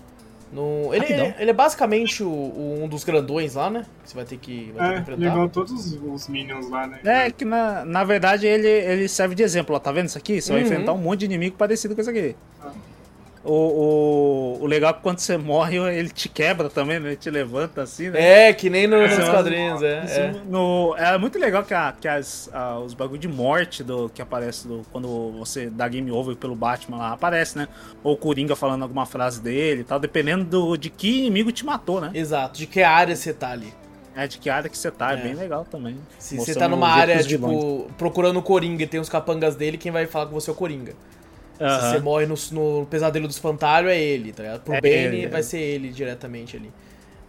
No, 0.52 0.92
ele, 0.94 1.06
é, 1.06 1.36
ele 1.38 1.50
é 1.50 1.54
basicamente 1.54 2.22
o, 2.22 2.28
o- 2.28 2.80
um 2.84 2.86
dos 2.88 3.04
grandões 3.04 3.54
lá, 3.54 3.70
né? 3.70 3.86
Que 4.04 4.10
você 4.10 4.14
vai 4.14 4.24
ter 4.26 4.36
que, 4.36 4.70
vai 4.76 4.86
ter 4.86 4.92
que 4.92 4.98
É, 4.98 5.00
enfrentar. 5.00 5.26
igual 5.32 5.48
todos 5.48 5.92
os- 5.94 6.28
Minions 6.28 6.68
lá, 6.68 6.86
né? 6.86 7.00
É 7.02 7.30
que 7.30 7.42
na, 7.44 7.84
na 7.86 8.04
verdade 8.04 8.46
ele, 8.46 8.68
ele 8.68 9.08
serve 9.08 9.34
de 9.34 9.42
exemplo, 9.42 9.74
ó, 9.74 9.78
tá 9.78 9.90
vendo 9.90 10.08
isso 10.08 10.18
aqui? 10.18 10.42
Você 10.42 10.52
vai 10.52 10.60
Uhum. 10.60 10.66
enfrentar 10.66 10.92
um 10.92 10.98
monte 10.98 11.20
de 11.20 11.24
inimigo 11.24 11.56
parecido 11.56 11.94
com 11.94 12.02
isso 12.02 12.10
aqui. 12.10 12.36
Ah. 12.62 12.70
O, 13.44 14.56
o, 14.60 14.62
o 14.62 14.66
legal 14.66 14.90
é 14.90 14.94
que 14.94 15.00
quando 15.00 15.18
você 15.18 15.36
morre, 15.36 15.76
ele 15.76 16.10
te 16.10 16.28
quebra 16.28 16.70
também, 16.70 17.00
né? 17.00 17.08
Ele 17.08 17.16
te 17.16 17.28
levanta 17.28 17.82
assim, 17.82 18.08
né? 18.08 18.48
É, 18.48 18.52
que 18.52 18.70
nem 18.70 18.86
no- 18.86 19.00
nos 19.06 19.28
quadrinhos, 19.28 19.82
é. 19.82 20.04
É. 20.08 20.34
no- 20.48 20.94
é 20.96 21.18
muito 21.18 21.38
legal 21.38 21.64
que, 21.64 21.74
a- 21.74 21.92
que 22.00 22.06
as, 22.06 22.48
a- 22.52 22.78
os 22.78 22.94
bagulho 22.94 23.18
de 23.18 23.26
morte 23.26 23.82
do, 23.82 24.08
que 24.08 24.22
aparece 24.22 24.68
do, 24.68 24.82
quando 24.92 25.32
você 25.32 25.68
dá 25.68 25.88
game 25.88 26.10
over 26.12 26.36
pelo 26.36 26.54
Batman 26.54 26.98
lá, 26.98 27.12
aparece, 27.12 27.58
né? 27.58 27.66
Ou 28.04 28.14
o 28.14 28.16
Coringa 28.16 28.54
falando 28.54 28.82
alguma 28.82 29.06
frase 29.06 29.40
dele 29.40 29.80
e 29.80 29.84
tal, 29.84 29.98
dependendo 29.98 30.44
do, 30.44 30.76
de 30.76 30.88
que 30.88 31.18
inimigo 31.18 31.50
te 31.50 31.64
matou, 31.66 32.00
né? 32.00 32.12
Exato, 32.14 32.56
de 32.58 32.66
que 32.68 32.80
área 32.82 33.16
você 33.16 33.32
tá 33.32 33.50
ali. 33.50 33.74
É, 34.14 34.26
de 34.26 34.38
que 34.38 34.50
área 34.50 34.68
que 34.70 34.76
você 34.78 34.90
tá, 34.90 35.12
é, 35.12 35.14
É. 35.14 35.16
bem 35.16 35.34
legal 35.34 35.66
também. 35.68 35.96
Se 36.18 36.36
você 36.36 36.54
tá 36.54 36.68
numa 36.68 36.88
área, 36.88 37.20
tipo, 37.24 37.90
procurando 37.98 38.38
o 38.38 38.42
Coringa 38.42 38.82
e 38.84 38.86
tem 38.86 39.00
os 39.00 39.08
capangas 39.08 39.56
dele, 39.56 39.78
quem 39.78 39.90
vai 39.90 40.06
falar 40.06 40.26
com 40.26 40.32
você 40.34 40.50
é 40.50 40.52
o 40.52 40.56
Coringa. 40.56 40.92
Se 41.58 41.90
você 41.90 41.98
morre 42.00 42.26
no, 42.26 42.34
no 42.52 42.86
pesadelo 42.86 43.26
do 43.28 43.30
espantalho, 43.30 43.88
é 43.88 43.98
ele, 43.98 44.32
tá 44.32 44.42
ligado? 44.42 44.60
Pro 44.62 44.74
É 44.74 44.80
Bane, 44.80 44.94
ele, 44.94 45.24
é. 45.24 45.28
vai 45.28 45.42
ser 45.42 45.58
ele 45.60 45.90
diretamente 45.90 46.56
ali. 46.56 46.70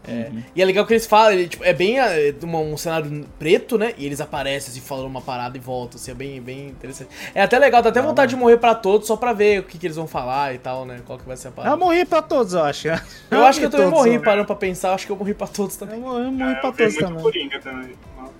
É. 0.05 0.27
Uhum. 0.29 0.43
E 0.53 0.61
é 0.61 0.65
legal 0.65 0.85
que 0.85 0.91
eles 0.91 1.05
falam, 1.07 1.31
ele, 1.31 1.47
tipo, 1.47 1.63
é 1.63 1.71
bem 1.71 1.97
é, 1.97 2.35
uma- 2.43 2.59
um 2.59 2.75
cenário 2.75 3.25
preto, 3.39 3.77
né? 3.77 3.93
E 3.97 4.05
eles 4.05 4.19
aparecem 4.19 4.69
assim, 4.69 4.81
falando 4.81 5.05
uma 5.05 5.21
parada 5.21 5.55
e 5.57 5.61
voltam, 5.61 5.95
assim, 5.97 6.11
é 6.11 6.13
bem, 6.13 6.41
bem 6.41 6.67
interessante. 6.67 7.09
É 7.33 7.41
até 7.41 7.57
legal, 7.57 7.81
dá 7.81 7.87
até 7.89 8.01
Ah. 8.01 8.03
vontade 8.03 8.31
de 8.31 8.35
morrer 8.35 8.57
pra 8.57 8.75
todos, 8.75 9.07
só 9.07 9.15
pra 9.15 9.31
ver 9.31 9.61
o 9.61 9.63
que, 9.63 9.77
que 9.77 9.87
eles 9.87 9.95
vão 9.95 10.05
falar 10.05 10.53
e 10.53 10.57
tal, 10.57 10.83
né? 10.85 10.99
Qual 11.05 11.17
que 11.17 11.25
vai 11.25 11.37
ser 11.37 11.47
a 11.47 11.51
Eu 11.51 11.53
parada. 11.53 11.77
morri 11.77 12.03
pra 12.03 12.21
todos, 12.21 12.53
eu 12.53 12.63
acho. 12.63 12.89
Eu 13.31 13.45
acho 13.45 13.59
que 13.61 13.65
eu 13.65 13.69
também 13.69 13.85
todos, 13.89 13.99
morri, 13.99 14.17
né? 14.17 14.25
parando 14.25 14.45
pra 14.45 14.57
pensar, 14.57 14.93
acho 14.93 15.05
que 15.05 15.11
eu 15.13 15.15
morri 15.15 15.33
pra 15.33 15.47
todos 15.47 15.79
Eu 15.79 15.87
também. 15.87 16.01
morri, 16.01 16.25
eu 16.25 16.31
morri 16.33 16.51
É, 16.51 16.55
pra 16.55 16.69
eu 16.69 16.73
vi 16.73 16.77
todos 16.77 16.93
muito 16.93 16.99
também. 17.07 17.23
Coringa 17.23 17.59
também. 17.61 17.89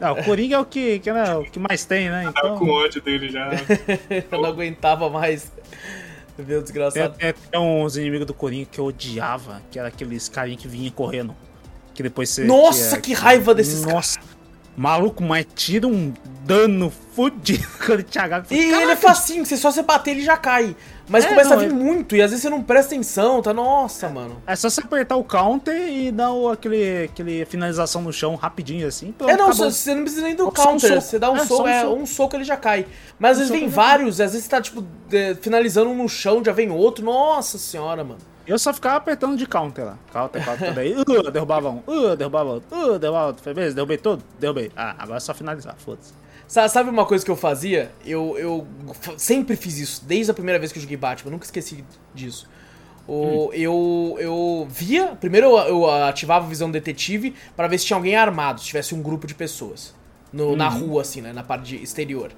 Ah, 0.02 0.12
o 0.12 0.24
Coringa 0.24 0.56
é 0.56 0.60
o 0.60 0.66
que, 0.66 1.00
que, 1.00 1.12
né, 1.12 1.36
o 1.36 1.44
que 1.44 1.60
mais 1.60 1.86
tem, 1.86 2.10
né? 2.10 2.24
Tava 2.34 2.48
Então, 2.48 2.58
com 2.58 2.70
ódio 2.70 3.02
dele 3.02 3.30
já. 3.30 3.50
eu 4.32 4.42
não 4.42 4.46
aguentava 4.50 5.10
mais 5.10 5.52
ver 6.38 6.44
o 6.44 6.48
tem, 6.58 6.64
desgraçado. 6.64 7.16
tem, 7.18 7.34
tem 7.34 7.60
uns 7.60 7.96
inimigos 7.96 8.26
do 8.28 8.34
Coringa 8.34 8.68
que 8.72 8.80
eu 8.80 8.86
odiava, 8.86 9.62
que 9.72 9.80
era 9.80 9.88
aqueles 9.88 10.28
carinha 10.28 10.58
que 10.58 10.68
vinha 10.68 10.92
correndo. 10.92 11.36
Que 11.94 12.02
depois 12.02 12.30
você. 12.30 12.44
Nossa, 12.44 12.98
é- 12.98 13.02
que 13.02 13.14
raiva 13.14 13.54
desses 13.54 13.86
Nossa. 13.86 14.20
Maluco, 14.76 15.22
mas 15.24 15.46
tira 15.56 15.88
um 15.88 16.12
dano 16.46 16.92
fudido 17.16 17.66
quando 17.78 17.92
ele 18.00 18.04
te 18.04 18.18
agarra. 18.20 18.46
E 18.50 18.56
ele 18.58 18.92
é 18.92 18.96
facinho, 18.96 19.46
você 19.46 19.56
só 19.56 19.72
você 19.72 19.82
bater 19.84 20.12
ele 20.12 20.22
já 20.24 20.36
cai. 20.36 20.76
Mas 21.08 21.26
É, 21.26 21.30
começa 21.30 21.50
não, 21.50 21.58
a 21.58 21.60
vir 21.60 21.70
é- 21.70 21.74
muito, 21.74 22.16
e 22.16 22.22
às 22.22 22.32
vezes 22.32 22.42
você 22.44 22.50
não 22.50 22.62
presta 22.64 22.94
atenção, 22.96 23.42
tá? 23.42 23.54
Nossa, 23.54 24.08
mano. 24.10 24.42
É 24.48 24.56
só 24.56 24.70
você 24.70 24.80
apertar 24.82 25.16
o 25.18 25.24
counter 25.24 25.76
e 25.90 26.12
dar 26.12 26.32
o, 26.32 26.50
aquele, 26.50 27.04
aquele 27.04 27.46
finalização 27.46 28.02
no 28.02 28.12
chão 28.14 28.36
rapidinho 28.36 28.88
assim. 28.88 29.12
pronto, 29.12 29.30
É, 29.30 29.36
não, 29.38 29.48
acabou. 29.50 29.70
você 29.70 29.94
não 29.94 30.04
precisa 30.04 30.24
nem 30.24 30.34
do 30.36 30.48
um 30.48 30.52
counter, 30.52 30.90
soco. 30.90 31.02
você 31.02 31.20
dá 31.20 31.30
um 31.30 31.36
É, 31.38 31.46
soco, 31.46 31.64
um 31.64 31.68
é, 31.68 31.82
soco. 31.82 31.96
um 32.02 32.06
soco 32.06 32.36
ele 32.38 32.44
já 32.46 32.56
cai. 32.58 32.86
Mas 33.20 33.32
às 33.34 33.38
vezes 33.40 33.48
soco 33.50 33.60
vem 33.60 33.70
vários, 33.70 34.22
às 34.22 34.32
vezes 34.32 34.46
você 34.46 34.50
tá, 34.50 34.62
tipo, 34.62 34.84
finalizando 35.42 35.90
um 35.90 35.96
no 35.96 36.08
chão, 36.10 36.42
já 36.44 36.54
vem 36.54 36.72
outro. 36.72 37.04
Nossa 37.04 37.58
senhora, 37.58 38.04
mano. 38.04 38.20
Eu 38.46 38.60
só 38.60 38.74
ficava 38.74 38.96
apertando 38.98 39.38
de 39.38 39.46
counter 39.46 39.86
lá. 39.86 39.98
Counter, 40.12 40.44
counter, 40.44 40.74
daí. 40.74 40.94
Uh, 41.08 41.32
derrubava 41.32 41.70
um. 41.70 41.82
Uh, 41.88 42.16
derrubava 42.16 42.50
outro. 42.56 42.78
Uh, 42.78 43.00
derrubava 43.00 43.28
outro. 43.28 43.54
Beleza, 43.54 43.76
derrubei 43.76 43.98
todo? 43.98 44.24
Derrubei. 44.40 44.72
Ah, 44.76 44.96
agora 45.00 45.18
é 45.18 45.20
só 45.20 45.34
finalizar, 45.34 45.76
foda-se. 45.78 46.14
Sa- 46.48 46.68
Sabe 46.68 46.90
uma 46.90 47.06
coisa 47.06 47.24
que 47.24 47.32
eu 47.32 47.36
fazia? 47.38 47.92
Eu, 48.06 48.38
eu 48.38 48.68
sempre 49.18 49.56
fiz 49.56 49.78
isso, 49.80 50.04
desde 50.06 50.32
a 50.32 50.34
primeira 50.34 50.60
vez 50.60 50.72
que 50.72 50.78
eu 50.78 50.82
joguei 50.82 50.98
Batman, 50.98 51.32
nunca 51.32 51.46
esqueci 51.46 51.84
disso. 52.14 52.48
O, 53.08 53.50
eu, 53.54 54.16
eu 54.20 54.68
via, 54.70 55.08
primeiro 55.20 55.48
eu, 55.58 55.58
eu 55.68 55.90
ativava 56.06 56.46
a 56.46 56.50
visão 56.50 56.72
detetive 56.72 57.36
pra 57.56 57.68
ver 57.68 57.78
se 57.78 57.86
tinha 57.86 57.98
alguém 57.98 58.16
armado, 58.16 58.62
se 58.62 58.68
tivesse 58.68 58.96
um 58.96 59.02
grupo 59.02 59.28
de 59.28 59.36
pessoas 59.36 59.94
no, 60.32 60.56
na 60.56 60.70
rua, 60.70 61.02
assim, 61.02 61.20
né, 61.22 61.34
na 61.34 61.44
parte 61.44 61.76
exterior. 61.82 62.32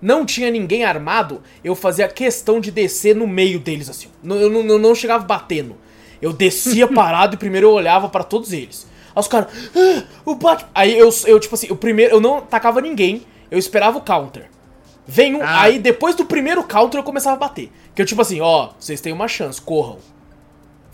Não 0.00 0.26
tinha 0.26 0.50
ninguém 0.50 0.84
armado, 0.84 1.42
eu 1.62 1.74
fazia 1.74 2.06
questão 2.08 2.60
de 2.60 2.70
descer 2.70 3.14
no 3.14 3.26
meio 3.26 3.58
deles, 3.58 3.88
assim. 3.88 4.08
Eu 4.22 4.50
não, 4.50 4.60
eu 4.60 4.78
não 4.78 4.94
chegava 4.94 5.24
batendo. 5.24 5.76
Eu 6.20 6.32
descia 6.32 6.86
parado 6.92 7.34
e 7.34 7.38
primeiro 7.38 7.68
eu 7.68 7.72
olhava 7.72 8.08
pra 8.08 8.22
todos 8.22 8.52
eles. 8.52 8.86
Aí 9.14 9.20
os 9.20 9.28
caras, 9.28 9.48
ah, 9.76 10.04
o 10.24 10.34
Batman. 10.34 10.68
Aí 10.74 10.98
eu, 10.98 11.08
eu, 11.26 11.38
tipo 11.38 11.54
assim, 11.54 11.70
o 11.70 11.76
primeiro, 11.76 12.14
eu 12.14 12.20
não 12.20 12.40
tacava 12.40 12.80
ninguém, 12.80 13.22
eu 13.50 13.58
esperava 13.58 13.98
o 13.98 14.00
counter. 14.00 14.50
Vem 15.06 15.34
um. 15.34 15.42
Ah. 15.42 15.62
Aí 15.62 15.78
depois 15.78 16.14
do 16.14 16.24
primeiro 16.24 16.62
counter 16.64 16.98
eu 16.98 17.04
começava 17.04 17.36
a 17.36 17.38
bater. 17.38 17.70
Que 17.94 18.02
eu, 18.02 18.06
tipo 18.06 18.20
assim, 18.20 18.40
ó, 18.40 18.70
vocês 18.78 19.00
têm 19.00 19.12
uma 19.12 19.28
chance, 19.28 19.60
corram. 19.60 19.98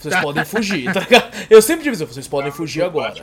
Vocês 0.01 0.21
podem 0.21 0.45
fugir, 0.45 0.93
tá 0.93 1.01
ligado? 1.01 1.31
Eu 1.51 1.61
sempre 1.61 1.89
assim, 1.91 2.05
vocês 2.07 2.27
podem 2.27 2.51
fugir 2.51 2.83
agora. 2.83 3.15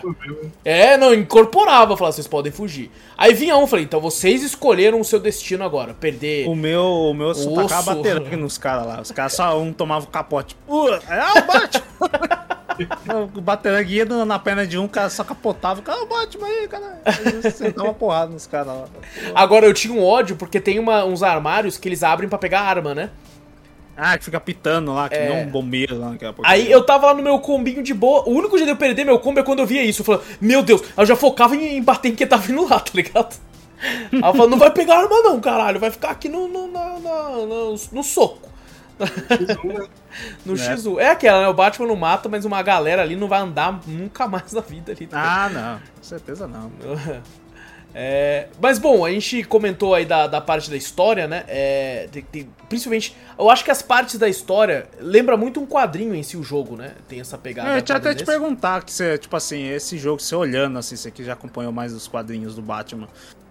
É, 0.63 0.95
não, 0.95 1.13
incorporava, 1.13 1.97
falava, 1.97 2.13
vocês 2.15 2.27
podem 2.27 2.51
fugir. 2.51 2.91
Aí 3.17 3.33
vinha 3.33 3.57
um, 3.57 3.65
falei, 3.65 3.85
então 3.85 3.99
vocês 3.99 4.43
escolheram 4.43 4.99
o 4.99 5.03
seu 5.03 5.19
destino 5.19 5.63
agora, 5.63 5.93
perder. 5.93 6.47
O 6.47 6.55
meu, 6.55 6.83
o 6.83 7.13
meu 7.13 7.33
só 7.33 7.49
tacava 7.63 7.95
baterang 7.95 8.35
nos 8.35 8.57
caras 8.57 8.85
lá. 8.85 9.01
Os 9.01 9.11
caras 9.11 9.33
só 9.33 9.59
um 9.59 9.73
tomava 9.73 10.05
o 10.05 10.09
capote. 10.09 10.55
É 10.69 11.39
o 11.39 11.45
Batman! 11.45 12.47
o 13.35 13.41
baterang 13.41 13.91
ia 13.91 14.05
na 14.05 14.23
na 14.25 14.37
perna 14.37 14.67
de 14.67 14.77
um, 14.77 14.85
o 14.85 14.89
cara 14.89 15.09
só 15.09 15.23
capotava. 15.23 15.79
O 15.79 15.83
cara, 15.83 15.99
"Ah, 15.99 16.03
o 16.03 16.07
Batman 16.07 16.47
aí, 16.47 16.67
cara. 16.67 17.01
Você 17.41 17.71
dava 17.71 17.93
porrada 17.93 18.31
nos 18.31 18.45
caras 18.45 18.67
lá. 18.67 18.85
Agora 19.33 19.65
eu 19.65 19.73
tinha 19.73 19.93
um 19.93 20.03
ódio 20.05 20.35
porque 20.35 20.59
tem 20.59 20.77
uma- 20.77 21.03
uns 21.05 21.23
armários 21.23 21.77
que 21.77 21.87
eles 21.89 22.03
abrem 22.03 22.29
pra 22.29 22.37
pegar 22.37 22.61
arma, 22.61 22.93
né? 22.93 23.09
Ah, 23.99 24.15
que 24.17 24.23
fica 24.25 24.39
pitando 24.39 24.93
lá, 24.93 25.09
que 25.09 25.15
É. 25.15 25.27
nem 25.29 25.47
um 25.47 25.49
bombeiro 25.49 25.97
lá 25.99 26.11
naquela 26.11 26.31
porcaria. 26.31 26.63
Aí 26.65 26.71
eu 26.71 26.83
tava 26.85 27.07
lá 27.07 27.13
no 27.15 27.23
meu 27.23 27.39
combinho 27.39 27.81
de 27.81 27.93
boa. 27.95 28.23
O 28.29 28.31
único 28.31 28.51
jeito 28.55 28.65
de 28.67 28.71
eu 28.73 28.77
perder 28.77 29.03
meu 29.03 29.17
combo 29.17 29.39
é 29.39 29.43
quando 29.43 29.57
eu 29.59 29.65
via 29.65 29.83
isso. 29.83 30.01
Eu 30.01 30.05
falava, 30.05 30.23
meu 30.39 30.61
Deus, 30.61 30.83
eu 30.95 31.05
já 31.05 31.15
focava 31.15 31.55
em, 31.55 31.77
em 31.77 31.81
bater 31.81 32.09
em 32.11 32.15
quem 32.15 32.27
tava 32.27 32.43
vindo 32.43 32.63
lá, 32.69 32.77
tá 32.79 32.91
ligado? 32.93 33.35
Aí 33.81 34.07
eu 34.13 34.19
falava, 34.21 34.47
não 34.47 34.57
vai 34.59 34.69
pegar 34.71 34.99
arma 34.99 35.21
não, 35.23 35.39
caralho. 35.41 35.79
Vai 35.79 35.89
ficar 35.89 36.11
aqui 36.11 36.29
no, 36.29 36.47
no, 36.47 36.67
na- 36.71 36.99
na- 36.99 37.29
no, 37.29 37.75
no 37.91 38.03
soco. 38.03 38.47
X1, 38.99 39.73
né? 39.79 39.87
No 40.45 40.53
É. 40.53 40.57
X1. 40.57 40.99
É 40.99 41.09
aquela, 41.09 41.41
né? 41.41 41.47
O 41.47 41.53
Batman 41.53 41.87
não 41.87 41.95
mata, 41.95 42.27
mas 42.29 42.45
uma 42.45 42.61
galera 42.63 43.01
ali 43.03 43.15
não 43.15 43.27
vai 43.27 43.39
andar 43.41 43.79
nunca 43.85 44.27
mais 44.27 44.51
na 44.53 44.61
vida 44.61 44.91
ali. 44.91 45.07
Ah, 45.11 45.49
não. 45.51 45.75
Com 45.79 46.03
certeza 46.03 46.47
não. 46.47 46.71
É, 47.93 48.47
mas 48.61 48.77
bom, 48.77 49.03
a 49.05 49.09
gente 49.11 49.43
comentou 49.43 49.95
aí 49.95 50.05
da, 50.05 50.27
da 50.27 50.39
parte 50.39 50.69
da 50.69 50.75
história, 50.77 51.27
né? 51.27 51.43
É, 51.47 52.07
tem- 52.11 52.21
tem- 52.23 52.49
principalmente, 52.69 53.15
eu 53.39 53.49
acho 53.49 53.63
que 53.63 53.71
as 53.71 53.81
partes 53.81 54.19
da 54.19 54.29
história 54.29 54.87
lembra 54.99 55.35
muito 55.35 55.59
um 55.59 55.65
quadrinho 55.65 56.13
em 56.13 56.21
si 56.21 56.37
o 56.37 56.43
jogo, 56.43 56.75
né? 56.75 56.91
Tem 57.07 57.19
essa 57.19 57.37
pegada. 57.37 57.69
Eu 57.69 57.75
ia 57.77 57.81
até 57.97 58.09
te 58.13 58.23
perguntar, 58.25 58.83
que 58.83 58.91
você, 58.91 59.17
tipo 59.17 59.35
assim, 59.35 59.67
esse 59.69 59.97
jogo, 59.97 60.21
você 60.21 60.35
olhando, 60.35 60.77
assim, 60.77 60.95
você 60.95 61.09
que 61.09 61.23
já 61.23 61.33
acompanhou 61.33 61.71
mais 61.71 61.91
os 61.93 62.07
quadrinhos 62.07 62.55
do 62.55 62.61
Batman, 62.61 63.07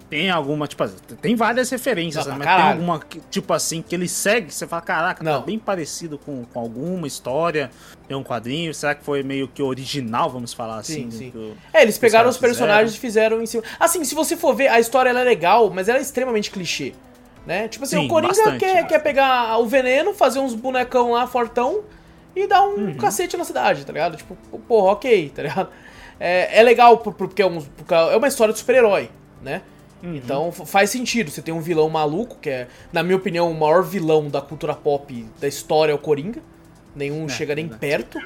tem 0.09 0.31
alguma, 0.31 0.67
tipo 0.69 0.83
assim, 0.85 0.97
tem 1.21 1.35
várias 1.35 1.69
referências, 1.71 2.25
Dá 2.25 2.33
né, 2.33 2.39
mas 2.39 2.47
tem 2.47 2.57
caralho. 2.57 2.73
alguma, 2.75 3.01
que, 3.01 3.21
tipo 3.31 3.53
assim, 3.53 3.83
que 3.83 3.95
ele 3.95 4.07
segue, 4.09 4.53
você 4.53 4.67
fala, 4.67 4.83
caraca, 4.83 5.25
Não. 5.25 5.41
tá 5.41 5.47
bem 5.47 5.59
parecido 5.59 6.17
com, 6.19 6.45
com 6.45 6.61
alguma 6.61 7.07
história, 7.07 7.71
tem 8.07 8.17
um 8.17 8.23
quadrinho, 8.23 8.73
será 8.73 8.95
que 8.95 9.05
foi 9.05 9.23
meio 9.23 9.49
que 9.49 9.61
original, 9.63 10.31
vamos 10.31 10.53
falar 10.53 10.79
assim? 10.79 11.11
Sim, 11.11 11.33
sim. 11.33 11.55
É, 11.73 11.83
eles 11.83 11.99
pegaram 11.99 12.29
os 12.31 12.37
personagens 12.39 12.95
e 12.95 12.99
fizeram 12.99 13.43
em 13.43 13.47
cima. 13.47 13.65
Assim, 13.81 14.05
se 14.05 14.15
você 14.15 14.37
for 14.37 14.55
ver, 14.55 14.69
a 14.69 14.79
história 14.79 15.11
ela 15.11 15.21
é 15.21 15.25
legal, 15.25 15.71
mas 15.71 15.89
ela 15.89 15.99
é 15.99 16.03
extremamente 16.03 16.51
clichê. 16.51 16.93
Né? 17.45 17.69
Tipo 17.69 17.85
assim, 17.85 18.01
Sim, 18.01 18.07
o 18.07 18.09
Coringa 18.09 18.35
bastante, 18.35 18.59
quer, 18.59 18.67
bastante. 18.73 18.89
quer 18.89 18.99
pegar 19.01 19.57
o 19.59 19.67
veneno, 19.67 20.13
fazer 20.13 20.41
uns 20.41 20.53
bonecão 20.53 21.13
lá 21.13 21.29
fortão 21.29 21.85
e 22.35 22.45
dá 22.49 22.61
um 22.63 22.93
cacete 22.95 23.37
na 23.37 23.45
cidade, 23.45 23.85
tá 23.87 23.93
ligado? 23.93 24.17
Tipo, 24.17 24.35
porra, 24.67 24.93
ok, 24.93 25.31
tá 25.35 25.43
ligado? 25.43 25.69
É, 26.19 26.59
é 26.59 26.63
legal 26.65 26.99
por- 26.99 27.13
porque 27.15 27.41
é, 27.43 27.47
um, 27.47 27.61
porque 27.61 27.95
é 27.95 28.17
uma 28.17 28.27
história 28.27 28.53
de 28.53 28.59
super-herói, 28.59 29.11
né? 29.41 29.63
Então 30.03 30.49
f- 30.51 30.65
faz 30.67 30.91
sentido. 30.91 31.31
Você 31.31 31.43
tem 31.43 31.53
um 31.55 31.61
vilão 31.61 31.89
maluco, 31.89 32.37
que 32.41 32.51
é, 32.51 32.69
na 32.93 33.03
minha 33.03 33.17
opinião, 33.17 33.51
o 33.51 33.55
maior 33.59 33.83
vilão 33.83 34.29
da 34.29 34.41
cultura 34.41 34.75
pop 34.75 35.27
da 35.41 35.49
história 35.49 35.93
é 35.93 35.95
o 35.95 35.99
Coringa. 35.99 36.41
Nenhum 36.95 37.29
chega 37.29 37.55
nem 37.55 37.69
perto, 37.69 38.19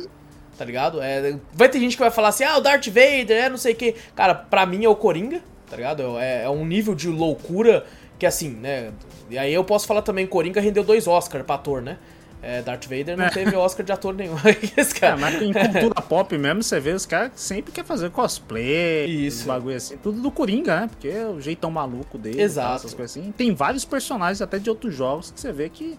tá 0.59 0.65
ligado? 0.65 1.01
É, 1.03 1.37
vai 1.53 1.69
ter 1.69 1.81
gente 1.81 1.97
que 1.97 2.03
vai 2.03 2.11
falar 2.11 2.29
assim, 2.29 2.45
ah, 2.45 2.57
o 2.59 2.61
Darth 2.61 2.87
Vader, 2.87 3.31
é 3.45 3.49
não 3.49 3.57
sei 3.57 3.73
o 3.73 3.77
que. 3.77 3.95
Cara, 4.15 4.35
pra 4.35 4.65
mim 4.67 4.85
é 4.85 4.89
o 4.89 4.95
Coringa, 4.95 5.41
tá 5.69 5.77
ligado? 5.77 6.19
É, 6.19 6.45
é 6.45 6.51
um 6.51 6.65
nível 6.65 6.95
de 6.95 7.09
loucura 7.09 7.85
que 8.19 8.27
assim, 8.27 8.51
né? 8.51 8.93
E 9.31 9.39
aí 9.39 9.53
eu 9.55 9.65
posso 9.65 9.87
falar 9.87 10.03
também, 10.03 10.27
Coringa 10.27 10.61
rendeu 10.61 10.85
dois 10.85 11.07
Oscars 11.07 11.45
pra 11.45 11.55
ator, 11.55 11.81
né? 11.81 11.97
É, 12.43 12.63
Darth 12.63 12.85
Vader 12.85 13.17
não 13.19 13.29
teve 13.29 13.55
Oscar 13.55 13.85
de 13.85 13.93
ator 13.93 14.15
nenhum. 14.15 14.35
Esse 14.77 14.97
É, 14.97 15.01
cara. 15.01 15.17
mas 15.19 15.43
em 15.43 15.53
cultura 15.53 16.01
pop 16.01 16.39
mesmo, 16.39 16.63
você 16.63 16.81
vê 16.81 16.93
os 16.93 17.05
caras 17.05 17.33
que 17.33 17.41
sempre 17.41 17.71
quer 17.71 17.85
fazer 17.85 18.11
cosplay, 18.11 19.07
Isso. 19.27 19.47
bagulho 19.47 19.77
assim, 19.77 19.97
tudo 19.99 20.21
do 20.23 20.31
Coringa, 20.31 20.81
né? 20.81 20.87
Porque 20.89 21.09
é 21.09 21.27
o 21.27 21.41
jeitão 21.41 21.71
maluco 21.71 22.17
dele, 22.17 22.41
Exato. 22.41 22.67
tal, 22.69 22.77
essas 22.77 22.95
coisas 22.95 23.17
assim. 23.17 23.31
Tem 23.33 23.55
vários 23.55 23.85
personagens 23.85 24.41
até 24.41 24.59
de 24.59 24.71
outros 24.71 24.95
jogos 24.95 25.31
que 25.31 25.39
você 25.39 25.53
vê 25.53 25.69
que, 25.69 25.99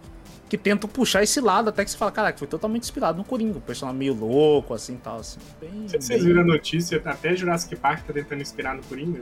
que 0.49 0.57
tentam 0.57 0.89
puxar 0.89 1.21
esse 1.21 1.39
lado, 1.39 1.69
até 1.69 1.85
que 1.85 1.91
você 1.91 1.97
fala, 1.97 2.11
caraca, 2.11 2.37
foi 2.39 2.47
totalmente 2.47 2.83
inspirado 2.83 3.17
no 3.19 3.23
Coringa, 3.23 3.57
um 3.59 3.61
personagem 3.61 3.99
meio 3.99 4.13
louco, 4.15 4.73
assim, 4.73 4.97
tal, 4.97 5.17
assim. 5.19 5.39
Bem, 5.59 5.85
vocês 5.87 6.07
bem- 6.07 6.19
viram 6.23 6.41
a 6.41 6.45
notícia, 6.45 6.99
até 7.05 7.35
Jurassic 7.35 7.75
Park 7.75 8.05
tá 8.07 8.13
tentando 8.13 8.41
inspirar 8.41 8.73
no 8.75 8.81
Coringa. 8.83 9.21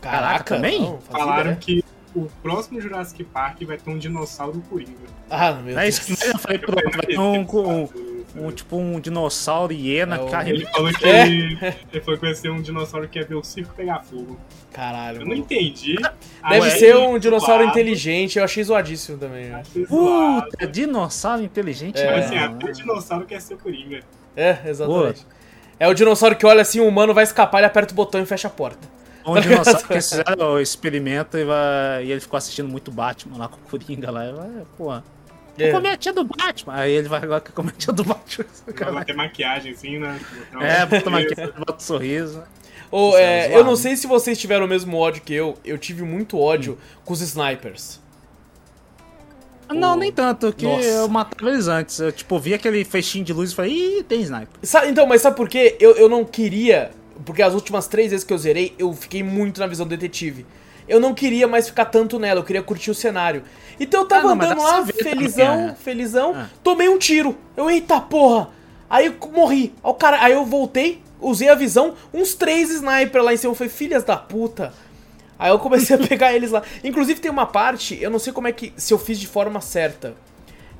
Caraca, 0.00 0.56
também? 0.56 0.98
Falaram 1.10 1.52
ideia. 1.52 1.56
que 1.56 1.84
o 2.16 2.30
próximo 2.42 2.80
Jurassic 2.80 3.22
Park 3.24 3.62
vai 3.64 3.76
ter 3.76 3.90
um 3.90 3.98
dinossauro 3.98 4.62
Coringa. 4.70 4.92
Ah, 5.30 5.52
meu 5.52 5.78
É 5.78 5.82
Deus. 5.82 5.98
isso 6.08 6.16
que 6.16 6.26
eu 6.28 6.38
falei, 6.38 6.58
pronto, 6.58 6.82
vai 6.82 7.06
ter 7.06 7.18
um, 7.18 7.40
um, 7.42 7.88
um, 8.46 8.50
tipo 8.52 8.76
um 8.76 8.98
dinossauro 9.00 9.72
hiena, 9.72 10.16
É 10.16 10.20
o- 10.20 10.26
cara. 10.30 10.48
Ele 10.48 10.66
falou 10.66 10.92
que 10.92 11.04
É. 11.06 11.26
ele, 11.26 11.58
ele 11.92 12.00
falou 12.02 12.18
que 12.18 12.26
vai 12.26 12.34
ser 12.34 12.50
um 12.50 12.60
dinossauro 12.62 13.08
que 13.08 13.18
ia 13.18 13.24
ver 13.26 13.34
o 13.34 13.42
circo 13.44 13.74
pegar 13.74 14.02
fogo. 14.02 14.38
Caralho. 14.72 15.16
Eu 15.16 15.20
não 15.20 15.28
mano. 15.28 15.40
entendi. 15.40 15.96
Deve 15.96 16.14
Aí, 16.42 16.70
ser 16.78 16.96
um 16.96 17.18
dinossauro 17.18 17.62
zoado, 17.64 17.70
inteligente, 17.78 18.38
eu 18.38 18.44
achei 18.44 18.62
zoadíssimo 18.64 19.18
também. 19.18 19.46
né? 19.46 19.60
achei 19.60 19.84
zoado. 19.86 20.50
Puta, 20.50 20.66
dinossauro 20.66 21.42
inteligente. 21.42 21.98
É. 22.00 22.10
Mas 22.12 22.30
não, 22.30 22.36
assim, 22.36 22.44
até 22.54 22.72
dinossauro 22.72 23.24
quer 23.26 23.40
ser 23.40 23.56
Coringa. 23.56 24.00
É, 24.36 24.58
exatamente. 24.66 25.26
É 25.78 25.86
o 25.88 25.94
dinossauro 25.94 26.36
que 26.36 26.46
olha 26.46 26.62
assim, 26.62 26.80
o 26.80 26.86
humano 26.88 27.12
vai 27.12 27.24
escapar, 27.24 27.58
ele 27.58 27.66
aperta 27.66 27.92
o 27.92 27.96
botão 27.96 28.20
e 28.22 28.26
fecha 28.26 28.48
a 28.48 28.50
porta. 28.50 28.95
Um 29.26 29.40
dinossauro 29.40 29.86
que 29.86 29.94
fizeram 29.94 30.52
o 30.54 30.60
experimento 30.60 31.36
e, 31.36 31.44
vai- 31.44 32.04
e 32.04 32.12
ele 32.12 32.20
ficou 32.20 32.36
assistindo 32.36 32.68
muito 32.68 32.90
Batman 32.90 33.38
lá 33.38 33.48
com 33.48 33.56
o 33.56 33.70
Coringa 33.70 34.10
lá. 34.10 34.30
vai, 34.32 34.50
Porra. 34.76 35.04
É. 35.58 35.70
Vou 35.70 35.80
comer 35.80 35.88
a 35.90 35.96
tia 35.96 36.12
do 36.12 36.22
Batman. 36.22 36.74
Aí 36.74 36.92
ele 36.92 37.08
vai 37.08 37.22
agora 37.22 37.40
comer 37.40 37.70
a 37.70 37.72
tia 37.78 37.92
do 37.92 38.04
Batman. 38.04 38.44
Vai 38.92 39.04
ter 39.04 39.14
maquiagem 39.14 39.72
assim, 39.72 39.98
né? 39.98 40.20
É, 40.60 40.84
bota 40.86 41.10
cabeça. 41.10 41.54
bota 41.58 41.74
um 41.76 41.80
sorriso. 41.80 42.42
Isso 42.92 43.16
é, 43.16 43.52
é 43.52 43.56
eu 43.56 43.64
não 43.64 43.74
sei 43.74 43.96
se 43.96 44.06
vocês 44.06 44.38
tiveram 44.38 44.66
o 44.66 44.68
mesmo 44.68 44.96
ódio 44.96 45.22
que 45.22 45.34
eu, 45.34 45.56
eu 45.64 45.76
tive 45.78 46.02
muito 46.02 46.38
ódio 46.38 46.78
com 47.04 47.12
os 47.12 47.20
snipers. 47.20 48.00
Não, 49.68 49.96
nem 49.96 50.12
tanto, 50.12 50.52
que 50.52 50.64
Nossa. 50.64 50.86
eu 50.86 51.08
matava 51.08 51.50
eles 51.50 51.66
antes. 51.66 51.98
Eu, 51.98 52.12
tipo, 52.12 52.38
vi 52.38 52.54
aquele 52.54 52.84
fechinho 52.84 53.24
de 53.24 53.32
luz 53.32 53.50
e 53.50 53.54
falei, 53.54 53.72
ih, 53.98 54.02
tem 54.04 54.20
sniper. 54.20 54.46
Sa- 54.62 54.86
então, 54.86 55.06
mas 55.06 55.22
sabe 55.22 55.36
por 55.36 55.48
quê? 55.48 55.76
Eu, 55.80 55.96
eu 55.96 56.08
não 56.08 56.24
queria. 56.24 56.92
Porque 57.24 57.42
as 57.42 57.54
últimas 57.54 57.86
três 57.86 58.10
vezes 58.10 58.24
que 58.24 58.32
eu 58.32 58.38
zerei, 58.38 58.74
eu 58.78 58.92
fiquei 58.92 59.22
muito 59.22 59.60
na 59.60 59.66
visão 59.66 59.86
do 59.86 59.90
detetive. 59.90 60.44
Eu 60.88 61.00
não 61.00 61.12
queria 61.14 61.48
mais 61.48 61.66
ficar 61.66 61.86
tanto 61.86 62.18
nela, 62.18 62.40
eu 62.40 62.44
queria 62.44 62.62
curtir 62.62 62.90
o 62.90 62.94
cenário. 62.94 63.42
Então 63.80 64.02
eu 64.02 64.06
tava 64.08 64.30
Ah, 64.30 64.34
não, 64.34 64.44
andando 64.44 64.62
lá, 64.62 64.86
felizão, 64.86 65.46
também, 65.56 65.70
é. 65.70 65.74
felizão, 65.74 66.32
Ah. 66.36 66.48
tomei 66.62 66.88
um 66.88 66.96
tiro. 66.98 67.36
Eu, 67.56 67.68
eita 67.70 68.00
porra! 68.00 68.50
Aí 68.88 69.06
eu 69.06 69.16
morri. 69.32 69.72
Aí, 69.82 69.90
o 69.90 69.94
cara, 69.94 70.22
aí 70.22 70.32
eu 70.32 70.44
voltei, 70.44 71.02
usei 71.20 71.48
a 71.48 71.56
visão, 71.56 71.94
uns 72.14 72.34
três 72.34 72.70
sniper 72.70 73.20
lá 73.22 73.34
em 73.34 73.36
cima. 73.36 73.50
Eu 73.50 73.56
falei, 73.56 73.72
filhas 73.72 74.04
da 74.04 74.16
puta. 74.16 74.72
Aí 75.36 75.50
eu 75.50 75.58
comecei 75.58 75.96
a 75.96 75.98
pegar 76.06 76.32
eles 76.32 76.52
lá. 76.52 76.62
Inclusive 76.84 77.18
tem 77.20 77.30
uma 77.32 77.46
parte, 77.46 77.98
eu 78.00 78.08
não 78.10 78.20
sei 78.20 78.32
como 78.32 78.46
é 78.46 78.52
que. 78.52 78.72
Se 78.76 78.94
eu 78.94 78.98
fiz 78.98 79.18
de 79.18 79.26
forma 79.26 79.60
certa. 79.60 80.14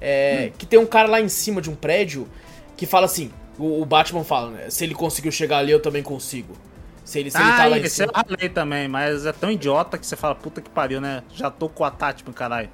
É, 0.01 0.53
Que 0.59 0.67
tem 0.67 0.79
um 0.79 0.87
cara 0.87 1.09
lá 1.09 1.21
em 1.21 1.29
cima 1.29 1.61
de 1.61 1.69
um 1.71 1.75
prédio 1.75 2.29
que 2.77 2.87
fala 2.87 3.07
assim: 3.07 3.31
o, 3.59 3.83
o 3.83 3.85
Batman 3.85 4.25
fala, 4.25 4.51
né? 4.51 4.71
Se 4.71 4.85
ele 4.85 4.95
conseguiu 4.95 5.33
chegar 5.33 5.59
ali, 5.59 5.73
eu 5.73 5.81
também 5.81 6.03
consigo. 6.03 6.57
Se 7.05 7.21
ele, 7.21 7.31
se 7.31 7.37
ele 7.39 7.49
ah, 7.51 7.57
tá 7.57 7.67
lá 7.67 7.79
em 7.79 7.83
esse 7.83 8.03
eu 8.03 8.09
cima. 8.09 8.25
ralei 8.29 8.49
também, 8.49 8.89
mas 8.89 9.25
é 9.27 9.33
tão 9.33 9.51
idiota 9.51 9.97
que 9.97 10.05
você 10.07 10.17
fala, 10.17 10.35
puta 10.35 10.61
que 10.61 10.69
pariu, 10.69 11.01
né? 11.01 11.23
Já 11.33 11.51
tô 11.51 11.69
com 11.69 11.85
a 11.85 11.91
Tatman, 11.91 12.33
caralho. 12.33 12.69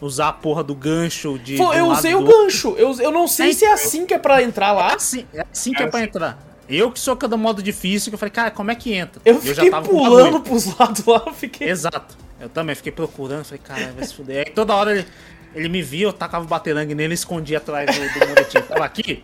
Usar 0.00 0.28
a 0.28 0.32
porra 0.32 0.62
do 0.62 0.74
gancho 0.74 1.38
de. 1.38 1.56
Pô, 1.56 1.70
de 1.72 1.76
um 1.76 1.80
eu 1.80 1.86
usei 1.88 2.14
o 2.14 2.18
outro. 2.20 2.36
gancho. 2.42 2.74
Eu, 2.76 2.92
eu 3.00 3.10
não 3.10 3.26
sei 3.26 3.50
É, 3.50 3.52
se 3.54 3.64
é 3.64 3.72
assim 3.72 4.04
que 4.04 4.12
é 4.12 4.18
pra 4.18 4.42
entrar 4.42 4.68
É 4.68 4.72
lá. 4.72 4.94
assim, 4.94 5.24
é 5.32 5.46
assim 5.50 5.72
que 5.72 5.82
é, 5.82 5.86
É 5.86 5.88
pra 5.88 6.00
assim. 6.00 6.08
entrar. 6.08 6.38
Eu 6.68 6.90
que 6.90 6.98
sou 7.00 7.16
cada 7.16 7.36
modo 7.36 7.62
difícil, 7.62 8.10
que 8.10 8.14
eu 8.14 8.18
falei, 8.18 8.32
cara, 8.32 8.50
como 8.50 8.70
é 8.70 8.74
que 8.74 8.92
entra? 8.92 9.20
Eu 9.24 9.40
já 9.40 9.62
fiquei 9.62 9.70
pulando 9.70 10.40
pros 10.40 10.66
lados 10.78 11.04
lá, 11.06 11.22
eu 11.26 11.32
fiquei. 11.32 11.68
Exato. 11.70 12.16
Eu 12.40 12.48
também 12.48 12.74
fiquei 12.74 12.92
procurando, 12.92 13.44
falei, 13.44 13.60
cara, 13.64 13.92
vai 13.92 14.04
se 14.04 14.14
fuder. 14.14 14.44
Aí 14.46 14.52
toda 14.52 14.74
hora 14.74 14.92
ele, 14.92 15.06
ele 15.54 15.68
me 15.68 15.80
via, 15.82 16.06
eu 16.06 16.12
tacava 16.12 16.44
o 16.44 16.48
baterangue 16.48 16.94
nele 16.94 17.12
e 17.12 17.14
escondia 17.14 17.58
atrás 17.58 17.86
do, 17.86 18.20
do 18.20 18.28
muretinho. 18.28 18.64
Tava 18.64 18.84
aqui, 18.84 19.22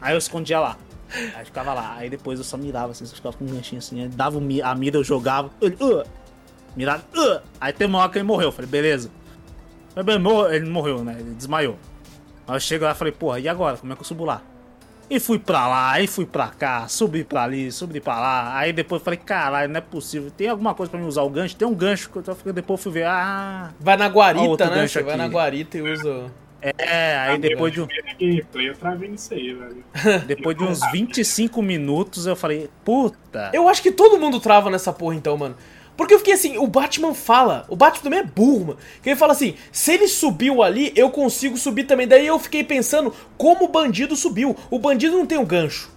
aí 0.00 0.14
eu 0.14 0.18
escondia 0.18 0.60
lá. 0.60 0.76
Aí 1.34 1.44
ficava 1.44 1.72
lá. 1.72 1.94
Aí 1.96 2.10
depois 2.10 2.38
eu 2.38 2.44
só 2.44 2.56
mirava 2.56 2.92
assim, 2.92 3.06
ficava 3.06 3.36
com 3.36 3.44
um 3.44 3.48
ganchinho 3.48 3.78
assim. 3.78 4.02
Aí 4.02 4.08
dava 4.08 4.38
a 4.38 4.74
mira, 4.74 4.98
eu 4.98 5.04
jogava. 5.04 5.50
Ele, 5.60 5.76
uh, 5.80 6.04
mirava, 6.76 7.02
uh. 7.16 7.40
Aí 7.60 7.72
tem 7.72 7.86
uma 7.86 7.98
hora 7.98 8.10
que 8.10 8.18
ele 8.18 8.24
morreu. 8.24 8.48
eu 8.48 8.52
Falei, 8.52 8.70
beleza. 8.70 9.10
Ele 9.96 10.70
morreu, 10.70 11.02
né? 11.02 11.16
Ele 11.18 11.34
desmaiou. 11.34 11.78
Aí 12.46 12.56
eu 12.56 12.60
chego 12.60 12.84
lá 12.84 12.92
e 12.92 12.94
falei, 12.94 13.12
porra, 13.12 13.40
e 13.40 13.48
agora? 13.48 13.76
Como 13.76 13.92
é 13.92 13.96
que 13.96 14.02
eu 14.02 14.06
subo 14.06 14.24
lá? 14.24 14.42
E 15.10 15.18
fui 15.18 15.38
pra 15.38 15.66
lá, 15.66 15.98
e 16.02 16.06
fui 16.06 16.26
pra 16.26 16.48
cá, 16.48 16.86
subi 16.86 17.24
pra 17.24 17.44
ali, 17.44 17.72
subi 17.72 17.98
pra 17.98 18.20
lá. 18.20 18.58
Aí 18.58 18.74
depois 18.74 19.00
eu 19.00 19.04
falei, 19.04 19.18
caralho, 19.18 19.70
não 19.70 19.78
é 19.78 19.80
possível. 19.80 20.30
Tem 20.30 20.48
alguma 20.48 20.74
coisa 20.74 20.90
pra 20.90 21.00
mim 21.00 21.06
usar 21.06 21.22
o 21.22 21.30
gancho? 21.30 21.56
Tem 21.56 21.66
um 21.66 21.74
gancho 21.74 22.10
que 22.10 22.16
eu 22.16 22.22
tô 22.22 22.34
ficando. 22.34 22.54
Depois 22.54 22.78
eu 22.78 22.82
fui 22.82 22.92
ver, 22.92 23.06
ah. 23.06 23.70
Vai 23.80 23.96
na 23.96 24.06
guarita, 24.06 24.68
né? 24.68 24.86
Você 24.86 25.02
vai 25.02 25.14
aqui. 25.14 25.22
na 25.22 25.28
guarita 25.28 25.78
e 25.78 25.82
usa. 25.82 26.30
É, 26.60 27.16
aí 27.16 27.34
Ah, 27.34 27.38
depois 27.38 27.72
de, 27.72 27.80
um- 27.80 27.84
eu 27.84 28.04
vi 28.18 28.26
gameplay, 28.32 28.68
eu 28.68 28.74
travei 28.76 29.08
nisso 29.08 29.32
aí, 29.32 29.54
velho. 29.54 29.84
depois 30.26 30.56
de 30.56 30.64
uns 30.64 30.80
25 30.90 31.62
minutos 31.62 32.26
eu 32.26 32.34
falei, 32.34 32.68
puta. 32.84 33.50
Eu 33.52 33.68
acho 33.68 33.82
que 33.82 33.92
todo 33.92 34.18
mundo 34.18 34.40
trava 34.40 34.70
nessa 34.70 34.92
porra 34.92 35.14
então, 35.14 35.36
mano. 35.36 35.56
Porque 35.96 36.14
eu 36.14 36.18
fiquei 36.18 36.34
assim, 36.34 36.58
o 36.58 36.66
Batman 36.66 37.12
fala, 37.12 37.64
o 37.68 37.74
Batman 37.74 38.02
também 38.04 38.18
é 38.20 38.22
burro, 38.22 38.66
mano. 38.66 38.78
Que 39.02 39.10
ele 39.10 39.16
fala 39.16 39.32
assim, 39.32 39.54
se 39.72 39.92
ele 39.94 40.06
subiu 40.06 40.62
ali, 40.62 40.92
eu 40.94 41.10
consigo 41.10 41.56
subir 41.56 41.84
também. 41.84 42.06
Daí 42.06 42.26
eu 42.26 42.38
fiquei 42.38 42.62
pensando, 42.62 43.12
como 43.36 43.64
o 43.64 43.68
bandido 43.68 44.14
subiu? 44.14 44.56
O 44.70 44.78
bandido 44.78 45.16
não 45.18 45.26
tem 45.26 45.38
um 45.38 45.44
gancho, 45.44 45.90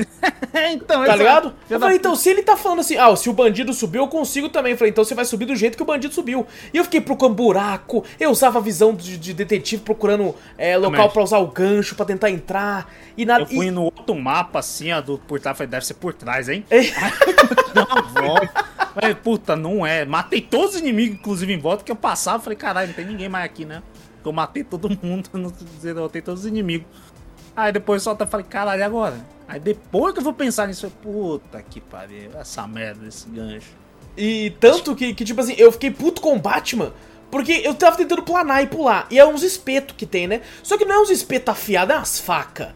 então, 0.72 1.04
tá 1.04 1.16
ligado? 1.16 1.54
Eu 1.68 1.78
falei, 1.80 1.96
então, 1.96 2.14
se 2.14 2.28
ele 2.30 2.42
tá 2.42 2.56
falando 2.56 2.80
assim, 2.80 2.96
ah, 2.96 3.14
se 3.16 3.28
o 3.28 3.32
bandido 3.32 3.72
subiu, 3.72 4.02
eu 4.02 4.08
consigo 4.08 4.48
também. 4.48 4.72
Eu 4.72 4.78
falei, 4.78 4.90
então 4.90 5.04
você 5.04 5.14
vai 5.14 5.24
subir 5.24 5.46
do 5.46 5.54
jeito 5.56 5.76
que 5.76 5.82
o 5.82 5.86
bandido 5.86 6.12
subiu. 6.14 6.46
E 6.72 6.76
eu 6.78 6.84
fiquei 6.84 7.00
procurando 7.00 7.34
buraco, 7.36 8.04
eu 8.18 8.30
usava 8.30 8.58
a 8.58 8.62
visão 8.62 8.94
de, 8.94 9.16
de 9.16 9.32
detetive 9.34 9.82
procurando 9.82 10.34
é, 10.58 10.76
local 10.76 11.10
pra 11.10 11.22
usar 11.22 11.38
o 11.38 11.46
gancho, 11.46 11.94
pra 11.94 12.04
tentar 12.04 12.30
entrar. 12.30 12.92
E 13.16 13.24
nada. 13.24 13.42
Eu 13.42 13.46
fui 13.46 13.70
no 13.70 13.84
outro 13.84 14.14
mapa 14.14 14.58
assim, 14.58 14.92
ó, 14.92 15.00
do 15.00 15.18
por 15.18 15.40
trás, 15.40 15.56
falei, 15.56 15.70
deve 15.70 15.86
ser 15.86 15.94
por 15.94 16.14
trás, 16.14 16.48
hein? 16.48 16.64
e- 16.70 16.92
Deu 17.74 17.84
uma 17.84 18.02
volta. 18.02 18.64
Falei, 18.94 19.14
puta, 19.14 19.54
não 19.56 19.86
é. 19.86 20.04
Matei 20.04 20.40
todos 20.40 20.74
os 20.74 20.80
inimigos, 20.80 21.18
inclusive, 21.18 21.52
em 21.52 21.58
volta, 21.58 21.84
que 21.84 21.92
eu 21.92 21.96
passava. 21.96 22.42
Falei, 22.42 22.56
caralho, 22.56 22.88
não 22.88 22.94
tem 22.94 23.06
ninguém 23.06 23.28
mais 23.28 23.44
aqui, 23.44 23.64
né? 23.64 23.82
Eu 24.24 24.32
matei 24.32 24.64
todo 24.64 24.88
mundo, 25.02 25.28
não 25.34 25.52
derrotei 25.82 26.20
todos 26.22 26.40
os 26.40 26.46
inimigos. 26.46 26.86
Aí 27.56 27.72
depois 27.72 28.02
só 28.02 28.16
falei, 28.16 28.46
caralho, 28.48 28.80
e 28.80 28.82
agora? 28.82 29.16
Aí 29.50 29.58
depois 29.60 30.12
que 30.14 30.20
eu 30.20 30.24
vou 30.24 30.32
pensar 30.32 30.66
nisso, 30.68 30.86
eu 30.86 30.90
falei, 30.90 31.16
puta 31.18 31.62
que 31.62 31.80
pariu, 31.80 32.30
essa 32.38 32.66
merda 32.68 33.04
desse 33.04 33.28
gancho. 33.28 33.66
E 34.16 34.50
tanto 34.60 34.94
que, 34.94 35.12
que, 35.14 35.24
tipo 35.24 35.40
assim, 35.40 35.54
eu 35.58 35.72
fiquei 35.72 35.90
puto 35.90 36.20
com 36.20 36.34
o 36.36 36.38
Batman, 36.38 36.92
porque 37.30 37.60
eu 37.64 37.74
tava 37.74 37.96
tentando 37.96 38.22
planar 38.22 38.62
e 38.62 38.66
pular. 38.66 39.06
E 39.10 39.18
é 39.18 39.26
uns 39.26 39.42
espetos 39.42 39.96
que 39.96 40.06
tem, 40.06 40.26
né? 40.28 40.40
Só 40.62 40.76
que 40.78 40.84
não 40.84 40.96
é 40.96 41.00
uns 41.00 41.10
espetos 41.10 41.52
afiados, 41.52 41.94
é 41.94 41.98
umas 41.98 42.18
facas. 42.20 42.68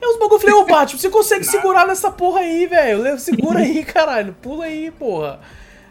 É 0.00 0.06
uns 0.08 0.18
bagulho. 0.18 0.34
Eu 0.36 0.40
falei, 0.40 0.54
ô 0.54 0.64
Batman, 0.66 0.98
você 1.00 1.10
consegue 1.10 1.44
segurar 1.44 1.86
nessa 1.86 2.10
porra 2.10 2.40
aí, 2.40 2.66
velho? 2.66 3.18
Segura 3.18 3.60
aí, 3.60 3.84
caralho. 3.84 4.34
Pula 4.40 4.64
aí, 4.66 4.90
porra. 4.90 5.40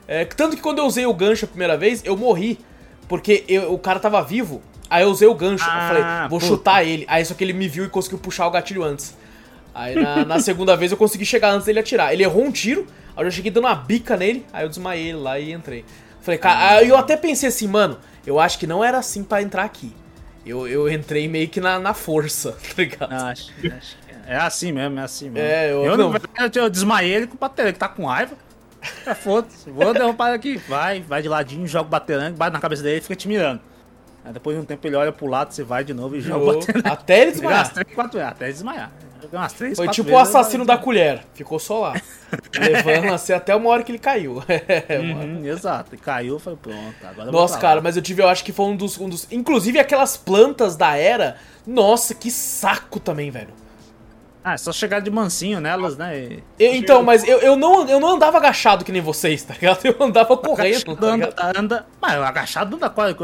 É, 0.07 0.25
tanto 0.25 0.55
que 0.55 0.61
quando 0.61 0.80
eu 0.80 0.86
usei 0.86 1.05
o 1.05 1.13
gancho 1.13 1.45
a 1.45 1.47
primeira 1.47 1.77
vez, 1.77 2.01
eu 2.03 2.15
morri. 2.17 2.59
Porque 3.07 3.43
eu- 3.47 3.73
o 3.73 3.77
cara 3.80 3.99
tava 3.99 4.21
vivo. 4.23 4.61
Aí 4.89 5.03
eu 5.03 5.09
usei 5.09 5.27
o 5.27 5.34
gancho. 5.36 5.63
eu 5.63 5.71
Ah, 5.71 5.88
falei, 5.88 6.03
vou 6.30 6.39
puta. 6.39 6.45
chutar 6.51 6.84
ele. 6.84 7.05
Aí 7.07 7.23
só 7.23 7.34
que 7.36 7.43
ele 7.43 7.53
me 7.53 7.67
viu 7.67 7.86
e 7.86 7.89
conseguiu 7.89 8.17
puxar 8.17 8.47
o 8.47 8.51
gatilho 8.51 8.84
antes. 8.84 9.15
Aí 9.80 9.95
na, 9.95 10.25
na 10.25 10.39
segunda 10.39 10.75
vez 10.75 10.91
eu 10.91 10.97
consegui 10.97 11.25
chegar 11.25 11.51
antes 11.51 11.65
dele 11.65 11.80
atirar. 11.80 12.11
Ele 12.13 12.23
errou 12.23 12.43
um 12.43 12.51
tiro, 12.51 12.86
aí 13.15 13.23
eu 13.25 13.30
já 13.32 13.36
cheguei 13.38 13.51
dando 13.51 13.65
uma 13.65 13.75
bica 13.75 14.17
nele, 14.17 14.45
aí 14.51 14.65
eu 14.65 14.69
desmaiei 14.69 15.09
ele 15.09 15.17
lá 15.19 15.39
e 15.39 15.51
entrei. 15.53 15.86
Falei, 16.21 16.38
cara, 16.38 16.71
aí 16.77 16.89
eu 16.89 16.97
até 16.97 17.15
pensei 17.15 17.47
assim, 17.49 17.67
mano, 17.67 17.97
eu 18.27 18.39
acho 18.39 18.59
que 18.59 18.67
não 18.67 18.84
era 18.84 18.97
assim 18.97 19.23
pra 19.23 19.41
entrar 19.41 19.63
aqui. 19.63 19.93
Eu, 20.45 20.67
eu 20.67 20.89
entrei 20.91 21.27
meio 21.27 21.47
que 21.47 21.59
na, 21.61 21.80
na 21.80 21.93
força, 21.93 22.51
tá 22.75 22.82
ligado? 22.82 23.09
Não, 23.09 23.27
acho, 23.27 23.51
acho 23.51 23.97
que 23.97 24.15
é 24.27 24.36
assim 24.38 24.71
mesmo, 24.71 24.99
é 24.99 25.03
assim 25.03 25.30
mesmo. 25.30 25.47
É, 25.47 25.71
eu- 25.71 25.86
eu, 25.86 25.97
não. 25.97 26.11
verdade, 26.11 26.59
eu 26.59 26.69
desmaiei 26.69 27.13
ele 27.13 27.27
com 27.27 27.36
o 27.36 27.39
baterangue, 27.39 27.73
que 27.73 27.80
tá 27.80 27.88
com 27.88 28.05
raiva. 28.05 28.36
É, 29.05 29.13
foda-se, 29.13 29.69
vou 29.69 29.93
derrubar 29.93 30.34
aqui. 30.34 30.57
Vai, 30.67 31.01
vai 31.01 31.21
de 31.21 31.27
ladinho, 31.27 31.65
joga 31.67 31.86
o 31.88 31.89
baterangue, 31.89 32.38
bate 32.38 32.53
na 32.53 32.59
cabeça 32.59 32.82
dele 32.84 32.97
e 32.99 33.01
fica 33.01 33.15
te 33.15 33.27
mirando. 33.27 33.59
Aí 34.23 34.32
depois 34.34 34.55
de 34.55 34.61
um 34.61 34.65
tempo 34.65 34.86
ele 34.88 34.95
olha 34.95 35.11
pro 35.11 35.27
lado, 35.27 35.51
você 35.53 35.63
vai 35.63 35.84
de 35.84 35.93
novo 35.93 36.15
e 36.15 36.21
joga. 36.21 36.39
Jogou 36.45 36.59
batendo- 36.59 36.88
Até 36.88 37.21
ele 37.21 37.32
desmaiar. 37.32 37.71
até 38.27 38.47
desmaiar. 38.47 38.91
Umas 39.32 39.53
três, 39.53 39.78
Foi 39.78 39.88
tipo 39.89 40.11
o 40.11 40.17
assassino 40.17 40.65
da 40.65 40.76
vai- 40.76 40.84
colher. 40.84 41.24
Ficou 41.34 41.59
só 41.59 41.80
lá. 41.80 42.01
levando 42.59 43.13
assim 43.13 43.34
até 43.34 43.55
uma 43.55 43.70
hora 43.70 43.84
que 43.84 43.91
ele 43.91 43.99
caiu. 43.99 44.43
É. 44.88 44.99
Uhum, 44.99 45.45
exato. 45.45 45.97
Caiu, 45.97 46.39
falei, 46.39 46.59
pronto, 46.61 46.95
agora 47.07 47.32
Nossa, 47.32 47.57
cara, 47.57 47.76
lá. 47.76 47.82
mas 47.82 47.95
eu 47.95 48.01
tive, 48.01 48.22
eu 48.22 48.28
acho 48.30 48.43
que 48.43 48.51
foi 48.51 48.65
um 48.67 48.76
dos, 48.76 48.99
um 48.99 49.09
dos. 49.09 49.28
Inclusive 49.32 49.80
aquelas 49.80 50.15
plantas 50.17 50.76
da 50.76 50.95
era. 50.95 51.38
Nossa, 51.65 52.13
que 52.13 52.30
saco 52.32 52.99
também, 52.99 53.30
velho. 53.32 53.49
Ah, 54.42 54.54
é 54.54 54.58
só 54.58 54.72
chegar 54.72 55.02
de 55.02 55.12
mansinho 55.12 55.60
nelas, 55.60 55.98
né? 55.98 56.18
E... 56.18 56.44
Eu- 56.58 56.76
então, 56.76 57.04
mas 57.04 57.28
eu, 57.28 57.40
eu, 57.40 57.56
não, 57.58 57.88
eu 57.90 58.00
não 58.00 58.10
andava 58.16 58.38
agachado 58.38 58.86
que 58.86 58.92
nem 58.92 59.02
vocês, 59.02 59.44
tá 59.44 59.54
ligado? 59.54 59.84
Eu 59.86 59.96
andava 60.00 60.38
correndo, 60.38 60.96
tá 60.96 61.08
anda, 61.08 61.36
anda. 61.58 61.86
Mas 62.02 62.14
agachado 62.22 62.76
anda 62.78 62.90
quase. 62.90 63.16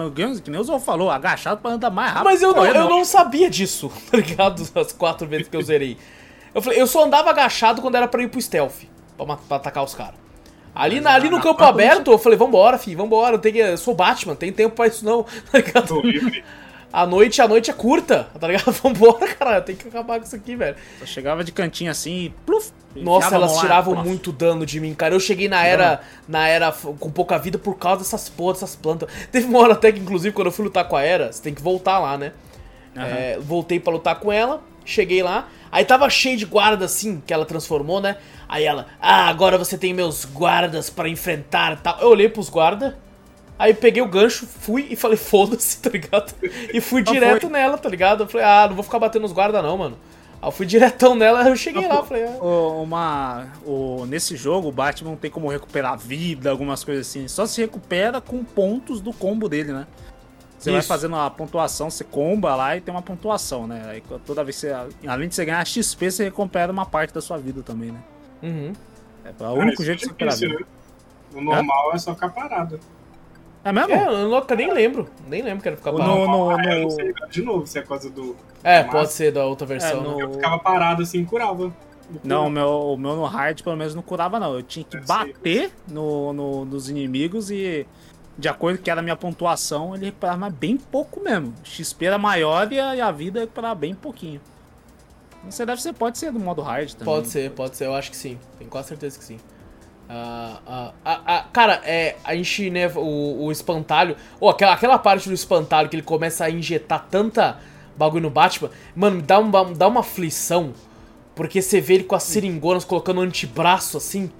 Que 0.41 0.51
nem 0.51 0.59
o 0.59 0.63
Zol 0.63 0.79
falou, 0.79 1.09
agachado 1.09 1.61
pra 1.61 1.71
andar 1.71 1.89
mais 1.89 2.11
rápido. 2.11 2.25
Mas 2.25 2.41
eu 2.41 2.49
não, 2.49 2.55
correndo, 2.55 2.75
eu 2.75 2.89
não 2.89 3.05
sabia 3.05 3.49
disso, 3.49 3.89
tá 4.11 4.17
ligado? 4.17 4.61
As 4.75 4.91
quatro 4.91 5.25
vezes 5.25 5.47
que 5.47 5.55
eu 5.55 5.61
zerei. 5.61 5.97
Eu 6.53 6.61
falei, 6.61 6.81
eu 6.81 6.87
só 6.87 7.05
andava 7.05 7.29
agachado 7.29 7.81
quando 7.81 7.95
era 7.95 8.07
pra 8.09 8.21
ir 8.21 8.27
pro 8.27 8.41
stealth, 8.41 8.83
pra, 9.17 9.25
pra 9.37 9.55
atacar 9.57 9.83
os 9.85 9.95
caras. 9.95 10.15
Ali, 10.75 10.99
na- 10.99 11.13
ali 11.13 11.29
no 11.29 11.37
na 11.37 11.43
campo 11.43 11.63
aberto, 11.63 12.11
eu 12.11 12.17
falei, 12.17 12.37
vambora, 12.37 12.77
filho, 12.77 12.97
vambora. 12.97 13.35
Eu, 13.35 13.39
tenho 13.39 13.55
que, 13.55 13.61
eu 13.61 13.77
sou 13.77 13.95
Batman, 13.95 14.35
tem 14.35 14.51
tempo 14.51 14.75
pra 14.75 14.87
isso 14.87 15.05
não, 15.05 15.23
tá 15.49 15.57
ligado? 15.59 16.01
A 16.95 17.05
noite, 17.05 17.41
a 17.41 17.47
noite 17.47 17.69
é 17.69 17.73
curta, 17.73 18.29
tá 18.39 18.47
ligado? 18.47 18.71
Vambora, 18.71 19.27
cara, 19.35 19.61
tem 19.61 19.75
que 19.75 19.85
acabar 19.85 20.17
com 20.17 20.25
isso 20.25 20.35
aqui, 20.37 20.55
velho. 20.55 20.77
Só 20.97 21.05
chegava 21.05 21.43
de 21.43 21.51
cantinho 21.51 21.91
assim 21.91 22.25
e 22.25 22.29
pluf. 22.45 22.71
Nossa, 22.95 23.35
elas 23.35 23.53
lá, 23.53 23.59
tiravam 23.59 24.01
muito 24.01 24.31
dano 24.31 24.65
de 24.65 24.79
mim, 24.79 24.93
cara. 24.93 25.13
Eu 25.13 25.19
cheguei 25.19 25.49
na 25.49 25.65
era, 25.65 25.99
na 26.25 26.47
era 26.47 26.71
com 26.71 27.11
pouca 27.11 27.37
vida 27.37 27.57
por 27.57 27.77
causa 27.77 28.01
dessas 28.01 28.29
porra, 28.29 28.53
dessas 28.53 28.77
plantas. 28.77 29.09
Teve 29.29 29.45
uma 29.45 29.59
hora 29.59 29.73
até 29.73 29.91
que, 29.91 29.99
inclusive, 29.99 30.33
quando 30.33 30.47
eu 30.47 30.53
fui 30.53 30.63
lutar 30.63 30.87
com 30.87 30.95
a 30.95 31.01
Era, 31.01 31.33
você 31.33 31.43
tem 31.43 31.53
que 31.53 31.61
voltar 31.61 31.99
lá, 31.99 32.17
né? 32.17 32.31
Aham. 32.95 33.05
É, 33.05 33.39
voltei 33.41 33.77
pra 33.77 33.91
lutar 33.91 34.17
com 34.17 34.31
ela, 34.31 34.63
cheguei 34.85 35.21
lá, 35.21 35.49
aí 35.69 35.83
tava 35.83 36.09
cheio 36.09 36.37
de 36.37 36.45
guarda 36.45 36.85
assim, 36.85 37.21
que 37.27 37.33
ela 37.33 37.45
transformou, 37.45 37.99
né? 37.99 38.15
Aí 38.47 38.63
ela, 38.63 38.87
ah, 39.01 39.27
agora 39.27 39.57
você 39.57 39.77
tem 39.77 39.93
meus 39.93 40.23
guardas 40.23 40.89
pra 40.89 41.09
enfrentar 41.09 41.73
e 41.73 41.77
tal. 41.77 41.99
Eu 41.99 42.07
olhei 42.07 42.29
pros 42.29 42.49
guardas, 42.49 42.93
aí 43.57 43.73
peguei 43.73 44.01
o 44.01 44.07
gancho, 44.07 44.45
fui 44.45 44.87
e 44.89 44.95
falei, 44.95 45.17
foda-se, 45.17 45.79
tá 45.81 45.89
ligado? 45.89 46.33
E 46.73 46.79
fui 46.81 47.01
direto 47.03 47.41
foi. 47.41 47.49
nela, 47.49 47.77
tá 47.77 47.89
ligado? 47.89 48.23
Eu 48.23 48.27
falei, 48.27 48.45
ah, 48.45 48.65
não 48.67 48.75
vou 48.75 48.83
ficar 48.83 48.99
batendo 48.99 49.23
nos 49.23 49.31
guardas 49.31 49.63
não, 49.63 49.77
mano. 49.77 49.97
Aí 50.41 50.47
eu 50.47 50.51
fui 50.51 50.65
diretão 50.65 51.15
nela, 51.15 51.47
eu 51.47 51.55
cheguei 51.55 51.87
lá, 51.87 52.03
falei, 52.03 52.25
ah. 52.25 52.37
O- 52.43 52.83
Uma, 52.83 53.47
o, 53.65 54.05
nesse 54.05 54.35
jogo, 54.35 54.67
o 54.67 54.71
Batman 54.71 55.11
não 55.11 55.17
tem 55.17 55.31
como 55.31 55.47
recuperar 55.49 55.97
vida, 55.97 56.49
algumas 56.51 56.83
coisas 56.83 57.07
assim. 57.07 57.27
Só 57.27 57.45
se 57.45 57.61
recupera 57.61 58.19
com 58.21 58.43
pontos 58.43 58.99
do 59.01 59.11
combo 59.13 59.47
dele, 59.49 59.71
né? 59.73 59.87
Você 60.57 60.71
vai 60.71 60.79
Isso. 60.79 60.87
fazendo 60.87 61.15
a 61.15 61.29
pontuação, 61.29 61.89
você 61.91 62.03
comba 62.03 62.55
lá 62.55 62.75
e 62.75 62.81
tem 62.81 62.91
uma 62.93 63.01
pontuação, 63.01 63.67
né? 63.67 63.83
Aí 63.87 64.03
toda 64.25 64.43
vez 64.43 64.55
que 64.59 64.61
você. 64.67 65.07
Além 65.07 65.27
de 65.29 65.35
você 65.35 65.45
ganhar 65.45 65.63
XP, 65.65 66.09
você 66.09 66.23
recupera 66.23 66.71
uma 66.71 66.85
parte 66.85 67.13
da 67.13 67.21
sua 67.21 67.37
vida 67.37 67.61
também, 67.61 67.91
né? 67.91 67.99
Uhum. 68.41 68.73
É 69.23 69.29
o 69.29 69.33
Cara, 69.33 69.51
único 69.53 69.83
jeito 69.83 69.99
de 69.99 70.05
é 70.05 70.07
recuperar 70.07 70.33
a 70.33 70.37
vida. 70.37 70.55
né? 70.59 70.65
O 71.35 71.41
normal 71.41 71.93
é 71.93 71.97
só 71.99 72.13
ficar 72.15 72.29
parado. 72.29 72.79
É 73.65 73.71
mesmo? 73.71 73.91
É, 73.93 74.05
eu 74.07 74.29
nunca 74.29 74.55
nem 74.55 74.71
lembro. 74.71 75.09
Nem 75.27 75.41
lembro 75.41 75.61
que 75.63 75.67
era 75.67 75.75
ficar 75.75 75.91
parado. 75.91 76.09
no- 76.11 76.27
no- 76.27 76.49
Ah, 76.51 76.63
eu 76.65 76.75
não 76.75 76.81
no- 76.83 76.91
sei 76.91 77.13
de 77.31 77.41
novo 77.41 77.65
se 77.67 77.79
é 77.79 77.81
coisa 77.81 78.09
do. 78.11 78.35
É, 78.63 78.83
do 78.83 78.91
pode 78.91 79.11
ser 79.11 79.31
da 79.31 79.43
outra 79.45 79.65
versão. 79.65 79.89
É, 79.99 80.03
no- 80.03 80.17
né? 80.17 80.23
Eu 80.23 80.33
ficava 80.33 80.59
parado 80.59 81.01
assim 81.01 81.21
e 81.21 81.25
curava. 81.25 81.73
Não, 82.23 82.45
o 82.45 82.49
meu, 82.51 82.69
o 82.93 82.97
meu 82.97 83.15
no 83.15 83.25
hard 83.25 83.63
pelo 83.63 83.75
menos 83.75 83.95
não 83.95 84.03
curava, 84.03 84.39
não. 84.39 84.53
Eu 84.53 84.61
tinha 84.61 84.85
que 84.85 84.95
Eu 84.95 85.01
sei. 85.03 85.07
bater 85.33 85.71
no, 85.87 86.31
no- 86.31 86.63
nos 86.65 86.87
inimigos 86.87 87.49
e, 87.49 87.87
de 88.37 88.47
acordo 88.47 88.77
com 88.77 88.83
que 88.83 88.91
era 88.91 88.99
a 88.99 89.03
minha 89.03 89.15
pontuação, 89.15 89.95
ele 89.95 90.05
recuperava 90.05 90.47
bem 90.51 90.77
pouco 90.77 91.19
mesmo. 91.19 91.51
XP 91.63 92.05
era 92.05 92.19
maior 92.19 92.71
e 92.71 92.79
a, 92.79 92.95
e 92.95 93.01
a 93.01 93.11
vida 93.11 93.39
recuperava 93.39 93.73
bem 93.73 93.95
pouquinho. 93.95 94.39
Você 95.49 95.65
deve 95.65 95.81
ser, 95.81 95.93
pode 95.93 96.19
ser 96.19 96.31
do 96.31 96.39
modo 96.39 96.61
hard 96.61 96.91
também. 96.93 97.05
Pode 97.05 97.27
ser, 97.29 97.49
pode 97.51 97.75
ser, 97.75 97.85
eu 97.87 97.95
acho 97.95 98.11
que 98.11 98.17
sim. 98.17 98.37
Tenho 98.59 98.69
quase 98.69 98.89
certeza 98.89 99.17
que 99.17 99.25
sim. 99.25 99.37
Ah, 100.07 100.59
ah, 101.03 101.21
ah, 101.25 101.45
cara, 101.51 101.81
é, 101.83 102.15
a 102.23 102.35
gente, 102.35 102.69
né, 102.69 102.87
o, 102.95 103.45
o 103.45 103.51
espantalho. 103.51 104.15
Ou 104.39 104.49
aquela, 104.49 104.73
aquela 104.73 104.97
parte 104.99 105.27
do 105.27 105.33
espantalho 105.33 105.89
que 105.89 105.95
ele 105.95 106.03
começa 106.03 106.45
a 106.45 106.49
injetar 106.49 107.07
tanta 107.09 107.57
bagulho 107.97 108.23
no 108.23 108.29
Batman, 108.29 108.69
mano, 108.95 109.17
me 109.17 109.21
dá, 109.21 109.39
um, 109.39 109.49
dá 109.73 109.87
uma 109.87 110.01
aflição. 110.01 110.73
Porque 111.33 111.61
você 111.61 111.81
vê 111.81 111.95
ele 111.95 112.03
com 112.03 112.15
as 112.15 112.23
seringonas 112.23 112.85
colocando 112.85 113.19
um 113.19 113.23
antebraço 113.23 113.97
assim, 113.97 114.31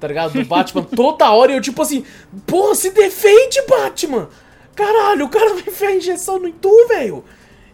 tá 0.00 0.08
ligado? 0.08 0.32
Do 0.32 0.44
Batman 0.44 0.82
toda 0.82 1.30
hora 1.30 1.52
e 1.52 1.56
eu, 1.56 1.60
tipo 1.60 1.80
assim, 1.80 2.04
porra, 2.46 2.74
se 2.74 2.90
defende, 2.90 3.62
Batman! 3.68 4.28
Caralho, 4.74 5.26
o 5.26 5.28
cara 5.28 5.54
vai 5.54 5.64
enfiar 5.68 5.88
a 5.90 5.96
injeção 5.96 6.40
no 6.40 6.50
tu, 6.50 6.88
velho! 6.88 7.24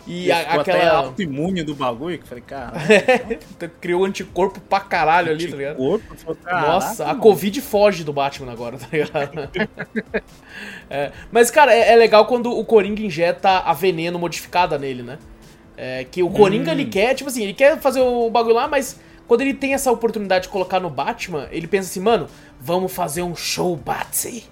E 0.07 0.33
a- 0.33 0.41
aquela. 0.55 0.97
autoimune 0.99 1.63
do 1.63 1.75
bagulho, 1.75 2.17
que 2.19 2.25
eu 2.25 2.29
falei, 2.29 2.43
cara. 2.47 2.73
Criou 3.81 4.05
anticorpo 4.05 4.61
pra 4.61 4.81
caralho 4.81 5.31
ali, 5.31 5.47
tá 5.49 5.57
ligado? 5.57 5.77
corpo, 5.77 6.05
falei, 6.17 6.39
Nossa, 6.45 6.87
"Caraca, 6.97 7.03
a 7.05 7.07
mano." 7.09 7.21
Covid 7.21 7.61
foge 7.61 8.03
do 8.05 8.13
Batman 8.13 8.53
agora, 8.53 8.77
tá 8.79 8.87
ligado? 8.93 9.51
É, 10.91 11.13
mas, 11.31 11.51
cara, 11.51 11.73
é, 11.75 11.93
é 11.93 11.97
legal 11.97 12.27
quando 12.27 12.51
o 12.51 12.65
Coringa 12.65 13.01
injeta 13.03 13.59
a 13.61 13.73
veneno 13.73 14.19
modificada 14.19 14.77
nele, 14.79 15.03
né? 15.03 15.19
É, 15.77 16.05
que 16.05 16.23
o 16.23 16.29
Coringa, 16.31 16.71
Hum. 16.71 16.75
ele 16.75 16.85
quer, 16.87 17.15
tipo 17.15 17.31
assim, 17.31 17.43
ele 17.45 17.55
quer 17.55 17.79
fazer 17.79 18.01
o 18.01 18.29
bagulho 18.29 18.55
lá, 18.57 18.67
mas 18.69 18.99
quando 19.27 19.43
ele 19.43 19.55
tem 19.55 19.73
essa 19.73 19.91
oportunidade 19.93 20.45
de 20.45 20.49
colocar 20.51 20.81
no 20.81 20.91
Batman, 20.91 21.47
ele 21.53 21.67
pensa 21.69 21.89
assim, 21.89 22.01
mano, 22.01 22.27
vamos 22.61 22.93
fazer 22.93 23.23
um 23.23 23.35
show 23.37 23.77
Batsy. 23.77 24.45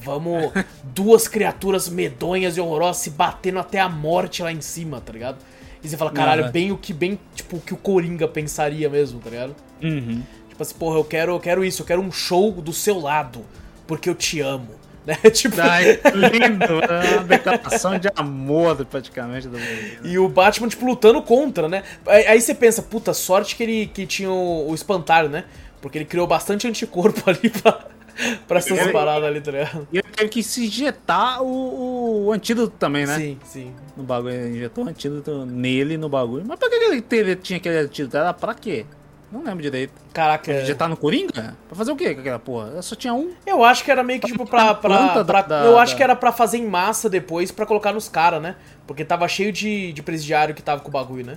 Vamos 0.00 0.52
duas 0.84 1.26
criaturas 1.26 1.88
medonhas 1.88 2.56
e 2.56 2.60
horrorosas 2.60 2.98
se 3.02 3.10
batendo 3.10 3.58
até 3.58 3.80
a 3.80 3.88
morte 3.88 4.42
lá 4.42 4.52
em 4.52 4.60
cima, 4.60 5.00
tá 5.00 5.12
ligado? 5.12 5.38
E 5.82 5.88
você 5.88 5.96
fala, 5.96 6.10
caralho, 6.10 6.44
Aham. 6.44 6.52
bem 6.52 6.72
o 6.72 6.76
que 6.78 6.92
bem, 6.92 7.18
tipo, 7.34 7.56
o 7.56 7.60
que 7.60 7.74
o 7.74 7.76
Coringa 7.76 8.26
pensaria 8.26 8.88
mesmo, 8.88 9.20
tá 9.20 9.30
ligado? 9.30 9.54
Uhum. 9.82 10.22
Tipo 10.48 10.62
assim, 10.62 10.74
porra, 10.74 10.98
eu 10.98 11.04
quero, 11.04 11.32
eu 11.32 11.40
quero 11.40 11.64
isso, 11.64 11.82
eu 11.82 11.86
quero 11.86 12.00
um 12.00 12.10
show 12.10 12.50
do 12.52 12.72
seu 12.72 12.98
lado, 12.98 13.44
porque 13.86 14.08
eu 14.08 14.14
te 14.14 14.40
amo. 14.40 14.78
Né? 15.08 15.14
Tipo, 15.30 15.58
Ai, 15.62 15.98
lindo, 16.12 16.84
é 16.84 17.14
uma 17.14 17.24
declaração 17.24 17.98
de 17.98 18.10
amor 18.14 18.84
praticamente 18.84 19.48
do 19.48 19.58
mundo. 19.58 20.00
e 20.04 20.18
o 20.18 20.28
Batman, 20.28 20.68
tipo, 20.68 20.84
lutando 20.84 21.22
contra, 21.22 21.66
né? 21.66 21.82
Aí, 22.06 22.26
aí 22.26 22.40
você 22.42 22.54
pensa, 22.54 22.82
puta, 22.82 23.14
sorte 23.14 23.56
que 23.56 23.62
ele 23.62 23.86
que 23.86 24.04
tinha 24.06 24.30
o, 24.30 24.68
o 24.68 24.74
espantalho, 24.74 25.30
né? 25.30 25.44
Porque 25.80 25.96
ele 25.96 26.04
criou 26.04 26.26
bastante 26.26 26.68
anticorpo 26.68 27.22
ali 27.30 27.48
pra, 27.48 27.86
pra 28.48 28.58
essas 28.58 28.78
Ele- 28.78 28.92
paradas 28.92 29.24
ali, 29.28 29.40
tá 29.40 29.50
ligado? 29.50 29.88
E 29.92 29.98
ele 29.98 30.08
teve 30.14 30.28
que 30.28 30.42
se 30.42 30.66
injetar 30.66 31.42
o, 31.42 32.26
o 32.26 32.32
antídoto 32.32 32.74
também, 32.78 33.06
né? 33.06 33.16
Sim, 33.16 33.38
sim. 33.44 33.72
No 33.96 34.02
bagulho, 34.02 34.34
ele 34.34 34.56
injetou 34.56 34.84
o 34.84 34.88
antídoto 34.88 35.46
nele 35.46 35.96
no 35.96 36.08
bagulho. 36.08 36.44
Mas 36.46 36.58
por 36.58 36.68
que 36.68 36.76
ele 36.76 37.00
teve, 37.00 37.36
tinha 37.36 37.56
aquele 37.58 37.78
antídoto? 37.78 38.16
Era 38.16 38.32
pra 38.34 38.54
quê? 38.54 38.84
Não 39.30 39.42
lembro 39.44 39.60
direito. 39.62 39.92
Caraca, 40.14 40.62
Injetar 40.62 40.88
no 40.88 40.96
Coringa? 40.96 41.54
Pra 41.68 41.76
fazer 41.76 41.92
o 41.92 41.96
quê 41.96 42.14
com 42.14 42.20
aquela 42.22 42.38
porra? 42.38 42.80
Só 42.80 42.96
tinha 42.96 43.12
um. 43.12 43.30
eu 43.46 43.62
acho 43.62 43.84
que 43.84 43.90
era 43.90 44.02
meio 44.02 44.18
que 44.20 44.26
tipo 44.26 44.46
pra. 44.46 44.74
pra, 44.74 45.22
pra- 45.22 45.42
da- 45.42 45.64
eu 45.66 45.74
da- 45.74 45.82
acho 45.82 45.94
que 45.94 46.02
era 46.02 46.16
pra 46.16 46.32
fazer 46.32 46.56
em 46.56 46.66
massa 46.66 47.10
depois 47.10 47.50
pra 47.52 47.66
colocar 47.66 47.92
nos 47.92 48.08
caras, 48.08 48.40
né? 48.40 48.56
Porque 48.86 49.04
tava 49.04 49.28
cheio 49.28 49.52
de, 49.52 49.92
de 49.92 50.02
presidiário 50.02 50.54
que 50.54 50.62
tava 50.62 50.80
com 50.80 50.88
o 50.88 50.92
bagulho, 50.92 51.26
né? 51.26 51.36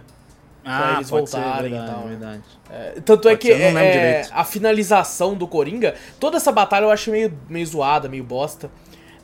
Ah, 0.63 0.93
eles 0.97 1.09
pode 1.09 1.29
ser, 1.29 1.37
voltarem 1.37 1.67
e 1.71 1.73
verdade, 1.73 1.91
tal, 1.93 2.07
verdade. 2.07 2.41
É, 2.69 2.91
tanto 3.03 3.27
é 3.27 3.31
Pode 3.31 3.41
que 3.41 3.47
ser, 3.55 3.61
é, 3.75 4.27
a 4.31 4.43
finalização 4.43 5.33
do 5.33 5.47
Coringa, 5.47 5.95
toda 6.19 6.37
essa 6.37 6.51
batalha 6.51 6.85
eu 6.85 6.91
acho 6.91 7.09
meio, 7.11 7.35
meio 7.49 7.65
zoada, 7.65 8.07
meio 8.07 8.23
bosta. 8.23 8.69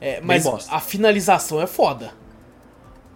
É, 0.02 0.20
mas 0.22 0.44
bosta. 0.44 0.74
a 0.74 0.80
finalização 0.80 1.62
é 1.62 1.68
foda. 1.68 2.12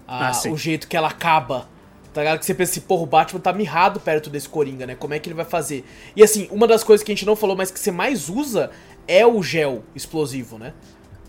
A- 0.08 0.30
Ah, 0.30 0.50
o 0.50 0.58
jeito 0.58 0.88
que 0.88 0.96
ela 0.98 1.08
acaba. 1.08 1.68
Tá 2.14 2.22
ligado? 2.22 2.40
Que 2.40 2.46
você 2.46 2.54
pensa 2.54 2.72
assim, 2.74 2.82
porra, 2.82 3.04
o 3.04 3.06
Batman 3.06 3.40
tá 3.40 3.54
mirrado 3.54 3.98
perto 4.00 4.30
desse 4.30 4.50
Coringa, 4.50 4.86
né? 4.86 4.96
Como 4.96 5.14
é 5.14 5.20
que 5.20 5.30
ele 5.30 5.34
vai 5.36 5.46
fazer? 5.46 5.86
E 6.14 6.22
assim, 6.22 6.48
uma 6.52 6.68
das 6.68 6.84
coisas 6.84 7.04
que 7.06 7.12
a 7.12 7.16
gente 7.16 7.26
não 7.26 7.38
falou, 7.38 7.56
mas 7.56 7.72
que 7.72 7.80
você 7.80 7.90
mais 7.90 8.28
usa 8.28 8.70
é 9.08 9.26
o 9.26 9.42
gel 9.42 9.84
explosivo, 9.96 10.58
né? 10.58 10.74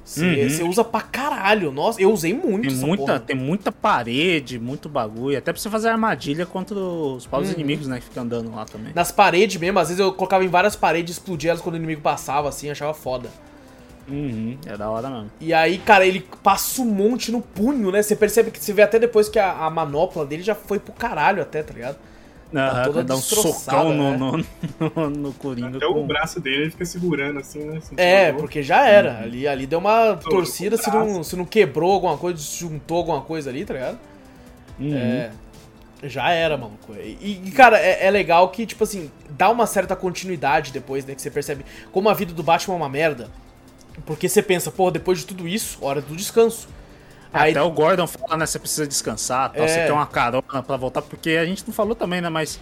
Você, 0.05 0.63
Uhum. 0.63 0.69
usa 0.69 0.83
pra 0.83 1.01
caralho. 1.01 1.71
Nossa, 1.71 2.03
eu 2.03 2.11
usei 2.13 2.35
muito 2.35 2.63
Tem 2.69 2.77
essa 2.77 2.85
muita, 2.87 3.05
porra. 3.07 3.21
tem 3.21 3.37
muita 3.37 3.71
parede, 3.71 4.59
muito 4.59 4.89
bagulho. 4.89 5.39
Até 5.39 5.53
pra 5.53 5.61
você 5.63 5.71
fazer 5.71 5.89
armadilha 5.91 6.45
contra 6.45 6.77
os 6.77 7.25
próprios 7.27 7.53
Uhum. 7.55 7.61
inimigos, 7.61 7.87
né? 7.87 7.99
Que 8.01 8.07
ficam 8.07 8.25
andando 8.25 8.53
lá 8.55 8.65
também. 8.65 8.93
Nas 8.95 9.13
paredes 9.13 9.57
mesmo, 9.61 9.79
às 9.79 9.89
vezes 9.89 10.01
eu 10.01 10.13
colocava 10.13 10.45
em 10.45 10.49
várias 10.49 10.75
paredes, 10.75 11.17
explodia 11.17 11.51
elas 11.51 11.63
quando 11.63 11.75
o 11.75 11.79
inimigo 11.79 12.01
passava, 12.01 12.49
assim, 12.49 12.69
achava 12.69 12.93
foda. 12.93 13.29
Uhum, 14.09 14.59
é 14.67 14.77
da 14.77 14.91
hora 14.91 15.09
mesmo. 15.09 15.31
E 15.41 15.55
aí, 15.55 15.79
cara, 15.79 16.05
ele 16.05 16.27
passa 16.43 16.83
um 16.83 16.87
monte 16.87 17.31
no 17.31 17.41
punho, 17.41 17.93
né? 17.93 18.03
Você 18.03 18.17
percebe 18.17 18.51
que 18.51 18.59
você 18.63 18.73
vê 18.73 18.83
até 18.83 18.99
depois 18.99 19.29
que 19.29 19.39
a, 19.39 19.53
a 19.65 19.71
manopla 19.71 20.27
dele 20.27 20.43
já 20.43 20.57
foi 20.57 20.81
pro 20.81 20.93
caralho, 20.93 21.41
até, 21.41 21.63
tá 21.63 21.73
ligado? 21.73 21.97
Aham, 22.55 22.85
toda 22.85 23.05
dá 23.05 23.15
um 23.15 23.19
destroçada, 23.19 23.79
socão 23.79 23.95
no, 23.95 24.37
né? 24.39 24.45
no, 24.79 24.91
no, 24.95 25.11
no 25.11 25.33
Coringa. 25.35 25.77
Até 25.79 25.87
com- 25.87 26.03
o 26.03 26.07
braço 26.07 26.41
dele 26.41 26.63
ele 26.63 26.71
fica 26.71 26.85
segurando 26.85 27.39
assim, 27.39 27.61
né? 27.61 27.81
sentindo 27.81 27.99
É, 28.01 28.31
dor. 28.33 28.41
porque 28.41 28.63
já 28.63 28.87
era. 28.87 29.21
Ali, 29.21 29.49
ali 29.49 29.67
deu 29.67 29.79
uma 29.79 30.17
torcida 30.17 30.77
com 30.77 30.83
se 30.83 30.91
não, 30.91 31.25
se 31.25 31.37
não 31.37 31.45
quebrou 31.45 31.93
alguma 31.93 32.17
coisa, 32.19 32.39
se 32.39 32.61
juntou 32.61 32.99
alguma 32.99 33.21
coisa 33.23 33.49
ali, 33.51 33.65
tá 33.65 33.75
ligado? 33.75 33.99
Uhum. 34.79 34.95
É. 34.97 35.31
Já 36.05 36.31
era, 36.31 36.57
mano. 36.57 36.77
E, 36.99 37.41
e, 37.47 37.51
cara, 37.53 37.79
é, 37.79 38.07
é 38.07 38.11
legal 38.11 38.49
que, 38.49 38.67
tipo 38.67 38.83
assim, 38.83 39.09
dá 39.31 39.49
uma 39.51 39.67
certa 39.67 39.95
continuidade 39.95 40.73
depois, 40.73 41.05
né? 41.05 41.15
Que 41.15 41.23
você 41.23 41.31
percebe 41.31 41.65
como 41.93 42.09
a 42.09 42.15
vida 42.15 42.33
do 42.33 42.43
Batman 42.43 42.75
é 42.75 42.77
uma 42.77 42.89
merda. 42.89 43.31
Porque 44.05 44.29
você 44.29 44.43
pensa, 44.43 44.71
pô, 44.71 44.91
depois 44.91 45.21
de 45.21 45.27
tudo 45.27 45.47
isso, 45.47 45.79
hora 45.81 46.01
do 46.01 46.17
descanso. 46.17 46.67
Aí, 47.33 47.53
Até 47.53 47.63
o 47.63 47.71
Gordon 47.71 48.07
fala, 48.07 48.37
né? 48.37 48.47
Você 48.47 48.59
precisa 48.59 48.87
descansar, 48.87 49.51
tal, 49.53 49.65
É. 49.65 49.69
você 49.69 49.87
quer 49.87 49.93
uma 49.93 50.07
carona 50.07 50.63
pra 50.63 50.77
voltar, 50.77 51.01
porque 51.03 51.31
a 51.31 51.45
gente 51.47 51.65
não 51.67 51.73
falou 51.73 51.95
também, 51.95 52.21
né? 52.21 52.29
Mas. 52.29 52.61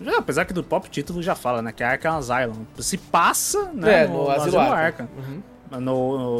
já, 0.00 0.18
apesar 0.18 0.44
que 0.44 0.52
do 0.52 0.62
próprio 0.64 0.90
título 0.90 1.22
já 1.22 1.34
fala, 1.34 1.62
né? 1.62 1.70
Que 1.72 1.82
a 1.84 1.90
Arkham 1.90 2.16
Asylum 2.16 2.64
se 2.78 2.96
passa, 2.98 3.70
né? 3.72 4.04
é, 4.04 4.08
no, 4.08 4.28
Asilo 4.30 4.58
Arkham. 4.58 5.08
Uhum. 5.16 5.42
No, 5.70 5.80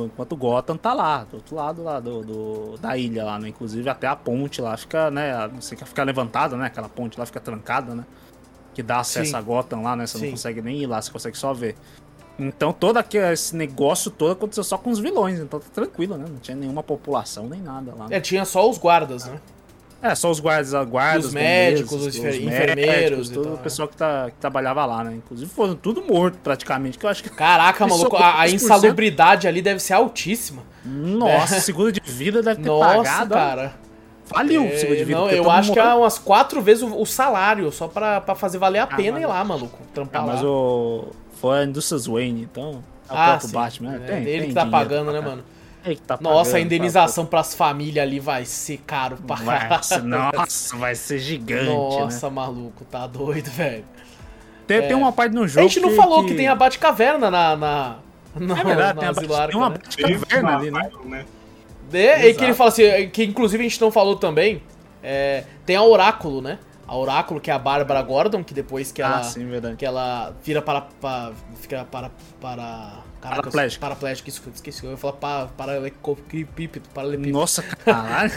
no- 0.00 0.06
enquanto 0.06 0.34
Gotham 0.36 0.76
tá 0.78 0.94
lá, 0.94 1.24
do 1.24 1.36
outro 1.36 1.54
lado 1.54 1.82
lá 1.84 2.00
do, 2.00 2.22
do- 2.22 2.78
da 2.78 2.96
ilha 2.96 3.24
lá, 3.24 3.38
né? 3.38 3.48
Inclusive 3.48 3.86
até 3.88 4.06
a 4.06 4.16
ponte 4.16 4.60
lá 4.62 4.74
fica, 4.76 5.10
né? 5.10 5.48
Você 5.60 5.76
quer 5.76 5.84
ficar 5.84 6.04
levantada, 6.04 6.56
né? 6.56 6.66
Aquela 6.66 6.88
ponte 6.88 7.18
lá 7.18 7.26
fica 7.26 7.38
trancada, 7.38 7.94
né? 7.94 8.04
Que 8.74 8.82
dá 8.82 9.00
acesso 9.00 9.30
Sim. 9.32 9.36
a 9.36 9.40
Gotham 9.42 9.82
lá, 9.82 9.94
né? 9.94 10.06
Você 10.06 10.18
Sim. 10.18 10.24
não 10.24 10.30
consegue 10.32 10.62
nem 10.62 10.78
ir 10.78 10.86
lá, 10.86 11.00
você 11.02 11.10
consegue 11.12 11.36
só 11.36 11.52
ver. 11.52 11.76
Então 12.38 12.72
todo 12.72 12.96
aquele, 12.98 13.32
esse 13.32 13.56
negócio 13.56 14.10
todo 14.10 14.32
aconteceu 14.32 14.62
só 14.62 14.78
com 14.78 14.90
os 14.90 14.98
vilões, 15.00 15.40
então 15.40 15.58
tá 15.58 15.66
tranquilo, 15.74 16.16
né? 16.16 16.26
Não 16.28 16.38
tinha 16.38 16.56
nenhuma 16.56 16.82
população 16.82 17.48
nem 17.48 17.60
nada 17.60 17.92
lá. 17.96 18.06
É, 18.10 18.20
tinha 18.20 18.44
só 18.44 18.68
os 18.68 18.78
guardas, 18.78 19.24
né? 19.26 19.40
É, 20.00 20.14
só 20.14 20.30
os 20.30 20.38
guardas, 20.38 20.72
guardas 20.88 21.24
Os 21.26 21.34
médicos, 21.34 22.06
os 22.06 22.14
enfer- 22.16 22.40
enfermeiros 22.40 23.28
todo 23.30 23.46
o 23.48 23.50
né? 23.54 23.58
pessoal 23.60 23.88
que, 23.88 23.96
tá, 23.96 24.26
que 24.30 24.36
trabalhava 24.36 24.86
lá, 24.86 25.02
né? 25.02 25.14
Inclusive 25.16 25.50
foram 25.50 25.74
tudo 25.74 26.00
morto 26.02 26.38
praticamente, 26.38 26.96
que 26.96 27.04
eu 27.04 27.10
acho 27.10 27.20
que 27.24 27.30
Caraca, 27.30 27.84
maluco, 27.88 28.14
é 28.16 28.22
a, 28.22 28.42
a 28.42 28.46
10%. 28.46 28.52
insalubridade 28.54 29.48
ali 29.48 29.60
deve 29.60 29.80
ser 29.80 29.94
altíssima. 29.94 30.62
Nossa, 30.84 31.58
seguro 31.58 31.90
de 31.90 32.00
vida 32.00 32.40
deve 32.40 32.62
ter 32.62 32.68
Nossa, 32.68 32.94
pagado. 32.96 33.34
cara. 33.34 33.74
Faliu 34.24 34.62
o 34.62 34.66
É, 34.66 34.76
seguro 34.76 34.98
de 34.98 35.04
vida. 35.04 35.18
não, 35.18 35.30
eu 35.30 35.50
acho 35.50 35.72
que 35.72 35.78
é 35.80 35.94
umas 35.94 36.18
quatro 36.18 36.62
vezes 36.62 36.84
o, 36.84 37.00
o 37.00 37.04
salário, 37.06 37.72
só 37.72 37.88
pra, 37.88 38.20
pra 38.20 38.34
fazer 38.36 38.58
valer 38.58 38.78
a 38.78 38.82
Ah, 38.84 38.86
pena 38.86 39.12
mas- 39.14 39.22
ir 39.22 39.26
lá, 39.26 39.42
maluco. 39.42 39.78
Trampar 39.92 40.22
Ah, 40.22 40.26
mas 40.26 40.42
lá. 40.42 40.48
o. 40.48 41.08
Foi 41.40 41.60
a 41.60 41.64
Indústrias 41.64 42.06
Wayne, 42.06 42.42
então. 42.42 42.82
É 43.08 43.12
o 43.12 43.16
Ah, 43.16 43.24
próprio 43.28 43.48
sim. 43.48 43.54
Batman. 43.54 43.94
É, 43.94 43.98
né? 43.98 44.06
Tem, 44.06 44.16
ele 44.24 44.38
tem 44.40 44.48
que 44.48 44.54
tá 44.54 44.66
pagando, 44.66 45.12
né, 45.12 45.20
mano? 45.20 45.42
Ele 45.84 45.94
que 45.94 46.02
tá 46.02 46.18
Nossa, 46.20 46.50
a 46.50 46.52
pagando, 46.52 46.66
indenização 46.66 47.24
pras 47.24 47.54
famílias 47.54 48.02
ali 48.04 48.20
vai 48.20 48.44
ser 48.44 48.78
caro 48.86 49.16
pra 49.16 49.36
Vai 49.36 49.58
caralho. 49.60 49.84
ser, 49.84 50.02
nossa, 50.02 50.76
vai 50.76 50.94
ser 50.94 51.18
gigante. 51.18 51.64
né? 51.68 51.74
Nossa, 51.74 52.28
maluco, 52.28 52.84
tá 52.84 53.06
doido, 53.06 53.50
velho. 53.50 53.84
Tem, 54.66 54.82
tem 54.82 54.94
uma 54.96 55.12
parte 55.12 55.34
no 55.34 55.44
A 55.44 55.46
jogo. 55.46 55.66
gente 55.68 55.80
não 55.80 55.92
falou 55.92 56.24
que, 56.26 56.34
tem 56.34 56.46
a 56.48 56.54
Batcaverna 56.54 57.30
na, 57.30 57.56
na, 57.56 57.96
na, 58.38 58.60
É 58.60 58.64
verdade, 58.64 58.94
na 58.96 59.00
tem, 59.00 59.06
a, 59.06 59.10
Asilo 59.10 59.46
tem 59.48 59.56
uma 59.56 59.70
né? 59.70 59.78
caverna 60.28 60.56
ali, 60.58 60.70
né? 60.70 60.90
né? 61.06 61.24
É, 61.90 62.28
e 62.28 62.34
que 62.34 62.44
ele 62.44 62.52
fala 62.52 62.68
assim, 62.68 63.08
que 63.10 63.24
inclusive 63.24 63.64
a 63.64 63.66
gente 63.68 63.80
não 63.80 63.90
falou 63.90 64.16
também, 64.16 64.62
é, 65.02 65.44
tem 65.64 65.74
a 65.74 65.82
Oráculo, 65.82 66.42
né? 66.42 66.58
A 66.88 66.96
Oráculo, 66.96 67.38
que 67.40 67.50
é 67.50 67.54
a 67.54 67.58
Bárbara 67.58 68.00
Gordon, 68.02 68.42
que 68.42 68.54
depois 68.54 68.90
que 68.90 69.02
ela, 69.02 69.18
Ah, 69.18 69.22
sim, 69.22 69.46
verdade. 69.46 69.76
que 69.76 69.84
ela 69.84 70.34
vira 70.42 70.62
para, 70.62 70.80
para 71.00 71.32
fica 71.60 71.84
para, 71.90 72.10
para, 72.40 72.92
caraca, 73.20 73.42
Paraplégica. 73.42 73.80
paraplégica, 73.80 74.28
isso, 74.30 74.42
esqueci, 74.54 74.84
eu 74.84 74.92
ia 74.92 74.96
falar 74.96 75.12
para, 75.14 75.46
paralelepípedo, 75.48 76.88
paralelepípedo. 76.94 77.38
Nossa, 77.38 77.62
caralho. 77.84 78.30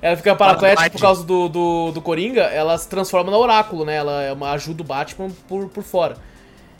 Ela 0.00 0.16
fica 0.16 0.34
paraplégica 0.36 0.90
por 0.90 1.00
causa 1.00 1.24
do, 1.24 1.48
do, 1.48 1.90
do 1.92 2.00
Coringa, 2.00 2.42
ela 2.42 2.76
se 2.78 2.88
transforma 2.88 3.30
na 3.30 3.36
Oráculo, 3.38 3.84
né? 3.84 3.96
Ela 3.96 4.22
é 4.22 4.32
uma 4.32 4.52
ajuda 4.52 4.82
o 4.82 4.84
Batman 4.86 5.30
por, 5.48 5.68
por 5.68 5.82
fora. 5.82 6.16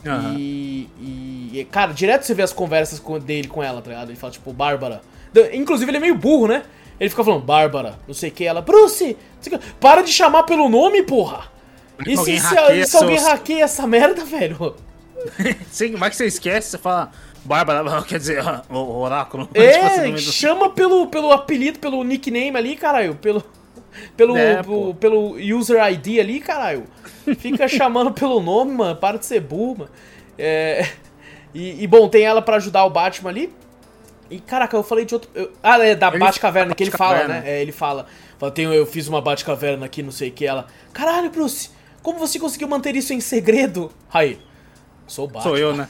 Aham. 0.07 0.35
E, 0.39 0.89
e, 1.01 1.51
e, 1.61 1.65
cara, 1.65 1.93
direto 1.93 2.23
você 2.23 2.33
vê 2.35 2.43
as 2.43 2.53
conversas 2.53 3.01
com- 3.01 3.19
dele 3.19 3.49
com 3.49 3.61
ela, 3.63 3.83
tá 3.83 3.91
ligado? 3.91 4.11
Ele 4.11 4.17
fala, 4.17 4.33
tipo, 4.33 4.53
Bárbara. 4.53 5.01
Inclusive, 5.53 5.91
ele 5.91 5.99
é 5.99 6.01
meio 6.01 6.15
burro, 6.15 6.47
né? 6.47 6.63
Ele 7.01 7.11
fica 7.11 7.23
falando, 7.25 7.43
Bárbara, 7.45 7.99
não 8.07 8.15
sei 8.15 8.31
o 8.31 8.33
que. 8.33 8.45
Ela, 8.45 8.61
Bruce, 8.61 9.17
quê. 9.43 9.59
para 9.81 10.03
de 10.03 10.13
chamar 10.13 10.43
pelo 10.45 10.69
nome, 10.69 11.03
porra! 11.03 11.45
E 12.07 12.13
se, 12.13 12.19
Alguém 12.19 12.39
se- 12.41 12.47
hackeia 12.55 12.87
se 12.87 12.97
alguém 12.97 13.19
seus- 13.19 13.31
hackeia 13.31 13.65
essa 13.65 13.87
merda, 13.87 14.25
velho? 14.25 14.75
Sim, 15.71 15.97
vai 15.97 16.11
que 16.11 16.17
você 16.17 16.27
esquece, 16.27 16.71
você 16.71 16.79
fala. 16.79 17.11
Bárbara, 17.45 18.03
quer 18.03 18.19
dizer, 18.19 18.43
o 18.71 18.99
oráculo. 18.99 19.47
Tipo 19.55 19.61
assim, 19.87 19.99
É, 19.99 20.03
meio 20.03 20.15
do- 20.15 20.21
chama 20.21 20.71
pelo, 20.71 21.07
pelo 21.07 21.33
apelido, 21.33 21.79
pelo 21.79 22.03
nickname 22.05 22.57
ali, 22.57 22.77
caralho. 22.77 23.15
Pelo, 23.17 23.43
pelo, 24.17 24.37
É, 24.37 24.63
pelo, 24.63 24.95
pelo 24.95 25.37
user 25.57 25.83
ID 25.93 26.19
ali, 26.21 26.41
caralho. 26.41 26.85
Fica 27.39 27.67
chamando 27.69 28.13
pelo 28.13 28.41
nome, 28.41 28.73
mano. 28.73 28.97
Para 28.97 29.19
de 29.19 29.27
ser 29.27 29.41
burro, 29.41 29.79
mano. 29.81 29.91
É, 30.39 30.89
e, 31.55 31.83
e, 31.83 31.87
bom, 31.87 32.09
tem 32.09 32.23
ela 32.25 32.41
pra 32.43 32.57
ajudar 32.57 32.85
o 32.85 32.91
Batman 32.91 33.31
ali. 33.31 33.53
E 34.31 34.39
caraca, 34.41 34.77
eu 34.77 34.83
falei 34.83 35.05
de 35.05 35.15
outro. 35.15 35.31
eu- 35.35 35.51
ah, 35.63 35.79
é 35.85 35.95
da 35.95 36.09
Ele 36.09 36.19
Batcaverna, 36.19 36.75
que 36.75 36.83
ele 36.85 36.91
fala, 36.91 37.27
né? 37.29 37.43
É, 37.47 37.63
ele 37.63 37.73
fala. 37.73 38.07
fala 38.39 38.53
tenho, 38.53 38.73
eu 38.73 38.87
fiz 38.87 39.09
uma 39.09 39.21
Batcaverna 39.21 39.87
aqui, 39.87 40.03
não 40.03 40.11
sei 40.13 40.29
o 40.29 40.33
que. 40.33 40.47
Ela. 40.47 40.67
Caralho, 40.93 41.31
Bruce, 41.31 41.71
como 42.03 42.19
você 42.19 42.39
conseguiu 42.39 42.69
manter 42.69 42.95
isso 42.97 43.13
em 43.13 43.21
segredo? 43.21 43.91
Aí. 44.13 44.39
Sou 45.07 45.25
o 45.25 45.29
Batman. 45.29 45.43
Sou 45.43 45.57
eu, 45.57 45.75
né? 45.75 45.89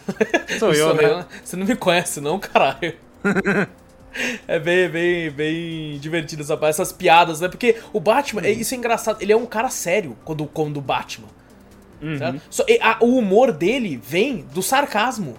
Sou 0.58 0.72
eu, 0.74 0.94
né? 0.94 1.26
Você 1.44 1.56
não 1.56 1.66
me 1.66 1.74
conhece, 1.74 2.20
não, 2.20 2.38
caralho. 2.38 2.94
é 4.46 4.58
bem, 4.58 4.88
bem, 4.88 5.30
bem 5.30 5.98
divertido 5.98 6.42
essa, 6.42 6.58
essas 6.62 6.92
piadas, 6.92 7.40
né? 7.40 7.48
Porque 7.48 7.76
o 7.92 8.00
Batman, 8.00 8.42
é, 8.44 8.50
isso 8.50 8.74
é 8.74 8.76
engraçado, 8.76 9.20
ele 9.20 9.32
é 9.32 9.36
um 9.36 9.46
cara 9.46 9.68
sério 9.70 10.16
quando, 10.24 10.46
quando 10.46 10.76
o 10.76 10.80
Batman. 10.80 11.28
Uhum. 12.00 12.40
Só- 12.48 12.64
a- 12.80 12.98
o 13.00 13.16
humor 13.18 13.50
dele 13.52 14.00
vem 14.02 14.46
do 14.54 14.62
sarcasmo. 14.62 15.36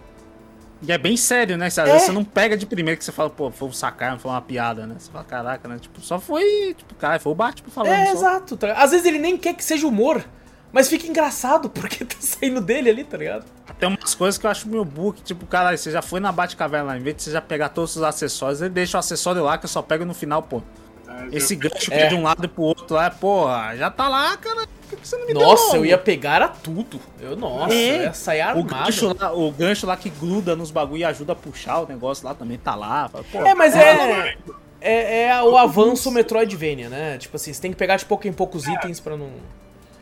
E 0.81 0.91
é 0.91 0.97
bem 0.97 1.17
sério, 1.17 1.57
né? 1.57 1.65
Às 1.67 1.77
É. 1.77 1.83
vezes 1.83 2.03
você 2.03 2.11
não 2.11 2.23
pega 2.23 2.55
de 2.55 2.65
primeiro 2.65 2.97
que 2.97 3.03
você 3.03 3.11
fala, 3.11 3.29
pô, 3.29 3.51
foi 3.51 3.67
um 3.67 3.73
sacar, 3.73 4.17
foi 4.17 4.31
uma 4.31 4.41
piada, 4.41 4.87
né? 4.87 4.95
Você 4.97 5.11
fala, 5.11 5.25
caraca, 5.25 5.67
né? 5.67 5.77
Tipo, 5.79 5.99
só 5.99 6.19
foi, 6.19 6.73
tipo, 6.77 6.95
cara, 6.95 7.19
foi 7.19 7.31
o 7.31 7.35
Batman 7.35 7.69
falando. 7.69 7.91
É, 7.93 8.05
só. 8.07 8.11
exato. 8.13 8.55
tá? 8.57 8.73
Às 8.73 8.91
vezes 8.91 9.05
ele 9.05 9.19
nem 9.19 9.37
quer 9.37 9.53
que 9.55 9.63
seja 9.63 9.85
humor, 9.85 10.23
mas 10.71 10.87
fica 10.87 11.05
engraçado 11.07 11.67
porque 11.71 12.05
tá 12.05 12.15
saindo 12.19 12.61
dele 12.61 12.89
ali, 12.89 13.03
tá 13.03 13.17
ligado? 13.17 13.45
Tem 13.77 13.87
umas 13.89 14.15
coisas 14.15 14.37
que 14.37 14.45
eu 14.45 14.49
acho 14.51 14.67
meio 14.69 14.83
burro, 14.85 15.13
que 15.13 15.21
tipo, 15.21 15.45
cara, 15.45 15.75
você 15.75 15.91
já 15.91 16.01
foi 16.01 16.19
na 16.19 16.31
Batcaverna 16.31 16.87
lá, 16.87 16.97
em 16.97 17.01
vez 17.01 17.15
de 17.17 17.23
você 17.23 17.31
já 17.31 17.41
pegar 17.41 17.69
todos 17.69 17.95
os 17.95 18.03
acessórios, 18.03 18.61
ele 18.61 18.69
deixa 18.71 18.97
o 18.97 18.99
acessório 18.99 19.43
lá 19.43 19.57
que 19.57 19.65
eu 19.65 19.69
só 19.69 19.81
pego 19.81 20.03
no 20.05 20.13
final, 20.13 20.41
pô. 20.43 20.61
Tá, 21.05 21.27
Esse 21.31 21.55
gancho 21.55 21.89
que 21.89 21.93
É. 21.93 22.03
é 22.03 22.07
de 22.07 22.15
um 22.15 22.23
lado 22.23 22.43
e 22.45 22.47
pro 22.47 22.63
outro 22.63 22.95
lá, 22.95 23.09
porra, 23.09 23.75
já 23.77 23.89
tá 23.91 24.07
lá, 24.09 24.35
cara. 24.37 24.65
Por 24.89 24.97
que 24.99 25.07
você 25.07 25.17
não 25.17 25.27
me 25.27 25.33
deu 25.33 25.41
Nossa, 25.43 25.77
eu 25.77 25.85
ia 25.85 25.97
pegar 25.97 26.35
era 26.37 26.47
tudo. 26.47 26.99
Eu, 27.19 27.35
nossa, 27.35 27.73
É. 27.73 27.97
eu 27.99 28.01
ia 28.03 28.13
sair 28.13 28.39
O 28.41 28.43
armado. 28.49 28.67
gancho, 28.85 29.15
lá, 29.19 29.31
o 29.33 29.51
gancho 29.51 29.85
lá 29.85 29.95
que 29.95 30.09
gruda 30.09 30.55
nos 30.55 30.71
bagulho 30.71 31.01
e 31.01 31.03
ajuda 31.05 31.33
a 31.33 31.35
puxar 31.35 31.81
o 31.81 31.87
negócio 31.87 32.25
lá 32.25 32.33
também 32.33 32.57
tá 32.57 32.73
lá. 32.75 33.07
Fala, 33.07 33.47
É, 33.47 33.53
mas 33.53 33.73
cara, 33.73 34.27
é, 34.31 34.37
é. 34.81 35.23
É 35.27 35.43
o 35.43 35.55
avanço 35.57 36.09
Metroidvania, 36.11 36.89
né? 36.89 37.17
Tipo 37.17 37.35
assim, 37.35 37.53
você 37.53 37.61
tem 37.61 37.71
que 37.71 37.77
pegar 37.77 37.97
de 37.97 38.05
pouco 38.05 38.27
em 38.27 38.33
poucos 38.33 38.65
itens 38.67 38.99
pra 38.99 39.15
não. 39.15 39.29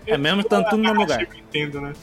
É 0.05 0.17
mesmo 0.17 0.39
estando 0.41 0.63
tudo 0.65 0.77
no 0.77 0.83
mesmo 0.83 1.01
lugar. 1.01 1.21
Eu 1.21 1.27
entendo, 1.37 1.81
né? 1.81 1.93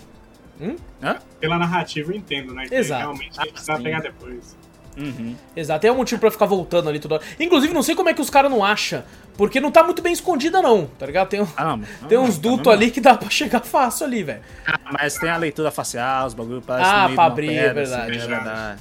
Hã? 1.03 1.17
Pela 1.41 1.59
narrativa 1.59 2.13
eu 2.13 2.17
entendo, 2.17 2.53
né? 2.55 2.67
Que 2.69 2.75
Exato. 2.75 3.01
realmente 3.03 3.41
a 3.41 3.43
gente 3.45 3.53
precisa 3.53 3.77
sim. 3.77 3.83
pegar 3.83 4.01
depois. 4.01 4.57
Uhum. 4.97 5.35
Exato, 5.57 5.87
é 5.87 5.91
um 5.93 5.97
motivo 5.97 6.21
pra 6.21 6.31
ficar 6.31 6.47
voltando 6.47 6.89
ali 6.89 6.99
toda 7.01 7.17
hora. 7.17 7.25
Inclusive, 7.41 7.75
não 7.75 7.83
sei 7.83 7.95
como 7.95 8.09
é 8.09 8.15
que 8.15 8.21
os 8.21 8.31
caras 8.31 8.51
não 8.51 8.65
acham, 8.65 9.03
porque 9.37 9.61
não 9.61 9.71
tá 9.71 9.83
muito 9.83 10.01
bem 10.03 10.13
escondida, 10.13 10.63
não, 10.63 10.87
tá 10.99 11.05
ligado? 11.07 11.29
Tem, 11.29 11.41
um- 11.43 11.49
Ah, 11.57 11.77
não, 11.77 12.09
tem 12.09 12.17
não, 12.19 12.25
uns 12.25 12.39
dutos 12.39 12.73
ali 12.73 12.91
que 12.91 13.01
dá 13.01 13.15
pra 13.17 13.29
chegar 13.31 13.61
fácil 13.61 14.07
ali, 14.07 14.23
velho. 14.23 14.41
Ah, 14.67 14.79
mas 14.93 15.17
tem 15.19 15.29
a 15.31 15.37
leitura 15.37 15.71
facial, 15.71 16.27
os 16.27 16.35
bagulho 16.35 16.63
parece 16.63 16.89
Ah, 16.89 16.93
pra 16.95 17.07
de 17.09 17.13
uma 17.15 17.25
abrir, 17.25 17.49
pedra, 17.49 17.67
é 17.67 17.73
verdade, 17.73 18.11
assim, 18.13 18.21
é 18.21 18.25
é 18.25 18.27
verdade. 18.29 18.81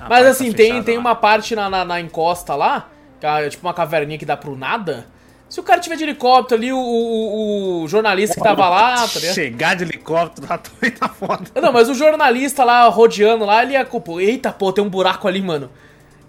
A 0.00 0.08
Mas 0.08 0.26
assim, 0.26 0.50
tá 0.50 0.56
tem, 0.58 0.82
tem 0.82 0.94
lá. 0.96 1.00
uma 1.00 1.14
parte 1.14 1.56
na, 1.56 1.68
na, 1.70 1.84
na 1.84 2.00
encosta 2.00 2.54
lá, 2.54 2.88
que 3.18 3.26
é 3.26 3.48
tipo 3.48 3.66
uma 3.66 3.72
caverninha 3.74 4.18
que 4.18 4.26
dá 4.26 4.36
pro 4.36 4.54
nada. 4.56 5.06
Se 5.48 5.60
o 5.60 5.62
cara 5.62 5.80
tiver 5.80 5.96
de 5.96 6.02
helicóptero 6.02 6.60
ali, 6.60 6.72
o, 6.72 6.76
o- 6.78 7.82
o 7.84 7.88
jornalista 7.88 8.34
que 8.34 8.42
tava 8.42 8.68
lá, 8.68 8.96
tá 9.06 9.18
ligado? 9.20 9.34
Chegar 9.34 9.76
de 9.76 9.84
helicóptero 9.84 10.46
lá 10.48 10.58
também 10.58 10.90
tá 10.90 11.08
foda. 11.08 11.44
Não, 11.60 11.72
mas 11.72 11.88
o 11.88 11.94
jornalista 11.94 12.64
lá 12.64 12.84
rodeando 12.88 13.44
lá, 13.44 13.62
ele 13.62 13.72
ia 13.74 13.84
culpar. 13.84 14.16
Eita, 14.18 14.50
pô, 14.52 14.72
tem 14.72 14.82
um 14.82 14.88
buraco 14.88 15.28
ali, 15.28 15.40
mano. 15.40 15.70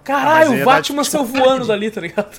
Caralho, 0.03 0.49
Ah, 0.51 0.53
o 0.53 0.55
ia 0.57 0.65
Batman 0.65 0.97
dar 0.97 1.01
de- 1.03 1.09
saiu 1.09 1.25
voando 1.25 1.65
dali, 1.67 1.89
tá 1.91 1.99
ligado? 1.99 2.29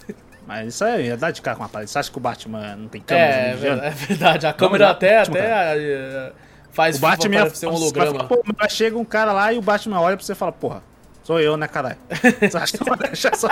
Mas 0.46 0.68
isso 0.74 0.84
aí, 0.84 1.08
é 1.10 1.16
dar 1.16 1.30
de 1.32 1.42
cara 1.42 1.56
com 1.56 1.62
uma 1.64 1.68
parede. 1.68 1.90
Você 1.90 1.98
acha 1.98 2.10
que 2.10 2.16
o 2.16 2.20
Batman 2.20 2.76
não 2.76 2.88
tem 2.88 3.00
câmera? 3.02 3.26
É, 3.28 3.50
é 3.88 3.90
verdade, 3.90 4.46
é. 4.46 4.48
A 4.48 4.52
câmera 4.54 4.88
até, 4.90 5.18
Batman, 5.18 5.38
até 5.38 6.32
faz 6.72 6.96
O 6.96 7.00
Batman 7.00 7.34
ia 7.34 7.40
parecer 7.42 7.66
um 7.66 7.74
holograma. 7.74 8.12
falar, 8.12 8.24
Pô, 8.28 8.42
mas 8.58 8.72
chega 8.72 8.96
um 8.96 9.04
cara 9.04 9.32
lá 9.32 9.52
e 9.52 9.58
o 9.58 9.62
Batman 9.62 10.00
olha 10.00 10.16
pra 10.16 10.24
você 10.24 10.32
e 10.32 10.36
fala, 10.36 10.52
porra, 10.52 10.82
sou 11.24 11.38
eu, 11.40 11.56
né, 11.58 11.66
caralho? 11.68 11.98
Você 12.40 12.56
acha 12.56 12.76
que 12.78 12.82
eu 12.82 12.86
vou 12.86 12.96
deixar 12.96 13.36
só... 13.36 13.48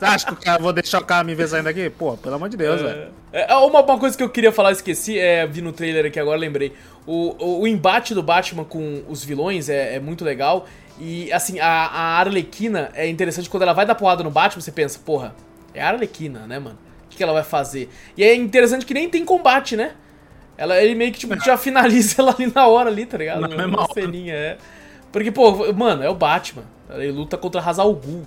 Acha 0.00 0.26
que 0.26 0.32
o 0.32 0.36
cara, 0.36 0.62
vou 0.62 0.72
deixar 0.72 1.00
o 1.00 1.04
cara 1.04 1.24
me 1.24 1.34
ver 1.34 1.48
saindo 1.48 1.68
aqui? 1.68 1.90
Pô, 1.90 2.16
pelo 2.16 2.36
amor 2.36 2.48
de 2.48 2.56
Deus, 2.56 2.80
velho. 2.80 3.08
É, 3.32 3.52
uma, 3.54 3.80
uma 3.82 3.98
coisa 3.98 4.16
que 4.16 4.22
eu 4.22 4.28
queria 4.28 4.52
falar, 4.52 4.72
esqueci, 4.72 5.18
é, 5.18 5.46
vi 5.46 5.60
no 5.60 5.72
trailer 5.72 6.06
aqui 6.06 6.18
agora, 6.18 6.38
lembrei. 6.38 6.72
O, 7.06 7.34
o, 7.38 7.60
o 7.62 7.66
embate 7.66 8.14
do 8.14 8.22
Batman 8.22 8.64
com 8.64 9.02
os 9.08 9.24
vilões 9.24 9.68
é, 9.68 9.96
é 9.96 10.00
muito 10.00 10.24
legal. 10.24 10.66
E, 10.98 11.32
assim, 11.32 11.60
a, 11.60 11.66
a 11.66 12.18
Arlequina 12.18 12.90
é 12.94 13.08
interessante 13.08 13.48
quando 13.48 13.62
ela 13.62 13.72
vai 13.72 13.86
dar 13.86 13.94
porrada 13.94 14.22
no 14.22 14.30
Batman, 14.30 14.60
você 14.60 14.72
pensa, 14.72 14.98
porra, 15.04 15.34
é 15.74 15.82
a 15.82 15.88
Arlequina, 15.88 16.46
né, 16.46 16.58
mano? 16.58 16.78
O 17.04 17.08
que, 17.08 17.16
que 17.16 17.22
ela 17.22 17.32
vai 17.32 17.44
fazer? 17.44 17.88
E 18.16 18.24
é 18.24 18.34
interessante 18.34 18.84
que 18.84 18.94
nem 18.94 19.08
tem 19.08 19.24
combate, 19.24 19.76
né? 19.76 19.92
Ela, 20.56 20.82
ele 20.82 20.94
meio 20.94 21.12
que, 21.12 21.18
tipo, 21.20 21.38
já 21.42 21.56
finaliza 21.56 22.16
ela 22.22 22.34
ali 22.36 22.52
na 22.52 22.66
hora 22.66 22.90
ali, 22.90 23.06
tá 23.06 23.16
ligado? 23.16 23.40
Na 23.40 23.48
Uma 23.48 23.56
mesma 23.56 23.86
ceninha, 23.94 24.34
é. 24.34 24.58
Porque, 25.12 25.30
pô, 25.30 25.72
mano, 25.72 26.02
é 26.02 26.10
o 26.10 26.14
Batman. 26.14 26.64
Ele 26.90 27.12
luta 27.12 27.36
contra 27.36 27.60
Hazal 27.60 27.94
Ghul. 27.94 28.26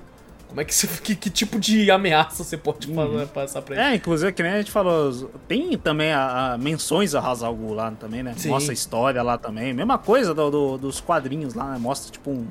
Como 0.52 0.60
é 0.60 0.66
que 0.66 0.76
você. 0.76 0.86
Que, 0.86 1.16
que 1.16 1.30
tipo 1.30 1.58
de 1.58 1.90
ameaça 1.90 2.44
você 2.44 2.58
pode 2.58 2.86
falar- 2.94 3.26
passar 3.28 3.62
pra 3.62 3.74
ele? 3.76 3.84
É, 3.86 3.96
inclusive, 3.96 4.34
que 4.34 4.44
nem 4.44 4.52
a 4.52 4.58
gente 4.58 4.70
falou, 4.70 5.32
tem 5.48 5.78
também 5.78 6.12
a, 6.12 6.54
a 6.54 6.58
menções 6.58 7.16
a 7.16 7.22
Hazal 7.22 7.56
Ghul 7.56 7.74
lá 7.74 7.90
também, 7.92 8.22
né? 8.22 8.34
Sim. 8.36 8.50
Mostra 8.50 8.72
a 8.72 8.76
história 8.76 9.24
lá 9.24 9.38
também. 9.38 9.74
Mesma 9.74 9.98
coisa 9.98 10.34
do, 10.34 10.52
do- 10.52 10.78
dos 10.78 11.00
quadrinhos 11.00 11.54
lá, 11.54 11.72
né? 11.72 11.78
Mostra, 11.80 12.12
tipo, 12.12 12.32
um, 12.32 12.46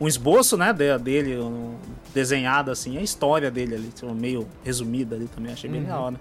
um 0.00 0.08
esboço, 0.08 0.56
né, 0.56 0.72
de- 0.72 0.98
dele, 0.98 1.38
um, 1.38 1.76
desenhado 2.12 2.72
assim, 2.72 2.98
a 2.98 3.02
história 3.02 3.50
dele 3.52 3.76
ali, 3.76 3.88
tipo, 3.88 4.12
meio 4.12 4.46
resumida 4.64 5.14
ali 5.14 5.28
também, 5.28 5.52
achei 5.52 5.70
bem 5.70 5.84
da 5.84 5.96
hora. 5.98 6.16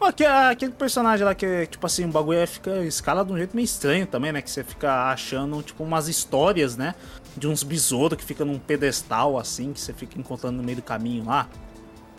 Ó, 0.00 0.06
aque- 0.06 0.24
aquele 0.24 0.70
personagem 0.72 1.24
lá 1.24 1.34
que, 1.34 1.66
tipo 1.66 1.84
assim, 1.84 2.04
o 2.04 2.08
bagulho 2.08 2.38
é- 2.38 2.46
fica 2.46 2.84
escala 2.84 3.24
de 3.24 3.32
um 3.32 3.36
jeito 3.36 3.54
meio 3.56 3.64
estranho 3.64 4.06
também, 4.06 4.30
né, 4.32 4.40
que 4.40 4.50
você 4.50 4.62
fica 4.62 5.10
achando, 5.10 5.60
tipo, 5.62 5.82
umas 5.82 6.06
histórias, 6.08 6.76
né, 6.76 6.94
de 7.36 7.46
uns 7.46 7.62
besouros 7.62 8.16
que 8.18 8.24
fica 8.24 8.44
num 8.44 8.58
pedestal, 8.58 9.38
assim, 9.38 9.72
que 9.72 9.80
você 9.80 9.92
fica 9.92 10.18
encontrando 10.18 10.56
no 10.56 10.62
meio 10.62 10.76
do 10.76 10.82
caminho 10.82 11.24
lá. 11.24 11.48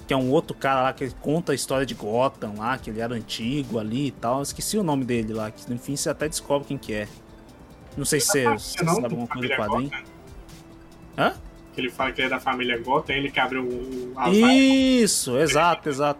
Que 0.08 0.14
é 0.14 0.18
um 0.18 0.32
outro 0.32 0.56
cara 0.58 0.82
lá 0.82 0.94
que 0.94 1.10
conta 1.22 1.52
a 1.52 1.56
história 1.56 1.86
de 1.86 1.94
Gotham 1.94 2.56
lá, 2.58 2.78
que 2.78 2.90
ele 2.90 3.00
era 3.00 3.14
antigo 3.14 3.78
ali 3.78 4.08
e 4.08 4.12
tal. 4.12 4.42
Esqueci 4.42 4.78
o 4.78 4.84
nome 4.84 5.06
dele 5.06 5.34
lá, 5.34 5.52
que 5.52 5.70
no 5.72 5.78
fim 5.78 5.96
você 5.96 6.10
até 6.10 6.28
descobre 6.28 6.68
quem 6.68 6.78
que 6.78 6.94
é. 6.94 7.08
Não 7.98 8.06
sei 8.06 8.20
se 8.20 8.28
você, 8.28 8.58
se 8.60 8.78
sabe 8.78 9.04
alguma 9.06 9.28
coisa 9.28 9.48
do 9.48 9.56
quadrinho. 9.56 9.90
Gotham, 9.90 10.04
Hã? 11.18 11.34
Que 11.74 11.82
ele 11.82 11.90
fala 11.92 12.12
que 12.12 12.22
ele 12.22 12.28
é 12.28 12.30
da 12.30 12.40
família 12.40 12.78
Gotham, 12.82 13.16
ele 13.16 13.30
que 13.30 13.40
abriu 13.40 13.64
o 13.64 14.30
Isso, 14.32 15.38
exato, 15.38 15.90
exato. 15.90 16.20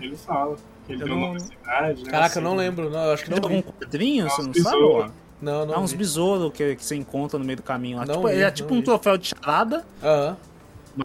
ele 0.00 0.16
fala. 0.16 0.56
que 0.86 0.92
Ele 0.92 1.02
Eu 1.02 1.06
deu 1.06 1.16
não- 1.16 1.26
nome 1.28 1.38
da 1.40 1.44
cidade, 1.46 2.04
né? 2.04 2.10
Caraca, 2.10 2.38
eu 2.38 2.40
assim. 2.40 2.40
não 2.40 2.54
lembro, 2.56 2.90
não, 2.90 3.00
eu 3.04 3.12
acho 3.14 3.24
que 3.24 3.30
Tem 3.30 3.40
não 3.40 3.48
algum 3.48 3.62
quadrinho, 3.62 4.28
você 4.30 4.42
não 4.42 4.54
sabe? 4.54 5.12
Não, 5.44 5.66
não 5.66 5.74
É 5.74 5.78
uns 5.78 5.92
vi. 5.92 5.98
besouros 5.98 6.52
que, 6.52 6.74
que 6.76 6.84
você 6.84 6.96
encontra 6.96 7.38
no 7.38 7.44
meio 7.44 7.56
do 7.58 7.62
caminho 7.62 7.98
lá. 7.98 8.06
Não 8.06 8.14
Tipo, 8.16 8.28
vi, 8.28 8.34
ele 8.34 8.42
é 8.42 8.50
tipo 8.50 8.72
um 8.74 8.78
vi. 8.78 8.84
troféu 8.84 9.16
de 9.18 9.28
charada, 9.28 9.84
Aham. 10.02 10.36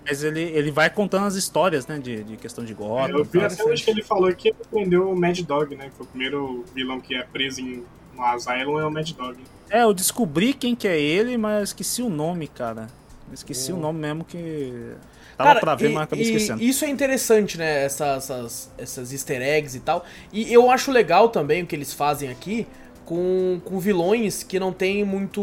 mas 0.06 0.24
ele, 0.24 0.42
ele 0.42 0.72
vai 0.72 0.90
contando 0.90 1.26
as 1.26 1.36
histórias, 1.36 1.86
né? 1.88 2.00
De, 2.00 2.24
de 2.24 2.38
questão 2.38 2.64
de 2.64 2.74
Gotham. 2.74 3.08
É, 3.18 3.20
Eu 3.20 3.24
vi 3.24 3.42
até 3.44 3.64
hoje 3.64 3.84
que 3.84 3.90
ele 3.92 4.04
falou 4.04 4.34
que 4.34 4.50
ele 4.50 4.58
prendeu 4.72 5.12
o 5.12 5.16
Mad 5.20 5.40
Dog, 5.42 5.76
né? 5.76 5.86
Que 5.90 5.96
foi 5.98 6.06
o 6.06 6.10
primeiro 6.10 6.66
vilão 6.74 7.00
que 7.00 7.16
é 7.16 7.24
preso 7.24 7.60
em, 7.62 7.84
no 8.16 8.24
Asylum 8.24 8.80
é 8.80 8.86
o 8.86 8.92
Mad 8.92 9.10
Dog. 9.12 9.38
É, 9.70 9.84
eu 9.84 9.94
descobri 9.94 10.54
quem 10.54 10.76
que 10.76 10.88
é 10.88 11.00
ele, 11.00 11.38
mas 11.38 11.58
eu 11.58 11.64
esqueci 11.64 12.02
o 12.02 12.10
nome, 12.10 12.48
cara. 12.48 12.88
Esqueci 13.32 13.72
Hum. 13.72 13.78
o 13.78 13.80
nome 13.80 14.00
mesmo 14.00 14.24
que. 14.24 14.94
Tava 15.38 15.60
pra 15.60 15.74
ver, 15.76 15.92
e- 15.92 15.94
mas 15.94 16.04
acabei 16.04 16.26
esquecendo. 16.26 16.62
Isso 16.62 16.84
é 16.84 16.90
interessante, 16.90 17.58
né? 17.58 17.86
Essas, 17.86 18.30
essas, 18.30 18.72
essas 18.78 19.14
easter 19.14 19.42
eggs 19.42 19.78
e 19.78 19.80
tal. 19.80 20.04
E 20.34 20.52
eu 20.54 20.70
acho 20.70 20.92
legal 20.92 21.30
também 21.30 21.64
o 21.64 21.66
que 21.68 21.76
eles 21.76 21.94
fazem 21.94 22.30
aqui 22.30 22.68
com, 23.10 23.60
com 23.66 23.80
vilões 23.80 24.44
que 24.44 24.60
não 24.60 24.72
tem 24.72 25.04
muito, 25.04 25.42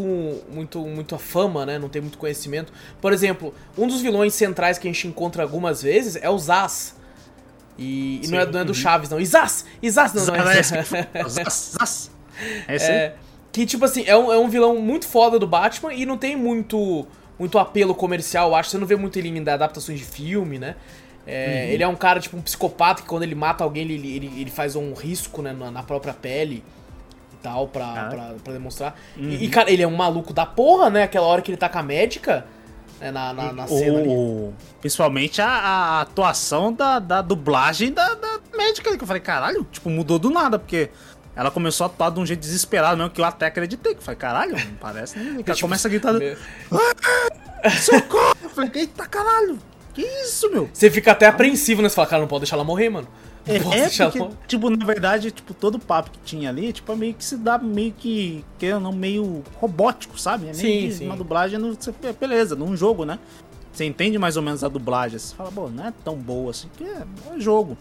muito, 0.49 0.79
muita 0.83 1.19
fama, 1.19 1.67
né? 1.67 1.81
Não 1.81 1.89
tem 1.89 2.01
muito 2.01 2.17
conhecimento. 2.17 2.73
Por 3.01 3.13
exemplo, 3.13 3.53
um 3.77 3.89
dos 3.89 4.01
vilões 4.01 4.35
centrais 4.35 4.79
que 4.79 4.87
a 4.87 4.93
gente 4.93 5.09
encontra 5.09 5.43
algumas 5.43 5.83
vezes 5.83 6.15
é 6.15 6.31
o 6.31 6.39
Zaz. 6.39 6.95
E, 7.77 8.21
e 8.23 8.29
não, 8.29 8.39
é, 8.39 8.47
não 8.47 8.61
é 8.61 8.65
do 8.65 8.69
uhum. 8.69 8.75
Chaves, 8.75 9.11
não. 9.11 9.19
E 9.19 9.27
Zaz! 9.27 9.65
Zaz! 9.85 10.15
Não, 10.15 10.27
não 10.27 10.37
é 10.49 10.63
Zaz, 10.63 10.89
Zaz, 11.29 11.73
Zaz. 11.77 12.11
É 12.69 12.77
é, 12.77 13.15
que, 13.51 13.67
tipo 13.67 13.85
assim, 13.85 14.05
é 14.07 14.17
um, 14.17 14.33
é 14.33 14.39
um 14.39 14.49
vilão 14.49 14.81
muito 14.81 15.09
foda 15.09 15.37
do 15.37 15.47
Batman 15.49 15.93
e 15.93 16.07
não 16.07 16.17
tem 16.17 16.37
muito, 16.37 17.05
muito 17.37 17.59
apelo 17.59 17.97
comercial, 17.97 18.55
acho. 18.55 18.71
Você 18.71 18.79
não 18.79 18.87
vê 18.87 18.95
muito 18.95 19.19
ele 19.19 19.29
em 19.29 19.41
adaptações 19.41 19.99
de 19.99 20.05
filme, 20.05 20.57
né? 20.57 20.77
É, 21.27 21.73
Ele 21.73 21.83
é 21.83 21.89
um 21.89 21.97
cara, 21.97 22.21
tipo, 22.21 22.37
um 22.37 22.41
psicopata 22.41 23.03
que 23.03 23.09
quando 23.09 23.25
ele 23.25 23.35
mata 23.35 23.65
alguém, 23.65 23.83
ele, 23.83 24.15
ele, 24.15 24.41
ele 24.41 24.51
faz 24.53 24.77
um 24.77 24.95
risco 24.95 25.43
né, 25.43 25.53
na, 25.53 25.73
na 25.73 25.83
própria 25.83 26.15
pele 26.15 26.63
tal, 27.47 27.69
pra, 27.69 27.85
Caraca. 27.87 28.17
pra, 28.17 28.35
pra 28.43 28.53
demonstrar. 28.53 28.99
E, 29.17 29.45
e, 29.45 29.49
cara, 29.49 29.71
ele 29.71 29.83
é 29.83 29.87
um 29.87 29.95
maluco 29.97 30.33
da 30.33 30.45
porra, 30.45 30.91
né? 30.91 31.05
Aquela 31.05 31.27
hora 31.27 31.41
que 31.43 31.51
ele 31.51 31.57
tá 31.57 31.69
com 31.69 31.79
a 31.79 31.83
médica, 31.83 32.45
né, 33.01 33.11
na, 33.13 33.33
na, 33.33 33.53
na 33.53 33.67
cena 33.69 33.99
ali. 34.01 34.09
O- 34.09 34.53
Principalmente 34.81 35.41
a, 35.41 35.49
a 35.49 36.01
atuação 36.03 36.73
da, 36.73 36.99
da 36.99 37.23
dublagem 37.23 37.93
da, 37.93 38.15
da 38.15 38.41
médica 38.57 38.89
ali, 38.91 38.99
que 38.99 39.05
eu 39.05 39.09
falei, 39.09 39.23
caralho, 39.23 39.65
tipo, 39.71 39.89
mudou 39.91 40.19
do 40.19 40.31
nada, 40.31 40.59
porque 40.59 40.91
ela 41.35 41.51
começou 41.51 41.85
a 41.85 41.89
atuar 41.89 42.11
de 42.11 42.19
um 42.21 42.27
jeito 42.27 42.41
desesperado 42.41 42.97
mesmo, 42.97 43.11
que 43.11 43.21
eu 43.21 43.25
até 43.25 43.47
acreditei. 43.47 43.95
Que 43.95 44.01
eu 44.01 44.05
falei, 44.05 44.19
caralho, 44.19 44.53
não 44.57 44.75
parece 44.81 45.19
nem. 45.19 45.35
Ela 45.35 45.43
Tipo, 45.55 45.61
começa 45.61 45.87
a 45.87 45.91
gritar, 45.91 46.13
Meu- 46.15 46.37
socorro! 47.81 48.35
Eu 48.43 48.51
falei, 48.51 48.71
eita 48.75 49.07
caralho, 49.07 49.59
que 49.95 50.03
isso, 50.03 50.51
meu? 50.51 50.69
Você 50.73 50.91
fica 50.91 51.13
até 51.13 51.27
apreensivo, 51.27 51.83
né? 51.83 51.89
Você 51.89 51.95
fala, 51.95 52.09
cara, 52.09 52.21
não 52.23 52.29
pode 52.29 52.41
deixar 52.43 52.57
ela 52.57 52.65
morrer, 52.65 52.89
mano. 52.91 53.09
É, 53.47 53.57
é 53.57 53.89
porque, 53.89 54.29
tipo, 54.49 54.69
na 54.71 54.85
verdade, 54.85 55.31
tipo, 55.31 55.55
todo 55.55 55.77
o 55.77 55.79
papo 55.79 56.11
que 56.11 56.19
tinha 56.25 56.51
ali, 56.51 56.73
tipo, 56.73 56.91
é 56.93 56.97
meio 56.97 57.15
que 57.15 57.25
se 57.25 57.37
dá 57.37 57.57
meio 57.59 57.93
que, 57.93 58.45
que 58.59 58.75
não, 58.75 58.93
meio 58.93 59.45
robótico, 59.55 60.19
sabe? 60.19 60.49
É 60.49 60.53
meio 60.53 60.91
Sim, 60.91 60.99
sim. 60.99 61.07
uma 61.07 61.17
dublagem, 61.17 61.59
no, 61.59 61.77
beleza, 62.19 62.57
num 62.57 62.77
jogo, 62.77 63.05
né? 63.05 63.19
Você 63.73 63.85
entende 63.85 64.19
mais 64.19 64.37
ou 64.37 64.43
menos 64.43 64.65
a 64.65 64.69
dublagem, 64.69 65.19
você 65.19 65.35
fala, 65.35 65.53
pô, 65.53 65.69
não 65.69 65.87
é 65.87 65.93
tão 66.05 66.17
boa 66.17 66.51
assim, 66.51 66.69
que 66.77 66.83
é, 66.85 67.03
é 67.35 67.39
jogo. 67.39 67.77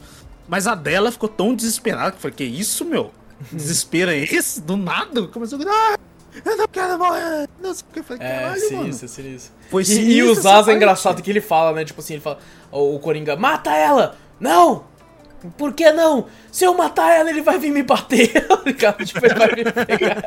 Mas 0.48 0.68
a 0.68 0.76
dela 0.76 1.12
ficou 1.12 1.28
tão 1.30 1.56
desesperada 1.56 2.12
que 2.12 2.18
eu 2.18 2.22
falei, 2.22 2.36
que 2.36 2.44
isso, 2.44 2.86
meu? 2.86 3.12
Desespero 3.52 4.12
é 4.12 4.18
esse? 4.18 4.62
Do 4.62 4.78
nada? 4.78 5.28
Começou 5.28 5.56
a 5.56 5.60
gritar, 5.60 5.74
ah, 5.74 5.98
eu 6.46 6.58
não 6.58 6.68
quero 6.68 7.00
morrer, 7.00 7.50
não 7.62 7.74
sei 7.74 7.86
o 7.90 7.94
que. 7.94 8.00
Eu 8.00 8.04
falei, 8.04 8.28
É, 8.28 8.40
caralho, 8.40 8.78
mano. 8.78 8.94
sinistro. 8.94 9.54
Foi 9.72 9.82
E, 9.82 9.86
sinistro 9.86 10.12
e 10.12 10.24
o 10.24 10.32
essa 10.34 10.42
Zaz 10.42 10.68
é 10.68 10.74
engraçado 10.74 11.22
que 11.24 11.30
ele 11.32 11.42
fala, 11.42 11.72
né? 11.74 11.84
Tipo 11.86 12.02
assim, 12.02 12.14
ele 12.14 12.22
fala, 12.22 12.40
o, 12.72 12.96
o 12.96 13.00
Coringa, 13.00 13.36
mata 13.36 13.72
ela! 13.74 14.16
Não! 14.40 14.84
Por 15.52 15.74
que 15.74 15.92
não? 15.92 16.26
Se 16.52 16.66
eu 16.66 16.74
matar 16.76 17.12
ela, 17.14 17.30
ele 17.30 17.42
vai 17.42 17.58
vir 17.58 17.72
me 17.72 17.84
bater. 17.84 18.32
Cara, 18.78 19.04
tipo, 19.06 19.26
ele 19.26 19.34
vai 19.36 19.48
me 19.56 19.64
pegar. 19.72 20.24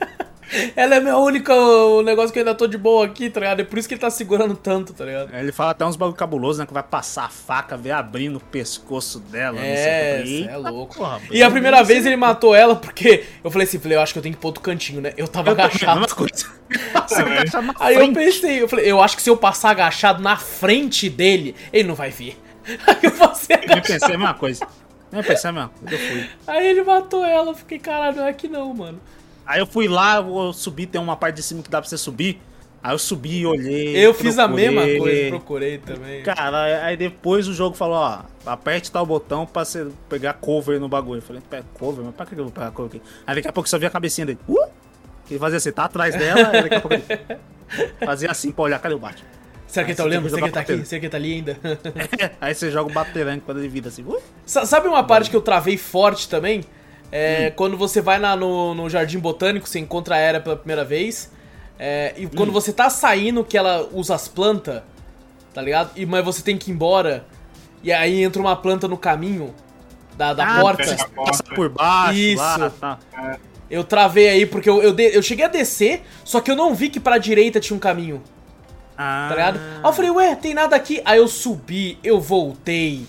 ela 0.74 0.96
é 0.96 1.00
meu 1.00 1.16
único 1.18 2.02
negócio 2.02 2.32
que 2.32 2.38
eu 2.38 2.42
ainda 2.42 2.54
tô 2.54 2.66
de 2.66 2.76
boa 2.76 3.06
aqui, 3.06 3.30
tá 3.30 3.38
ligado? 3.40 3.60
É 3.60 3.64
por 3.64 3.78
isso 3.78 3.86
que 3.86 3.94
ele 3.94 4.00
tá 4.00 4.10
segurando 4.10 4.56
tanto, 4.56 4.92
tá 4.92 5.04
ligado? 5.04 5.30
Aí 5.32 5.40
Ele 5.42 5.52
fala 5.52 5.70
até 5.70 5.84
uns 5.86 5.94
bagulho 5.94 6.16
cabuloso, 6.16 6.58
né? 6.58 6.66
Que 6.66 6.72
vai 6.74 6.82
passar 6.82 7.24
a 7.24 7.28
faca, 7.28 7.76
ver 7.76 7.92
abrindo 7.92 8.36
o 8.36 8.40
pescoço 8.40 9.20
dela. 9.20 9.56
não. 9.58 9.62
É, 9.64 10.20
Eu 10.20 10.26
cê 10.26 10.32
é 10.32 10.38
"Eita 10.40 10.56
louco. 10.56 10.96
porra, 10.96 11.20
E 11.30 11.42
a 11.42 11.50
primeira 11.50 11.82
vez 11.84 12.04
ele 12.04 12.16
matou 12.16 12.54
ela 12.54 12.74
porque 12.74 13.24
eu 13.44 13.50
falei 13.50 13.66
assim, 13.66 13.78
falei, 13.78 13.96
eu 13.96 14.02
acho 14.02 14.12
que 14.12 14.18
eu 14.18 14.22
tenho 14.22 14.34
que 14.34 14.40
pro 14.40 14.48
outro 14.48 14.62
cantinho, 14.62 15.00
né? 15.00 15.12
Eu 15.16 15.28
tava 15.28 15.50
Eu 15.50 15.52
agachado. 15.52 16.00
vai 17.10 17.38
agachar 17.38 17.62
na 17.62 17.74
Aí 17.78 17.94
eu 17.96 18.12
pensei, 18.12 18.62
eu 18.62 18.68
falei, 18.68 18.90
eu 18.90 19.00
acho 19.00 19.16
que 19.16 19.22
se 19.22 19.30
eu 19.30 19.36
passar 19.36 19.70
agachado 19.70 20.20
na 20.22 20.36
frente 20.36 21.08
dele, 21.08 21.54
ele 21.72 21.86
não 21.86 21.94
vai 21.94 22.10
vir. 22.10 22.36
Aí 22.86 22.96
eu 23.02 23.12
passei 23.12 23.56
Eu 23.56 23.82
pensei 23.82 24.14
a 24.14 24.18
mesma 24.18 24.34
coisa. 24.34 24.66
Eu 25.12 25.24
pensei 25.24 25.50
a 25.50 25.52
mesma 25.52 25.68
coisa. 25.70 25.94
Eu 25.94 25.98
fui. 25.98 26.30
Aí 26.46 26.66
ele 26.66 26.82
matou 26.84 27.24
ela, 27.24 27.50
eu 27.50 27.54
fiquei, 27.54 27.78
caralho, 27.78 28.16
não 28.18 28.26
é 28.26 28.32
que 28.32 28.48
não, 28.48 28.72
mano. 28.72 29.00
Aí 29.46 29.58
eu 29.60 29.66
fui 29.66 29.88
lá, 29.88 30.16
eu 30.16 30.52
subi, 30.52 30.86
tem 30.86 31.00
uma 31.00 31.16
parte 31.16 31.36
de 31.36 31.42
cima 31.42 31.62
que 31.62 31.70
dá 31.70 31.80
pra 31.80 31.88
você 31.88 31.98
subir. 31.98 32.40
Aí 32.82 32.94
eu 32.94 32.98
subi 32.98 33.40
e 33.40 33.46
olhei. 33.46 33.96
Eu 33.96 34.14
fiz 34.14 34.38
a 34.38 34.44
procurei. 34.46 34.70
mesma 34.70 34.98
coisa, 35.04 35.28
procurei 35.30 35.78
também. 35.78 36.22
Cara, 36.22 36.84
aí 36.84 36.96
depois 36.96 37.46
o 37.46 37.52
jogo 37.52 37.76
falou, 37.76 37.96
ó, 37.96 38.20
aperte 38.46 38.90
tal 38.90 39.04
botão 39.04 39.44
pra 39.44 39.64
você 39.64 39.88
pegar 40.08 40.34
cover 40.34 40.80
no 40.80 40.88
bagulho. 40.88 41.18
Eu 41.18 41.22
falei, 41.22 41.42
pega 41.50 41.64
cover? 41.74 42.04
Mas 42.04 42.14
pra 42.14 42.24
que 42.24 42.34
eu 42.34 42.44
vou 42.44 42.52
pegar 42.52 42.70
cover 42.70 42.88
aqui? 42.96 43.02
Aí 43.26 43.34
daqui 43.34 43.48
a 43.48 43.52
pouco 43.52 43.68
só 43.68 43.78
vi 43.78 43.84
a 43.86 43.90
cabecinha 43.90 44.26
dele. 44.26 44.38
Uh! 44.48 44.68
Ele 45.30 45.38
fazia 45.38 45.58
assim, 45.58 45.72
tá 45.72 45.84
atrás 45.84 46.14
dela, 46.16 46.48
aí 46.48 46.62
daqui 46.62 46.74
a 46.76 46.80
pouco 46.80 46.94
ele 46.94 47.04
fazia 48.04 48.30
assim 48.30 48.50
pra 48.50 48.64
olhar, 48.64 48.78
cadê 48.80 48.94
o 48.94 48.98
Batman? 48.98 49.28
Será 49.70 49.84
que 49.84 49.92
ele 49.92 49.96
tá 49.96 50.04
olhando? 50.04 50.28
Será 50.28 50.40
que 50.40 50.44
ele 50.46 50.52
tá 50.52 50.60
aqui? 50.60 50.84
Será 50.84 50.98
que 51.00 51.06
ele 51.06 51.10
tá 51.10 51.16
ali 51.16 51.32
ainda? 51.34 51.56
aí 52.40 52.54
você 52.54 52.70
joga 52.70 52.90
o 52.90 52.92
baterang 52.92 53.40
quando 53.40 53.58
ele 53.58 53.68
vira 53.68 53.88
assim, 53.88 54.02
uh! 54.02 54.18
Sa- 54.44 54.66
Sabe 54.66 54.88
uma 54.88 55.04
parte 55.04 55.30
que 55.30 55.36
eu 55.36 55.40
travei 55.40 55.76
forte 55.76 56.28
também? 56.28 56.62
É 57.12 57.50
quando 57.50 57.76
você 57.76 58.00
vai 58.00 58.18
na- 58.18 58.36
no, 58.36 58.74
no 58.74 58.88
Jardim 58.90 59.18
Botânico, 59.18 59.68
você 59.68 59.78
encontra 59.78 60.14
a 60.14 60.18
Era 60.18 60.40
pela 60.40 60.56
primeira 60.56 60.84
vez. 60.84 61.30
é, 61.78 62.14
e 62.16 62.26
quando 62.26 62.52
você 62.52 62.72
tá 62.72 62.88
saindo, 62.90 63.42
que 63.44 63.56
ela 63.58 63.88
usa 63.92 64.14
as 64.14 64.28
plantas, 64.28 64.82
tá 65.54 65.60
ligado? 65.62 65.90
E, 65.96 66.04
mas 66.06 66.24
você 66.24 66.42
tem 66.42 66.56
que 66.58 66.70
ir 66.70 66.74
embora. 66.74 67.24
E 67.82 67.92
aí 67.92 68.22
entra 68.22 68.40
uma 68.42 68.54
planta 68.54 68.86
no 68.86 68.96
caminho 68.98 69.54
da, 70.16 70.34
da 70.34 70.58
Ah, 70.58 70.60
porta. 70.60 70.84
Passa 71.16 71.42
por 71.54 71.68
baixo, 71.70 72.18
Isso. 72.18 72.42
lá, 72.42 72.70
tá. 72.70 72.98
Eu 73.70 73.82
travei 73.84 74.28
aí 74.28 74.46
porque 74.46 74.68
eu, 74.68 74.82
eu, 74.82 74.92
de- 74.92 75.16
eu 75.16 75.22
cheguei 75.22 75.44
a 75.44 75.48
descer, 75.48 76.02
só 76.24 76.40
que 76.40 76.50
eu 76.50 76.56
não 76.56 76.74
vi 76.74 76.90
que 76.90 77.00
pra 77.00 77.18
direita 77.18 77.58
tinha 77.60 77.76
um 77.76 77.80
caminho, 77.80 78.22
Ah, 79.02 79.26
tá 79.30 79.34
ligado? 79.34 79.58
Aí 79.58 79.84
eu 79.88 79.92
falei, 79.94 80.10
ué, 80.10 80.34
tem 80.34 80.52
nada 80.52 80.76
aqui. 80.76 81.00
Aí 81.06 81.18
eu 81.18 81.26
subi, 81.26 81.98
eu 82.04 82.20
voltei. 82.20 83.06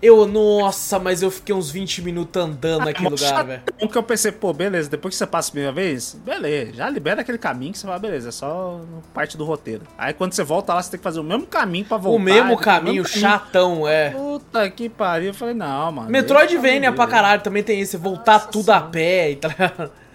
Eu, 0.00 0.26
nossa, 0.26 0.98
mas 0.98 1.22
eu 1.22 1.30
fiquei 1.30 1.54
uns 1.54 1.70
20 1.70 2.02
minutos 2.02 2.42
andando 2.42 2.84
naquele 2.84 3.04
Mó 3.04 3.10
lugar, 3.10 3.44
velho. 3.44 3.62
chatão 3.66 3.88
que 3.88 3.96
eu 3.96 4.02
pensei, 4.02 4.32
pô, 4.32 4.52
beleza, 4.52 4.88
depois 4.90 5.14
que 5.14 5.18
você 5.18 5.26
passa 5.26 5.48
a 5.48 5.52
primeira 5.52 5.72
vez, 5.72 6.14
beleza, 6.24 6.74
já 6.74 6.90
libera 6.90 7.22
aquele 7.22 7.38
caminho 7.38 7.72
que 7.72 7.78
você 7.78 7.86
vai, 7.86 7.98
beleza, 7.98 8.28
é 8.28 8.32
só 8.32 8.80
parte 9.14 9.36
do 9.38 9.44
roteiro. 9.44 9.82
Aí 9.96 10.12
quando 10.12 10.34
você 10.34 10.44
volta 10.44 10.74
lá, 10.74 10.82
você 10.82 10.90
tem 10.90 10.98
que 10.98 11.04
fazer 11.04 11.20
o 11.20 11.24
mesmo 11.24 11.46
caminho 11.46 11.86
pra 11.86 11.96
voltar. 11.96 12.16
O 12.16 12.22
mesmo 12.22 12.56
caminho, 12.58 13.02
mesmo 13.02 13.18
chatão, 13.18 13.88
é. 13.88 14.10
Puta 14.10 14.68
que 14.70 14.90
pariu, 14.90 15.28
eu 15.28 15.34
falei, 15.34 15.54
não, 15.54 15.92
mano. 15.92 16.10
Metroidvania 16.10 16.80
deixa 16.80 16.92
pra 16.92 17.04
eu 17.04 17.06
ver. 17.08 17.12
caralho 17.12 17.42
também 17.42 17.62
tem 17.62 17.80
esse, 17.80 17.96
voltar 17.96 18.40
tudo 18.40 18.70
a 18.70 18.80
pé 18.82 19.30
e 19.30 19.36
tal. 19.36 19.50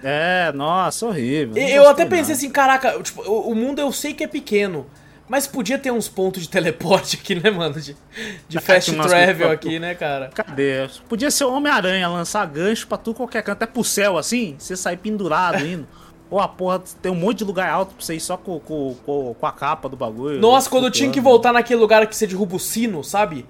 É, 0.03 0.51
nossa, 0.53 1.07
horrível. 1.07 1.57
Eu 1.57 1.84
gostei, 1.84 1.88
até 1.88 2.06
pensei 2.06 2.34
não. 2.34 2.38
assim, 2.38 2.49
caraca, 2.49 3.01
tipo, 3.01 3.22
o, 3.23 3.51
o 3.51 3.56
mundo 3.56 3.80
eu 3.80 3.91
sei 3.91 4.14
que 4.14 4.23
é 4.23 4.27
pequeno, 4.27 4.85
mas 5.30 5.45
podia 5.47 5.77
ter 5.77 5.91
uns 5.91 6.10
pontos 6.10 6.41
de 6.41 6.49
teleporte 6.49 7.18
aqui, 7.22 7.35
né, 7.35 7.49
mano? 7.49 7.80
De, 7.80 7.95
de 8.49 8.57
Ah, 8.57 8.61
fast 8.61 8.91
travel 8.91 9.47
coisas- 9.47 9.51
aqui, 9.51 9.80
né, 9.80 9.95
cara? 9.95 10.30
Cadê? 10.34 10.89
Podia 11.07 11.30
ser 11.31 11.45
o 11.45 11.53
Homem-Aranha, 11.53 12.10
lançar 12.10 12.45
gancho 12.47 12.88
pra 12.88 12.97
tudo 12.97 13.15
qualquer 13.18 13.43
canto, 13.43 13.64
até 13.64 13.65
pro 13.72 13.84
céu 13.84 14.18
assim, 14.18 14.56
você 14.57 14.76
sair 14.76 14.97
pendurado 14.97 15.65
indo. 15.65 15.88
Ou 16.31 16.39
a 16.39 16.47
porra, 16.47 16.80
tem 17.01 17.11
um 17.11 17.15
monte 17.15 17.39
de 17.39 17.43
lugar 17.43 17.69
alto 17.72 17.95
pra 17.95 18.06
você 18.06 18.15
ir 18.15 18.19
só 18.19 18.38
com, 18.38 18.60
com, 18.60 18.95
com, 19.06 19.34
com 19.34 19.45
a 19.47 19.51
capa 19.51 19.89
do 19.89 19.95
bagulho. 19.97 20.39
Nossa, 20.39 20.69
quando 20.69 20.84
eu 20.85 20.91
tinha 20.91 21.10
que 21.10 21.19
voltar 21.19 21.51
naquele 21.51 21.80
lugar 21.80 22.06
que 22.06 22.15
você 22.15 22.27
derruba 22.27 22.56
o 22.56 22.60
sino, 22.60 23.03
sabe? 23.03 23.45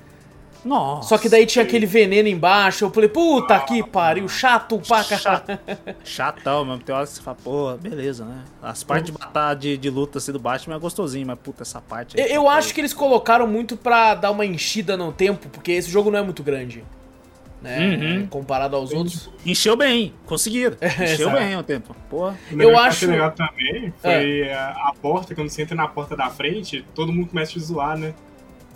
Nossa. 0.63 1.09
Só 1.09 1.17
que 1.17 1.29
daí 1.29 1.45
tinha 1.45 1.63
aquele 1.63 1.85
veneno 1.85 2.27
embaixo. 2.27 2.83
Eu 2.85 2.91
falei, 2.91 3.09
puta 3.09 3.57
que 3.61 3.81
pariu, 3.81 4.27
chato 4.27 4.79
pra 4.85 5.03
caralho. 5.03 5.59
Chatão 6.03 6.65
mesmo. 6.65 6.83
Tem 6.83 6.93
hora 6.93 7.05
que 7.05 7.13
você 7.13 7.21
fala, 7.21 7.37
pô, 7.43 7.77
beleza, 7.77 8.25
né? 8.25 8.43
As 8.61 8.83
partes 8.83 9.11
de 9.11 9.17
batalha 9.17 9.55
de, 9.55 9.77
de 9.77 9.89
luta 9.89 10.17
assim 10.17 10.31
do 10.31 10.39
Batman 10.39 10.75
é 10.75 10.79
gostosinho, 10.79 11.25
mas 11.25 11.39
puta, 11.39 11.63
essa 11.63 11.79
parte 11.79 12.17
Eu, 12.19 12.25
aí. 12.25 12.33
eu 12.33 12.49
acho 12.49 12.73
que 12.73 12.81
eles 12.81 12.93
colocaram 12.93 13.47
muito 13.47 13.77
pra 13.77 14.13
dar 14.15 14.31
uma 14.31 14.45
enchida 14.45 14.97
no 14.97 15.11
tempo, 15.13 15.47
porque 15.49 15.71
esse 15.71 15.89
jogo 15.89 16.11
não 16.11 16.19
é 16.19 16.21
muito 16.23 16.43
grande. 16.43 16.83
Né? 17.61 17.79
Uhum. 18.21 18.27
Comparado 18.27 18.75
aos 18.77 18.93
outros. 18.93 19.29
Encheu 19.45 19.75
bem, 19.75 20.13
conseguiram. 20.25 20.77
Encheu 21.03 21.29
bem 21.31 21.57
o 21.57 21.63
tempo. 21.63 21.93
Melhor 22.51 22.83
que 22.83 22.87
acho- 22.87 23.07
legal 23.07 23.31
também 23.31 23.93
foi 24.01 24.49
a, 24.49 24.69
a 24.69 24.93
porta, 25.01 25.35
quando 25.35 25.49
você 25.49 25.63
entra 25.63 25.75
na 25.75 25.85
porta 25.87 26.15
da 26.15 26.29
frente, 26.29 26.85
todo 26.95 27.11
mundo 27.11 27.27
começa 27.27 27.51
a 27.51 27.53
te 27.55 27.59
zoar, 27.59 27.97
né? 27.97 28.13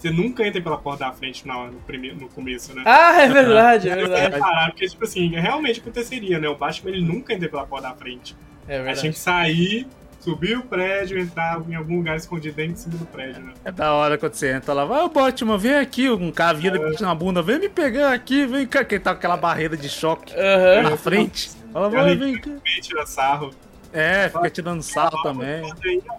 Você 0.04 0.12
nunca 0.12 0.46
entra 0.46 0.62
pela 0.62 0.78
porta 0.78 1.06
da 1.06 1.14
frente 1.14 1.48
no, 1.48 1.68
no, 1.68 1.80
primeiro, 1.80 2.18
no 2.18 2.28
começo, 2.28 2.76
né? 2.76 2.84
Ah, 2.86 3.22
é 3.22 3.30
verdade, 3.30 3.88
é 3.88 3.96
verdade. 3.96 4.36
reparar, 4.36 4.72
porque, 4.72 4.86
tipo 4.86 5.06
assim, 5.06 5.30
realmente 5.30 5.80
aconteceria, 5.80 6.40
né? 6.40 6.50
O 6.50 6.58
Batman 6.58 6.92
ele 6.92 7.02
nunca 7.02 7.34
entra 7.34 7.48
pela 7.48 7.66
porta 7.66 7.88
da 7.88 7.96
frente. 7.96 8.36
É 8.68 8.84
verdade. 8.84 9.10
que 9.10 9.18
sair, 9.18 9.88
subir 10.20 10.58
o 10.58 10.64
prédio, 10.64 11.18
entrar 11.18 11.64
em 11.70 11.76
algum 11.76 12.00
lugar 12.00 12.18
escondido 12.18 12.54
dentro 12.54 12.74
de 12.74 12.80
cima 12.82 12.98
do 12.98 13.06
prédio, 13.06 13.44
né? 13.44 13.54
É 13.64 13.72
da 13.72 13.94
hora 13.94 14.18
quando 14.18 14.34
você 14.34 14.52
entra 14.52 14.74
lá, 14.74 14.84
vai, 14.84 15.04
ô 15.04 15.08
Batman, 15.08 15.58
vem 15.58 15.76
aqui, 15.76 16.10
um 16.10 16.34
cara 16.34 16.58
vira 16.58 16.76
e 16.76 16.80
bate 16.80 17.02
na 17.02 17.16
bunda, 17.16 17.42
vem 17.42 17.60
me 17.60 17.70
pegar 17.70 18.12
aqui, 18.12 18.46
vem 18.46 18.68
cá, 18.68 18.84
que 18.84 19.00
tá 19.00 19.12
com 19.12 19.20
aquela 19.20 19.38
barreira 19.38 19.78
de 19.78 19.88
choque 19.88 20.34
Aham. 20.36 20.90
na 20.90 20.98
frente. 20.98 21.50
Fala, 21.72 21.90
vai, 21.90 22.14
vem 22.14 22.42
cá. 22.42 22.52
Tira 22.82 23.06
sarro. 23.06 23.52
É, 23.94 24.28
fica 24.28 24.50
tirando 24.50 24.82
sarro 24.82 25.24
também. 25.24 25.64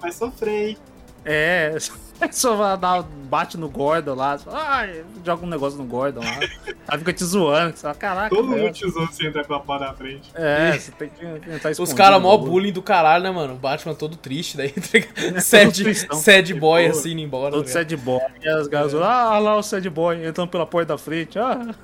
Vai 0.00 0.10
sofrer, 0.10 0.70
hein? 0.70 0.78
É, 1.24 1.76
só 2.30 2.54
vai 2.54 2.76
dar, 2.76 3.02
bate 3.02 3.56
no 3.56 3.68
Gordon 3.68 4.14
lá, 4.14 4.38
ai, 4.52 5.04
joga 5.24 5.44
um 5.44 5.48
negócio 5.48 5.78
no 5.78 5.84
Gordon 5.84 6.20
lá. 6.20 6.38
Aí 6.86 6.98
fica 6.98 7.12
te 7.12 7.24
zoando, 7.24 7.76
você 7.76 7.82
fala, 7.82 7.94
caraca, 7.94 8.28
Todo 8.28 8.46
mundo 8.46 8.70
te 8.72 8.84
usou 8.84 9.06
você 9.06 9.26
entrar 9.26 9.44
pela 9.44 9.58
porta 9.60 9.86
da 9.86 9.94
frente. 9.94 10.30
É, 10.34 10.78
você 10.78 10.92
tem 10.92 11.08
que 11.08 11.24
tentar 11.40 11.70
Os 11.80 11.92
caras 11.92 12.20
mó 12.20 12.36
bullying 12.36 12.72
do 12.72 12.82
caralho, 12.82 13.24
né, 13.24 13.30
mano? 13.30 13.54
O 13.54 13.56
Batman 13.56 13.94
todo 13.94 14.16
triste, 14.16 14.56
daí 14.56 14.72
sad, 15.40 15.82
tristão. 15.82 16.18
sad 16.18 16.52
boy 16.54 16.84
Pô, 16.84 16.90
assim 16.90 17.12
indo 17.12 17.22
embora. 17.22 17.52
Todo 17.52 17.64
tá 17.64 17.70
sad 17.70 17.96
boy, 17.96 18.20
e 18.42 18.48
as 18.48 18.66
garotas, 18.66 19.00
ah, 19.00 19.30
olha 19.30 19.38
lá 19.40 19.56
o 19.56 19.62
sad 19.62 19.88
boy 19.88 20.26
entrando 20.26 20.48
pela 20.48 20.66
porta 20.66 20.94
da 20.94 20.98
frente, 20.98 21.38
ah. 21.38 21.74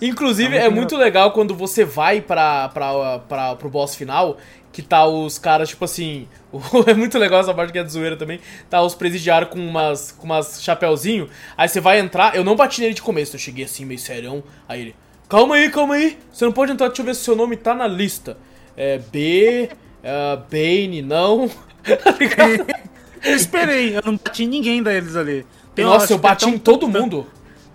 Inclusive, 0.00 0.56
é 0.56 0.68
muito 0.68 0.96
legal 0.96 1.32
quando 1.32 1.54
você 1.54 1.84
vai 1.84 2.20
pra, 2.20 2.68
pra, 2.68 3.18
pra, 3.18 3.56
pro 3.56 3.68
boss 3.68 3.96
final, 3.96 4.38
que 4.76 4.82
tá 4.82 5.06
os 5.06 5.38
caras, 5.38 5.70
tipo 5.70 5.86
assim. 5.86 6.28
é 6.86 6.92
muito 6.92 7.18
legal 7.18 7.40
essa 7.40 7.54
parte 7.54 7.72
que 7.72 7.78
é 7.78 7.82
de 7.82 7.90
zoeira 7.90 8.14
também. 8.14 8.38
Tá 8.68 8.82
os 8.82 8.94
presidiários 8.94 9.50
com 9.50 9.58
umas, 9.58 10.12
com 10.12 10.26
umas 10.26 10.62
chapéuzinho. 10.62 11.30
Aí 11.56 11.66
você 11.66 11.80
vai 11.80 11.98
entrar. 11.98 12.36
Eu 12.36 12.44
não 12.44 12.54
bati 12.54 12.82
nele 12.82 12.92
de 12.92 13.00
começo, 13.00 13.34
eu 13.36 13.40
cheguei 13.40 13.64
assim, 13.64 13.86
meio 13.86 13.98
serião. 13.98 14.44
Aí 14.68 14.82
ele. 14.82 14.96
Calma 15.30 15.54
aí, 15.54 15.70
calma 15.70 15.94
aí. 15.94 16.18
Você 16.30 16.44
não 16.44 16.52
pode 16.52 16.72
entrar, 16.72 16.88
deixa 16.88 17.00
eu 17.00 17.06
ver 17.06 17.14
se 17.14 17.24
seu 17.24 17.34
nome 17.34 17.56
tá 17.56 17.74
na 17.74 17.88
lista. 17.88 18.36
É 18.76 18.98
B. 18.98 19.70
É, 20.02 20.36
Bane, 20.50 21.00
não. 21.00 21.50
Eu 23.24 23.34
esperei, 23.34 23.96
eu 23.96 24.02
não 24.04 24.16
bati 24.16 24.44
em 24.44 24.46
ninguém 24.48 24.82
deles 24.82 25.16
ali. 25.16 25.44
Tem- 25.74 25.84
Nossa, 25.84 26.12
eu 26.12 26.18
bati 26.18 26.48
em 26.48 26.58
todo 26.58 26.86
mundo. 26.86 27.26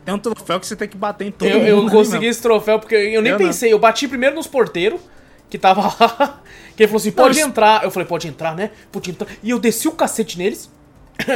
Tem 0.06 0.14
um 0.14 0.19
troféu 0.19 0.60
que 0.60 0.65
você 0.68 0.76
tem 0.78 0.88
que 0.88 0.95
bater 0.95 1.28
em 1.28 1.32
todo 1.32 1.48
Eu, 1.49 1.78
mundo. 1.78 1.88
eu 1.88 1.91
consegui 1.91 2.28
esse 2.28 2.41
troféu 2.41 2.80
porque 2.80 2.95
eu 2.95 3.22
nem 3.22 3.32
Eu 3.34 3.40
não. 3.40 3.45
pensei. 3.48 3.73
Eu 3.73 3.80
bati 3.80 4.07
primeiro 4.07 4.36
nos 4.36 4.48
porteiros, 4.48 5.02
que 5.49 5.57
tava 5.57 5.82
lá. 5.99 6.41
Que 6.76 6.84
ele 6.84 6.88
falou 6.88 6.99
assim: 6.99 7.11
pode 7.11 7.39
entrar. 7.39 7.84
Eu 7.84 7.91
falei: 7.91 8.07
pode 8.07 8.27
entrar, 8.27 8.56
né? 8.56 8.72
Pode 8.91 9.11
entrar. 9.11 9.27
E 9.43 9.49
eu 9.49 9.60
desci 9.60 9.88
o 9.88 9.91
cacete 9.91 10.38
neles. 10.38 10.69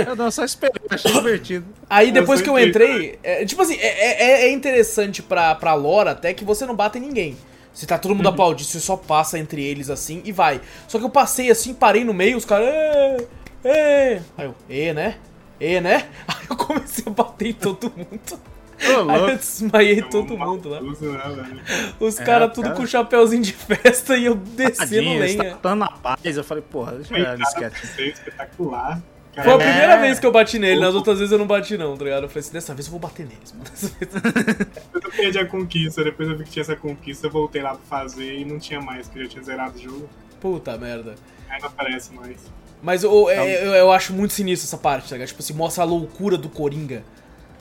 Eu 0.07 0.15
não, 0.15 0.31
só 0.31 0.43
esperei, 0.43 0.81
achei 0.89 1.11
divertido. 1.11 1.65
Aí 1.87 2.11
depois 2.11 2.41
que 2.41 2.49
eu 2.49 2.57
entrei. 2.57 3.19
é, 3.21 3.45
tipo 3.45 3.61
assim, 3.61 3.75
é, 3.75 4.43
é- 4.43 4.45
é 4.47 4.51
interessante 4.51 5.21
pra, 5.21 5.53
pra 5.53 5.73
lore 5.75 6.09
até 6.09 6.33
que 6.33 6.43
você 6.43 6.65
não 6.65 6.75
bate 6.75 6.97
em 6.97 7.01
ninguém. 7.01 7.37
Você 7.71 7.85
tá 7.85 7.97
todo 7.97 8.15
mundo 8.15 8.29
aplaudindo, 8.29 8.67
você 8.69 8.79
só 8.79 8.95
passa 8.95 9.37
entre 9.37 9.61
eles 9.63 9.89
assim 9.89 10.21
e 10.25 10.31
vai. 10.31 10.61
Só 10.87 10.97
que 10.97 11.03
eu 11.05 11.09
passei 11.09 11.51
assim, 11.51 11.73
parei 11.73 12.03
no 12.05 12.13
meio, 12.13 12.37
os 12.37 12.45
caras. 12.45 12.67
Aí 14.37 14.45
eu, 14.45 14.55
e, 14.69 14.93
né? 14.93 15.17
E, 15.59 15.79
né? 15.81 16.07
Aí 16.27 16.45
eu 16.49 16.55
comecei 16.55 17.03
a 17.05 17.09
bater 17.09 17.49
em 17.49 17.53
todo 17.53 17.91
mundo. 17.95 18.39
Aí 18.79 19.21
eu 19.31 19.37
desmaiei 19.37 19.99
É 19.99 20.03
todo 20.03 20.33
um 20.33 20.37
mundo 20.37 20.69
lá. 20.69 20.81
maldoso, 20.81 21.05
né, 21.11 21.19
velho? 21.35 21.61
Os 21.99 22.19
É, 22.19 22.23
caras 22.23 22.53
tudo 22.53 22.65
cara. 22.65 22.75
com 22.75 22.85
chapéuzinho 22.85 23.41
de 23.41 23.53
festa 23.53 24.17
e 24.17 24.25
eu 24.25 24.35
descendo 24.35 24.95
eles 25.09 25.35
lenha. 25.35 25.55
tá 25.55 25.75
na 25.75 25.87
paz. 25.89 26.19
Eu 26.37 26.43
falei, 26.43 26.63
porra, 26.69 26.93
deixa 26.93 27.15
eu 27.17 27.25
é 27.25 28.07
espetacular. 28.09 29.01
Foi 29.33 29.51
a 29.51 29.55
É. 29.55 29.57
primeira 29.57 29.97
vez 29.99 30.17
que 30.19 30.25
eu 30.25 30.31
bati 30.31 30.57
nele, 30.57 30.79
nas 30.79 30.95
outras 30.95 31.19
vezes 31.19 31.31
eu 31.31 31.37
não 31.37 31.45
bati 31.47 31.77
não, 31.77 31.97
tá 31.97 32.05
ligado? 32.05 32.23
Eu 32.23 32.29
falei 32.29 32.39
assim, 32.39 32.53
dessa 32.53 32.73
vez 32.73 32.85
eu 32.87 32.91
vou 32.91 32.99
bater 33.01 33.25
neles, 33.25 33.51
mano. 33.53 33.65
Eu 34.93 35.11
perdi 35.11 35.39
a 35.39 35.45
conquista, 35.45 36.03
depois 36.03 36.29
eu 36.29 36.37
vi 36.37 36.45
que 36.45 36.51
tinha 36.51 36.61
essa 36.61 36.75
conquista, 36.75 37.27
eu 37.27 37.31
voltei 37.31 37.61
lá 37.61 37.71
pra 37.75 37.79
fazer 37.99 38.33
e 38.39 38.45
não 38.45 38.59
tinha 38.59 38.79
mais, 38.79 39.07
porque 39.07 39.19
eu 39.19 39.23
já 39.23 39.29
tinha 39.31 39.43
zerado 39.43 39.77
o 39.77 39.81
jogo. 39.81 40.09
Puta 40.39 40.77
merda. 40.77 41.15
Aí 41.49 41.59
não 41.61 41.67
aparece 41.67 42.13
mais. 42.13 42.37
Mas 42.81 43.03
eu, 43.03 43.29
é, 43.29 43.65
eu, 43.65 43.73
eu 43.73 43.91
acho 43.91 44.13
muito 44.13 44.33
sinistro 44.33 44.67
essa 44.67 44.77
parte, 44.77 45.09
tá 45.09 45.15
ligado? 45.15 45.27
Tipo 45.29 45.41
assim, 45.41 45.53
mostra 45.53 45.83
a 45.83 45.85
loucura 45.85 46.37
do 46.37 46.47
Coringa, 46.49 47.03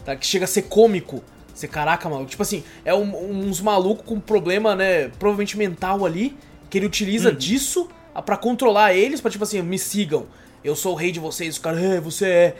tá? 0.04 0.14
Que 0.16 0.26
chega 0.26 0.44
a 0.44 0.48
ser 0.48 0.62
cômico. 0.62 1.22
Você, 1.54 1.68
caraca, 1.68 2.08
maluco. 2.08 2.28
Tipo 2.30 2.42
assim, 2.42 2.64
é 2.84 2.92
um- 2.94 3.46
uns 3.48 3.60
malucos 3.60 4.04
com 4.04 4.18
problema, 4.18 4.74
né? 4.74 5.08
Provavelmente 5.18 5.56
mental 5.56 6.04
ali, 6.04 6.36
que 6.68 6.78
ele 6.78 6.86
utiliza 6.86 7.30
disso 7.32 7.88
a- 8.14 8.20
pra 8.20 8.36
controlar 8.36 8.92
eles, 8.94 9.20
pra 9.20 9.30
tipo 9.30 9.44
assim, 9.44 9.62
me 9.62 9.78
sigam. 9.78 10.26
Eu 10.64 10.74
sou 10.74 10.92
o 10.92 10.96
rei 10.96 11.12
de 11.12 11.20
vocês, 11.20 11.54
os 11.54 11.60
caras, 11.60 11.80
é, 11.82 12.00
você 12.00 12.26
é. 12.26 12.56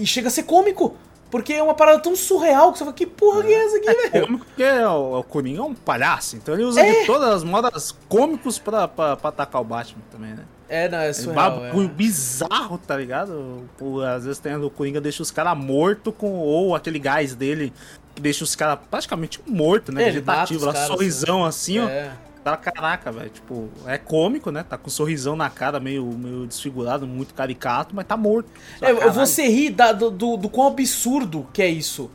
E, 0.00 0.04
chega 0.06 0.28
a 0.28 0.30
ser 0.30 0.42
cômico. 0.44 0.96
Porque 1.28 1.52
é 1.52 1.62
uma 1.62 1.74
parada 1.74 1.98
tão 1.98 2.14
surreal 2.14 2.70
que 2.72 2.78
você 2.78 2.84
fala, 2.84 2.94
que 2.96 3.04
porra 3.04 3.42
que 3.42 3.52
é 3.52 3.64
essa 3.66 3.76
aqui, 3.78 3.86
velho? 4.10 4.26
Cômico 4.26 4.46
porque 4.46 4.62
o, 4.62 5.18
o 5.18 5.24
Coringa 5.24 5.58
é 5.60 5.62
um 5.64 5.74
palhaço, 5.74 6.36
então 6.36 6.54
ele 6.54 6.62
usa 6.62 6.80
É. 6.80 7.00
de 7.00 7.06
todas 7.06 7.28
as 7.34 7.42
modas 7.44 7.92
cômicos 8.08 8.60
pra, 8.60 8.86
pra, 8.86 9.16
pra 9.16 9.28
atacar 9.30 9.60
o 9.60 9.64
Batman 9.64 10.02
também, 10.10 10.34
né? 10.34 10.44
É, 10.68 10.88
não, 10.88 10.98
é 10.98 11.08
É 11.08 11.12
surreal. 11.12 11.60
bagulho 11.60 11.86
É. 11.88 11.92
bizarro, 11.92 12.78
tá 12.78 12.96
ligado? 12.96 13.64
Às 14.16 14.24
vezes 14.24 14.38
tem 14.40 14.54
o 14.56 14.68
Coringa 14.70 15.00
deixa 15.00 15.22
os 15.22 15.30
caras 15.30 15.56
mortos 15.56 16.12
com 16.16 16.32
ou 16.34 16.74
aquele 16.74 16.98
gás 16.98 17.34
dele 17.34 17.72
que 18.14 18.20
deixa 18.22 18.42
os 18.44 18.56
caras 18.56 18.78
praticamente 18.90 19.40
mortos, 19.46 19.94
né? 19.94 20.02
É, 20.02 20.06
Vegetativo, 20.06 20.64
lá, 20.66 20.72
caras, 20.72 20.88
sorrisão 20.88 21.44
assim, 21.44 21.78
ó. 21.78 21.88
É. 21.88 22.10
Tá, 22.42 22.56
caraca, 22.56 23.10
velho. 23.10 23.28
Tipo, 23.30 23.68
é 23.86 23.98
cômico, 23.98 24.50
né? 24.52 24.62
Tá 24.68 24.78
com 24.78 24.86
um 24.86 24.90
sorrisão 24.90 25.34
na 25.34 25.50
cara, 25.50 25.80
meio, 25.80 26.04
meio 26.06 26.46
desfigurado, 26.46 27.04
muito 27.06 27.34
caricato, 27.34 27.94
mas 27.94 28.06
tá 28.06 28.16
morto. 28.16 28.48
É, 28.80 28.92
Caralho. 28.94 29.12
você 29.12 29.48
ri 29.48 29.68
da- 29.68 29.90
do, 29.92 30.10
do, 30.12 30.36
do 30.36 30.48
quão 30.48 30.68
absurdo 30.68 31.46
que 31.52 31.60
é 31.60 31.68
isso. 31.68 32.08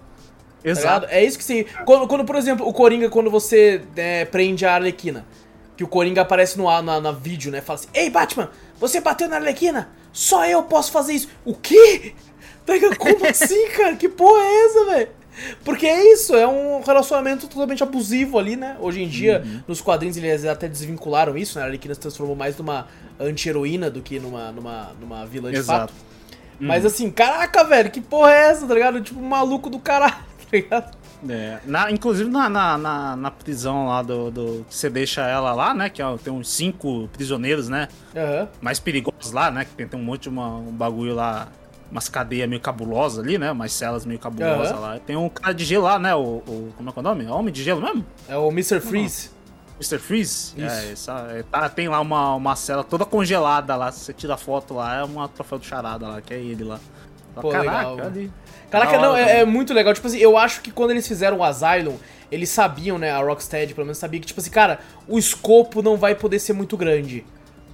Tá 0.63 0.69
Exato. 0.69 1.05
ligado? 1.05 1.11
É 1.11 1.23
isso 1.25 1.37
que 1.37 1.43
você. 1.43 1.65
Quando, 1.85 2.07
quando, 2.07 2.23
por 2.23 2.35
exemplo, 2.37 2.65
o 2.67 2.71
Coringa, 2.71 3.09
quando 3.09 3.29
você 3.29 3.81
é, 3.97 4.23
prende 4.23 4.65
a 4.65 4.75
Arlequina, 4.75 5.25
que 5.81 5.83
o 5.83 5.87
Coringa 5.87 6.21
aparece 6.21 6.59
no 6.59 6.69
ar- 6.69 6.83
na, 6.83 7.01
na 7.01 7.11
vídeo, 7.11 7.51
né? 7.51 7.59
Fala 7.59 7.79
assim: 7.79 7.87
Ei, 7.91 8.07
Batman, 8.07 8.51
você 8.79 9.01
bateu 9.01 9.27
na 9.27 9.37
Arlequina? 9.37 9.89
Só 10.13 10.45
eu 10.45 10.61
posso 10.61 10.91
fazer 10.91 11.13
isso. 11.13 11.27
O 11.43 11.55
quê? 11.55 12.13
Tá? 12.67 12.73
Como 12.99 13.25
assim, 13.25 13.67
cara? 13.75 13.95
Que 13.95 14.07
porra 14.07 14.43
é 14.43 14.65
essa, 14.65 14.85
velho? 14.85 15.09
Porque 15.65 15.87
é 15.87 16.13
isso, 16.13 16.35
é 16.35 16.45
um 16.45 16.81
relacionamento 16.81 17.47
totalmente 17.47 17.81
abusivo 17.81 18.37
ali, 18.37 18.55
né? 18.55 18.77
Hoje 18.79 19.01
em 19.01 19.07
dia, 19.07 19.41
Uhum. 19.43 19.61
nos 19.69 19.81
quadrinhos 19.81 20.15
eles 20.17 20.45
até 20.45 20.67
desvincularam 20.67 21.35
isso, 21.35 21.57
né? 21.57 21.63
A 21.63 21.67
Arlequina 21.67 21.95
se 21.95 21.99
transformou 21.99 22.35
mais 22.35 22.55
numa 22.57 22.87
anti-heroína 23.19 23.89
do 23.89 24.01
que 24.03 24.19
numa, 24.19 24.51
numa, 24.51 24.91
numa 24.99 25.25
vilã 25.25 25.49
de 25.49 25.57
Exato. 25.57 25.91
fato. 25.91 25.93
Mas 26.59 26.85
assim, 26.85 27.09
caraca, 27.09 27.63
velho, 27.63 27.89
que 27.89 28.01
porra 28.01 28.31
é 28.31 28.49
essa, 28.51 28.67
tá 28.67 28.73
ligado? 28.75 29.01
Tipo, 29.01 29.19
um 29.19 29.27
maluco 29.27 29.67
do 29.67 29.79
caralho, 29.79 30.13
tá 30.37 30.45
ligado? 30.51 30.95
É, 31.29 31.59
na, 31.65 31.91
inclusive 31.91 32.29
na, 32.29 32.49
na, 32.49 33.15
na, 33.15 33.31
prisão 33.31 33.87
lá 33.87 34.01
do, 34.01 34.31
do. 34.31 34.65
que 34.67 34.75
Você 34.75 34.89
deixa 34.89 35.21
ela 35.21 35.53
lá, 35.53 35.73
né? 35.73 35.89
Que 35.89 36.01
ó, 36.01 36.17
tem 36.17 36.33
uns 36.33 36.49
cinco 36.49 37.07
prisioneiros, 37.13 37.69
né? 37.69 37.87
Aham. 38.15 38.47
Mais 38.59 38.79
perigosos 38.79 39.31
lá, 39.31 39.51
né? 39.51 39.65
Que 39.65 39.71
tem, 39.75 39.87
tem 39.87 39.99
um 39.99 40.03
monte 40.03 40.23
de 40.23 40.29
uma, 40.29 40.47
um 40.57 40.71
bagulho 40.71 41.13
lá. 41.13 41.47
Umas 41.91 42.07
cadeias 42.07 42.47
meio 42.47 42.61
cabulosas 42.61 43.19
ali, 43.23 43.37
né? 43.37 43.51
Umas 43.51 43.73
celas 43.73 44.05
meio 44.05 44.19
cabulosas 44.19 44.71
Aham. 44.71 44.79
lá. 44.79 44.99
Tem 44.99 45.15
um 45.15 45.27
cara 45.27 45.53
de 45.53 45.65
gelo 45.65 45.83
lá, 45.83 45.99
né? 45.99 46.15
O, 46.15 46.19
o- 46.47 46.73
como 46.77 46.89
é 46.89 46.93
que 46.93 46.97
é 46.99 47.01
o 47.01 47.03
nome? 47.03 47.25
É 47.25 47.29
Homem 47.29 47.53
de 47.53 47.61
gelo 47.63 47.81
mesmo? 47.81 48.05
É 48.27 48.37
o 48.37 48.47
Mr. 48.49 48.79
Freeze. 48.79 49.29
Mr. 49.75 49.99
Freeze? 49.99 50.53
Isso. 50.57 50.75
É, 50.75 50.91
essa, 50.91 51.27
é, 51.31 51.43
tá, 51.43 51.67
tem 51.67 51.89
lá 51.89 51.99
uma, 51.99 52.35
uma 52.35 52.55
cela 52.55 52.83
toda 52.83 53.03
congelada 53.03 53.75
lá. 53.75 53.91
Se 53.91 53.99
você 54.05 54.13
tira 54.13 54.35
a 54.35 54.37
foto 54.37 54.73
lá, 54.75 54.95
é 54.99 55.03
uma 55.03 55.27
troféu 55.27 55.59
do 55.59 55.65
charada 55.65 56.07
lá, 56.07 56.21
que 56.21 56.33
é 56.33 56.37
ele 56.37 56.63
lá. 56.63 56.79
Pô, 57.35 57.49
Caraca, 57.49 57.89
legal, 57.89 58.07
ali. 58.07 58.31
Caraca, 58.71 58.97
não, 58.97 59.15
é, 59.15 59.41
é 59.41 59.45
muito 59.45 59.73
legal. 59.73 59.93
Tipo 59.93 60.07
assim, 60.07 60.17
eu 60.17 60.37
acho 60.37 60.61
que 60.61 60.71
quando 60.71 60.91
eles 60.91 61.07
fizeram 61.07 61.37
o 61.37 61.43
Asylum, 61.43 61.97
eles 62.31 62.49
sabiam, 62.49 62.97
né? 62.97 63.11
A 63.11 63.19
Rocksteady, 63.21 63.73
pelo 63.73 63.85
menos, 63.85 63.97
sabia 63.97 64.19
que, 64.19 64.25
tipo 64.25 64.39
assim, 64.39 64.49
cara, 64.49 64.79
o 65.07 65.19
escopo 65.19 65.81
não 65.81 65.97
vai 65.97 66.15
poder 66.15 66.39
ser 66.39 66.53
muito 66.53 66.75
grande. 66.77 67.25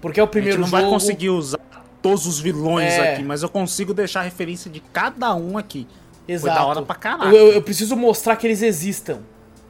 Porque 0.02 0.19
é 0.19 0.24
o 0.24 0.26
A 0.26 0.28
gente 0.28 0.32
primeiro 0.32 0.60
não 0.60 0.68
jogo. 0.68 0.82
vai 0.82 0.90
conseguir 0.90 1.30
usar 1.30 1.60
todos 2.02 2.26
os 2.26 2.40
vilões 2.40 2.94
É. 2.94 3.14
aqui, 3.14 3.24
mas 3.24 3.44
eu 3.44 3.49
consigo 3.49 3.94
deixar 3.94 4.22
referência 4.24 4.69
de 4.69 4.80
cada 4.80 5.34
um 5.36 5.57
aqui. 5.57 5.88
Exato. 6.28 6.53
Foi 6.53 6.61
da 6.64 6.68
hora 6.68 6.82
pra 6.82 6.95
caralho. 6.95 7.36
Eu, 7.36 7.48
eu- 7.48 7.53
eu 7.53 7.61
preciso 7.61 7.95
mostrar 7.95 8.36
que 8.36 8.45
eles 8.48 8.61
existam. 8.61 9.19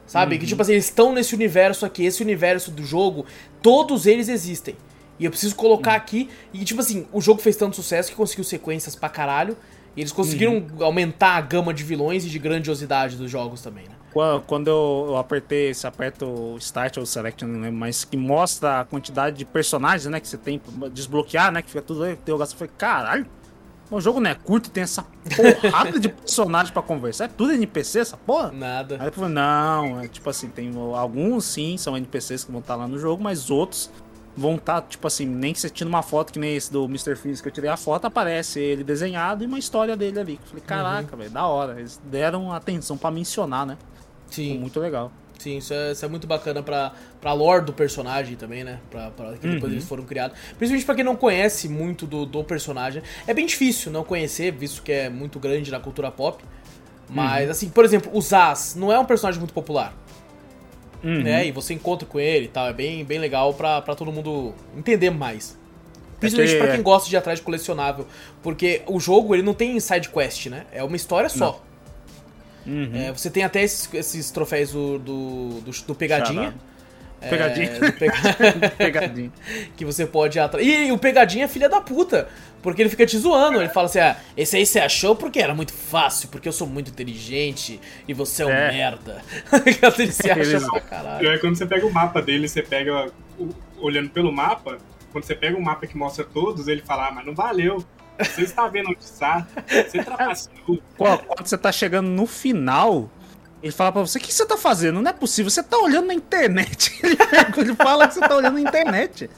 Sabe? 0.05 0.37
Que 0.39 0.45
tipo 0.45 0.61
assim, 0.61 0.71
eles 0.71 0.85
estão 0.85 1.11
nesse 1.11 1.35
universo 1.35 1.85
aqui, 1.85 2.05
esse 2.05 2.23
universo 2.23 2.71
do 2.71 2.81
jogo, 2.85 3.25
todos 3.61 4.05
eles 4.05 4.29
existem. 4.29 4.75
E 5.19 5.25
eu 5.25 5.31
preciso 5.31 5.53
colocar 5.55 5.95
aqui. 5.95 6.29
E 6.53 6.63
tipo 6.63 6.79
assim, 6.79 7.05
o 7.11 7.19
jogo 7.19 7.41
fez 7.41 7.57
tanto 7.57 7.75
sucesso 7.75 8.09
que 8.09 8.15
conseguiu 8.15 8.45
sequências 8.45 8.95
pra 8.95 9.09
caralho. 9.09 9.57
E 9.97 10.01
eles 10.01 10.11
conseguiram 10.13 10.63
aumentar 10.79 11.35
a 11.35 11.41
gama 11.41 11.73
de 11.73 11.83
vilões 11.83 12.23
e 12.23 12.29
de 12.29 12.37
grandiosidade 12.39 13.15
dos 13.17 13.29
jogos 13.31 13.61
também, 13.61 13.85
né? 13.85 13.95
Qua- 14.13 14.41
Quando 14.45 14.67
eu, 14.69 15.17
apertei, 15.17 15.73
você 15.73 15.85
aperta 15.87 16.23
o 16.25 16.55
Start 16.59 16.97
ou 16.97 17.05
Select, 17.05 17.43
não 17.43 17.59
lembro, 17.59 17.79
mas 17.79 18.05
que 18.05 18.15
mostra 18.15 18.81
a 18.81 18.85
quantidade 18.85 19.35
de 19.37 19.43
personagens, 19.43 20.05
né, 20.05 20.19
que 20.19 20.27
você 20.27 20.37
tem 20.37 20.59
pra 20.59 20.87
desbloquear, 20.87 21.51
né, 21.51 21.61
que 21.63 21.69
fica 21.69 21.81
tudo 21.81 22.03
aí, 22.03 22.13
interrogação. 22.13 22.53
Eu 22.55 22.59
falei, 22.59 22.73
caralho, 22.77 23.25
o 23.89 23.99
jogo 23.99 24.19
não 24.19 24.29
é 24.29 24.35
curto, 24.35 24.69
tem 24.69 24.83
essa 24.83 25.03
porrada 25.35 25.99
de 25.99 26.09
personagens 26.09 26.71
pra 26.71 26.81
conversar, 26.81 27.25
é 27.25 27.27
tudo 27.29 27.53
NPC 27.53 27.99
essa 27.99 28.17
porra? 28.17 28.51
Nada. 28.51 28.97
Aí 28.99 29.07
eu 29.07 29.11
falei, 29.13 29.31
não, 29.31 29.99
é 30.01 30.07
tipo 30.07 30.29
assim, 30.29 30.47
tem 30.49 30.71
alguns 30.95 31.43
sim, 31.45 31.75
são 31.77 31.97
NPCs 31.97 32.43
que 32.43 32.51
vão 32.51 32.61
estar 32.61 32.75
lá 32.75 32.87
no 32.87 32.99
jogo, 32.99 33.23
mas 33.23 33.49
outros 33.49 33.89
vão 34.37 34.55
estar, 34.55 34.81
tipo 34.83 35.07
assim, 35.07 35.25
nem 35.25 35.51
que 35.51 35.59
você 35.59 35.69
tire 35.69 35.89
uma 35.89 36.03
foto 36.03 36.31
que 36.31 36.37
nem 36.37 36.55
esse 36.55 36.71
do 36.71 36.85
Mr. 36.85 37.15
Freeze 37.15 37.41
que 37.41 37.47
eu 37.47 37.51
tirei 37.51 37.69
a 37.71 37.75
foto, 37.75 38.05
aparece 38.05 38.59
ele 38.59 38.83
desenhado 38.83 39.43
e 39.43 39.47
uma 39.47 39.57
história 39.57 39.97
dele 39.97 40.19
ali. 40.19 40.39
Eu 40.43 40.47
falei, 40.49 40.63
caraca, 40.65 41.15
velho, 41.17 41.31
da 41.31 41.47
hora. 41.47 41.79
Eles 41.79 41.99
deram 42.05 42.53
atenção 42.53 42.97
pra 42.97 43.09
mencionar, 43.09 43.65
né? 43.65 43.77
Sim, 44.29 44.59
muito 44.59 44.79
legal. 44.79 45.11
sim, 45.39 45.57
isso 45.57 45.73
é, 45.73 45.91
isso 45.91 46.03
é 46.03 46.07
muito 46.07 46.27
bacana 46.27 46.61
pra, 46.61 46.91
pra 47.21 47.31
lore 47.33 47.63
do 47.65 47.71
personagem 47.73 48.35
também, 48.35 48.63
né? 48.63 48.79
Pra, 48.91 49.09
pra, 49.11 49.33
que 49.37 49.47
depois 49.47 49.71
Uhum. 49.71 49.77
eles 49.77 49.87
foram 49.87 50.03
criados. 50.03 50.37
Principalmente 50.57 50.85
pra 50.85 50.95
quem 50.95 51.03
não 51.03 51.15
conhece 51.15 51.67
muito 51.69 52.05
do, 52.05 52.25
do 52.25 52.43
personagem. 52.43 53.01
É 53.25 53.33
bem 53.33 53.45
difícil 53.45 53.91
não 53.91 54.03
conhecer, 54.03 54.51
visto 54.51 54.81
que 54.83 54.91
é 54.91 55.09
muito 55.09 55.39
grande 55.39 55.71
na 55.71 55.79
cultura 55.79 56.11
pop. 56.11 56.43
Mas, 57.09 57.45
Uhum. 57.45 57.51
assim, 57.51 57.69
por 57.69 57.85
exemplo, 57.85 58.11
o 58.13 58.21
Zaz 58.21 58.75
não 58.75 58.91
é 58.91 58.99
um 58.99 59.05
personagem 59.05 59.39
muito 59.39 59.53
popular. 59.53 59.93
Uhum. 61.03 61.21
né? 61.21 61.45
E 61.47 61.51
você 61.51 61.73
encontra 61.73 62.07
com 62.07 62.19
ele 62.19 62.45
e 62.45 62.49
tal. 62.49 62.67
É 62.67 62.73
bem, 62.73 63.03
bem 63.05 63.19
legal 63.19 63.53
pra, 63.53 63.81
pra 63.81 63.95
todo 63.95 64.11
mundo 64.11 64.53
entender 64.75 65.09
mais. 65.09 65.57
Principalmente 66.19 66.53
que- 66.53 66.57
pra 66.63 66.71
quem 66.73 66.81
gosta 66.81 67.07
de 67.09 67.15
ir 67.15 67.17
atrás 67.17 67.37
de 67.39 67.45
colecionável. 67.45 68.07
Porque 68.41 68.81
o 68.87 68.99
jogo, 68.99 69.35
ele 69.35 69.43
não 69.43 69.53
tem 69.53 69.79
side 69.79 70.09
quest, 70.09 70.47
né? 70.47 70.65
É 70.71 70.83
uma 70.83 70.95
história 70.95 71.29
só. 71.29 71.61
Uhum. 72.65 72.91
É, 72.93 73.11
você 73.11 73.29
tem 73.29 73.43
até 73.43 73.61
esses, 73.63 73.87
esses 73.93 74.31
troféus 74.31 74.71
do, 74.71 74.99
do, 74.99 75.49
do, 75.61 75.71
do 75.71 75.95
Pegadinha. 75.95 76.41
Charada. 76.41 76.57
É, 77.19 77.29
Pegadinha. 77.29 77.69
do 77.79 77.91
Pega- 77.93 78.69
Pegadinho. 78.77 79.33
que 79.75 79.83
você 79.83 80.05
pode 80.05 80.37
ir 80.37 80.41
atrás. 80.41 80.65
E 80.65 80.91
o 80.91 80.97
Pegadinha 80.97 81.45
é 81.45 81.47
filha 81.47 81.67
da 81.67 81.81
puta. 81.81 82.27
Porque 82.61 82.81
ele 82.81 82.89
fica 82.89 83.05
te 83.05 83.17
zoando. 83.17 83.59
Ele 83.59 83.69
fala 83.69 83.85
assim: 83.85 83.99
ah, 83.99 84.17
esse 84.35 84.55
aí 84.57 84.65
você 84.65 84.79
achou 84.79 85.15
porque 85.15 85.39
era 85.39 85.53
muito 85.55 85.71
fácil, 85.73 86.27
porque 86.29 86.47
eu 86.47 86.51
sou 86.51 86.67
muito 86.67 86.89
inteligente 86.91 87.79
e 88.07 88.13
você 88.13 88.43
é 88.43 88.45
um 88.45 88.49
É. 88.51 88.71
merda. 88.71 89.21
ele 89.99 90.11
se 90.11 90.29
acha 90.29 90.59
pra 90.69 90.81
caralho. 90.81 91.19
Pior 91.19 91.33
é 91.33 91.37
quando 91.37 91.55
você 91.55 91.65
pega 91.65 91.85
o 91.85 91.91
mapa 91.93 92.21
dele, 92.21 92.47
você 92.47 92.61
pega. 92.61 93.11
o- 93.39 93.49
Olhando 93.79 94.09
pelo 94.09 94.31
mapa, 94.31 94.77
quando 95.11 95.23
você 95.23 95.35
pega 95.35 95.55
um 95.55 95.61
mapa 95.61 95.85
que 95.85 95.95
mostra 95.95 96.23
todos, 96.25 96.67
ele 96.67 96.81
fala, 96.81 97.09
ah, 97.09 97.11
mas 97.11 97.25
não 97.25 97.35
valeu. 97.35 97.83
Você 98.19 98.41
está 98.41 98.67
vendo 98.67 98.89
onde 98.89 99.03
está. 99.03 99.47
Você 99.67 100.01
trapaceou. 100.03 100.79
Quando 100.97 101.19
quando 101.25 101.45
você 101.47 101.57
tá 101.57 101.71
chegando 101.71 102.07
no 102.09 102.25
final, 102.25 103.07
ele 103.61 103.71
fala 103.71 103.91
pra 103.91 104.01
você: 104.01 104.17
o 104.17 104.21
que 104.21 104.33
você 104.33 104.45
tá 104.45 104.57
fazendo? 104.57 105.01
Não 105.01 105.09
é 105.09 105.13
possível, 105.13 105.49
você 105.49 105.63
tá 105.63 105.77
olhando 105.77 106.07
na 106.07 106.13
internet. 106.13 106.93
Ele, 107.57 107.73
fala 107.75 108.07
que 108.07 108.13
você 108.13 108.19
tá 108.19 108.35
olhando 108.35 108.53
na 108.53 108.61
internet. 108.61 109.29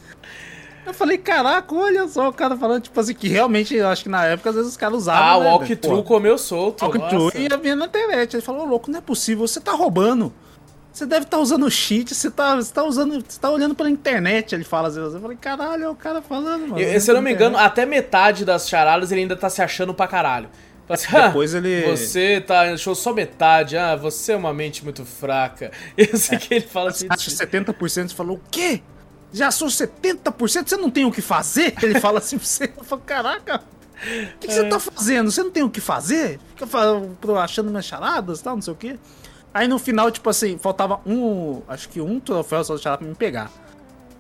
Eu 0.85 0.93
falei, 0.93 1.17
caraca, 1.17 1.73
olha 1.73 2.07
só 2.07 2.29
o 2.29 2.33
cara 2.33 2.57
falando, 2.57 2.81
tipo 2.83 2.99
assim, 2.99 3.13
que 3.13 3.27
realmente, 3.27 3.75
eu 3.75 3.87
acho 3.87 4.03
que 4.03 4.09
na 4.09 4.25
época, 4.25 4.49
às 4.49 4.55
vezes 4.55 4.71
os 4.71 4.77
caras 4.77 4.97
usavam. 4.97 5.23
Ah, 5.23 5.37
o 5.37 5.43
né, 5.43 5.49
walkthrough 5.49 6.03
comeu 6.03 6.37
solto. 6.37 6.83
Walkthrough 6.83 7.31
e 7.35 7.43
ia 7.43 7.57
vendo 7.57 7.79
na 7.79 7.85
internet. 7.85 8.33
Ele 8.35 8.41
falou, 8.41 8.65
louco, 8.65 8.89
não 8.89 8.97
é 8.97 9.01
possível, 9.01 9.47
você 9.47 9.61
tá 9.61 9.71
roubando. 9.71 10.33
Você 10.91 11.05
deve 11.05 11.25
estar 11.25 11.37
usando 11.37 11.69
cheat, 11.69 12.15
você 12.15 12.31
tá, 12.31 12.55
você 12.55 12.73
tá 12.73 12.83
usando. 12.83 13.23
Você 13.25 13.39
tá 13.39 13.49
olhando 13.51 13.75
pela 13.75 13.89
internet, 13.89 14.53
ele 14.55 14.63
fala 14.63 14.87
às 14.87 14.95
vezes. 14.95 15.13
Eu 15.13 15.21
falei, 15.21 15.37
caralho, 15.37 15.83
é 15.83 15.89
o 15.89 15.95
cara 15.95 16.21
falando, 16.21 16.67
mano. 16.67 16.79
Eu- 16.79 16.99
se 16.99 17.11
eu 17.11 17.15
não 17.15 17.21
me 17.21 17.31
engano, 17.31 17.57
até 17.57 17.85
metade 17.85 18.43
das 18.43 18.67
charadas 18.67 19.11
ele 19.11 19.21
ainda 19.21 19.35
tá 19.35 19.49
se 19.49 19.61
achando 19.61 19.93
pra 19.93 20.07
caralho. 20.07 20.49
Assim, 20.90 21.07
"Ah, 21.16 21.28
Depois 21.28 21.53
ele- 21.53 21.86
Você 21.95 22.41
tá, 22.41 22.61
achou 22.74 22.95
só 22.95 23.14
metade. 23.14 23.78
Ah, 23.78 23.95
você 23.95 24.32
é 24.32 24.36
uma 24.36 24.53
mente 24.53 24.84
muito 24.84 25.06
fraca. 25.06 25.72
Eu 25.95 26.18
sei 26.18 26.38
que 26.40 26.53
ele 26.56 26.66
fala 26.68 26.90
assim. 26.90 27.06
Acha 27.10 27.30
70%, 27.30 28.10
você 28.10 28.16
falou, 28.16 28.38
o 28.38 28.41
quê? 28.49 28.82
Já 29.32 29.52
sou 29.52 29.68
70%? 29.70 30.68
Você 30.70 30.76
não 30.78 30.90
tem 30.90 31.06
o 31.06 31.11
que 31.11 31.22
fazer? 31.22 31.76
Ele 31.84 31.99
fala 31.99 32.18
assim 32.18 32.38
pra 32.38 32.48
você. 32.48 32.72
Eu 32.76 32.84
falo, 32.84 33.02
caraca, 33.06 33.57
o 33.57 34.38
que, 34.40 34.48
que 34.48 34.53
você 34.53 34.64
tá 34.64 34.80
fazendo? 34.80 35.30
Você 35.32 35.44
não 35.44 35.52
tem 35.52 35.61
o 35.61 35.70
que 35.70 35.80
fazer? 35.80 36.40
Fica 36.56 36.66
achando 37.40 37.70
minhas 37.70 37.86
charadas 37.86 38.40
e 38.40 38.44
tal, 38.44 38.56
não 38.56 38.61
sei 38.64 38.74
o 38.74 38.76
quê. 38.76 38.98
Aí 39.53 39.68
no 39.68 39.78
final, 39.78 40.10
tipo 40.10 40.30
assim, 40.30 40.57
faltava 40.57 40.99
um. 41.06 41.61
Acho 41.68 41.90
que 41.90 42.02
um 42.02 42.20
troféu 42.20 42.64
só 42.64 42.76
de 42.76 42.82
charada 42.82 42.99
pra 42.99 43.07
me 43.07 43.16
pegar. 43.16 43.52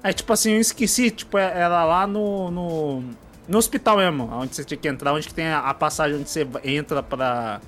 Aí, 0.03 0.13
tipo 0.13 0.31
assim, 0.31 0.51
eu 0.53 0.59
esqueci, 0.61 1.11
tipo, 1.11 1.37
era 1.37 1.83
lá 1.85 2.05
no. 2.07 2.49
no, 2.51 3.03
no 3.49 3.57
hospital 3.57 3.97
mesmo, 3.97 4.29
onde 4.31 4.55
você 4.55 4.63
tinha 4.63 4.77
que 4.77 4.87
entrar, 4.87 5.11
onde 5.13 5.27
que 5.27 5.33
tem 5.33 5.47
a, 5.47 5.59
a 5.59 5.73
passagem 5.73 6.17
onde 6.19 6.29
você 6.29 6.47
entra 6.63 7.03
pra. 7.03 7.59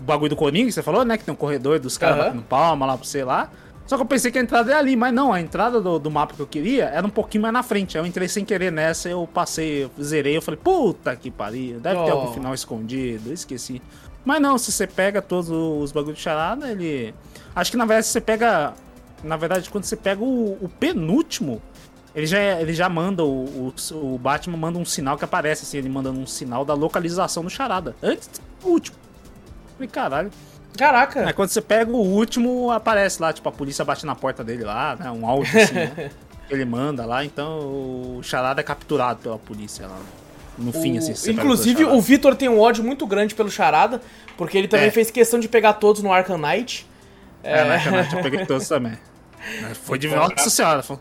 O 0.00 0.04
bagulho 0.04 0.30
do 0.30 0.36
Coringa, 0.36 0.66
que 0.66 0.72
você 0.72 0.82
falou, 0.82 1.04
né? 1.04 1.16
Que 1.16 1.22
tem 1.24 1.32
um 1.32 1.36
corredor 1.36 1.78
dos 1.78 1.96
caras 1.96 2.16
Aham. 2.16 2.24
batendo 2.26 2.42
palma 2.44 2.86
lá 2.86 2.96
pra 2.96 3.06
você 3.06 3.22
lá. 3.22 3.50
Só 3.86 3.96
que 3.96 4.02
eu 4.02 4.06
pensei 4.06 4.30
que 4.32 4.38
a 4.38 4.42
entrada 4.42 4.70
era 4.70 4.78
ali, 4.80 4.96
mas 4.96 5.12
não, 5.12 5.32
a 5.32 5.40
entrada 5.40 5.80
do, 5.80 5.98
do 5.98 6.10
mapa 6.10 6.34
que 6.34 6.40
eu 6.40 6.46
queria 6.46 6.84
era 6.86 7.06
um 7.06 7.10
pouquinho 7.10 7.42
mais 7.42 7.52
na 7.52 7.62
frente. 7.62 7.96
Aí 7.98 8.02
eu 8.02 8.06
entrei 8.06 8.26
sem 8.26 8.44
querer 8.44 8.72
nessa, 8.72 9.08
eu 9.08 9.28
passei, 9.32 9.84
eu 9.84 9.90
zerei, 10.02 10.36
eu 10.36 10.42
falei, 10.42 10.58
puta 10.62 11.14
que 11.14 11.30
pariu, 11.30 11.78
deve 11.78 12.02
ter 12.04 12.10
Oh. 12.10 12.18
algum 12.18 12.32
final 12.32 12.54
escondido, 12.54 13.32
esqueci. 13.32 13.82
Mas 14.24 14.40
não, 14.40 14.56
se 14.56 14.70
você 14.72 14.86
pega 14.86 15.20
todos 15.20 15.50
os 15.50 15.92
bagulhos 15.92 16.16
de 16.16 16.22
charada, 16.22 16.70
ele. 16.70 17.12
Acho 17.54 17.70
que 17.72 17.76
na 17.76 17.84
verdade 17.84 18.06
você 18.06 18.20
pega. 18.20 18.72
Na 19.22 19.36
verdade, 19.36 19.68
quando 19.70 19.84
você 19.84 19.96
pega 19.96 20.22
o, 20.22 20.58
o 20.60 20.68
penúltimo, 20.68 21.60
ele 22.14 22.26
já, 22.26 22.38
é- 22.38 22.60
ele 22.60 22.72
já 22.74 22.88
manda, 22.88 23.24
o, 23.24 23.72
o, 23.92 24.14
o 24.14 24.18
Batman 24.18 24.56
manda 24.56 24.78
um 24.78 24.84
sinal 24.84 25.16
que 25.16 25.24
aparece, 25.24 25.62
assim, 25.64 25.78
ele 25.78 25.88
mandando 25.88 26.18
um 26.20 26.26
sinal 26.26 26.64
da 26.64 26.74
localização 26.74 27.42
do 27.42 27.50
charada. 27.50 27.94
Antes 28.02 28.28
do 28.60 28.68
último. 28.68 28.96
Falei, 29.74 29.88
caralho. 29.88 30.30
Caraca. 30.76 31.26
Aí 31.26 31.32
quando 31.32 31.50
você 31.50 31.60
pega 31.60 31.90
o 31.90 31.96
último, 32.00 32.70
aparece 32.70 33.20
lá, 33.20 33.32
tipo, 33.32 33.46
a 33.48 33.52
polícia 33.52 33.84
bate 33.84 34.06
na 34.06 34.14
porta 34.14 34.42
dele 34.42 34.64
lá, 34.64 34.96
né? 34.96 35.10
Um 35.10 35.26
áudio 35.26 35.60
assim, 35.62 35.74
né? 35.74 36.10
ele 36.48 36.64
manda 36.64 37.04
lá, 37.04 37.24
então 37.24 37.58
o 37.60 38.20
charada 38.22 38.60
é 38.60 38.64
capturado 38.64 39.20
pela 39.20 39.38
polícia 39.38 39.86
lá. 39.86 39.98
No 40.58 40.70
fim, 40.72 40.94
O- 40.94 40.98
assim. 40.98 41.14
você 41.14 41.28
pega 41.30 41.42
Inclusive, 41.42 41.84
o 41.84 42.00
Vitor 42.00 42.34
tem 42.36 42.48
um 42.48 42.60
ódio 42.60 42.84
muito 42.84 43.06
grande 43.06 43.34
pelo 43.34 43.50
Charada, 43.50 44.02
porque 44.36 44.56
ele 44.58 44.68
também 44.68 44.88
É. 44.88 44.90
fez 44.90 45.10
questão 45.10 45.40
de 45.40 45.48
pegar 45.48 45.74
todos 45.74 46.02
no 46.02 46.12
Arkham 46.12 46.36
Knight. 46.38 46.86
É, 47.42 47.64
na 47.64 47.76
internet 47.78 48.14
eu 48.14 48.22
peguei 48.22 48.44
todos 48.46 48.68
também. 48.68 48.92
Foi 49.84 49.98
de 49.98 50.08
Nossa 50.08 50.48
senhora, 50.50 50.82
foi, 50.82 50.98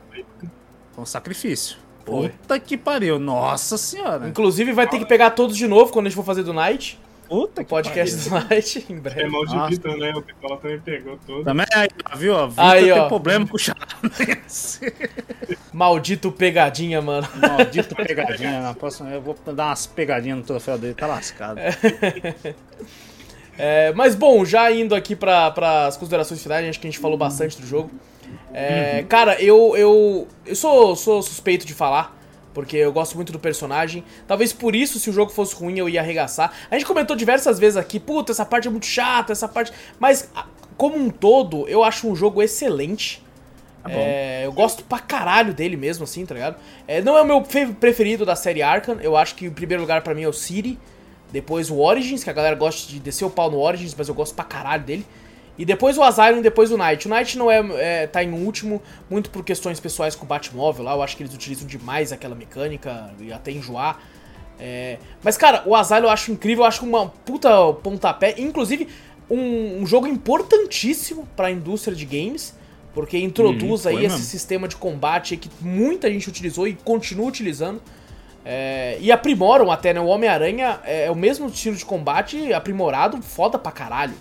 foi 0.94 1.04
um 1.04 1.06
sacrifício. 1.06 1.78
Foi. 2.06 2.30
Puta 2.30 2.60
que 2.60 2.76
pariu, 2.78 3.20
nossa 3.20 3.78
senhora. 3.78 4.28
Inclusive, 4.28 4.74
vai 4.74 4.88
ter 4.88 4.98
que 5.00 5.06
pegar 5.06 5.32
todos 5.32 5.56
de 5.56 5.68
novo 5.68 5.92
quando 5.94 6.08
a 6.08 6.10
gente 6.10 6.16
for 6.16 6.26
fazer 6.26 6.44
do 6.44 6.52
Night. 6.54 7.00
Puta 7.30 7.64
que 7.64 7.70
Podcast 7.70 8.30
pariu. 8.30 8.46
do 8.46 8.50
Night, 8.50 8.86
em 8.90 8.96
É 8.96 9.00
breve. 9.00 9.30
mal 9.30 9.46
de. 9.46 9.76
Vitor, 9.76 9.98
né? 9.98 10.12
O 10.16 10.22
Picola 10.22 10.58
também 10.58 10.80
pegou 10.80 11.18
todo. 11.26 11.44
Também 11.46 11.66
aí, 11.74 11.88
ó, 12.12 12.18
viu? 12.18 12.34
ó, 12.34 12.48
Vitor 12.48 12.66
Aí, 12.66 12.84
tem 12.84 12.92
ó. 12.92 13.08
problema 13.08 13.48
com 13.48 13.56
o 13.56 13.60
charada. 13.60 13.86
Maldito 15.72 16.32
pegadinha, 16.32 17.02
mano. 17.02 17.28
Maldito 17.36 17.96
pegadinha. 17.96 18.62
Na 18.62 18.74
próxima 18.74 19.10
eu 19.12 19.22
vou 19.22 19.36
dar 19.54 19.68
umas 19.68 19.86
pegadinhas 19.86 20.40
no 20.40 20.44
troféu 20.44 20.78
dele, 20.78 20.94
tá 20.94 21.08
lascado. 21.08 21.60
É, 23.58 23.94
mas 23.94 24.16
bom, 24.16 24.44
já 24.44 24.72
indo 24.72 24.96
aqui 24.96 25.16
para 25.16 25.86
as 25.88 25.96
considerações 25.96 26.42
finais, 26.42 26.68
acho 26.68 26.80
que 26.80 26.88
a 26.88 26.90
gente 26.92 27.00
falou 27.00 27.18
bastante 27.18 27.60
do 27.62 27.68
jogo. 27.68 27.92
É, 28.54 29.04
Cara, 29.08 29.42
eu, 29.42 29.76
eu, 29.78 30.28
eu 30.46 30.56
sou, 30.56 30.96
sou 30.96 31.22
suspeito 31.22 31.66
de 31.66 31.74
falar, 31.74 32.18
porque 32.54 32.78
eu 32.78 32.92
gosto 32.92 33.16
muito 33.16 33.32
do 33.32 33.40
personagem. 33.40 34.04
Talvez 34.28 34.52
por 34.54 34.76
isso, 34.76 35.00
se 35.00 35.10
o 35.10 35.14
jogo 35.14 35.32
fosse 35.32 35.56
ruim, 35.56 35.78
eu 35.78 35.88
ia 35.88 36.02
arregaçar. 36.02 36.52
A 36.70 36.76
gente 36.76 36.86
comentou 36.86 37.16
diversas 37.16 37.58
vezes 37.60 37.78
aqui, 37.78 38.00
puta, 38.00 38.32
essa 38.32 38.46
parte 38.46 38.68
é 38.68 38.72
muito 38.72 38.86
chata, 38.86 39.32
essa 39.32 39.48
parte. 39.48 39.72
Mas, 40.00 40.30
como 40.78 40.98
um 40.98 41.10
todo, 41.10 41.68
eu 41.68 41.84
acho 41.84 42.08
um 42.10 42.16
jogo 42.16 42.42
excelente. 42.42 43.24
Tá. 43.84 43.90
É, 43.92 44.46
eu 44.46 44.52
gosto 44.52 44.84
pra 44.84 45.00
caralho 45.00 45.54
dele 45.54 45.76
mesmo, 45.76 46.04
assim, 46.04 46.24
tá 46.26 46.36
ligado? 46.36 46.56
É, 46.88 47.02
não 47.02 47.18
é 47.18 47.22
o 47.22 47.26
meu 47.26 47.44
fe- 47.44 47.68
preferido 47.68 48.26
da 48.26 48.36
série 48.36 48.62
Arkham. 48.62 49.00
Eu 49.02 49.18
acho 49.18 49.34
que 49.34 49.48
o 49.48 49.52
primeiro 49.52 49.82
lugar 49.82 50.02
pra 50.02 50.14
mim 50.14 50.24
é 50.24 50.28
o 50.28 50.34
City. 50.34 50.78
Depois 51.32 51.72
o 51.72 51.80
Origins, 51.80 52.24
que 52.24 52.30
a 52.30 52.34
galera 52.34 52.56
gosta 52.56 52.92
de 52.92 53.00
descer 53.00 53.24
o 53.26 53.30
pau 53.30 53.50
no 53.50 53.58
Origins, 53.60 53.96
mas 53.98 54.08
eu 54.10 54.14
gosto 54.14 54.36
pra 54.36 54.44
caralho 54.44 54.84
dele. 54.84 55.06
E 55.62 55.66
depois 55.66 55.96
o 55.96 56.02
Asylum 56.02 56.40
e 56.40 56.42
depois 56.42 56.72
o 56.72 56.76
Knight. 56.76 57.08
O 57.08 57.12
Knight 57.12 57.38
não 57.38 57.52
é, 57.52 58.02
é 58.02 58.08
tá 58.08 58.24
em 58.24 58.32
último, 58.32 58.82
muito 59.08 59.30
por 59.30 59.46
questões 59.46 59.80
pessoais 59.80 60.16
com 60.16 60.26
o 60.26 60.28
Batmóvel 60.28 60.84
lá. 60.84 60.94
Eu 60.94 61.04
acho 61.04 61.16
que 61.16 61.22
eles 61.22 61.36
utilizam 61.36 61.68
demais 61.68 62.12
aquela 62.12 62.34
mecânica 62.34 63.14
e 63.20 63.32
até 63.32 63.52
enjoar. 63.52 64.00
É, 64.60 64.98
mas, 65.24 65.38
cara, 65.38 65.62
o 65.68 65.76
Asylum 65.76 66.06
eu 66.06 66.10
acho 66.10 66.32
incrível, 66.32 66.64
eu 66.64 66.68
acho 66.68 66.84
uma 66.84 67.10
puta 67.10 67.74
pontapé. 67.74 68.34
Inclusive, 68.40 68.88
um, 69.30 69.84
um 69.84 69.86
jogo 69.86 70.08
importantíssimo 70.08 71.28
pra 71.36 71.52
indústria 71.52 71.96
de 71.96 72.06
games. 72.08 72.56
Porque 72.92 73.20
introduz 73.20 73.86
Hum, 73.86 73.90
aí 73.90 73.96
foi 73.98 74.06
esse 74.06 74.16
mesmo. 74.16 74.30
sistema 74.32 74.68
de 74.68 74.76
combate 74.76 75.38
que 75.38 75.48
muita 75.62 76.10
gente 76.10 76.28
utilizou 76.28 76.68
e 76.68 76.74
continua 76.74 77.28
utilizando. 77.28 77.80
É, 78.44 78.98
e 79.00 79.12
aprimoram 79.12 79.72
até, 79.72 79.94
né? 79.94 80.00
O 80.00 80.08
Homem-Aranha 80.08 80.80
é, 80.84 81.06
é 81.06 81.12
o 81.12 81.16
mesmo 81.16 81.50
estilo 81.50 81.76
de 81.76 81.86
combate 81.86 82.52
aprimorado, 82.52 83.22
foda 83.22 83.60
pra 83.60 83.72
caralho. 83.72 84.16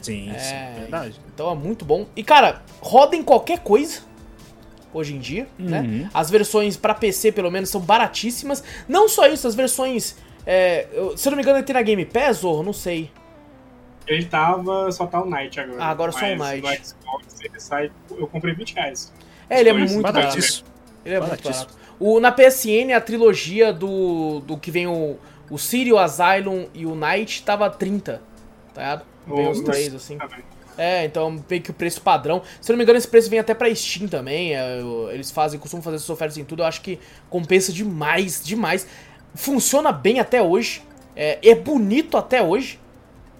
Sim, 0.00 0.32
sim, 0.38 0.54
É, 0.54 0.74
verdade. 0.80 1.20
Então 1.34 1.50
é 1.50 1.54
muito 1.54 1.84
bom. 1.84 2.06
E 2.14 2.22
cara, 2.22 2.62
roda 2.80 3.16
em 3.16 3.22
qualquer 3.22 3.58
coisa 3.60 4.00
hoje 4.94 5.14
em 5.14 5.18
dia, 5.18 5.46
Uhum. 5.58 5.66
né? 5.68 6.10
As 6.14 6.30
versões 6.30 6.76
pra 6.76 6.94
PC, 6.94 7.32
pelo 7.32 7.50
menos, 7.50 7.68
são 7.68 7.80
baratíssimas. 7.80 8.62
Não 8.88 9.08
só 9.08 9.26
isso, 9.26 9.46
as 9.46 9.54
versões 9.54 10.16
É, 10.50 10.86
eu- 10.92 11.14
se 11.14 11.28
eu 11.28 11.30
não 11.32 11.36
me 11.36 11.42
engano, 11.42 11.58
ele 11.58 11.66
tem 11.66 11.74
na 11.74 11.82
Game 11.82 12.06
Pass, 12.06 12.42
ou 12.42 12.62
não 12.62 12.72
sei. 12.72 13.10
Ele 14.06 14.24
tava, 14.24 14.90
só 14.90 15.06
tá 15.06 15.20
o 15.22 15.28
Night 15.28 15.60
agora. 15.60 15.82
Ah, 15.82 15.88
agora 15.90 16.10
só 16.10 16.24
o 16.24 16.36
Night. 16.36 16.62
No 16.62 16.74
Xbox 16.86 17.40
ele 17.42 17.60
sai, 17.60 17.90
eu 18.16 18.26
comprei 18.26 18.54
20 18.54 18.74
reais. 18.74 19.12
É, 19.50 19.60
ele 19.60 19.68
é 19.68 19.72
muito 19.74 20.00
barato. 20.00 20.38
Ele 21.04 21.14
é 21.16 21.20
muito 21.20 21.42
barato. 21.42 21.74
O, 22.00 22.18
na 22.18 22.32
PSN, 22.32 22.94
a 22.94 23.00
trilogia 23.00 23.74
do, 23.74 24.40
do 24.40 24.56
que 24.56 24.70
vem 24.70 24.86
o, 24.86 25.18
o 25.50 25.58
City, 25.58 25.92
o 25.92 25.98
Asylum 25.98 26.66
e 26.72 26.86
o 26.86 26.94
Knight 26.94 27.42
tava 27.42 27.68
30, 27.68 28.22
tá 28.72 28.80
ligado? 28.80 29.02
Vem 29.36 29.48
os 29.48 29.60
três, 29.60 29.94
assim. 29.94 30.18
É, 30.76 31.04
então 31.04 31.42
meio 31.50 31.60
que 31.60 31.70
o 31.70 31.74
preço 31.74 32.00
padrão. 32.00 32.42
Se 32.60 32.70
eu 32.70 32.74
não 32.74 32.78
me 32.78 32.84
engano, 32.84 32.96
esse 32.98 33.08
preço 33.08 33.28
vem 33.28 33.40
até 33.40 33.52
pra 33.52 33.74
Steam 33.74 34.08
também. 34.08 34.54
é, 34.54 34.80
eles 35.12 35.30
fazem, 35.30 35.58
costumam 35.58 35.82
fazer 35.82 35.96
essas 35.96 36.08
ofertas 36.08 36.38
em 36.38 36.44
tudo. 36.44 36.62
Eu 36.62 36.66
acho 36.66 36.80
que 36.80 36.98
compensa 37.28 37.72
demais, 37.72 38.42
demais. 38.44 38.86
Funciona 39.34 39.90
bem 39.90 40.20
até 40.20 40.40
hoje. 40.40 40.82
É, 41.16 41.38
é 41.42 41.54
bonito 41.54 42.16
até 42.16 42.40
hoje. 42.42 42.78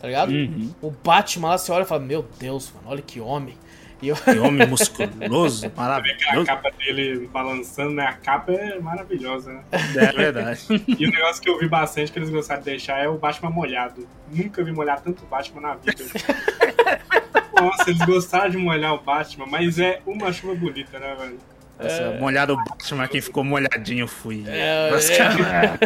Tá 0.01 0.07
ligado? 0.07 0.31
Uhum. 0.33 0.71
O 0.83 0.91
Batman 0.91 1.51
lá, 1.51 1.59
você 1.59 1.71
olha 1.71 1.83
e 1.83 1.87
fala: 1.87 2.03
Meu 2.03 2.25
Deus, 2.39 2.73
mano, 2.75 2.89
olha 2.91 3.03
que 3.03 3.21
homem. 3.21 3.57
E 4.01 4.09
eu, 4.09 4.17
Que 4.17 4.39
homem 4.39 4.67
musculoso, 4.67 5.67
Aquela 5.67 5.89
maravilhoso. 5.89 6.47
capa 6.47 6.71
dele 6.71 7.29
balançando, 7.33 7.91
né? 7.95 8.05
A 8.07 8.13
capa 8.13 8.53
é 8.53 8.79
maravilhosa, 8.79 9.53
né? 9.53 9.63
É 9.73 10.13
verdade. 10.13 10.61
E 10.87 11.07
o 11.07 11.11
negócio 11.11 11.43
que 11.43 11.51
eu 11.51 11.59
vi 11.59 11.69
bastante 11.69 12.13
que 12.13 12.19
eles 12.19 12.31
gostaram 12.31 12.61
de 12.61 12.67
deixar 12.67 12.99
é 13.03 13.09
o 13.09 13.19
Batman 13.19 13.51
molhado. 13.51 14.07
Nunca 14.31 14.63
vi 14.63 14.73
molhar 14.73 15.01
tanto 15.01 15.25
Batman 15.27 15.61
na 15.63 15.75
vida. 15.75 16.05
Nossa, 17.61 17.91
eles 17.91 18.05
gostaram 18.05 18.51
de 18.51 18.57
molhar 18.57 18.95
o 18.95 18.99
Batman, 19.01 19.47
mas 19.47 19.79
é 19.81 20.01
uma 20.07 20.33
chuva 20.33 20.55
bonita, 20.55 20.99
né, 20.99 21.17
velho? 21.19 21.39
Essa 21.79 22.17
molhada 22.21 22.53
o 22.53 22.57
Batman, 22.57 23.07
quem 23.07 23.21
ficou 23.21 23.45
molhadinho 23.45 24.09
fui. 24.09 24.45
É, 24.47 24.91
é. 24.91 25.17
cara, 25.17 25.79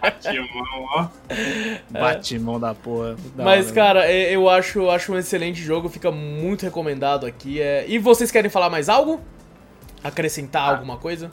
Batia 0.00 0.40
a 0.40 0.54
mão, 0.54 0.84
ó. 0.94 1.08
Batimão 1.90 2.58
da 2.60 2.74
porra. 2.74 3.16
da 3.36 3.44
Mas, 3.44 3.66
hora. 3.66 3.74
cara, 3.74 4.06
é- 4.10 4.34
eu 4.34 4.48
acho, 4.48 4.88
acho 4.90 5.12
um 5.12 5.18
excelente 5.18 5.60
jogo, 5.60 5.88
fica 5.88 6.10
muito 6.10 6.62
recomendado 6.62 7.26
aqui. 7.26 7.60
é. 7.60 7.84
E 7.86 7.98
vocês 7.98 8.30
querem 8.30 8.50
falar 8.50 8.70
mais 8.70 8.88
algo? 8.88 9.20
Acrescentar 10.02 10.62
Ah. 10.62 10.70
alguma 10.76 10.96
coisa? 10.96 11.30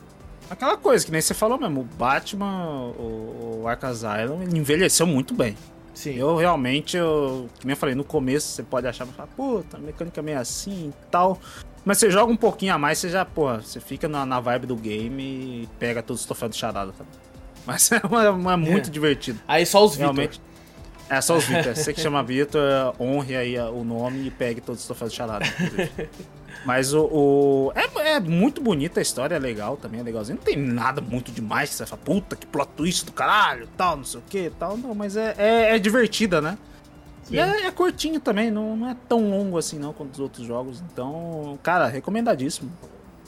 Aquela 0.50 0.78
coisa 0.78 1.06
que 1.06 1.12
nem 1.12 1.20
você 1.22 1.34
falou 1.34 1.58
mesmo, 1.60 1.82
o 1.82 1.84
Batman, 1.84 2.94
o, 2.98 3.62
o 3.64 3.68
Arkham 3.68 3.90
Asylum, 3.90 4.44
envelheceu 4.44 5.06
muito 5.06 5.34
bem. 5.34 5.58
Sim. 5.94 6.16
Eu 6.16 6.36
realmente, 6.38 6.96
eu, 6.96 7.50
que 7.60 7.66
nem 7.66 7.74
eu 7.74 7.78
falei, 7.78 7.96
no 7.96 8.04
começo 8.04 8.48
você 8.50 8.64
pode 8.64 8.88
achar, 8.88 9.06
falar, 9.08 9.28
puta, 9.36 9.78
a 9.78 9.80
mecânica 9.80 10.20
é 10.22 10.24
meio 10.24 10.40
assim 10.40 10.90
e 10.90 10.94
tal. 11.10 11.40
Mas 11.88 12.00
você 12.00 12.12
joga 12.12 12.30
um 12.32 12.36
pouquinho 12.36 12.74
a 12.76 12.78
mais, 12.78 12.98
você 12.98 13.08
já, 13.10 13.24
porra, 13.24 13.62
você 13.62 13.80
fica 13.80 14.08
na, 14.10 14.26
na 14.26 14.40
vibe 14.42 14.68
do 14.68 14.76
game 14.76 15.24
e 15.24 15.70
pega 15.80 16.04
todos 16.04 16.20
os 16.20 16.26
troféus 16.26 16.52
de 16.52 16.58
charada, 16.58 16.92
tá? 16.92 17.06
Mas 17.66 17.90
é, 17.92 18.02
uma- 18.06 18.54
é 18.54 18.56
muito 18.58 18.90
É. 18.90 18.92
divertido. 18.92 19.40
Aí 19.48 19.66
só 19.66 19.84
os. 19.86 19.96
Realmente. 19.96 20.42
É 21.10 21.22
só 21.22 21.38
os 21.38 21.46
Vitor. 21.46 21.74
Você 21.74 21.94
que 21.94 22.02
chama 22.02 22.22
Vitor, 22.22 22.62
honre 23.00 23.38
aí 23.38 23.58
o 23.58 23.86
nome 23.86 24.28
e 24.28 24.30
pegue 24.32 24.60
todos 24.60 24.82
os 24.82 24.86
troféus 24.88 25.12
de 25.12 25.18
charada. 25.18 25.46
Mas 26.66 26.94
o. 26.94 27.06
o- 27.06 27.72
é, 27.76 28.16
é 28.16 28.20
muito 28.20 28.62
bonita 28.62 29.00
a 29.00 29.02
história, 29.02 29.36
é 29.36 29.40
legal 29.40 29.78
também, 29.78 30.00
é 30.02 30.04
legalzinho. 30.04 30.36
Não 30.38 30.44
tem 30.44 30.58
nada 30.58 31.00
muito 31.00 31.32
demais 31.32 31.70
você 31.70 31.86
fala, 31.86 32.02
puta, 32.04 32.36
que 32.36 32.46
plot 32.46 32.70
twist 32.76 33.06
do 33.06 33.12
caralho, 33.14 33.68
tal, 33.78 33.96
não 33.98 34.04
sei 34.04 34.20
o 34.20 34.24
que 34.30 34.52
tal. 34.60 34.76
Não, 34.76 34.94
mas 34.94 35.16
é, 35.16 35.34
é, 35.38 35.76
é 35.76 35.80
divertida, 35.80 36.42
né? 36.42 36.58
E 37.30 37.40
é, 37.40 37.66
é 37.66 37.72
curtinho 37.72 38.20
também, 38.20 38.50
não, 38.50 38.76
não 38.76 38.90
é 38.90 38.96
tão 39.08 39.30
longo 39.30 39.58
assim 39.58 39.78
não 39.78 39.94
quanto 39.94 40.14
os 40.14 40.20
outros 40.20 40.46
jogos. 40.46 40.82
Então, 40.92 41.58
cara, 41.62 41.88
recomendadíssimo. 41.88 42.72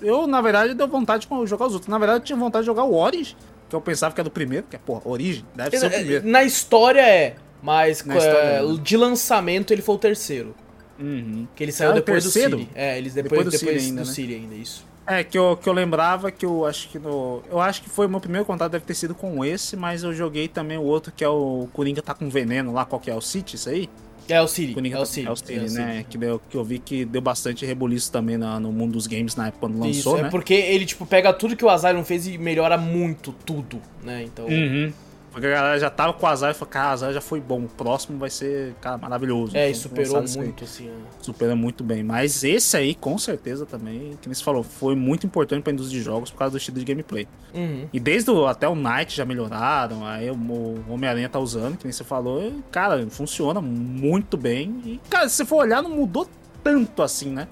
Eu, 0.01 0.25
na 0.25 0.41
verdade, 0.41 0.73
deu 0.73 0.87
vontade 0.87 1.27
de 1.27 1.45
jogar 1.47 1.67
os 1.67 1.73
outros. 1.73 1.89
Na 1.89 1.97
verdade, 1.97 2.21
eu 2.21 2.25
tinha 2.25 2.37
vontade 2.37 2.63
de 2.63 2.67
jogar 2.67 2.83
o 2.85 2.95
Origin, 2.95 3.35
que 3.67 3.75
eu 3.75 3.81
pensava 3.81 4.13
que 4.13 4.21
era 4.21 4.29
do 4.29 4.31
primeiro, 4.31 4.65
que 4.69 4.75
é, 4.75 4.79
porra, 4.79 5.01
Origin, 5.03 5.43
deve 5.53 5.77
ser 5.77 5.87
o 5.87 5.89
primeiro. 5.89 6.27
Na 6.27 6.43
história 6.43 7.01
é, 7.01 7.35
mas 7.61 8.03
Na 8.05 8.15
é, 8.15 8.17
história 8.17 8.73
é. 8.73 8.81
de 8.81 8.97
lançamento 8.97 9.71
ele 9.73 9.81
foi 9.81 9.95
o 9.95 9.99
terceiro. 9.99 10.55
Uhum. 10.97 11.47
Que 11.55 11.63
ele 11.63 11.71
saiu 11.71 11.91
Ah, 11.91 11.93
depois 11.93 12.23
do 12.23 12.29
City. 12.31 12.69
É, 12.75 12.97
eles 12.97 13.13
depois, 13.13 13.43
Depois 13.43 13.45
do 13.45 13.51
depois, 13.51 13.81
City 13.81 13.89
ainda, 13.89 14.01
do 14.03 14.07
né? 14.07 14.13
City 14.13 14.33
ainda, 14.35 14.55
isso. 14.55 14.85
É, 15.11 15.23
que 15.23 15.35
eu, 15.37 15.57
que 15.57 15.67
eu 15.67 15.73
lembrava 15.73 16.29
que 16.31 16.45
eu 16.45 16.65
acho 16.67 16.87
que 16.89 16.99
no. 16.99 17.41
Eu 17.49 17.59
acho 17.59 17.81
que 17.81 17.89
foi 17.89 18.05
o 18.05 18.09
meu 18.09 18.19
primeiro 18.19 18.45
contato, 18.45 18.71
deve 18.71 18.85
ter 18.85 18.93
sido 18.93 19.15
com 19.15 19.43
esse, 19.43 19.75
mas 19.75 20.03
eu 20.03 20.13
joguei 20.13 20.47
também 20.47 20.77
o 20.77 20.83
outro 20.83 21.11
que 21.11 21.23
é 21.23 21.27
o 21.27 21.67
Coringa 21.73 21.99
tá 22.01 22.13
com 22.13 22.29
veneno 22.29 22.71
lá, 22.71 22.85
qual 22.85 22.99
que 22.99 23.09
é? 23.09 23.15
O 23.15 23.21
City, 23.21 23.55
isso 23.55 23.69
aí? 23.69 23.89
É 24.27 24.39
o 24.39 24.47
City, 24.47 24.75
Coringa 24.75 24.97
é 24.97 24.99
o 24.99 25.01
tá- 25.01 25.05
City. 25.07 25.27
é 25.27 25.31
o 25.31 25.35
City, 25.35 25.73
né? 25.73 26.05
Que, 26.07 26.15
deu, 26.15 26.39
que 26.47 26.55
eu 26.55 26.63
vi 26.63 26.77
que 26.77 27.03
deu 27.05 27.19
bastante 27.21 27.65
rebuliço 27.65 28.11
também 28.11 28.37
na- 28.37 28.59
no 28.59 28.71
mundo 28.71 28.91
dos 28.93 29.07
games 29.07 29.35
na 29.35 29.47
época 29.47 29.61
quando 29.61 29.77
Isso, 29.87 30.07
lançou, 30.09 30.19
é 30.19 30.21
né? 30.23 30.29
porque 30.29 30.53
ele, 30.53 30.85
tipo, 30.85 31.03
pega 31.07 31.33
tudo 31.33 31.55
que 31.55 31.65
o 31.65 31.69
Asylum 31.69 32.03
fez 32.03 32.27
e 32.27 32.37
melhora 32.37 32.77
muito 32.77 33.33
tudo, 33.43 33.81
né? 34.03 34.21
Então, 34.23 34.45
Uhum. 34.45 34.93
Porque 35.31 35.45
a 35.45 35.49
galera 35.51 35.79
já 35.79 35.89
tava 35.89 36.11
com 36.13 36.25
o 36.25 36.29
Azar 36.29 36.51
e 36.51 36.53
falou, 36.53 36.71
cara, 36.71 36.89
o 36.89 36.91
Azar 36.93 37.13
já 37.13 37.21
foi 37.21 37.39
bom, 37.39 37.61
o 37.63 37.67
próximo 37.67 38.17
vai 38.17 38.29
ser, 38.29 38.73
cara, 38.81 38.97
maravilhoso. 38.97 39.55
é, 39.55 39.67
e 39.67 39.69
Então, 39.71 39.81
superou 39.81 40.23
muito, 40.37 40.63
assim. 40.63 40.89
ó. 40.89 41.23
Supera 41.23 41.55
muito 41.55 41.83
bem. 41.83 42.03
Mas 42.03 42.43
esse 42.43 42.75
aí, 42.75 42.95
com 42.95 43.17
certeza, 43.17 43.65
também, 43.65 44.17
que 44.21 44.27
nem 44.27 44.33
você 44.33 44.43
falou, 44.43 44.63
foi 44.63 44.95
muito 44.95 45.25
importante 45.27 45.61
pra 45.63 45.71
indústria 45.71 45.99
de 45.99 46.03
jogos 46.03 46.31
por 46.31 46.37
causa 46.39 46.51
do 46.53 46.57
estilo 46.57 46.79
de 46.79 46.85
gameplay. 46.85 47.27
Uhum. 47.53 47.87
E 47.93 47.99
desde 47.99 48.31
o, 48.31 48.47
até 48.47 48.67
o 48.67 48.75
Night 48.75 49.15
já 49.15 49.23
melhoraram, 49.25 50.05
aí 50.05 50.29
o, 50.31 50.33
o 50.35 50.83
Homem-Aranha 50.89 51.29
tá 51.29 51.39
usando, 51.39 51.77
que 51.77 51.85
nem 51.85 51.91
você 51.91 52.03
falou, 52.03 52.41
e, 52.43 52.63
cara, 52.71 53.05
funciona 53.09 53.61
muito 53.61 54.35
bem. 54.35 54.81
E, 54.85 54.99
cara, 55.09 55.29
se 55.29 55.35
você 55.35 55.45
for 55.45 55.57
olhar, 55.57 55.81
não 55.83 55.91
mudou 55.91 56.27
tanto 56.63 57.01
assim, 57.03 57.29
né? 57.29 57.47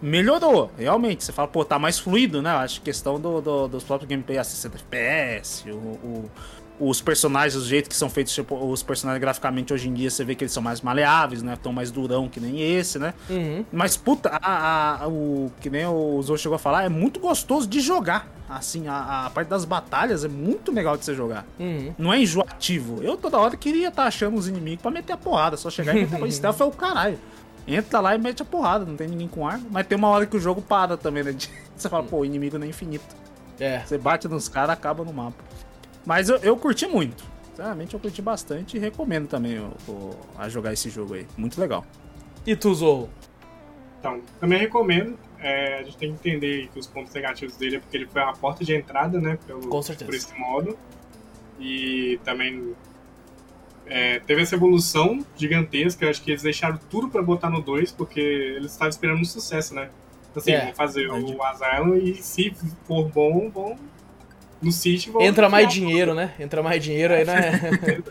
Melhorou, 0.00 0.70
realmente. 0.78 1.24
Você 1.24 1.32
fala, 1.32 1.48
pô, 1.48 1.64
tá 1.64 1.76
mais 1.76 1.98
fluido, 1.98 2.40
né? 2.40 2.50
Acho 2.50 2.78
que 2.78 2.84
questão 2.84 3.18
do, 3.18 3.40
do- 3.40 3.66
dos 3.66 3.82
próprios 3.82 4.08
gameplay 4.08 4.38
a 4.38 4.44
60 4.44 4.76
FPS, 4.76 5.68
o, 5.68 5.74
o- 5.76 6.30
os 6.80 7.00
personagens, 7.00 7.54
o 7.60 7.66
jeito 7.66 7.88
que 7.88 7.96
são 7.96 8.08
feitos, 8.08 8.32
tipo, 8.32 8.54
os 8.56 8.82
personagens 8.82 9.20
graficamente 9.20 9.72
hoje 9.72 9.88
em 9.88 9.94
dia, 9.94 10.10
você 10.10 10.24
vê 10.24 10.34
que 10.34 10.44
eles 10.44 10.52
são 10.52 10.62
mais 10.62 10.80
maleáveis, 10.80 11.42
né? 11.42 11.58
Tão 11.62 11.72
mais 11.72 11.90
durão 11.90 12.28
que 12.28 12.38
nem 12.40 12.60
esse, 12.60 12.98
né? 12.98 13.14
Uhum. 13.28 13.64
Mas, 13.72 13.96
puta, 13.96 14.30
a, 14.42 15.02
a- 15.04 15.08
o 15.08 15.50
que 15.60 15.68
nem 15.68 15.86
o 15.86 16.20
Zou 16.22 16.36
chegou 16.38 16.56
a 16.56 16.58
falar, 16.58 16.84
é 16.84 16.88
muito 16.88 17.18
gostoso 17.20 17.66
de 17.66 17.80
jogar. 17.80 18.28
Assim, 18.48 18.88
a, 18.88 19.26
a 19.26 19.30
parte 19.30 19.48
das 19.48 19.64
batalhas 19.64 20.24
é 20.24 20.28
muito 20.28 20.72
legal 20.72 20.96
de 20.96 21.04
você 21.04 21.14
jogar. 21.14 21.44
Uhum. 21.60 21.92
Não 21.98 22.12
é 22.12 22.20
enjoativo. 22.20 23.02
Eu 23.02 23.16
toda 23.16 23.36
hora 23.38 23.56
queria 23.56 23.88
estar 23.88 24.04
achando 24.04 24.36
os 24.38 24.48
inimigos 24.48 24.80
pra 24.80 24.90
meter 24.90 25.12
a 25.12 25.16
porrada. 25.18 25.56
Só 25.56 25.68
chegar 25.68 25.92
e 25.94 26.00
meter 26.00 26.14
a 26.14 26.18
porrada. 26.18 26.32
Stealth 26.32 26.60
é 26.60 26.64
o 26.64 26.70
caralho. 26.70 27.18
Entra 27.66 28.00
lá 28.00 28.14
e 28.14 28.18
mete 28.18 28.40
a 28.40 28.44
porrada, 28.46 28.86
não 28.86 28.96
tem 28.96 29.06
ninguém 29.08 29.28
com 29.28 29.46
arma. 29.46 29.66
Mas 29.70 29.86
tem 29.86 29.98
uma 29.98 30.08
hora 30.08 30.24
que 30.24 30.34
o 30.36 30.40
jogo 30.40 30.62
para 30.62 30.96
também, 30.96 31.22
né? 31.22 31.32
De- 31.32 31.50
Você 31.76 31.88
fala, 31.88 32.02
pô, 32.02 32.18
o 32.20 32.24
inimigo 32.24 32.56
não 32.58 32.64
é 32.66 32.70
infinito. 32.70 33.04
É. 33.60 33.80
Você 33.80 33.98
bate 33.98 34.26
nos 34.28 34.48
caras, 34.48 34.70
acaba 34.70 35.04
no 35.04 35.12
mapa. 35.12 35.36
Mas 36.08 36.30
eu, 36.30 36.38
eu 36.38 36.56
curti 36.56 36.86
muito. 36.86 37.22
Sinceramente, 37.50 37.92
eu 37.92 38.00
curti 38.00 38.22
bastante 38.22 38.78
e 38.78 38.80
recomendo 38.80 39.26
também 39.28 39.58
o, 39.58 39.72
o- 39.86 40.16
a 40.38 40.48
jogar 40.48 40.72
esse 40.72 40.88
jogo 40.88 41.12
aí. 41.12 41.26
Muito 41.36 41.60
legal. 41.60 41.84
E 42.46 42.56
tu, 42.56 42.74
Zou? 42.74 43.10
Então, 44.00 44.22
também 44.40 44.58
recomendo. 44.58 45.18
É, 45.38 45.80
a 45.80 45.82
gente 45.82 45.98
tem 45.98 46.08
que 46.16 46.30
entender 46.30 46.68
que 46.72 46.78
os 46.78 46.86
pontos 46.86 47.12
negativos 47.12 47.56
dele 47.58 47.76
é 47.76 47.78
porque 47.78 47.94
ele 47.98 48.06
foi 48.06 48.22
uma 48.22 48.32
porta 48.32 48.64
de 48.64 48.74
entrada, 48.74 49.20
né? 49.20 49.38
Pelo, 49.46 49.68
Com 49.68 49.82
certeza. 49.82 50.10
Por 50.10 50.14
esse 50.16 50.34
modo. 50.38 50.78
E 51.60 52.18
também 52.24 52.74
é, 53.86 54.18
teve 54.20 54.40
essa 54.40 54.54
evolução 54.54 55.22
gigantesca. 55.36 56.06
Eu 56.06 56.10
acho 56.10 56.22
que 56.22 56.30
eles 56.30 56.42
deixaram 56.42 56.78
tudo 56.88 57.08
pra 57.10 57.20
botar 57.20 57.50
no 57.50 57.60
2, 57.60 57.92
porque 57.92 58.18
eles 58.20 58.72
estavam 58.72 58.88
esperando 58.88 59.20
um 59.20 59.24
sucesso, 59.26 59.74
né? 59.74 59.90
Assim, 60.34 60.52
É, 60.52 60.64
vão 60.64 60.74
fazer 60.74 61.06
verdade. 61.08 61.34
o 61.34 61.42
Asylum 61.42 61.94
e 61.96 62.14
se 62.22 62.54
for 62.86 63.08
bom, 63.08 63.50
vão 63.50 63.76
no 64.60 64.72
City 64.72 65.10
vão 65.10 65.22
Entra 65.22 65.48
mais 65.48 65.72
dinheiro, 65.72 66.14
né? 66.14 66.32
Entra 66.38 66.62
mais 66.62 66.82
dinheiro 66.82 67.14
aí, 67.14 67.24
né? 67.24 67.60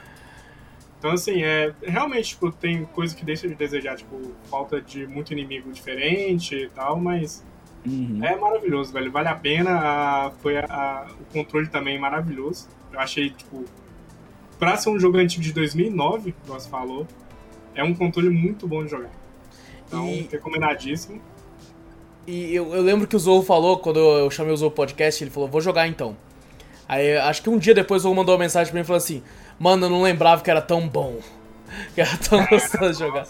Então, 1.00 1.12
assim, 1.12 1.44
é, 1.44 1.72
realmente, 1.84 2.30
tipo, 2.30 2.52
tem 2.52 2.84
coisa 2.86 3.16
que 3.16 3.24
deixa 3.24 3.48
de 3.48 3.54
desejar, 3.54 3.96
tipo, 3.96 4.20
falta 4.50 4.82
de 4.82 5.06
muito 5.06 5.32
inimigo 5.32 5.72
diferente 5.72 6.56
e 6.56 6.70
tal, 6.70 7.00
mas 7.00 7.46
Uhum. 7.86 8.20
é 8.24 8.36
maravilhoso, 8.36 8.92
velho. 8.92 9.12
Vale 9.12 9.28
a 9.28 9.36
pena. 9.36 9.78
a- 9.80 10.32
foi 10.42 10.58
a- 10.58 10.66
a- 10.68 11.08
o 11.22 11.24
controle 11.32 11.68
também 11.68 12.00
maravilhoso. 12.00 12.68
Eu 12.92 13.00
achei, 13.00 13.30
tipo, 13.30 13.64
pra 14.58 14.76
ser 14.76 14.90
um 14.90 15.00
jogo 15.00 15.20
antigo 15.20 15.44
de 15.44 15.54
2009, 15.54 16.34
como 16.46 16.60
você 16.60 16.68
falou, 16.68 17.08
é 17.76 17.84
um 17.84 17.94
controle 17.94 18.30
muito 18.32 18.68
bom 18.68 18.84
de 18.84 18.90
jogar. 18.90 19.12
Então, 19.88 20.08
E- 20.10 20.28
recomendadíssimo. 20.32 21.22
E 22.26 22.56
eu, 22.56 22.74
eu 22.74 22.82
lembro 22.82 23.08
que 23.08 23.16
o 23.16 23.20
Zou 23.20 23.44
falou, 23.44 23.78
quando 23.78 24.00
eu, 24.00 24.18
eu 24.18 24.32
chamei 24.32 24.52
o 24.52 24.58
Zou 24.58 24.72
podcast, 24.72 25.24
ele 25.24 25.30
falou, 25.32 25.48
vou 25.48 25.62
jogar 25.62 25.88
então. 25.88 26.18
Aí 26.88 27.18
acho 27.18 27.42
que 27.42 27.50
um 27.50 27.58
dia 27.58 27.74
depois 27.74 28.06
o 28.06 28.14
mandou 28.14 28.36
uma 28.36 28.40
mensagem 28.44 28.72
pra 28.72 28.80
mim 28.80 28.84
e 28.84 28.88
falou 28.88 28.98
assim, 28.98 29.22
mano, 29.60 29.86
eu 29.86 29.90
não 29.90 30.02
lembrava 30.02 30.42
que 30.42 30.50
era 30.50 30.62
tão 30.62 30.88
bom. 30.88 31.20
Que 31.94 32.00
era 32.02 32.16
tão 32.18 32.46
gostoso 32.46 32.94
de 32.94 33.00
jogar. 33.00 33.28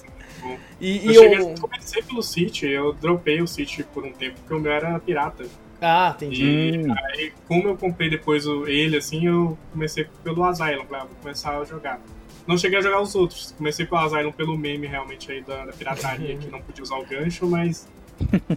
E, 0.80 1.08
Eu, 1.08 1.12
e 1.12 1.16
cheguei, 1.16 1.40
eu. 1.40 1.56
comecei 1.60 2.04
pelo 2.04 2.22
City, 2.22 2.68
eu 2.68 2.94
dropei 2.94 3.42
o 3.42 3.48
City 3.48 3.84
por 3.84 4.06
um 4.06 4.12
tempo, 4.12 4.36
porque 4.40 4.54
o 4.54 4.60
meu 4.60 4.72
era 4.72 5.00
pirata. 5.00 5.44
Ah, 5.82 6.14
entendi. 6.16 6.44
E 6.44 6.86
aí, 7.16 7.34
como 7.48 7.68
eu 7.70 7.76
comprei 7.76 8.10
depois 8.12 8.46
o- 8.46 8.68
ele, 8.68 8.96
assim, 8.98 9.26
eu 9.26 9.58
comecei 9.72 10.08
pelo 10.24 10.44
Asylum. 10.44 10.86
Falei, 10.86 11.02
ah, 11.02 11.06
vou 11.06 11.16
começar 11.22 11.58
a 11.60 11.66
jogar. 11.66 12.00
Não 12.46 12.58
cheguei 12.58 12.78
a 12.78 12.82
jogar 12.82 13.02
os 13.02 13.16
outros. 13.16 13.54
Comecei 13.58 13.86
pelo 13.88 14.02
Asylum 14.02 14.32
pelo 14.32 14.56
meme, 14.56 14.86
realmente, 14.88 15.32
aí 15.32 15.42
da, 15.42 15.66
da 15.66 15.74
pirataria, 15.74 16.38
que 16.38 16.48
não 16.52 16.62
podia 16.62 16.84
usar 16.84 16.98
o 16.98 17.06
gancho, 17.06 17.48
mas... 17.48 17.88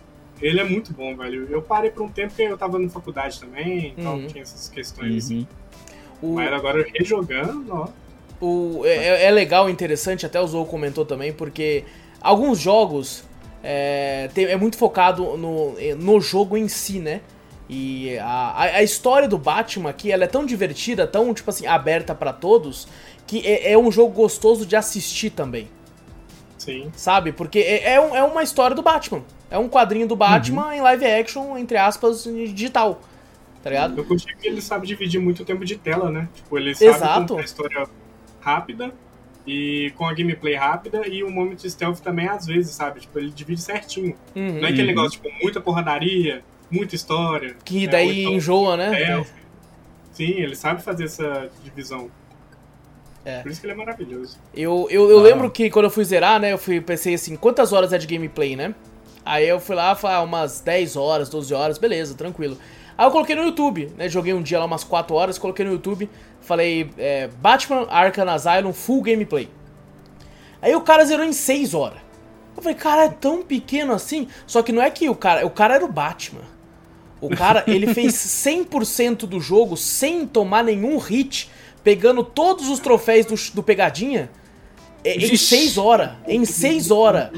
ele 0.40 0.60
é 0.60 0.64
muito 0.64 0.92
bom, 0.92 1.16
velho. 1.16 1.46
Eu 1.50 1.62
parei 1.62 1.90
por 1.90 2.02
um 2.02 2.08
tempo 2.08 2.28
porque 2.28 2.42
eu 2.42 2.58
tava 2.58 2.78
na 2.78 2.88
faculdade 2.88 3.40
também, 3.40 3.94
então 3.96 4.14
Uhum. 4.16 4.26
tinha 4.26 4.42
essas 4.42 4.68
questões, 4.68 5.24
assim. 5.24 5.46
Uhum. 6.22 6.32
O... 6.32 6.34
Mas 6.34 6.52
agora 6.52 6.86
rejogando, 6.94 7.72
ó. 7.72 7.88
O, 8.40 8.82
é, 8.86 9.24
é 9.26 9.30
legal, 9.30 9.68
interessante, 9.68 10.24
até 10.24 10.40
o 10.40 10.46
Zou 10.46 10.64
comentou 10.64 11.04
também, 11.04 11.32
porque 11.32 11.84
alguns 12.20 12.58
jogos 12.58 13.22
é, 13.62 14.30
é 14.34 14.56
muito 14.56 14.78
focado 14.78 15.36
no, 15.36 15.74
no 15.96 16.20
jogo 16.20 16.56
em 16.56 16.66
si, 16.66 16.98
né? 16.98 17.20
E 17.68 18.18
a, 18.18 18.62
a, 18.62 18.82
história 18.82 19.28
do 19.28 19.38
Batman 19.38 19.90
aqui, 19.90 20.10
ela 20.10 20.24
é 20.24 20.26
tão 20.26 20.44
divertida, 20.44 21.06
tão, 21.06 21.32
tipo 21.32 21.50
assim, 21.50 21.66
aberta 21.66 22.14
para 22.14 22.32
todos, 22.32 22.88
que 23.28 23.46
é, 23.46 23.72
é, 23.72 23.78
um 23.78 23.92
jogo 23.92 24.12
gostoso 24.12 24.66
de 24.66 24.74
assistir 24.74 25.30
também. 25.30 25.68
Sim. 26.58 26.90
Sabe? 26.96 27.30
Porque 27.30 27.60
é, 27.60 27.92
é, 27.92 28.00
um, 28.00 28.16
é 28.16 28.24
uma 28.24 28.42
história 28.42 28.74
do 28.74 28.82
Batman. 28.82 29.22
É 29.51 29.59
um 29.59 29.68
quadrinho 29.68 30.06
do 30.06 30.14
Batman 30.14 30.66
uhum. 30.66 30.72
em 30.72 30.81
live 30.81 31.05
action, 31.05 31.59
entre 31.59 31.77
aspas, 31.77 32.24
digital. 32.24 33.01
Tá 33.62 33.68
ligado? 33.68 33.98
Eu 33.98 34.05
curti 34.05 34.35
que 34.36 34.48
ele 34.48 34.62
sabe 34.62 34.86
dividir 34.86 35.20
muito 35.20 35.44
tempo 35.44 35.64
de 35.64 35.77
tela, 35.77 36.10
né? 36.10 36.28
Tipo, 36.35 36.59
ele 36.59 36.74
sabe 36.74 36.90
Exato. 36.90 37.20
contar 37.20 37.43
a 37.43 37.44
história 37.44 37.86
rápida 38.40 38.94
e 39.47 39.93
com 39.97 40.06
a 40.06 40.14
gameplay 40.14 40.55
rápida 40.55 41.06
e 41.06 41.22
o 41.22 41.31
momento 41.31 41.60
de 41.60 41.70
stealth 41.70 41.98
também 42.01 42.28
às 42.28 42.47
vezes, 42.47 42.74
sabe? 42.74 43.01
Tipo, 43.01 43.18
ele 43.18 43.31
divide 43.31 43.60
certinho. 43.60 44.16
Uhum. 44.35 44.60
Não 44.60 44.66
é 44.66 44.70
aquele 44.70 44.86
negócio, 44.86 45.20
tipo, 45.20 45.28
muita 45.43 45.60
porradaria, 45.60 46.43
muita 46.70 46.94
história. 46.94 47.56
Que 47.64 47.86
né? 47.86 47.93
daí 47.93 48.22
então, 48.22 48.35
enjoa, 48.35 48.77
né? 48.77 49.02
É, 49.02 49.24
sim, 50.12 50.31
ele 50.31 50.56
sabe 50.56 50.82
fazer 50.82 51.05
essa 51.05 51.51
divisão. 51.62 52.10
É. 53.24 53.43
Por 53.43 53.51
isso 53.51 53.60
que 53.60 53.66
ele 53.66 53.74
é 53.74 53.77
maravilhoso. 53.77 54.39
Eu, 54.55 54.86
eu, 54.90 55.10
eu 55.10 55.18
ah. 55.18 55.22
lembro 55.22 55.51
que 55.51 55.68
quando 55.68 55.85
eu 55.85 55.90
fui 55.90 56.05
zerar, 56.05 56.40
né, 56.40 56.52
eu 56.52 56.59
fui, 56.59 56.81
pensei 56.81 57.14
assim, 57.14 57.36
quantas 57.36 57.72
horas 57.74 57.93
é 57.93 57.98
de 57.98 58.06
gameplay, 58.06 58.56
né? 58.56 58.74
Aí 59.24 59.48
eu 59.48 59.60
fui 59.60 59.76
lá, 59.76 59.94
falei, 59.94 60.16
ah, 60.16 60.22
umas 60.22 60.60
10 60.60 60.97
horas, 60.97 61.28
12 61.28 61.52
horas, 61.52 61.78
beleza, 61.78 62.14
tranquilo. 62.14 62.56
Aí 62.97 63.06
eu 63.06 63.10
coloquei 63.10 63.34
no 63.34 63.44
YouTube, 63.44 63.92
né, 63.97 64.09
joguei 64.09 64.32
um 64.34 64.42
dia 64.42 64.59
lá 64.59 64.64
umas 64.64 64.84
4 64.84 65.14
horas, 65.14 65.38
coloquei 65.38 65.64
no 65.64 65.72
YouTube, 65.72 66.09
falei, 66.40 66.90
é, 66.98 67.28
Batman 67.40 67.86
Arkham 67.88 68.28
Asylum 68.28 68.72
Full 68.72 69.02
Gameplay. 69.02 69.48
Aí 70.60 70.74
o 70.74 70.80
cara 70.80 71.05
zerou 71.05 71.24
em 71.24 71.32
6 71.32 71.74
horas. 71.74 71.98
Eu 72.56 72.62
falei, 72.62 72.76
cara, 72.76 73.05
é 73.05 73.09
tão 73.09 73.42
pequeno 73.42 73.92
assim? 73.92 74.28
Só 74.47 74.62
que 74.62 74.72
não 74.72 74.82
é 74.82 74.90
que 74.90 75.09
o 75.09 75.14
cara, 75.14 75.47
o 75.47 75.51
cara 75.51 75.76
era 75.76 75.84
o 75.84 75.90
Batman. 75.90 76.42
O 77.20 77.30
cara, 77.30 77.64
ele 77.66 77.86
fez 77.94 78.14
100% 78.14 79.26
do 79.26 79.40
jogo 79.40 79.76
sem 79.76 80.26
tomar 80.26 80.64
nenhum 80.64 80.98
hit, 80.98 81.51
pegando 81.82 82.22
todos 82.22 82.68
os 82.68 82.78
troféus 82.80 83.26
do, 83.26 83.55
do 83.55 83.62
Pegadinha 83.62 84.30
em 85.05 85.36
6 85.36 85.78
horas. 85.78 86.10
Em 86.26 86.44
6 86.44 86.90
horas. 86.90 87.30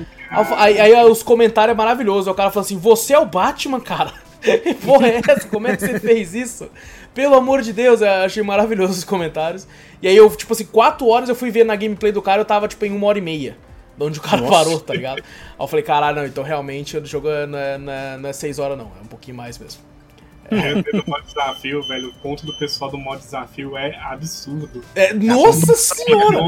Aí, 0.57 0.81
aí, 0.81 1.05
os 1.05 1.23
comentários 1.23 1.75
é 1.75 1.77
maravilhoso. 1.77 2.31
O 2.31 2.35
cara 2.35 2.51
fala 2.51 2.65
assim: 2.65 2.79
Você 2.79 3.13
é 3.13 3.19
o 3.19 3.27
Batman, 3.27 3.81
cara? 3.81 4.13
Porra, 4.85 5.09
é 5.09 5.21
essa? 5.27 5.49
Como 5.49 5.69
é 5.69 5.77
que 5.77 5.87
você 5.87 6.01
fez 6.01 6.35
isso? 6.35 6.71
Pelo 7.15 7.35
amor 7.35 7.63
de 7.63 7.73
Deus, 7.73 8.01
eu 8.01 8.09
achei 8.09 8.43
maravilhoso 8.43 8.95
os 8.95 9.05
comentários. 9.05 9.67
E 10.01 10.09
aí 10.09 10.17
eu, 10.17 10.29
tipo 10.35 10.53
assim, 10.53 10.65
4 10.65 11.07
horas 11.07 11.29
eu 11.29 11.35
fui 11.35 11.51
ver 11.51 11.65
na 11.65 11.77
gameplay 11.77 12.11
do 12.11 12.23
cara, 12.23 12.41
eu 12.41 12.45
tava, 12.45 12.67
tipo, 12.67 12.85
em 12.87 12.93
1 12.93 13.05
hora 13.05 13.19
e 13.19 13.21
meia. 13.21 13.57
De 13.97 14.05
onde 14.05 14.19
o 14.19 14.23
cara 14.23 14.41
Nossa. 14.41 14.53
parou, 14.53 14.81
tá 14.81 14.95
ligado? 14.95 15.19
Aí 15.19 15.25
eu 15.61 15.67
falei, 15.67 15.85
caralho, 15.85 16.17
não, 16.17 16.27
então 16.27 16.43
realmente 16.43 16.97
o 16.97 17.05
jogo 17.05 17.29
não 17.47 17.59
é, 17.59 17.79
não, 17.79 17.93
é, 17.93 18.17
não 18.17 18.29
é 18.31 18.33
6 18.33 18.59
horas, 18.59 18.79
não. 18.79 18.87
É 18.87 19.03
um 19.03 19.07
pouquinho 19.07 19.37
mais 19.37 19.59
mesmo. 19.59 19.92
É, 20.93 21.07
modo 21.07 21.25
desafio, 21.25 21.83
velho, 21.83 22.09
o 22.11 22.13
ponto 22.15 22.45
do 22.45 22.55
pessoal 22.55 22.91
do 22.91 22.99
modo 22.99 23.21
desafio 23.21 23.77
é 23.77 23.97
absurdo. 23.97 24.83
É, 24.95 25.13
nossa 25.15 25.75
senhora! 25.75 26.41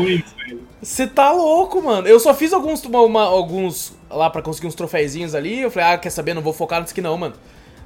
Você 0.83 1.07
tá 1.07 1.33
louco, 1.33 1.83
mano. 1.83 2.07
Eu 2.07 2.21
só 2.21 2.35
fiz 2.35 2.53
alguns, 2.53 2.85
uma, 2.85 3.23
alguns 3.23 3.97
lá 4.11 4.29
pra 4.29 4.43
conseguir 4.43 4.67
uns 4.67 4.75
troféuzinhos 4.75 5.35
ali. 5.35 5.61
Eu 5.61 5.71
falei, 5.71 5.89
ah, 5.91 5.99
quer 5.99 6.11
saber? 6.11 6.35
Não 6.35 6.43
vou 6.43 6.53
focar 6.53 6.81
nisso 6.81 6.93
aqui 6.93 7.01
não, 7.01 7.17
mano. 7.17 7.35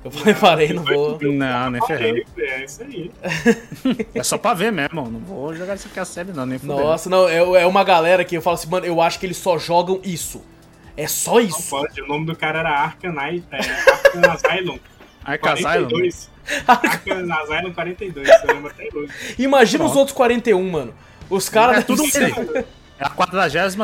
Eu 0.04 0.10
falei, 0.10 0.34
parei, 0.34 0.72
não 0.72 0.84
vou. 0.84 1.18
Não, 1.20 1.70
nem 1.70 1.82
ferrando. 1.86 2.22
É 2.38 2.64
isso 2.64 2.82
aí. 2.82 3.10
É 4.14 4.22
só 4.22 4.38
pra 4.38 4.54
ver 4.54 4.70
mesmo, 4.70 5.08
não 5.10 5.20
vou 5.20 5.54
jogar 5.54 5.74
isso 5.74 5.88
aqui 5.88 5.98
a 5.98 6.04
série, 6.04 6.32
não, 6.32 6.46
nem 6.46 6.58
fudendo. 6.58 6.80
Nossa, 6.80 7.10
não, 7.10 7.28
é, 7.28 7.38
é 7.38 7.66
uma 7.66 7.82
galera 7.82 8.24
que 8.24 8.36
eu 8.36 8.42
falo 8.42 8.54
assim, 8.54 8.68
mano, 8.68 8.86
eu 8.86 9.00
acho 9.00 9.18
que 9.18 9.26
eles 9.26 9.36
só 9.36 9.58
jogam 9.58 10.00
isso. 10.04 10.42
É 10.96 11.06
só 11.06 11.40
isso. 11.40 11.74
Não 11.74 11.82
pode, 11.82 12.02
o 12.02 12.06
nome 12.06 12.26
do 12.26 12.36
cara 12.36 12.60
era 12.60 12.70
Arcanite, 12.70 13.46
é, 13.52 13.58
Arcan 13.58 14.32
Asylum. 14.32 14.78
Arcan 15.28 15.52
Asylum? 15.52 16.08
Arcan 16.66 17.34
Asylum 17.34 17.72
42, 17.74 18.28
eu 18.28 18.54
lembro 18.54 18.70
até 18.70 18.88
hoje. 18.94 19.12
Imagina 19.38 19.78
Pronto. 19.78 19.90
os 19.90 19.96
outros 19.96 20.16
41, 20.16 20.70
mano. 20.70 20.94
Os 21.28 21.48
caras. 21.48 21.78
É 21.78 21.82
tudo 21.82 22.02
É 22.98 23.04
a 23.04 23.10
42 23.10 23.76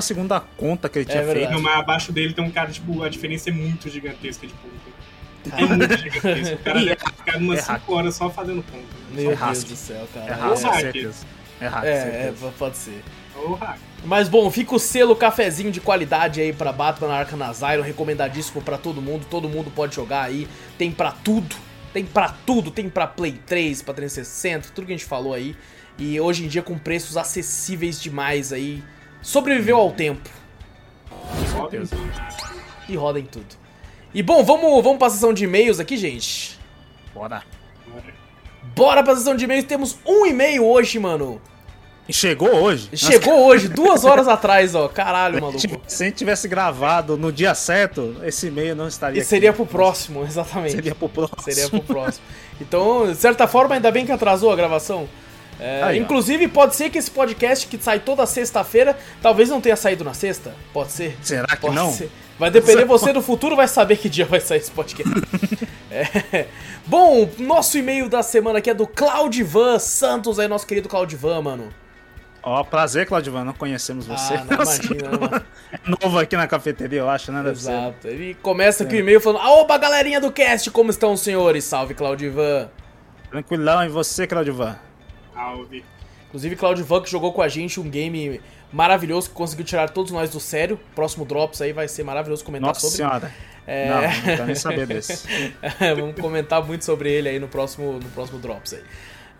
conta 0.57 0.89
que 0.89 0.99
ele 1.01 1.05
tinha 1.05 1.23
é 1.23 1.33
feito. 1.33 1.53
Não, 1.53 1.61
mas 1.61 1.79
abaixo 1.79 2.13
dele 2.13 2.33
tem 2.33 2.43
um 2.43 2.51
cara, 2.51 2.71
tipo, 2.71 3.03
a 3.03 3.09
diferença 3.09 3.51
é 3.51 3.53
muito 3.53 3.91
gigantesca 3.91 4.47
de 4.47 4.55
ponto. 4.55 5.55
É 5.55 5.67
muito 5.67 5.97
gigantesco. 5.99 6.55
O 6.55 6.59
cara 6.59 6.81
deve 6.85 6.97
ficar 6.97 7.37
umas 7.37 7.61
5 7.61 7.95
horas 7.95 8.15
só 8.15 8.31
fazendo 8.31 8.63
ponto. 8.63 8.79
Né? 9.13 9.23
Meu 9.23 9.37
Deus 9.37 9.65
do 9.65 9.77
céu, 9.77 10.09
cara. 10.15 10.27
É 10.27 10.35
hack, 10.35 10.53
é, 10.53 10.81
certeza. 10.81 11.27
É 11.61 11.67
hack, 11.67 11.85
é, 11.85 11.89
é, 11.89 12.35
pode 12.59 12.77
ser. 12.79 13.03
Mas 14.05 14.29
bom, 14.29 14.51
fica 14.51 14.75
o 14.75 14.79
selo 14.79 15.17
cafezinho 15.17 15.73
de 15.73 15.81
qualidade 15.81 16.39
aí 16.39 16.53
pra 16.53 16.71
Batman 16.71 17.15
Arkham 17.15 17.43
Asylum, 17.43 17.83
recomendadíssimo 17.83 18.61
pra 18.61 18.77
todo 18.77 19.01
mundo, 19.01 19.27
todo 19.31 19.49
mundo 19.49 19.71
pode 19.75 19.95
jogar 19.97 20.25
aí, 20.25 20.47
tem 20.77 20.93
pra 20.93 21.11
tudo, 21.11 21.57
tem 21.91 22.05
pra 22.05 22.29
tudo, 22.29 22.71
tem 22.71 22.91
pra 22.91 23.07
Play 23.07 23.41
3, 23.47 23.81
pra 23.81 23.95
360, 23.95 24.69
tudo 24.75 24.87
que 24.87 24.93
a 24.93 24.97
gente 24.97 25.07
falou 25.07 25.33
aí, 25.33 25.57
e 25.99 26.21
hoje 26.21 26.45
em 26.45 26.49
dia 26.49 26.63
com 26.63 26.77
preços 26.77 27.17
acessíveis 27.17 27.99
demais 27.99 28.53
aí, 28.53 28.85
sobreviveu 29.23 29.79
ao 29.79 29.91
tempo. 29.91 30.29
E 32.87 32.97
roda 32.97 33.19
em 33.19 33.25
tudo. 33.25 33.57
E 34.13 34.23
bom, 34.23 34.45
vamos, 34.45 34.85
vamos 34.85 34.99
pra 34.99 35.09
sessão 35.09 35.33
de 35.33 35.45
e-mails 35.45 35.81
aqui, 35.81 35.97
gente? 35.97 36.59
Bora. 37.15 37.43
Bora 38.77 39.03
pra 39.03 39.17
sessão 39.17 39.35
de 39.35 39.45
e-mails, 39.45 39.65
temos 39.65 39.99
um 40.05 40.27
e-mail 40.27 40.63
hoje, 40.63 40.99
mano. 40.99 41.41
E 42.07 42.13
chegou 42.13 42.51
hoje? 42.51 42.91
Chegou 42.95 43.35
Nossa. 43.35 43.47
hoje, 43.47 43.69
duas 43.69 44.05
horas 44.05 44.29
atrás, 44.29 44.75
ó. 44.75 44.89
Caralho, 44.89 45.41
maluco. 45.43 45.81
Se 45.87 46.03
a 46.03 46.07
gente 46.07 46.17
tivesse 46.17 46.47
gravado 46.47 47.17
no 47.17 47.33
dia 47.33 47.55
certo, 47.55 48.17
esse 48.23 48.49
e-mail 48.49 48.77
não 48.77 48.87
estaria. 48.87 49.21
E 49.21 49.25
seria 49.25 49.53
pro 49.53 49.65
próximo, 49.65 50.23
exatamente. 50.25 50.73
Seria 50.73 50.95
pro 50.95 51.09
próximo. 51.09 51.43
Seria 51.43 51.69
pro 51.69 51.81
próximo. 51.81 52.25
Então, 52.61 53.11
de 53.11 53.17
certa 53.17 53.47
forma, 53.47 53.75
ainda 53.75 53.91
bem 53.91 54.05
que 54.05 54.13
atrasou 54.13 54.53
a 54.53 54.57
gravação. 54.57 55.09
É, 55.59 55.83
Aí, 55.83 55.99
inclusive, 55.99 56.49
pode 56.49 56.77
ser 56.77 56.91
que 56.91 56.99
esse 56.99 57.11
podcast 57.11 57.67
que 57.67 57.79
sai 57.83 58.01
toda 58.01 58.27
sexta-feira, 58.27 58.99
talvez 59.23 59.49
não 59.49 59.61
tenha 59.61 59.77
saído 59.77 60.05
na 60.05 60.13
sexta. 60.13 60.55
Pode 60.73 60.93
ser. 60.93 61.17
Será 61.23 61.47
que 61.47 61.57
pode 61.57 61.75
não? 61.75 61.91
Ser. 61.93 62.11
Vai 62.39 62.51
depender, 62.51 62.85
você 62.85 63.13
do 63.13 63.23
futuro 63.23 63.55
vai 63.55 63.69
saber 63.69 63.97
que 63.97 64.09
dia 64.09 64.27
vai 64.27 64.41
sair 64.41 64.59
esse 64.59 64.71
podcast. 64.71 65.13
é. 65.91 66.49
Bom, 66.85 67.31
nosso 67.39 67.79
e-mail 67.79 68.09
da 68.09 68.23
semana 68.23 68.59
aqui 68.59 68.69
é 68.69 68.75
do 68.75 68.87
Claudivan 68.87 69.79
Santos, 69.79 70.41
aí, 70.41 70.49
nosso 70.49 70.67
querido 70.67 70.89
Claudivan, 70.89 71.41
mano. 71.41 71.84
Ó, 72.47 72.61
oh, 72.61 72.65
prazer, 72.65 73.07
Claudivan, 73.07 73.43
não 73.43 73.55
conhecemos 73.55 74.07
você. 74.07 74.35
Ah, 74.35 74.45
não, 74.45 74.63
imagina, 74.63 75.11
mano. 75.19 75.45
É 75.73 75.79
novo 75.89 76.19
aqui 76.19 76.37
na 76.37 76.47
cafeteria, 76.47 77.01
eu 77.01 77.09
acho, 77.09 77.33
né? 77.33 77.51
Exato. 77.51 78.07
Ele 78.07 78.35
começa 78.35 78.85
aqui 78.85 78.97
o 78.97 78.99
e-mail 78.99 79.19
falando: 79.19 79.43
Oba, 79.45 79.79
galerinha 79.79 80.21
do 80.21 80.31
cast, 80.31 80.71
como 80.71 80.91
estão 80.91 81.15
os 81.15 81.21
senhores? 81.21 81.65
Salve, 81.65 81.95
Claudivan. 81.95 82.69
Tranquilão, 83.31 83.83
e 83.85 83.89
você, 83.89 84.27
Claudivan? 84.27 84.79
Salve. 85.33 85.85
Inclusive, 86.29 86.55
Claudivan 86.55 87.01
que 87.01 87.11
jogou 87.11 87.33
com 87.33 87.41
a 87.41 87.49
gente 87.49 87.81
um 87.81 87.89
game 87.89 88.41
maravilhoso 88.71 89.31
que 89.31 89.35
conseguiu 89.35 89.65
tirar 89.65 89.89
todos 89.89 90.13
nós 90.13 90.31
do 90.31 90.39
sério. 90.39 90.79
Próximo 90.95 91.25
Drops 91.25 91.63
aí 91.63 91.73
vai 91.73 91.89
ser 91.89 92.05
maravilhoso 92.05 92.45
comentar 92.45 92.69
Nossa 92.69 92.81
sobre. 92.81 92.97
Senhora. 92.99 93.33
É... 93.67 93.89
Não, 93.89 94.03
não 94.03 94.23
quero 94.23 94.47
nem 94.47 94.55
saber 94.55 94.87
desse. 94.87 95.27
Vamos 95.97 96.21
comentar 96.21 96.63
muito 96.63 96.85
sobre 96.85 97.11
ele 97.11 97.31
aí 97.31 97.39
no 97.39 97.49
próximo, 97.49 97.95
no 97.95 98.11
próximo 98.11 98.39
Drops 98.39 98.75
aí. 98.75 98.83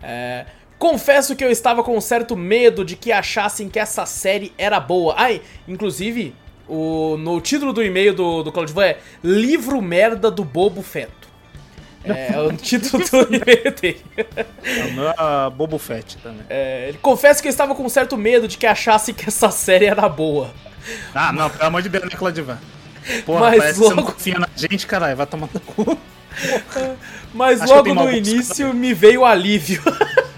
É... 0.01 0.45
Confesso 0.77 1.35
que 1.35 1.43
eu 1.43 1.49
estava 1.49 1.83
com 1.83 1.97
um 1.97 2.01
certo 2.01 2.35
medo 2.35 2.83
de 2.83 2.95
que 2.95 3.11
achassem 3.11 3.69
que 3.69 3.79
essa 3.79 4.05
série 4.05 4.53
era 4.57 4.79
boa. 4.79 5.15
Ai, 5.17 5.41
inclusive, 5.67 6.35
o, 6.67 7.15
no 7.17 7.39
título 7.39 7.71
do 7.71 7.83
e-mail 7.83 8.13
do, 8.13 8.43
do 8.43 8.51
Claudio 8.51 8.81
é 8.81 8.97
Livro 9.23 9.81
Merda 9.81 10.29
do 10.29 10.43
Bobo 10.43 10.81
Feto. 10.81 11.25
É, 12.03 12.33
é 12.33 12.39
o 12.39 12.51
título 12.57 13.03
do 13.03 13.35
e-mail 13.35 13.71
dele. 13.71 14.05
É 14.63 14.85
o 14.85 14.93
meu 14.93 15.09
é 15.09 15.49
Bobo 15.49 15.77
Fett 15.77 16.17
também. 16.17 16.45
É, 16.49 16.89
ele 16.89 16.97
confessa 16.99 17.41
que 17.41 17.47
eu 17.47 17.51
estava 17.51 17.73
com 17.73 17.83
um 17.83 17.89
certo 17.89 18.17
medo 18.17 18.47
de 18.47 18.57
que 18.57 18.67
achassem 18.67 19.13
que 19.13 19.27
essa 19.27 19.49
série 19.49 19.85
era 19.85 20.07
boa. 20.07 20.53
Ah, 21.13 21.33
não, 21.33 21.49
pelo 21.49 21.65
amor 21.65 21.81
de 21.81 21.89
Deus, 21.89 22.03
né, 22.03 22.11
Claudivan? 22.11 22.59
Porra, 23.25 23.39
Mas 23.41 23.57
parece 23.57 23.79
logo... 23.79 23.89
que 23.89 23.95
você 23.95 24.01
não 24.01 24.11
confia 24.13 24.39
na 24.39 24.49
gente, 24.55 24.87
caralho, 24.87 25.15
vai 25.15 25.25
tomar 25.25 25.49
no 25.51 25.59
cu. 25.59 25.97
Mas 27.33 27.61
Acho 27.61 27.73
logo 27.73 27.93
no 27.93 28.11
início 28.11 28.73
me 28.73 28.93
veio 28.93 29.21
o 29.21 29.25
alívio. 29.25 29.81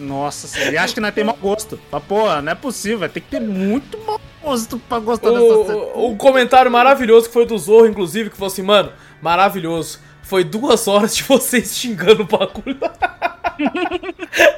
Nossa 0.00 0.48
senhora, 0.48 0.72
e 0.72 0.78
acho 0.78 0.94
que 0.94 1.00
não 1.00 1.12
tem 1.12 1.22
mau 1.24 1.36
gosto. 1.36 1.78
Mas, 1.90 2.02
porra, 2.04 2.40
não 2.40 2.52
é 2.52 2.54
possível, 2.54 3.00
vai 3.00 3.08
ter 3.08 3.20
que 3.20 3.28
ter 3.28 3.40
muito 3.40 3.98
mau 4.06 4.20
gosto 4.42 4.78
pra 4.78 4.98
gostar 4.98 5.30
o, 5.30 5.64
dessa 5.64 5.72
série. 5.72 5.92
Um 5.96 6.16
comentário 6.16 6.70
maravilhoso 6.70 7.26
que 7.28 7.32
foi 7.32 7.46
do 7.46 7.58
Zorro, 7.58 7.86
inclusive, 7.86 8.30
que 8.30 8.36
falou 8.36 8.50
assim, 8.50 8.62
mano, 8.62 8.92
maravilhoso 9.20 10.00
foi 10.30 10.44
duas 10.44 10.86
horas 10.86 11.16
de 11.16 11.24
vocês 11.24 11.76
xingando 11.76 12.22
o 12.22 12.24
bagulho. 12.24 12.78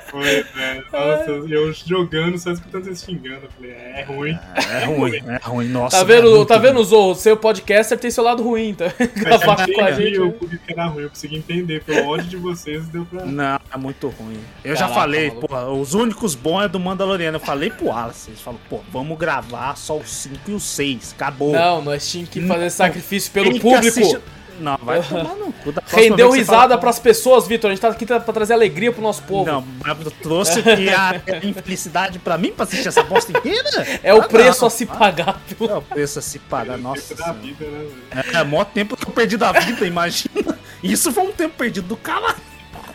Foi, 0.07 0.43
velho. 0.43 0.85
Nossa, 0.93 1.31
eu 1.49 1.73
jogando, 1.73 2.39
só 2.39 2.53
escutando 2.53 2.85
vocês 2.85 3.03
xingando. 3.03 3.47
Eu 3.47 3.51
falei, 3.51 3.71
é 3.71 4.05
ruim. 4.07 4.39
É 4.55 4.85
ruim, 4.85 5.17
é 5.17 5.41
ruim. 5.43 5.69
Nossa. 5.69 5.97
Tá 5.97 6.03
é 6.03 6.05
vendo, 6.05 6.31
muito 6.31 6.47
tá 6.47 6.59
vendo. 6.59 6.85
Zorro? 6.85 7.15
Seu 7.15 7.39
podcaster 7.39 7.99
tem 7.99 8.11
seu 8.11 8.23
lado 8.23 8.43
ruim, 8.43 8.75
tá? 8.75 8.93
Gravar 9.17 9.67
eu 9.67 9.75
com 9.75 9.81
a 9.83 9.91
entendi 9.91 10.09
gente. 10.11 10.21
o 10.21 10.33
porquê 10.33 10.59
que 10.59 10.73
era 10.73 10.87
ruim, 10.87 11.05
eu 11.05 11.09
consegui 11.09 11.37
entender. 11.37 11.83
Pelo 11.85 12.07
ódio 12.07 12.29
de 12.29 12.37
vocês, 12.37 12.87
deu 12.89 13.07
pra. 13.07 13.25
Não, 13.25 13.59
é 13.73 13.77
muito 13.79 14.09
ruim. 14.09 14.39
Eu 14.63 14.77
já 14.77 14.83
Caraca, 14.83 15.01
falei, 15.01 15.29
maluco. 15.29 15.49
porra, 15.49 15.71
os 15.71 15.95
únicos 15.95 16.35
bons 16.35 16.65
é 16.65 16.69
do 16.69 16.79
Mandaloriano. 16.79 17.37
Eu 17.37 17.41
falei 17.41 17.71
pro 17.71 17.87
Wallace, 17.87 18.29
eles 18.31 18.43
falam, 18.43 18.61
pô, 18.69 18.81
vamos 18.93 19.17
gravar 19.19 19.75
só 19.77 19.97
os 19.97 20.11
5 20.11 20.51
e 20.51 20.53
os 20.53 20.65
6. 20.65 21.15
Acabou. 21.17 21.53
Não, 21.53 21.81
nós 21.81 22.09
tínhamos 22.09 22.31
que 22.31 22.43
fazer 22.43 22.65
Não. 22.65 22.71
sacrifício 22.71 23.33
pelo 23.33 23.59
público. 23.59 24.21
Não, 24.61 24.77
vai 24.79 25.03
tomar 25.03 25.35
no 25.35 25.53
cu. 25.53 25.73
Da 25.73 25.83
Rendeu 25.87 26.31
risada 26.31 26.61
fala, 26.69 26.79
pras 26.79 26.99
pessoas, 26.99 27.47
Vitor. 27.47 27.71
A 27.71 27.75
gente 27.75 27.81
tá 27.83 27.89
aqui 27.89 28.07
pra 28.07 28.21
trazer 28.21 28.53
alegria 28.55 28.93
pro 28.93 29.03
nosso 29.03 29.23
povo. 29.25 29.51
Não, 29.51 29.65
mas 29.85 30.05
eu 30.05 30.11
trouxe 30.11 30.61
aqui 30.69 30.89
a 30.91 31.21
infelicidade 31.47 32.19
pra 32.19 32.37
mim 32.39 32.53
pra 32.53 32.65
assistir 32.65 32.89
essa 32.89 33.03
bosta 33.03 33.33
inteira? 33.37 33.69
É 34.03 34.15
o 34.15 34.21
Ah, 34.23 34.29
preço 34.29 34.61
não. 34.63 34.69
a 34.69 34.71
se 34.71 34.87
pagar. 34.87 35.41
viu? 35.47 35.69
É 35.71 35.75
o 35.77 35.83
preço 35.83 36.19
a 36.19 36.23
se 36.23 36.39
pagar, 36.39 36.79
nossa. 36.79 37.15
Tempo 37.15 37.23
da 37.27 37.33
vida, 37.33 37.65
né, 37.65 37.79
velho? 38.13 38.27
É, 38.35 38.41
é 38.41 38.45
maior 38.45 38.65
tempo 38.67 38.97
que 38.97 39.07
eu 39.07 39.13
perdi 39.13 39.37
da 39.37 39.53
vida, 39.53 39.87
imagina. 39.87 40.59
Isso 40.83 41.13
foi 41.13 41.25
um 41.25 41.33
tempo 41.33 41.55
perdido 41.57 41.89
do 41.89 41.97
caralho. 41.97 42.37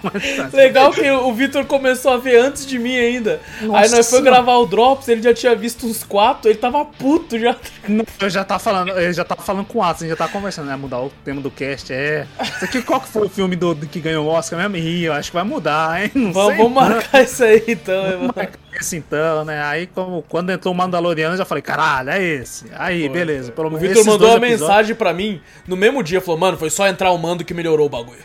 Tá- 0.02 0.50
Legal 0.54 0.92
que 0.92 1.10
o 1.10 1.34
Vitor 1.34 1.66
começou 1.66 2.12
a 2.12 2.18
ver 2.18 2.38
antes 2.40 2.66
de 2.66 2.78
mim 2.80 2.96
ainda. 2.98 3.40
Aí 3.62 3.90
nós 3.90 4.10
foi 4.10 4.20
Nossa. 4.20 4.22
gravar 4.22 4.58
o 4.58 4.66
Drops, 4.66 5.08
ele 5.08 5.22
já 5.22 5.34
tinha 5.34 5.56
visto 5.56 5.86
os 5.88 6.04
quatro, 6.04 6.50
ele 6.50 6.58
tava 6.60 6.84
puto 6.86 7.38
já. 7.40 7.56
Não, 7.88 8.06
eu 8.20 8.30
já 8.30 8.44
tava 8.44 8.60
falando, 8.60 8.90
eu 8.92 9.14
já 9.14 9.24
tava 9.24 9.42
falando 9.42 9.66
com 9.66 9.80
o 9.80 9.84
Atos, 9.84 10.04
a 10.04 10.06
gente 10.06 10.12
já 10.12 10.18
tava 10.18 10.32
conversando, 10.32 10.68
né? 10.68 10.76
Mudar 10.76 11.00
o 11.02 11.12
tema 11.24 11.42
do 11.42 11.50
cast, 11.52 11.92
é. 11.94 12.28
Isso 12.42 12.66
aqui, 12.66 12.82
qual 12.82 13.02
que 13.02 13.08
foi 13.10 13.26
o 13.26 13.30
filme 13.30 13.56
do, 13.56 13.74
do 13.74 13.88
que 13.88 14.00
ganhou 14.00 14.26
o 14.26 14.30
Oscar 14.30 14.60
mesmo? 14.60 14.78
Ih, 14.78 15.06
eu 15.06 15.14
acho 15.14 15.32
que 15.32 15.36
vai 15.36 15.44
mudar, 15.46 16.02
hein? 16.04 16.12
Não 16.16 16.34
Vamos, 16.34 16.50
sei, 16.56 16.58
vamos 16.64 16.74
marcar 16.74 17.24
isso 17.24 17.44
aí 17.44 17.64
então, 17.68 18.04
Vamos 18.12 18.36
marcar 18.36 18.60
esse 18.80 18.98
então, 18.98 19.44
né? 19.46 19.62
Aí, 19.64 19.88
como, 19.88 20.24
quando 20.30 20.52
entrou 20.52 20.74
o 20.74 20.78
Mandaloriano, 20.78 21.34
eu 21.34 21.38
já 21.38 21.46
falei, 21.46 21.62
caralho, 21.62 22.10
é 22.12 22.22
esse. 22.24 22.66
Aí, 22.76 23.10
beleza. 23.10 23.52
Pelo 23.52 23.68
O 23.70 23.72
menos 23.72 23.82
Vitor 23.88 24.02
esses 24.02 24.12
mandou 24.12 24.28
uma 24.30 24.38
episódios 24.38 24.62
mensagem 24.62 24.96
pra 24.96 25.14
mim 25.14 25.42
no 25.68 25.76
mesmo 25.76 26.04
dia, 26.04 26.22
falou, 26.22 26.40
mano, 26.40 26.58
foi 26.58 26.70
só 26.70 26.88
entrar 26.88 27.12
o 27.12 27.18
mando 27.18 27.44
que 27.44 27.54
melhorou 27.54 27.86
o 27.88 27.90
bagulho. 27.90 28.20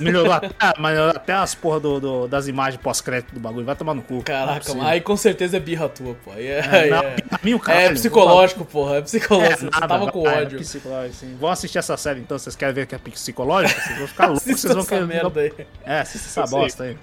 Melhorou 0.00 0.32
até, 0.32 0.50
mas 0.78 0.98
até 0.98 1.32
as 1.32 1.54
porra 1.54 1.80
do, 1.80 2.00
do- 2.00 2.28
das 2.28 2.46
imagens 2.48 2.80
pós-crédito 2.82 3.32
do 3.34 3.40
bagulho. 3.40 3.64
Vai 3.64 3.74
tomar 3.76 3.94
no 3.94 4.02
cu. 4.02 4.22
Caraca, 4.22 4.72
é 4.72 4.80
aí 4.82 5.00
com 5.00 5.16
certeza 5.16 5.56
é 5.56 5.60
birra 5.60 5.88
tua, 5.88 6.14
pô. 6.24 6.30
Aí 6.32 6.46
é, 6.46 6.60
aí 6.60 6.90
não, 6.90 6.98
é, 6.98 7.16
mim, 7.42 7.54
é 7.54 7.58
caralho, 7.58 7.94
psicológico, 7.94 8.64
porra. 8.64 8.96
É 8.96 9.02
psicológico. 9.02 9.58
Você 9.58 9.64
nada, 9.64 9.88
tava 9.88 10.10
com 10.12 10.22
vai, 10.22 10.42
ódio. 10.42 10.58
É 10.58 10.60
psicológico, 10.60 11.14
sim. 11.14 11.36
Vão 11.40 11.50
assistir 11.50 11.78
essa 11.78 11.96
série 11.96 12.20
então, 12.20 12.38
vocês 12.38 12.54
querem 12.56 12.74
ver 12.74 12.86
que 12.86 12.94
é 12.94 12.98
psicológico? 12.98 13.80
Vocês 13.80 13.98
vão 13.98 14.08
ficar 14.08 14.26
loucos, 14.28 14.44
vocês 14.44 14.74
vão 14.74 14.84
querer. 14.84 15.06
merda 15.06 15.40
aí. 15.40 15.52
É, 15.84 16.00
assista 16.00 16.28
essa 16.42 16.50
bosta 16.50 16.84
aí. 16.84 16.96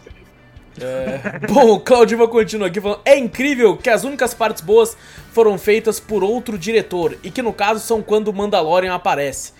É. 0.79 1.39
Bom, 1.51 1.73
o 1.73 1.79
Claudiva 1.81 2.27
continua 2.27 2.67
aqui 2.67 2.79
falando: 2.79 3.01
É 3.03 3.17
incrível 3.17 3.75
que 3.75 3.89
as 3.89 4.03
únicas 4.05 4.33
partes 4.33 4.61
boas 4.61 4.95
foram 5.33 5.57
feitas 5.57 5.99
por 5.99 6.23
outro 6.23 6.57
diretor, 6.57 7.17
e 7.23 7.29
que 7.29 7.41
no 7.41 7.51
caso 7.51 7.81
são 7.81 8.01
quando 8.01 8.29
o 8.29 8.33
Mandalorian 8.33 8.93
aparece. 8.93 9.51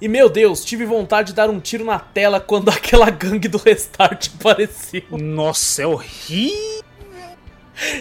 E 0.00 0.08
meu 0.08 0.28
Deus, 0.28 0.64
tive 0.64 0.84
vontade 0.84 1.28
de 1.28 1.34
dar 1.34 1.48
um 1.48 1.60
tiro 1.60 1.84
na 1.84 1.98
tela 1.98 2.40
quando 2.40 2.68
aquela 2.70 3.08
gangue 3.10 3.48
do 3.48 3.58
Restart 3.58 4.28
apareceu. 4.38 5.02
Nossa, 5.10 5.82
é 5.82 5.86
horrível. 5.86 6.84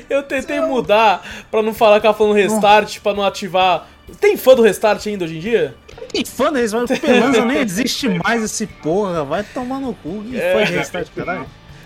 Eu 0.09 0.21
tentei 0.23 0.59
mudar 0.59 1.25
pra 1.49 1.63
não 1.63 1.73
falar 1.73 1.99
que 1.99 2.05
ela 2.05 2.15
falando 2.15 2.33
Restart, 2.35 2.99
pra 2.99 3.13
não 3.13 3.23
ativar. 3.23 3.87
Tem 4.19 4.37
fã 4.37 4.53
do 4.55 4.61
Restart 4.61 5.05
ainda 5.07 5.25
hoje 5.25 5.37
em 5.37 5.39
dia? 5.39 5.75
Que 6.13 6.23
fã 6.25 6.51
desse, 6.53 6.75
mas 6.75 6.91
o 6.91 6.99
Pelanza 6.99 7.43
nem 7.45 7.57
existe 7.57 8.07
mais 8.07 8.43
esse 8.43 8.67
porra. 8.67 9.23
Vai 9.23 9.43
tomar 9.43 9.79
no 9.79 9.95
cu. 9.95 10.23
Que 10.29 10.39
É. 10.39 10.53
fã 10.53 10.65
de 10.65 10.77
restart, 10.77 11.07
caralho. 11.15 11.45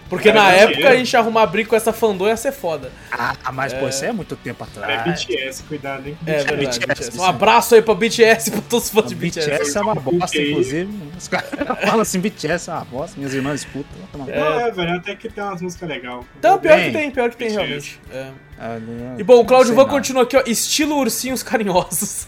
Porque 0.09 0.29
É, 0.29 0.33
na 0.33 0.51
é 0.53 0.57
época 0.59 0.73
dinheiro. 0.75 0.93
a 0.93 0.97
gente 0.97 1.17
arrumar 1.17 1.45
briga 1.47 1.69
com 1.69 1.75
essa 1.75 1.91
fandom 1.91 2.27
ia 2.27 2.37
ser 2.37 2.51
foda. 2.51 2.91
Ah, 3.11 3.35
mas 3.51 3.73
pô, 3.73 3.87
isso 3.89 4.05
é 4.05 4.11
muito 4.11 4.35
tempo 4.37 4.63
É 4.63 4.67
atrás. 4.83 5.23
BTS, 5.25 5.63
cuidado, 5.63 6.07
hein? 6.07 6.17
É 6.25 6.43
BTS. 6.43 6.45
verdade. 6.47 6.79
BTS, 6.79 6.79
BTS. 7.09 7.19
Um 7.19 7.23
abraço 7.25 7.75
aí 7.75 7.81
pra 7.81 7.93
BTS, 7.93 8.51
pra 8.51 8.61
todos 8.61 8.85
os 8.85 8.89
fãs 8.91 9.09
de 9.09 9.15
BTS, 9.15 9.49
BTS. 9.49 9.77
é 9.77 9.81
uma 9.81 9.95
bosta, 9.95 10.37
inclusive. 10.37 10.89
Os 11.17 11.27
caras 11.27 11.49
falam 11.83 12.01
assim, 12.01 12.19
BTS 12.19 12.69
é 12.69 12.73
uma 12.73 12.85
bosta, 12.85 13.17
minhas 13.17 13.33
irmãs 13.33 13.61
escutam. 13.61 13.97
Não, 14.15 14.29
é, 14.59 14.71
velho, 14.71 14.95
até 14.95 15.15
que 15.15 15.29
tem 15.29 15.43
umas 15.43 15.61
músicas 15.61 15.89
legais. 15.89 16.25
Então, 16.39 16.57
pior 16.57 16.79
que 16.79 16.91
tem, 16.91 17.11
pior 17.11 17.29
que 17.29 17.37
tem 17.37 17.47
BTS. 17.49 17.65
realmente. 17.65 17.99
É. 18.13 18.31
Ah, 18.59 18.79
não- 18.79 19.19
E 19.19 19.23
bom, 19.23 19.39
o 19.41 19.45
Claudio 19.45 19.75
Van 19.75 19.85
continua 19.87 20.23
aqui, 20.23 20.37
ó. 20.37 20.43
Estilo 20.47 20.95
ursinhos 20.97 21.43
carinhosos. 21.43 22.27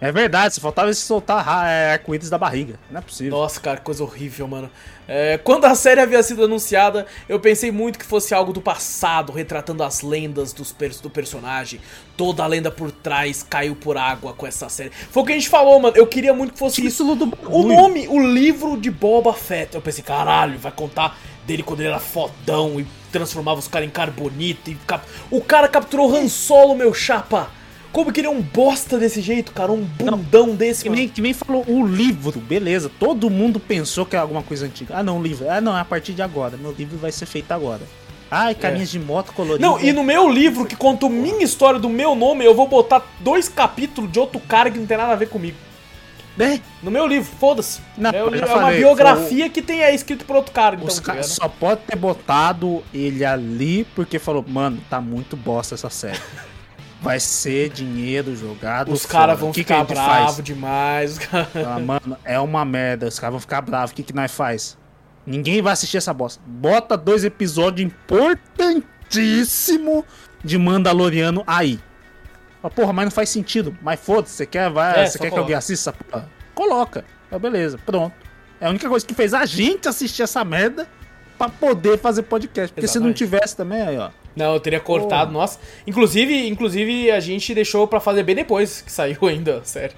É 0.00 0.12
verdade, 0.12 0.54
se 0.54 0.60
faltava 0.60 0.90
esse 0.90 1.00
soltar 1.00 1.44
é, 1.66 1.92
arco-íris 1.94 2.30
da 2.30 2.38
barriga. 2.38 2.78
Não 2.88 2.98
é 2.98 3.02
possível. 3.02 3.36
Nossa, 3.36 3.58
cara, 3.58 3.78
que 3.78 3.82
coisa 3.82 4.04
horrível, 4.04 4.46
mano. 4.46 4.70
É, 5.08 5.38
quando 5.38 5.64
a 5.64 5.74
série 5.74 6.00
havia 6.00 6.22
sido 6.22 6.44
anunciada, 6.44 7.04
eu 7.28 7.40
pensei 7.40 7.72
muito 7.72 7.98
que 7.98 8.04
fosse 8.04 8.32
algo 8.32 8.52
do 8.52 8.60
passado, 8.60 9.32
retratando 9.32 9.82
as 9.82 10.02
lendas 10.02 10.52
dos 10.52 10.70
pers- 10.70 11.00
do 11.00 11.10
personagem. 11.10 11.80
Toda 12.16 12.44
a 12.44 12.46
lenda 12.46 12.70
por 12.70 12.92
trás 12.92 13.42
caiu 13.42 13.74
por 13.74 13.96
água 13.96 14.32
com 14.34 14.46
essa 14.46 14.68
série. 14.68 14.90
Foi 14.90 15.22
o 15.22 15.26
que 15.26 15.32
a 15.32 15.34
gente 15.34 15.48
falou, 15.48 15.80
mano. 15.80 15.96
Eu 15.96 16.06
queria 16.06 16.32
muito 16.32 16.52
que 16.52 16.58
fosse 16.58 16.84
isso. 16.86 17.04
Do 17.16 17.36
O 17.48 17.64
nome, 17.64 18.06
o 18.06 18.20
livro 18.20 18.76
de 18.80 18.90
Boba 18.92 19.32
Fett. 19.32 19.74
Eu 19.74 19.80
pensei, 19.80 20.04
caralho, 20.04 20.58
vai 20.58 20.70
contar 20.70 21.18
dele 21.44 21.62
quando 21.64 21.80
ele 21.80 21.88
era 21.88 21.98
fodão 21.98 22.78
e 22.78 22.86
transformava 23.10 23.58
os 23.58 23.66
caras 23.66 23.88
em 23.88 23.90
carbonita. 23.90 24.70
E 24.70 24.74
cap... 24.86 25.04
O 25.28 25.40
cara 25.40 25.66
capturou 25.66 26.14
Han 26.14 26.28
Solo, 26.28 26.76
meu 26.76 26.94
chapa. 26.94 27.50
Como 27.92 28.12
que 28.12 28.20
ele 28.20 28.26
é 28.26 28.30
um 28.30 28.42
bosta 28.42 28.98
desse 28.98 29.20
jeito, 29.20 29.52
cara? 29.52 29.72
Um 29.72 29.82
bundão 29.82 30.54
desse, 30.54 30.82
Que 30.82 30.88
mano. 30.90 31.00
nem, 31.00 31.08
que 31.08 31.20
nem 31.20 31.32
falou 31.32 31.64
o 31.66 31.86
livro, 31.86 32.38
beleza. 32.38 32.90
Todo 33.00 33.30
mundo 33.30 33.58
pensou 33.58 34.04
que 34.04 34.14
era 34.14 34.22
alguma 34.22 34.42
coisa 34.42 34.66
antiga. 34.66 34.94
Ah, 34.96 35.02
não, 35.02 35.18
o 35.18 35.22
livro. 35.22 35.50
Ah, 35.50 35.60
não, 35.60 35.76
é 35.76 35.80
a 35.80 35.84
partir 35.84 36.12
de 36.12 36.22
agora. 36.22 36.56
Meu 36.56 36.72
livro 36.72 36.98
vai 36.98 37.10
ser 37.10 37.26
feito 37.26 37.50
agora. 37.52 37.80
Ai, 38.30 38.54
caminhas 38.54 38.90
de 38.90 38.98
moto 38.98 39.32
coloridas. 39.32 39.60
Não, 39.60 39.80
e 39.80 39.90
no 39.90 40.04
meu 40.04 40.28
livro, 40.28 40.66
que 40.66 40.76
conta 40.76 41.06
a 41.06 41.08
minha 41.08 41.42
história 41.42 41.80
do 41.80 41.88
meu 41.88 42.14
nome, 42.14 42.44
eu 42.44 42.54
vou 42.54 42.68
botar 42.68 43.02
dois 43.20 43.48
capítulos 43.48 44.12
de 44.12 44.18
outro 44.18 44.38
cara 44.40 44.70
que 44.70 44.78
não 44.78 44.86
tem 44.86 44.98
nada 44.98 45.12
a 45.12 45.16
ver 45.16 45.28
comigo. 45.30 45.56
É, 46.38 46.60
No 46.82 46.90
meu 46.90 47.04
livro, 47.06 47.28
foda-se. 47.40 47.80
Não, 47.96 48.10
É, 48.10 48.12
já 48.12 48.20
é 48.20 48.26
uma 48.28 48.46
falei, 48.46 48.78
biografia 48.78 49.48
que 49.50 49.60
tem 49.60 49.82
é 49.82 49.92
escrito 49.92 50.24
por 50.24 50.36
outro 50.36 50.52
cara, 50.52 50.76
então. 50.76 50.86
os 50.86 50.96
tá 50.96 51.02
caras 51.02 51.26
só 51.26 51.48
pode 51.48 51.80
ter 51.80 51.96
botado 51.96 52.84
ele 52.94 53.24
ali 53.24 53.84
porque 53.96 54.20
falou, 54.20 54.44
mano, 54.46 54.78
tá 54.88 55.00
muito 55.00 55.36
bosta 55.36 55.74
essa 55.74 55.90
série. 55.90 56.20
Vai 57.00 57.20
ser 57.20 57.68
dinheiro 57.70 58.34
jogado. 58.34 58.90
Os 58.92 59.06
caras 59.06 59.38
vão 59.38 59.52
que 59.52 59.60
ficar 59.60 59.84
bravos 59.84 60.42
demais. 60.42 61.16
cara- 61.30 61.48
Ah, 61.54 61.78
mano, 61.78 62.16
é 62.24 62.40
uma 62.40 62.64
merda. 62.64 63.06
Os 63.06 63.18
caras 63.20 63.32
vão 63.32 63.40
ficar 63.40 63.60
bravos. 63.62 63.92
O 63.92 63.94
que, 63.94 64.02
que 64.02 64.12
nós 64.14 64.32
faz? 64.32 64.76
Ninguém 65.24 65.62
vai 65.62 65.72
assistir 65.74 65.98
essa 65.98 66.12
bosta. 66.12 66.42
Bota 66.44 66.96
dois 66.96 67.22
episódios 67.24 67.86
importantíssimos 67.86 70.02
de 70.42 70.58
Mandaloriano 70.58 71.44
aí. 71.46 71.78
Ah, 72.62 72.70
porra, 72.70 72.92
mas 72.92 73.04
não 73.06 73.12
faz 73.12 73.28
sentido. 73.28 73.76
Mas 73.80 74.00
foda-se, 74.00 74.34
você 74.34 74.46
quer, 74.46 74.68
vai, 74.70 75.04
É, 75.04 75.06
você 75.06 75.18
quer 75.18 75.30
que 75.30 75.38
alguém 75.38 75.54
assista 75.54 75.90
essa 75.90 76.04
porra? 76.04 76.28
Coloca. 76.54 77.04
Ah, 77.30 77.38
beleza, 77.38 77.78
pronto. 77.78 78.14
É 78.60 78.66
a 78.66 78.70
única 78.70 78.88
coisa 78.88 79.06
que 79.06 79.14
fez 79.14 79.32
a 79.32 79.44
gente 79.46 79.88
assistir 79.88 80.22
essa 80.22 80.44
merda 80.44 80.88
pra 81.38 81.48
poder 81.48 81.98
fazer 81.98 82.22
podcast. 82.22 82.72
Porque 82.74 82.88
se 82.88 82.98
não 82.98 83.10
Exatamente. 83.10 83.18
tivesse 83.18 83.56
também, 83.56 83.82
aí, 83.82 83.96
ó. 83.98 84.10
Não, 84.34 84.54
eu 84.54 84.60
teria 84.60 84.80
cortado, 84.80 85.32
nossa. 85.32 85.58
Inclusive, 85.86 86.48
inclusive, 86.48 87.10
a 87.10 87.20
gente 87.20 87.54
deixou 87.54 87.86
pra 87.86 88.00
fazer 88.00 88.22
bem 88.22 88.34
depois 88.34 88.80
que 88.80 88.92
saiu 88.92 89.18
ainda, 89.26 89.60
sério. 89.64 89.96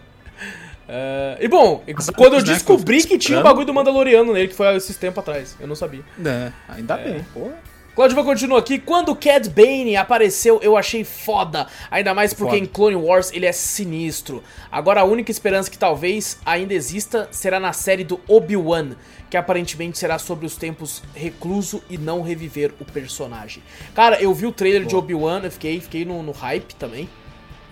É, 0.89 1.39
e 1.41 1.47
bom, 1.47 1.85
Mas 1.95 2.11
quando 2.11 2.35
eu 2.35 2.41
né, 2.41 2.47
descobri 2.47 2.99
que 2.99 3.05
eu 3.05 3.11
que 3.11 3.19
tinha 3.19 3.39
o 3.39 3.43
bagulho 3.45 3.65
do 3.67 3.73
Mandaloriano 3.73 4.33
nele, 4.33 4.49
que 4.49 4.55
foi 4.55 4.75
esses 4.75 4.97
tempos 4.97 5.19
atrás, 5.19 5.57
eu 5.61 5.69
não 5.69 5.77
sabia. 5.77 6.03
É, 6.25 6.51
ainda 6.69 6.97
bem, 6.97 7.25
porra. 7.33 7.55
Claudio 7.95 8.25
continua 8.25 8.59
aqui. 8.61 8.79
Quando 8.79 9.11
o 9.13 9.17
Cad 9.17 9.49
Bane 9.51 9.97
apareceu, 9.97 10.59
eu 10.63 10.77
achei 10.77 11.05
foda. 11.05 11.67
Ainda 11.91 12.15
mais 12.15 12.33
porque 12.33 12.55
Foda. 12.57 12.65
em 12.65 12.67
Clone 12.67 12.97
Wars 12.97 13.31
ele 13.33 13.47
é 13.47 13.53
sinistro. 13.53 14.43
Agora 14.71 15.01
a 15.01 15.05
única 15.05 15.31
esperança 15.31 15.71
que 15.71 15.77
talvez 15.79 16.39
ainda 16.47 16.73
exista 16.73 17.29
será 17.31 17.59
na 17.61 17.73
série 17.73 18.05
do 18.05 18.21
Obi-Wan, 18.29 18.91
que 19.29 19.37
aparentemente 19.37 19.99
será 19.99 20.19
sobre 20.19 20.47
os 20.47 20.57
tempos 20.57 21.03
recluso 21.15 21.83
e 21.91 21.99
não 21.99 22.23
reviver 22.23 22.73
o 22.81 22.85
personagem. 22.85 23.63
Cara, 23.95 24.21
eu 24.23 24.33
vi 24.33 24.47
o 24.47 24.53
trailer 24.53 24.85
de. 24.87 24.95
Obi-Wan, 24.97 25.41
eu 25.45 25.51
fiquei, 25.51 25.81
fiquei 25.81 26.05
no, 26.05 26.23
no 26.23 26.33
hype 26.33 26.75
também. 26.77 27.09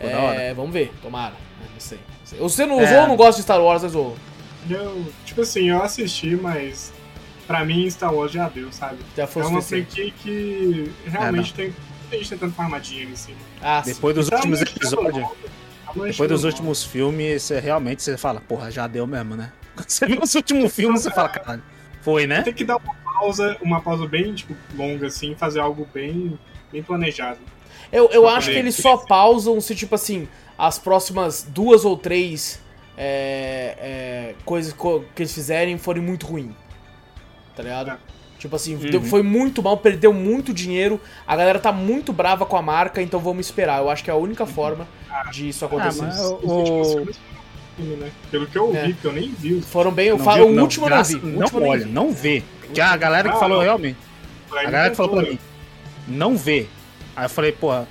Pô, 0.01 0.07
É, 0.07 0.53
vamos 0.53 0.73
ver, 0.73 0.93
tomara. 1.01 1.35
Não 1.73 1.81
sei. 1.81 1.99
não 1.99 2.27
sei. 2.27 2.39
Você 2.39 2.66
não 2.66 2.81
É. 2.81 2.85
usou 2.85 3.01
ou 3.03 3.09
não 3.09 3.16
gosta 3.16 3.36
de 3.36 3.43
Star 3.43 3.61
Wars, 3.62 3.82
né, 3.82 3.89
Zou? 3.89 4.16
Eu, 4.69 5.07
tipo 5.24 5.40
assim, 5.40 5.70
eu 5.70 5.82
assisti, 5.82 6.36
mas 6.36 6.93
pra 7.49 7.65
mim 7.65 7.91
Star 7.91 8.15
Wars 8.15 8.31
já 8.31 8.49
deu, 8.49 8.70
sabe? 8.70 8.99
Já 9.16 9.27
foi 9.27 9.43
é 9.43 9.47
uma 9.47 9.61
franquia 9.62 10.12
que 10.12 10.93
realmente 11.07 11.53
É, 11.55 11.57
tem 11.57 11.75
tem 12.11 12.20
gente 12.20 12.31
tentando 12.31 12.53
farmar 12.55 12.81
dinheiro 12.81 13.11
em 13.11 13.16
cima. 13.16 13.37
Ah, 13.61 13.83
sim. 13.85 13.93
Depois 13.93 14.15
dos 14.15 14.29
Tá 14.31 14.37
últimos 14.37 14.61
manchando 14.61 14.77
episódios. 14.79 15.29
tá 15.85 15.93
Depois 15.93 16.29
dos 16.31 16.45
últimos 16.45 16.85
filmes, 16.85 17.43
você 17.43 17.59
realmente 17.61 18.03
você 18.03 18.16
fala, 18.16 18.41
porra, 18.41 18.70
já 18.70 18.87
deu 18.87 19.07
mesmo, 19.07 19.35
né? 19.37 19.53
Quando 19.75 19.89
você 19.91 20.07
vê 20.07 20.19
os 20.23 20.35
últimos 20.35 20.75
filmes, 20.75 21.03
você 21.03 21.11
fala, 21.11 21.29
caralho, 21.29 21.62
foi, 22.01 22.27
né? 22.27 22.43
Tem 22.43 22.55
que 22.55 22.65
dar 22.65 22.77
uma 22.77 22.95
pausa, 22.95 23.57
uma 23.61 23.81
pausa 23.83 24.07
bem, 24.07 24.33
tipo, 24.35 24.55
longa, 24.75 25.09
assim, 25.09 25.35
fazer 25.35 25.61
algo 25.61 25.87
bem, 25.93 26.39
bem 26.73 26.83
planejado. 26.83 27.39
Eu, 27.93 28.09
eu 28.11 28.27
acho 28.29 28.51
que 28.51 28.57
eles 28.57 28.75
só 28.77 28.97
pausam 28.99 29.61
se, 29.61 29.75
tipo 29.75 29.95
assim, 29.95 30.27
as 30.57 30.79
próximas 30.79 31.43
duas 31.43 31.85
ou 31.85 31.97
três 31.97 32.59
é, 32.97 33.77
é, 33.79 34.35
coisas 34.45 34.73
co- 34.73 35.05
que 35.15 35.23
eles 35.23 35.33
fizerem 35.35 35.77
forem 35.79 36.03
muito 36.03 36.27
ruim. 36.27 36.55
Tá 37.59 37.62
ligado? 37.64 37.90
É. 37.90 37.97
Tipo 38.39 38.55
assim, 38.55 38.76
Uhum. 38.76 38.89
deu- 38.89 39.02
foi 39.02 39.20
muito 39.20 39.60
mal, 39.60 39.76
perdeu 39.76 40.12
muito 40.14 40.55
dinheiro, 40.55 41.01
a 41.26 41.35
galera 41.35 41.59
tá 41.59 41.72
muito 41.72 42.12
brava 42.12 42.47
com 42.47 42.56
a 42.56 42.62
marca, 42.62 43.02
então 43.02 43.18
vamos 43.18 43.47
esperar. 43.47 43.80
Eu 43.80 43.90
acho 43.90 44.05
que 44.05 44.10
é 44.10 44.12
a 44.12 44.16
única 44.16 44.47
forma 44.47 44.86
de 45.32 45.48
isso 45.48 45.64
acontecer. 45.64 46.02
Ah, 46.02 46.06
mas 46.06 46.20
Os 46.20 46.30
o- 46.44 46.47
últimos 46.47 46.89
filmes 46.93 47.16
foram 47.16 47.35
filme, 47.76 47.97
né? 47.97 48.10
Pelo 48.30 48.47
que 48.47 48.56
eu 48.56 48.66
ouvi, 48.66 48.78
É. 48.78 48.89
porque 48.93 49.06
eu 49.09 49.12
nem 49.12 49.30
vi. 49.32 49.60
Foram 49.60 49.90
bem, 49.90 50.06
eu 50.06 50.18
Não 50.18 50.24
falo, 50.24 50.47
viu? 50.47 50.56
o 50.56 50.60
último 50.62 50.86
eu 50.86 50.90
não 50.90 51.02
vi. 51.02 51.14
O 51.16 51.26
Não, 51.26 51.40
último 51.43 51.66
olha, 51.66 51.85
vi. 51.85 51.90
não 51.90 52.12
vê. 52.12 52.43
Porque 52.60 52.80
a 52.80 52.97
galera 52.97 53.28
que 53.28 53.35
Ah, 53.36 53.40
falou 53.40 53.56
não. 53.56 53.64
realmente. 53.64 53.97
A 54.52 54.62
galera 54.62 54.90
que 54.90 54.97
falou 54.97 55.16
pra 55.16 55.22
mim, 55.30 55.39
não 56.06 56.36
vê. 56.36 56.66
Aí 57.16 57.24
eu 57.24 57.28
falei, 57.28 57.51
porra, 57.51 57.89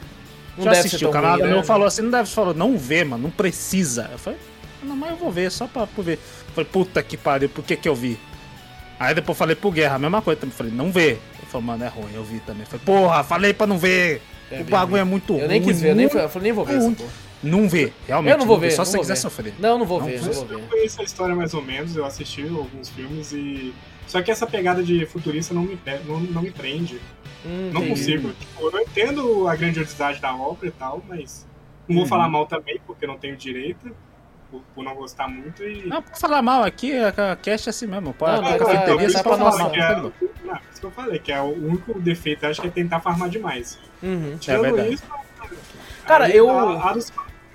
Não 0.57 0.63
já 0.63 0.69
deve 0.71 0.79
assisti. 0.79 0.99
ser 0.99 1.05
O 1.07 1.11
tão 1.11 1.21
canal 1.21 1.31
ruim, 1.33 1.41
da 1.41 1.47
né? 1.49 1.53
meu 1.55 1.63
falou 1.63 1.85
assim, 1.85 2.03
não 2.03 2.11
deve 2.11 2.29
falou, 2.29 2.53
não 2.53 2.77
vê, 2.77 3.03
mano, 3.03 3.23
não 3.23 3.29
precisa. 3.31 4.07
Eu 4.13 4.17
falei, 4.17 4.39
não, 4.81 4.95
mas 4.95 5.09
eu 5.11 5.17
vou 5.17 5.29
ver, 5.29 5.51
só 5.51 5.67
pra, 5.67 5.85
pra 5.85 6.03
ver. 6.03 6.13
Eu 6.47 6.53
falei, 6.55 6.69
puta 6.71 7.03
que 7.03 7.17
pariu, 7.17 7.49
por 7.49 7.65
que 7.65 7.75
que 7.75 7.89
eu 7.89 7.93
vi? 7.95 8.17
Aí 8.99 9.13
depois 9.13 9.35
eu 9.35 9.39
falei 9.39 9.55
pro 9.55 9.71
Guerra, 9.71 9.95
a 9.95 9.99
mesma 9.99 10.21
coisa 10.21 10.39
também. 10.41 10.55
Falei, 10.55 10.71
não 10.73 10.91
vê. 10.91 11.09
Ele 11.11 11.19
falou, 11.49 11.65
mano, 11.67 11.83
é 11.83 11.87
ruim, 11.87 12.13
eu 12.13 12.23
vi 12.23 12.39
também. 12.39 12.61
Eu 12.63 12.67
falei, 12.67 12.85
porra, 12.85 13.23
falei 13.23 13.53
pra 13.53 13.67
não 13.67 13.77
ver. 13.77 14.21
É 14.49 14.61
o 14.61 14.63
bagulho 14.63 14.97
é 14.99 15.03
muito 15.03 15.33
ruim. 15.33 15.41
Eu 15.41 15.47
nem 15.49 15.61
quis 15.61 15.81
ver, 15.81 15.89
eu, 15.91 15.95
nem, 15.95 16.05
eu 16.05 16.29
falei, 16.29 16.43
nem 16.43 16.53
vou 16.53 16.65
ver 16.65 16.77
essa 16.77 16.91
porra. 16.91 17.09
Não 17.43 17.69
vê, 17.69 17.93
realmente. 18.07 18.31
Eu 18.31 18.37
não 18.39 18.45
vou 18.47 18.57
ver, 18.57 18.71
Só 18.71 18.79
não 18.79 18.85
se 18.85 18.91
você 18.93 18.97
quiser 18.99 19.13
ver. 19.13 19.19
sofrer. 19.19 19.53
Não, 19.59 19.77
não 19.77 19.85
vou 19.85 19.99
Não 19.99 20.07
ver, 20.07 20.21
não 20.21 20.31
vou 20.33 20.41
Eu 20.43 20.47
ver. 20.61 20.67
conheço 20.69 21.01
a 21.01 21.03
história 21.03 21.35
mais 21.35 21.53
ou 21.53 21.61
menos, 21.61 21.95
eu 21.95 22.03
assisti 22.05 22.41
alguns 22.47 22.89
filmes 22.89 23.31
e. 23.31 23.73
Só 24.07 24.21
que 24.21 24.31
essa 24.31 24.47
pegada 24.47 24.81
de 24.81 25.05
futurista 25.05 25.53
não 25.53 25.63
me, 25.63 25.77
não, 26.05 26.19
não 26.21 26.41
me 26.41 26.49
prende. 26.49 26.99
Hum, 27.45 27.69
Não 27.73 27.85
consigo. 27.87 28.29
Tipo, 28.33 28.63
eu 28.65 28.71
não 28.71 28.81
entendo 28.81 29.47
a 29.47 29.55
grandiosidade 29.55 30.19
da 30.19 30.33
obra 30.35 30.67
e 30.67 30.71
tal, 30.71 31.03
mas. 31.07 31.45
Não 31.87 31.95
vou 31.95 32.03
Uhum. 32.03 32.09
falar 32.09 32.27
mal 32.27 32.45
também, 32.47 32.79
porque 32.87 33.05
eu 33.05 33.09
não 33.09 33.17
tenho 33.17 33.35
direito. 33.37 33.91
Por, 34.49 34.61
por 34.73 34.83
não 34.83 34.95
gostar 34.95 35.27
muito 35.27 35.61
e. 35.63 35.85
Não, 35.87 36.01
pode 36.01 36.19
falar 36.19 36.41
mal 36.41 36.63
aqui, 36.63 36.97
a 36.97 37.09
a 37.31 37.35
cast 37.35 37.67
é 37.67 37.71
assim 37.71 37.85
mesmo. 37.87 38.13
Pode, 38.13 38.41
Não, 38.41 38.47
a 38.47 38.51
não, 38.51 38.57
cafeteria, 38.57 39.05
é, 39.05 39.09
sai 39.09 39.23
pra 39.23 39.37
falar 39.37 39.43
nossa, 39.51 39.63
mal. 39.63 39.71
que 39.71 39.79
é, 39.79 39.95
não, 39.95 40.11
isso 40.71 40.79
que 40.79 40.85
eu 40.85 40.91
falei, 40.91 41.19
que 41.19 41.31
é 41.31 41.41
o 41.41 41.45
único 41.67 41.99
defeito, 41.99 42.45
acho 42.45 42.61
que 42.61 42.67
é 42.67 42.71
tentar 42.71 42.99
farmar 43.01 43.29
demais. 43.29 43.77
Uhum. 44.01 44.37
Tirando 44.39 44.61
verdade. 44.61 44.93
isso. 44.93 45.03
Cara, 46.05 46.25
aí 46.25 46.37
eu- 46.37 46.49
A, 46.49 46.89
a 46.89 46.93
dos 46.93 47.11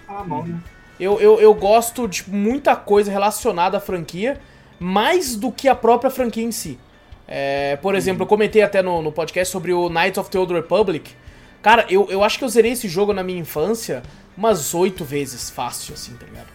falar 0.07 0.25
mal, 0.25 0.45
né? 0.45 0.59
Eu, 1.01 1.19
eu, 1.21 1.41
eu 1.41 1.55
gosto 1.55 2.07
de 2.07 2.29
muita 2.31 2.77
coisa 2.77 3.11
relacionada 3.11 3.79
à 3.79 3.81
franquia, 3.81 4.39
mais 4.79 5.35
do 5.35 5.51
que 5.51 5.69
a 5.69 5.75
própria 5.75 6.11
franquia 6.11 6.45
em 6.45 6.53
si. 6.53 6.79
É, 7.27 7.77
por 7.77 7.95
exemplo, 7.95 8.25
eu 8.25 8.27
comentei 8.27 8.61
até 8.63 8.83
no, 8.83 9.01
no 9.01 9.11
podcast 9.11 9.51
sobre 9.51 9.73
o 9.73 9.89
Knights 9.89 10.19
of 10.19 10.29
the 10.31 10.39
Old 10.39 10.53
Republic. 10.53 11.15
Cara, 11.63 11.87
eu, 11.89 12.07
eu 12.11 12.23
acho 12.23 12.39
que 12.39 12.45
eu 12.45 12.49
zerei 12.49 12.73
esse 12.73 12.89
jogo 12.89 13.13
na 13.15 13.23
minha 13.23 13.39
infância 13.41 14.03
umas 14.37 14.75
oito 14.75 15.05
vezes 15.05 15.49
fácil, 15.49 15.95
assim, 15.95 16.15
tá 16.17 16.27
ligado? 16.27 16.49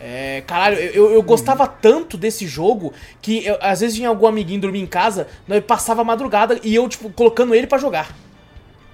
É, 0.00 0.42
caralho, 0.46 0.78
eu, 0.78 1.10
eu, 1.12 1.22
gostava 1.22 1.66
tanto 1.66 2.16
desse 2.16 2.46
jogo 2.46 2.90
que 3.20 3.44
eu- 3.44 3.58
às 3.60 3.80
vezes 3.80 3.96
vinha 3.96 4.08
algum 4.08 4.26
amiguinho 4.26 4.58
dormir 4.60 4.80
em 4.80 4.86
casa, 4.86 5.28
nós 5.46 5.62
passava 5.62 6.00
a 6.00 6.04
madrugada 6.04 6.58
e 6.62 6.74
eu, 6.74 6.88
tipo, 6.88 7.10
colocando 7.10 7.54
ele 7.54 7.66
pra 7.66 7.76
jogar. 7.76 8.16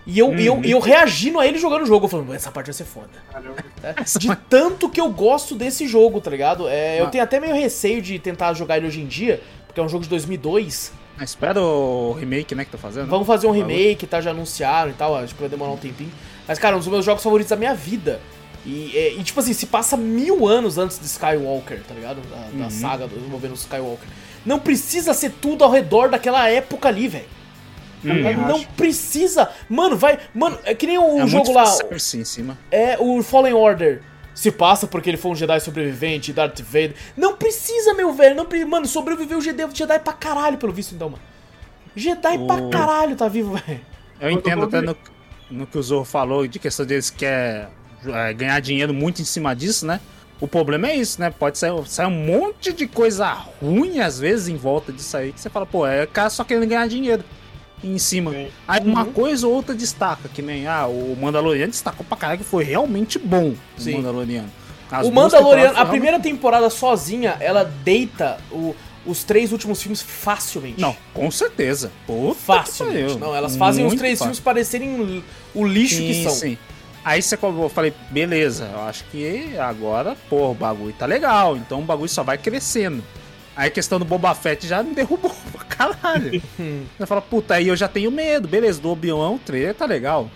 E 0.04 0.18
eu, 0.18 0.32
eu, 0.34 0.60
e 0.64 0.70
eu 0.70 0.78
reagindo 0.80 1.38
a 1.40 1.46
ele 1.46 1.58
jogando 1.58 1.82
o 1.82 1.86
jogo, 1.86 2.06
falando, 2.08 2.32
essa 2.34 2.50
parte 2.50 2.66
vai 2.66 2.74
ser 2.74 2.84
foda. 2.84 3.08
De 4.18 4.34
tanto 4.48 4.88
que 4.88 5.00
eu 5.00 5.10
gosto 5.10 5.54
desse 5.54 5.86
jogo, 5.86 6.20
tá 6.20 6.30
ligado? 6.30 6.68
É, 6.68 7.00
eu 7.00 7.08
tenho 7.08 7.22
até 7.24 7.38
meio 7.40 7.54
receio 7.54 8.00
de 8.02 8.18
tentar 8.18 8.52
jogar 8.54 8.76
ele 8.76 8.86
hoje 8.86 9.00
em 9.00 9.06
dia, 9.06 9.40
porque 9.66 9.80
é 9.80 9.82
um 9.82 9.88
jogo 9.88 10.04
de 10.04 10.10
2002. 10.10 10.92
Ah, 11.18 11.24
Espera 11.24 11.60
o 11.60 12.12
remake, 12.12 12.54
né, 12.54 12.64
que 12.64 12.70
tá 12.70 12.78
fazendo. 12.78 13.08
Vamos 13.08 13.26
fazer 13.26 13.46
um 13.46 13.50
remake, 13.50 14.06
tá? 14.06 14.20
Já 14.20 14.30
anunciaram 14.30 14.90
e 14.90 14.94
tal, 14.94 15.16
acho 15.16 15.34
que 15.34 15.40
vai 15.40 15.48
demorar 15.48 15.70
um 15.72 15.76
tempinho. 15.76 16.12
Mas, 16.46 16.58
cara, 16.58 16.76
um 16.76 16.78
dos 16.78 16.88
meus 16.88 17.04
jogos 17.04 17.22
favoritos 17.22 17.50
da 17.50 17.56
minha 17.56 17.74
vida. 17.74 18.20
E, 18.66 18.90
é, 18.96 19.12
e, 19.14 19.22
tipo 19.22 19.38
assim, 19.38 19.52
se 19.52 19.66
passa 19.66 19.96
mil 19.96 20.46
anos 20.46 20.76
antes 20.76 20.98
de 20.98 21.06
Skywalker, 21.06 21.80
tá 21.86 21.94
ligado? 21.94 22.20
Da, 22.28 22.64
da 22.64 22.70
saga 22.70 23.06
do- 23.06 23.16
envolvendo 23.16 23.52
o 23.52 23.54
Skywalker. 23.54 24.08
Não 24.44 24.58
precisa 24.58 25.14
ser 25.14 25.30
tudo 25.40 25.62
ao 25.62 25.70
redor 25.70 26.08
daquela 26.08 26.48
época 26.48 26.88
ali, 26.88 27.06
velho. 27.06 27.24
Também 28.02 28.36
Não 28.36 28.56
acho. 28.56 28.68
precisa. 28.76 29.48
Mano, 29.68 29.96
vai. 29.96 30.18
Mano, 30.34 30.58
é 30.64 30.74
que 30.74 30.86
nem 30.86 30.98
o 30.98 31.18
é 31.20 31.26
jogo 31.26 31.44
muito 31.46 31.52
lá. 31.52 31.64
fanservice 31.66 32.18
em 32.18 32.24
cima. 32.24 32.58
É 32.70 32.96
o 32.98 33.22
Fallen 33.22 33.54
Order. 33.54 34.02
Se 34.34 34.50
passa 34.50 34.86
porque 34.86 35.08
ele 35.10 35.16
foi 35.16 35.30
um 35.30 35.34
Jedi 35.34 35.58
sobrevivente, 35.60 36.32
Darth 36.32 36.60
Vader. 36.60 36.94
Não 37.16 37.36
precisa, 37.36 37.94
meu 37.94 38.12
velho. 38.12 38.34
Não 38.34 38.44
pre... 38.44 38.64
Mano, 38.64 38.86
sobreviveu 38.86 39.38
o 39.38 39.40
Jedi, 39.40 39.64
Jedi 39.72 39.98
pra 39.98 40.12
caralho, 40.12 40.58
pelo 40.58 40.72
visto, 40.72 40.94
então, 40.94 41.08
mano. 41.08 41.22
Jedi 41.94 42.38
pra 42.46 42.56
O- 42.56 42.70
caralho 42.70 43.16
tá 43.16 43.28
vivo, 43.28 43.56
velho. 43.56 43.80
Eu 44.20 44.30
entendo 44.30 44.64
até 44.64 44.80
no, 44.82 44.96
no 45.50 45.66
que 45.66 45.78
o 45.78 45.82
Zorro 45.82 46.04
falou 46.04 46.46
de 46.46 46.58
questão 46.58 46.84
deles 46.84 47.08
que 47.10 47.24
é, 47.24 47.28
é, 47.28 47.68
ganhar 48.36 48.60
dinheiro 48.60 48.92
muito 48.94 49.20
em 49.22 49.24
cima 49.24 49.54
disso, 49.54 49.86
né? 49.86 50.00
O 50.40 50.46
problema 50.46 50.88
é 50.88 50.96
isso, 50.96 51.20
né? 51.20 51.30
Pode 51.30 51.56
sair, 51.58 51.72
sair 51.86 52.06
um 52.06 52.10
monte 52.10 52.72
de 52.72 52.86
coisa 52.86 53.26
ruim, 53.62 54.00
às 54.00 54.18
vezes, 54.18 54.48
em 54.48 54.56
volta 54.56 54.92
disso 54.92 55.16
aí, 55.16 55.32
que 55.32 55.40
você 55.40 55.48
fala, 55.48 55.64
pô, 55.64 55.86
é 55.86 56.04
o 56.04 56.08
cara 56.08 56.28
só 56.28 56.44
querendo 56.44 56.66
ganhar 56.68 56.86
dinheiro 56.88 57.24
em 57.82 57.96
cima. 57.98 58.32
Sim. 58.32 58.48
Aí 58.68 58.80
uma 58.84 59.04
Uhum. 59.04 59.12
coisa 59.12 59.46
ou 59.46 59.54
outra 59.54 59.74
destaca, 59.74 60.28
que 60.28 60.42
nem, 60.42 60.66
ah, 60.66 60.86
o 60.86 61.16
Mandaloriano 61.20 61.70
destacou 61.70 62.04
pra 62.06 62.18
caralho 62.18 62.38
que 62.40 62.44
foi 62.44 62.64
realmente 62.64 63.18
bom, 63.18 63.54
Sim. 63.78 63.94
o 63.94 63.96
Mandaloriano. 63.98 64.50
As 64.90 65.06
o 65.06 65.10
Mandaloriano, 65.10 65.72
a 65.78 65.80
foi 65.82 65.90
primeira 65.90 66.20
temporada 66.20 66.68
sozinha, 66.70 67.36
ela 67.40 67.64
deita 67.64 68.36
o- 68.52 68.74
os 69.06 69.24
três 69.24 69.52
últimos 69.52 69.80
filmes 69.82 70.02
facilmente. 70.02 70.80
realmente- 70.80 70.98
Não, 71.14 71.22
com 71.22 71.30
certeza. 71.30 71.90
Puta 72.06 72.34
que 72.34 72.40
Facilmente. 72.42 73.18
Não, 73.18 73.34
elas 73.34 73.56
fazem 73.56 73.84
os 73.84 73.90
Muito 73.92 74.00
três 74.00 74.18
fácil. 74.18 74.26
filmes 74.34 74.40
parecerem 74.40 75.24
o 75.54 75.66
lixo 75.66 75.96
que 75.96 76.14
Sim, 76.14 76.22
são. 76.24 76.32
sim. 76.32 76.58
Aí 77.06 77.22
você 77.22 77.38
eu 77.40 77.68
falei, 77.68 77.94
beleza, 78.10 78.68
eu 78.72 78.80
acho 78.80 79.04
que 79.04 79.56
agora, 79.60 80.16
pô, 80.28 80.50
o 80.50 80.54
bagulho 80.54 80.92
tá 80.92 81.06
legal, 81.06 81.56
então 81.56 81.78
o 81.78 81.84
bagulho 81.84 82.08
só 82.08 82.24
vai 82.24 82.36
crescendo. 82.36 83.00
Aí 83.54 83.68
a 83.68 83.70
questão 83.70 84.00
do 84.00 84.04
Boba 84.04 84.34
Fett 84.34 84.66
já 84.66 84.82
me 84.82 84.90
derrubou 84.92 85.32
pra 85.52 85.64
caralho. 85.66 86.42
Você 86.98 87.06
fala, 87.06 87.22
puta, 87.22 87.54
aí 87.54 87.68
eu 87.68 87.76
já 87.76 87.86
tenho 87.86 88.10
medo, 88.10 88.48
beleza, 88.48 88.80
do 88.80 88.90
Obi-Wan 88.90 89.30
o 89.30 89.38
trailer 89.38 89.72
tá 89.72 89.86
legal. 89.86 90.28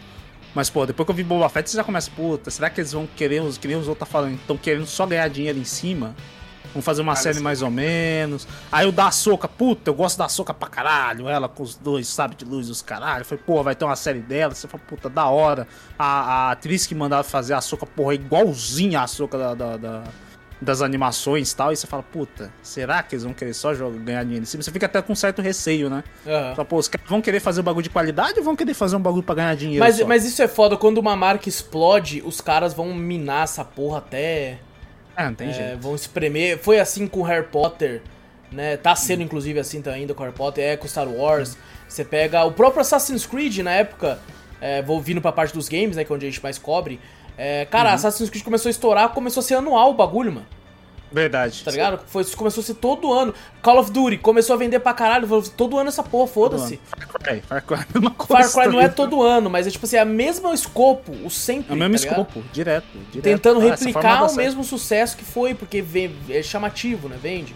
Mas, 0.55 0.71
pô, 0.71 0.87
depois 0.87 1.05
que 1.05 1.11
eu 1.11 1.17
vi 1.17 1.25
Boba 1.25 1.49
Fett, 1.49 1.69
você 1.69 1.77
já 1.77 1.83
começa, 1.83 2.09
puta, 2.09 2.53
será 2.53 2.71
que 2.71 2.81
eles 2.81 2.93
vão 2.93 3.09
querer, 3.17 3.43
os 3.43 3.59
que 3.59 3.67
nem 3.67 3.77
os 3.77 3.89
outros 3.89 4.07
tá 4.09 4.13
falando, 4.13 4.37
estão 4.37 4.57
querendo 4.57 4.87
só 4.87 5.05
ganhar 5.07 5.27
dinheiro 5.27 5.59
em 5.59 5.65
cima? 5.65 6.15
Vamos 6.73 6.85
fazer 6.85 7.03
uma 7.03 7.15
Cara, 7.15 7.23
série 7.25 7.41
mais 7.41 7.63
ou 7.63 7.71
menos. 7.71 8.47
Aí 8.71 8.87
o 8.87 8.93
da 8.93 9.11
Soca, 9.11 9.49
puta, 9.49 9.91
eu 9.91 9.95
gosto 9.95 10.17
da 10.19 10.29
Soca 10.29 10.55
pra 10.55 10.69
caralho. 10.69 11.29
Ela 11.29 11.49
com 11.49 11.63
os 11.63 11.75
dois, 11.75 12.07
sabe, 12.09 12.35
de 12.37 12.45
luz 12.45 12.71
os 12.71 12.81
caralho. 12.81 13.25
Falei, 13.25 13.43
pô, 13.45 13.63
vai 13.63 13.75
ter 13.75 13.85
uma 13.85 13.97
série 13.97 14.21
dela. 14.21 14.55
Você 14.55 14.69
fala, 14.69 14.83
puta, 14.87 15.09
da 15.09 15.27
hora. 15.27 15.67
A, 15.99 16.05
a 16.49 16.51
atriz 16.53 16.87
que 16.87 16.95
mandava 16.95 17.25
fazer 17.25 17.55
a 17.55 17.61
Soca, 17.61 17.85
porra, 17.87 18.13
é 18.13 18.15
igualzinha 18.17 19.01
a 19.03 19.07
Soca 19.07 19.37
da, 19.37 19.55
da- 19.55 19.77
da- 19.77 20.03
das 20.63 20.83
animações 20.83 21.51
e 21.53 21.57
tal. 21.57 21.73
E 21.73 21.77
você 21.77 21.87
fala, 21.87 22.03
puta, 22.03 22.53
será 22.63 23.03
que 23.03 23.15
eles 23.15 23.25
vão 23.25 23.33
querer 23.33 23.55
só 23.55 23.73
jogar, 23.75 23.99
ganhar 23.99 24.23
dinheiro 24.25 24.43
em 24.43 24.47
cima? 24.47 24.63
Você 24.63 24.71
fica 24.71 24.85
até 24.87 25.01
com 25.01 25.15
certo 25.15 25.41
receio, 25.41 25.89
né? 25.89 26.05
Aham. 26.27 26.55
Fala, 26.55 26.65
pô, 26.67 26.77
os 26.77 26.87
caras 26.87 27.09
vão 27.09 27.23
querer 27.23 27.41
fazer 27.41 27.63
um 27.63 27.65
bagulho 27.65 27.83
de 27.83 27.89
qualidade 27.91 28.39
ou 28.39 28.45
vão 28.45 28.55
querer 28.55 28.75
fazer 28.75 28.95
um 28.95 29.01
bagulho 29.01 29.23
pra 29.23 29.35
ganhar 29.35 29.57
dinheiro? 29.57 29.83
Mas, 29.83 29.97
só? 29.97 30.07
mas 30.07 30.25
isso 30.25 30.43
é 30.43 30.47
foda, 30.47 30.77
quando 30.77 30.99
uma 30.99 31.17
marca 31.17 31.49
explode, 31.49 32.23
os 32.25 32.41
caras 32.43 32.75
vão 32.75 32.93
minar 32.95 33.45
essa 33.45 33.65
porra 33.65 33.99
até. 33.99 34.59
É, 35.21 35.25
não 35.27 35.35
tem 35.35 35.49
É, 35.51 35.53
jeito. 35.53 35.79
vão 35.81 35.95
espremer. 35.95 36.59
Foi 36.59 36.79
assim 36.81 37.07
com 37.07 37.23
Harry 37.23 37.47
Potter, 37.47 38.03
né? 38.51 38.77
Tá 38.77 38.95
sendo 38.97 39.23
inclusive 39.23 39.59
assim 39.59 39.83
ainda 39.93 40.15
com 40.15 40.23
Harry 40.23 40.35
Potter, 40.35 40.65
é 40.65 40.77
com 40.77 40.87
Star 40.89 41.09
Wars. 41.09 41.57
Você 41.89 42.05
pega 42.05 42.45
o 42.45 42.53
próprio 42.53 42.81
Assassin's 42.81 43.27
Creed 43.27 43.59
na 43.59 43.73
época, 43.73 44.19
é, 44.61 44.81
vou 44.83 45.01
vindo 45.01 45.21
pra 45.21 45.33
parte 45.33 45.53
dos 45.53 45.69
games, 45.69 45.97
né? 45.97 46.05
Que 46.05 46.13
é 46.13 46.15
onde 46.17 46.27
a 46.27 46.31
gente 46.31 46.43
mais 46.43 46.57
cobre. 46.59 47.01
É, 47.37 47.65
cara, 47.67 47.93
Assassin's 47.93 48.29
Creed 48.31 48.45
começou 48.45 48.69
a 48.69 48.71
estourar, 48.71 49.09
começou 49.11 49.41
a 49.41 49.45
ser 49.45 49.55
anual 49.55 49.91
o 49.91 49.95
bagulho, 49.95 50.31
mano. 50.33 50.47
Verdade. 51.13 51.63
Tá 51.65 51.71
ligado? 51.71 52.01
Foi, 52.07 52.25
começou 52.25 52.61
a 52.63 52.65
ser 52.65 52.75
todo 52.75 53.13
ano. 53.13 53.35
Call 53.63 53.79
of 53.81 53.91
Duty 53.91 54.17
começou 54.19 54.55
a 54.55 54.57
vender 54.57 54.79
pra 54.81 54.93
caralho, 54.95 55.27
todo 55.57 55.77
ano 55.79 55.89
essa 55.89 56.03
porra, 56.03 56.27
foda-se. 56.29 56.79
Far 56.89 57.09
Cry, 57.21 57.41
Far 57.43 57.63
Cry 57.65 57.77
é 57.77 57.81
a 57.81 57.87
mesma 58.01 58.11
Far 58.17 58.27
coisa. 58.27 58.61
Cry 58.63 58.69
não 58.73 58.81
é 58.81 58.89
todo 58.89 59.23
ano, 59.23 59.51
mas 59.51 59.67
é 59.67 59.71
tipo 59.71 59.85
assim, 59.87 59.97
é 59.97 60.05
o 60.05 60.07
mesmo 60.07 60.53
escopo, 60.55 61.13
o 61.25 61.29
sempre. 61.31 61.73
É 61.73 61.75
o 61.75 61.79
mesmo 61.79 61.99
tá 62.07 62.13
escopo, 62.13 62.43
direto, 62.53 62.87
direto. 63.11 63.23
Tentando 63.25 63.61
Ah, 63.61 63.71
replicar 63.71 64.31
o 64.31 64.35
mesmo 64.37 64.63
sucesso 64.63 65.17
que 65.17 65.25
foi, 65.25 65.53
porque 65.55 65.83
vem- 65.83 66.15
é 66.29 66.43
chamativo, 66.43 67.09
né? 67.09 67.17
Vende. 67.21 67.55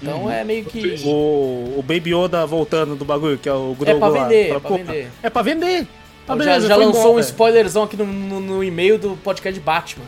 Então 0.00 0.24
Uhum. 0.24 0.30
é 0.30 0.44
meio 0.44 0.64
que. 0.64 1.02
O, 1.06 1.78
o 1.78 1.82
Baby 1.86 2.14
Yoda 2.14 2.44
voltando 2.46 2.94
do 2.94 3.04
bagulho, 3.04 3.38
que 3.38 3.48
é 3.48 3.52
o 3.52 3.74
Grogu 3.74 3.90
É 3.90 3.94
pra 3.98 4.08
lá. 4.08 4.22
vender, 4.24 4.44
Fala, 4.48 4.56
é 4.56 4.60
pra 4.60 4.70
"Pô, 4.70 4.76
vender." 4.76 5.10
É 5.22 5.30
pra 5.30 5.42
vender. 5.42 5.88
Ah, 6.28 6.32
já 6.32 6.36
beleza, 6.36 6.68
já 6.68 6.74
foi 6.74 6.84
lançou 6.84 7.16
um 7.16 7.20
spoilerzão 7.20 7.82
aqui 7.84 7.96
no, 7.96 8.04
no- 8.04 8.40
no 8.40 8.64
e-mail 8.64 8.98
do 8.98 9.16
podcast 9.16 9.58
de 9.58 9.64
Batman. 9.64 10.04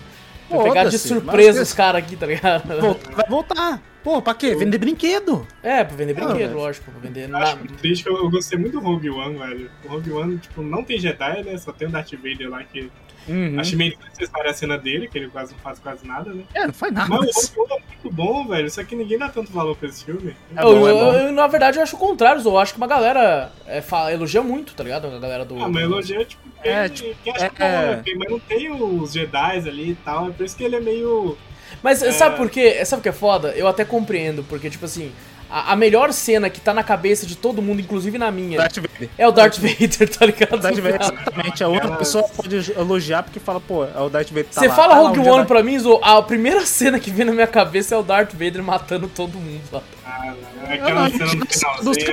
Vai 0.51 0.65
pegar 0.65 0.85
de 0.85 0.99
surpresa 0.99 1.63
os 1.63 1.73
caras 1.73 2.03
aqui, 2.03 2.17
tá 2.17 2.27
ligado? 2.27 2.69
Vai 3.15 3.29
voltar. 3.29 3.83
Pô, 4.03 4.23
pra 4.23 4.33
quê? 4.33 4.55
Vender 4.55 4.79
brinquedo. 4.79 5.47
É, 5.63 5.85
pra 5.85 5.97
vender 5.97 6.15
brinquedo, 6.15 6.37
velho. 6.39 6.57
lógico. 6.57 6.91
Pra 6.91 7.01
vender. 7.01 7.25
Eu 7.25 7.29
Na... 7.29 7.41
acho 7.41 7.59
muito 7.59 7.75
triste 7.75 8.05
que 8.05 8.09
eu, 8.11 8.17
eu 8.17 8.31
gostei 8.31 8.59
muito 8.59 8.81
do 8.81 8.87
Rogue 8.87 9.11
One, 9.11 9.37
velho. 9.37 9.71
O 9.85 9.89
Rogue 9.89 10.13
One, 10.13 10.39
tipo, 10.39 10.63
não 10.63 10.83
tem 10.83 10.99
Jedi, 10.99 11.43
né? 11.43 11.59
Só 11.59 11.73
tem 11.73 11.89
o 11.89 11.91
Darth 11.91 12.13
Vader 12.13 12.49
lá 12.49 12.63
que. 12.65 12.91
Uhum. 13.29 13.61
Achei 13.61 13.77
meio 13.77 13.95
desnecessária 13.99 14.51
a 14.51 14.55
cena 14.55 14.79
dele, 14.79 15.07
que 15.09 15.19
ele 15.19 15.29
quase 15.29 15.53
não 15.53 15.59
faz 15.59 15.79
quase 15.79 16.07
nada, 16.07 16.33
né? 16.33 16.45
É, 16.55 16.67
não 16.67 16.73
faz 16.73 16.91
nada. 16.95 17.09
Mas 17.11 17.53
o 17.55 17.61
Rogue 17.61 17.73
One 17.75 17.83
é 17.83 18.03
muito 18.03 18.17
bom, 18.17 18.47
velho. 18.47 18.71
Só 18.71 18.83
que 18.85 18.97
ninguém 18.97 19.19
dá 19.19 19.29
tanto 19.29 19.53
valor 19.53 19.77
pra 19.77 19.89
esse 19.89 20.05
filme. 20.05 20.35
É 20.57 20.63
eu, 20.63 20.65
bom, 20.65 20.89
é 20.89 20.91
eu- 20.91 20.97
bom. 20.97 21.13
eu, 21.13 21.33
na 21.33 21.47
verdade, 21.47 21.77
eu 21.77 21.83
acho 21.83 21.97
o 21.97 21.99
contrário, 21.99 22.41
eu 22.43 22.59
acho 22.59 22.73
que 22.73 22.79
uma 22.79 22.87
galera 22.87 23.53
é, 23.67 23.83
fala, 23.83 24.11
elogia 24.13 24.43
muito, 24.43 24.73
tá 24.75 24.83
ligado? 24.83 25.09
A 25.09 25.19
galera 25.19 25.45
do. 25.45 25.63
Ah, 25.63 25.69
mas 25.69 25.83
elogio, 25.83 26.25
tipo, 26.25 26.48
É, 26.63 26.89
tipo, 26.89 27.15
acha 27.31 27.47
é- 27.47 27.51
bom, 27.51 27.97
né? 27.97 28.03
Quem- 28.05 28.17
mas 28.19 28.31
não 28.31 28.39
tem 28.41 28.71
os 28.71 29.13
Jedi 29.13 29.39
ali 29.69 29.91
e 29.91 29.95
tal. 29.97 30.29
É 30.29 30.33
por 30.33 30.45
isso 30.45 30.57
que 30.57 30.65
ele 30.65 30.77
é 30.77 30.81
meio. 30.81 31.37
Mas 31.83 31.99
sabe 32.17 32.37
por 32.37 32.51
quê? 32.51 32.85
Sabe 32.85 33.01
o 33.01 33.03
que 33.03 33.09
é 33.09 33.13
foda? 33.13 33.51
Eu 33.51 33.69
até 33.69 33.85
compreendo, 33.85 34.43
porque, 34.45 34.71
tipo 34.71 34.85
assim, 34.85 35.13
a, 35.51 35.73
a 35.73 35.77
melhor 35.77 36.13
cena 36.13 36.51
que 36.51 36.61
tá 36.61 36.75
na 36.75 36.83
cabeça 36.83 37.25
de 37.27 37.37
todo 37.37 37.63
mundo, 37.63 37.81
inclusive 37.81 38.19
na 38.19 38.31
minha, 38.31 38.59
Darth 38.59 38.77
Vader. 38.77 39.09
é 39.17 39.27
o 39.29 39.33
Darth 39.33 39.57
Vader, 39.59 40.09
tá 40.19 40.27
ligado? 40.27 40.59
Darth 40.61 40.77
Vader, 40.77 41.01
exatamente. 41.01 41.65
A 41.65 41.69
única 41.69 41.89
pessoa 41.97 42.25
pode 42.29 42.73
elogiar 42.73 43.23
porque 43.23 43.41
fala, 43.41 43.61
pô, 43.61 43.85
é 43.85 44.01
o 44.01 44.09
Darth 44.09 44.29
Vader. 44.29 44.45
Tá 44.47 44.61
Você 44.61 44.69
lá, 44.69 44.75
fala 44.75 44.95
tá 44.95 45.01
Rogue 45.01 45.21
One 45.21 45.47
pra 45.47 45.63
mim, 45.63 45.79
Zo, 45.79 45.99
a 46.03 46.21
primeira 46.23 46.65
cena 46.67 46.99
que 47.01 47.11
vem 47.11 47.25
na 47.25 47.33
minha 47.33 47.47
cabeça 47.47 47.95
é 47.95 47.99
o 47.99 48.03
Darth 48.03 48.33
Vader 48.33 48.63
matando 48.63 49.09
todo 49.09 49.35
mundo 49.39 49.63
lá. 49.73 49.83
Ah, 50.05 50.27
não, 50.27 50.67
Eu 50.69 50.75
aquela 50.85 51.01
não, 51.09 51.11
cena 51.11 51.45
dos 51.45 51.55
finalzinho 51.59 52.07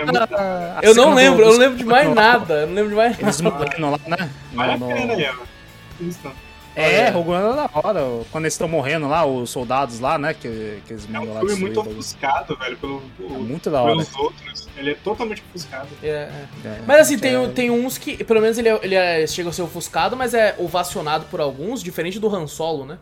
é 0.81 0.87
Eu 0.87 0.95
não 0.95 1.13
lembro, 1.13 1.37
do- 1.37 1.43
eu 1.43 1.51
não 1.53 1.59
lembro 1.59 1.77
de 1.77 1.85
mais 1.85 2.13
nada, 2.13 2.53
eu 2.61 2.67
não 2.67 2.73
lembro 2.73 2.89
de 2.89 2.95
mais 2.95 3.19
Eles 3.19 3.41
nada. 3.41 3.57
morrendo 3.65 3.91
lá, 3.91 3.99
né? 4.07 4.29
Vale 4.53 4.71
a 4.73 4.77
pena 4.77 5.13
aí, 5.13 5.25
ó. 5.29 6.03
Isso 6.03 6.19
não. 6.23 6.44
É, 6.75 7.09
Rogue 7.09 7.29
One 7.31 7.53
é 7.53 7.55
da 7.55 7.69
hora. 7.73 8.01
Quando 8.31 8.43
eles 8.45 8.53
estão 8.53 8.67
morrendo 8.67 9.07
lá, 9.07 9.25
os 9.25 9.49
soldados 9.49 9.99
lá, 9.99 10.17
né? 10.17 10.33
Que, 10.33 10.81
que 10.85 10.93
eles 10.93 11.05
É 11.05 11.07
mandam 11.13 11.31
um 11.31 11.33
lá 11.35 11.39
filme 11.41 11.55
muito 11.61 11.79
ofuscado, 11.79 12.55
velho, 12.57 12.77
pelo, 12.77 13.01
É 13.19 13.23
muito 13.37 13.69
da 13.69 13.81
hora. 13.81 13.91
pelos 13.93 14.15
outros. 14.15 14.67
Ele 14.77 14.91
é 14.91 14.95
totalmente 14.95 15.41
ofuscado. 15.49 15.87
É, 16.03 16.07
é. 16.07 16.45
É, 16.65 16.81
Mas 16.85 16.99
assim, 17.01 17.17
tem, 17.17 17.33
é- 17.35 17.47
tem 17.47 17.71
uns 17.71 17.97
que, 17.97 18.21
pelo 18.23 18.41
menos 18.41 18.57
ele, 18.57 18.67
é- 18.69 18.79
ele 18.83 18.95
é- 18.95 19.25
chega 19.25 19.49
a 19.49 19.53
ser 19.53 19.61
ofuscado, 19.61 20.17
mas 20.17 20.33
é 20.33 20.53
ovacionado 20.59 21.25
por 21.31 21.39
alguns, 21.39 21.81
diferente 21.81 22.19
do 22.19 22.27
Han 22.33 22.45
Solo, 22.47 22.85
né? 22.85 22.97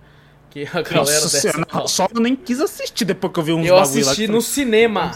Que 0.51 0.67
a 0.71 0.81
galera 0.83 1.21
Nossa 1.21 1.41
dessa. 1.41 1.65
não, 1.73 1.87
só 1.87 2.07
eu 2.13 2.21
nem 2.21 2.35
quis 2.35 2.61
assistir 2.61 3.05
depois 3.05 3.33
que 3.33 3.39
eu 3.39 3.43
vi 3.43 3.53
uns 3.53 3.65
Eu 3.65 3.75
bagulho 3.75 4.05
lá. 4.05 4.11
assisti 4.11 4.25
que 4.27 4.27
no 4.31 4.37
eu 4.37 4.41
cinema. 4.41 5.05
No 5.05 5.09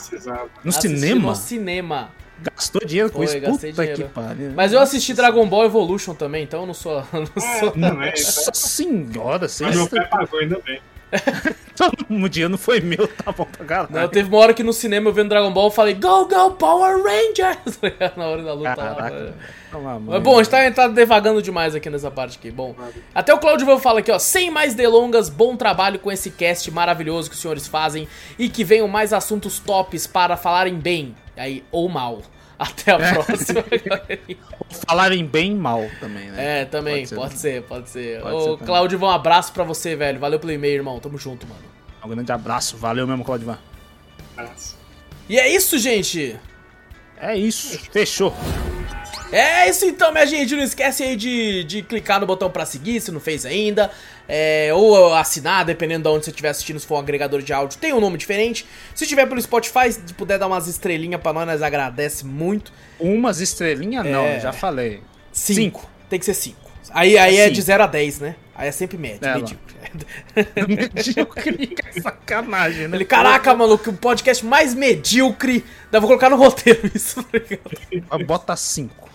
Assisti 0.70 0.88
cinema? 0.90 1.30
No 1.30 1.36
cinema. 1.36 2.10
Gastou 2.42 2.82
dinheiro 2.86 3.10
com 3.12 3.18
Foi, 3.18 3.26
isso? 3.26 3.40
gastei 3.40 3.72
Puta 3.72 3.82
dinheiro. 3.84 4.04
que 4.04 4.10
pariu. 4.10 4.52
Mas 4.56 4.72
eu 4.72 4.80
assisti 4.80 5.14
Dragon 5.14 5.46
Ball 5.48 5.66
Evolution 5.66 6.14
também, 6.14 6.44
então 6.44 6.62
eu 6.62 6.68
não 6.68 6.74
sou. 6.74 7.04
Não 7.12 7.24
É, 7.24 7.60
sou... 7.60 7.72
também. 7.72 8.12
Nossa 8.12 8.52
senhora, 8.54 9.48
vocês... 9.48 9.68
Mas 9.68 9.76
meu 9.76 9.88
pai 9.90 10.08
pagou 10.08 10.40
ainda 10.40 10.60
bem. 10.66 10.80
Um 12.10 12.28
dia 12.28 12.50
não 12.50 12.58
foi 12.58 12.82
meu, 12.82 13.08
tá 13.08 13.32
bom 13.32 13.46
pra 13.46 13.64
caralho. 13.66 13.90
Não, 13.92 14.08
teve 14.08 14.28
uma 14.28 14.40
hora 14.40 14.54
que 14.54 14.64
no 14.64 14.74
cinema 14.74 15.10
eu 15.10 15.14
vendo 15.14 15.30
Dragon 15.30 15.52
Ball 15.52 15.68
eu 15.68 15.72
falei 15.72 15.94
Go, 15.94 16.26
go, 16.26 16.52
Power 16.52 16.98
Rangers! 17.04 17.80
Na 18.18 18.26
hora 18.26 18.42
da 18.44 18.54
luta 18.54 18.70
lá. 18.76 18.96
Caraca, 18.96 19.34
mãe. 19.74 20.02
Mas 20.08 20.24
bom, 20.24 20.40
a 20.40 20.44
gente 20.44 20.52
tá, 20.52 20.72
tá 20.72 20.88
devagando 20.88 21.40
demais 21.42 21.76
aqui 21.76 21.88
nessa 21.90 22.10
parte 22.10 22.38
aqui. 22.40 22.50
Bom, 22.50 22.76
até 23.14 23.32
o 23.34 23.38
Claudio 23.38 23.66
Van 23.68 23.78
fala 23.78 24.00
aqui, 24.00 24.12
ó. 24.12 24.18
Sem 24.18 24.50
mais 24.50 24.74
delongas, 24.74 25.30
bom 25.30 25.56
trabalho 25.56 26.00
com 26.00 26.12
esse 26.12 26.32
cast 26.32 26.72
maravilhoso 26.72 27.30
que 27.30 27.36
os 27.36 27.42
senhores 27.42 27.68
fazem 27.68 28.08
e 28.40 28.50
que 28.50 28.64
venham 28.64 28.88
mais 28.88 29.14
assuntos 29.14 29.60
tops 29.60 30.08
para 30.08 30.36
falarem 30.36 30.76
bem, 30.76 31.16
aí, 31.38 31.64
ou 31.72 31.88
mal. 31.88 32.22
Até 32.58 32.92
a 32.92 33.14
próxima. 33.14 33.64
Falarem 34.88 35.24
bem 35.26 35.56
mal 35.56 35.88
também, 36.00 36.32
né? 36.32 36.62
é, 36.62 36.66
também, 36.66 37.06
Pode 37.06 37.08
ser. 37.08 37.16
pode 37.16 37.38
ser, 37.38 37.62
pode 37.64 37.90
ser. 37.90 38.22
Pode 38.22 38.36
Ô, 38.36 38.58
ser. 38.58 38.66
Claudio, 38.66 39.00
um 39.00 39.10
abraço 39.10 39.54
pra 39.54 39.64
você, 39.64 39.96
velho. 39.96 40.20
Valeu 40.20 40.40
pelo 40.40 40.52
e-mail, 40.52 40.74
irmão. 40.78 41.00
Tamo 41.00 41.20
junto, 41.20 41.46
mano. 41.46 41.62
Um 42.04 42.10
grande 42.10 42.32
abraço, 42.32 42.76
valeu 42.76 43.06
mesmo, 43.06 43.24
Claudio. 43.24 43.56
Nossa. 44.36 44.76
E 45.30 45.38
é 45.38 45.48
isso, 45.54 45.78
gente. 45.78 46.36
É 47.20 47.36
isso, 47.36 47.78
fechou. 47.92 48.34
É 49.32 49.70
isso 49.70 49.86
então, 49.86 50.12
minha 50.12 50.26
gente. 50.26 50.56
Não 50.56 50.64
esquece 50.64 51.04
aí 51.04 51.16
de, 51.16 51.64
de 51.66 51.82
clicar 51.82 52.20
no 52.20 52.26
botão 52.26 52.50
pra 52.50 52.66
seguir, 52.66 53.02
se 53.02 53.12
não 53.12 53.20
fez 53.20 53.46
ainda. 53.46 53.92
É, 54.28 54.70
ou 54.74 55.14
assinar, 55.14 55.64
dependendo 55.66 56.10
de 56.10 56.16
onde 56.16 56.26
você 56.26 56.32
estiver 56.32 56.50
assistindo, 56.50 56.80
se 56.80 56.86
for 56.88 56.96
um 56.96 57.00
agregador 57.00 57.42
de 57.42 57.54
áudio, 57.54 57.78
tem 57.80 57.94
um 57.94 58.00
nome 58.00 58.18
diferente. 58.18 58.66
Se 58.96 59.06
tiver 59.08 59.26
pelo 59.26 59.42
Spotify, 59.42 59.92
se 59.92 60.00
puder 60.14 60.38
dar 60.40 60.48
umas 60.48 60.68
estrelinhas 60.68 61.22
pra 61.22 61.32
nós, 61.34 61.46
nós 61.48 61.62
agradece 61.62 62.26
muito. 62.26 62.72
Umas 63.00 63.40
estrelinhas 63.40 64.06
não, 64.06 64.24
É. 64.24 64.40
já 64.40 64.52
falei. 64.54 65.02
Cinco. 65.32 65.90
Tem 66.10 66.20
que 66.20 66.26
ser 66.26 66.34
cinco. 66.34 66.68
Aí, 66.92 67.18
aí 67.18 67.36
é 67.38 67.44
Cinco. 67.44 67.56
de 67.56 67.62
0 67.64 67.84
a 67.84 67.88
10, 67.88 68.20
né? 68.22 68.36
Aí 68.56 68.70
é 68.70 68.72
sempre 68.72 68.98
médio, 68.98 69.28
É, 69.28 69.36
medíocre. 69.36 69.76
Medíocre, 70.96 71.76
sacanagem, 72.02 72.88
né? 72.88 72.96
Ele, 72.98 73.06
caraca, 73.06 73.54
maluco, 73.54 73.90
o 73.90 73.94
podcast 73.94 74.46
mais 74.46 74.74
medíocre. 74.74 75.66
Eu 75.92 76.00
vou 76.02 76.08
colocar 76.08 76.30
no 76.30 76.38
roteiro 76.38 76.90
isso, 76.96 77.22
tá 77.24 77.38
ligado? 77.38 78.26
Bota 78.26 78.56
cinco. 78.56 79.10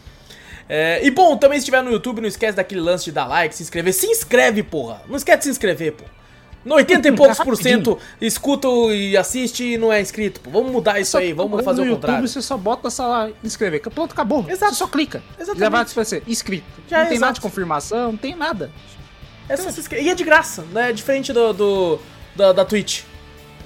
É, 0.68 1.04
e 1.04 1.10
bom, 1.10 1.36
também 1.36 1.58
se 1.58 1.62
estiver 1.64 1.82
no 1.82 1.90
YouTube, 1.90 2.20
não 2.20 2.28
esquece 2.28 2.56
daquele 2.56 2.80
lance 2.80 3.04
de 3.04 3.12
dar 3.12 3.26
like, 3.26 3.54
se 3.54 3.62
inscrever. 3.62 3.92
Se 3.92 4.06
inscreve, 4.06 4.62
porra! 4.62 5.02
Não 5.08 5.16
esquece 5.16 5.38
de 5.38 5.44
se 5.44 5.50
inscrever, 5.50 5.92
pô. 5.92 6.04
No 6.64 6.76
80 6.76 7.08
e 7.08 7.12
poucos 7.12 7.38
por 7.38 7.56
cento 7.56 7.98
escuta 8.20 8.68
e 8.94 9.16
assiste 9.16 9.64
e 9.74 9.76
não 9.76 9.92
é 9.92 10.00
inscrito, 10.00 10.40
pô. 10.40 10.48
Vamos 10.50 10.70
mudar 10.70 11.00
isso 11.00 11.18
aí, 11.18 11.32
vamos 11.32 11.64
fazer 11.64 11.80
no 11.80 11.86
o 11.86 11.90
YouTube 11.90 12.00
contrário. 12.02 12.28
você 12.28 12.40
só 12.40 12.56
bota 12.56 12.86
essa 12.86 13.04
lá, 13.04 13.30
inscrever. 13.42 13.80
Pronto, 13.80 14.12
acabou. 14.12 14.46
Exato. 14.48 14.72
Você 14.72 14.78
só 14.78 14.86
clica. 14.86 15.20
Exatamente. 15.36 15.58
Já 15.60 15.68
vai 15.68 15.82
aparecer 15.82 16.22
inscrito. 16.26 16.64
Já 16.88 16.98
não 16.98 17.04
é 17.04 17.08
tem 17.08 17.18
nada 17.18 17.32
de 17.32 17.38
exato. 17.38 17.40
confirmação, 17.40 18.12
não 18.12 18.16
tem 18.16 18.36
nada. 18.36 18.70
É 19.48 19.56
só 19.56 19.70
se 19.72 19.80
inscrever. 19.80 20.06
E 20.06 20.10
é 20.10 20.14
de 20.14 20.22
graça, 20.22 20.62
né? 20.72 20.90
É 20.90 20.92
diferente 20.92 21.32
do, 21.32 21.52
do 21.52 21.98
da, 22.36 22.52
da 22.52 22.64
Twitch. 22.64 23.02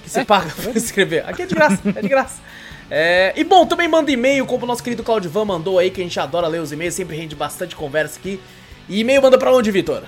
Que 0.03 0.09
você 0.09 0.21
É. 0.21 0.25
paga 0.25 0.51
pra 0.51 0.73
se 0.73 0.79
inscrever. 0.79 1.29
Aqui 1.29 1.43
é 1.43 1.47
de 1.47 1.55
graça, 1.55 1.79
é 1.95 2.01
de 2.01 2.09
graça. 2.09 2.37
É, 2.91 3.33
e 3.37 3.43
bom, 3.43 3.67
também 3.67 3.89
manda 3.89 4.11
e-mail, 4.11 4.47
como 4.47 4.65
o 4.65 4.67
nosso 4.67 4.83
querido 4.83 5.03
Claudivan 5.03 5.45
mandou 5.45 5.79
aí, 5.79 5.91
que 5.91 6.01
a 6.01 6.05
gente 6.05 6.19
adora 6.21 6.47
ler 6.47 6.61
os 6.61 6.71
e-mails, 6.73 6.95
sempre 6.95 7.17
rende 7.17 7.35
bastante 7.35 7.75
conversa 7.75 8.19
aqui. 8.19 8.41
E 8.89 9.01
e-mail 9.01 9.21
manda 9.21 9.37
pra 9.39 9.53
onde, 9.53 9.71
Vitor? 9.71 10.05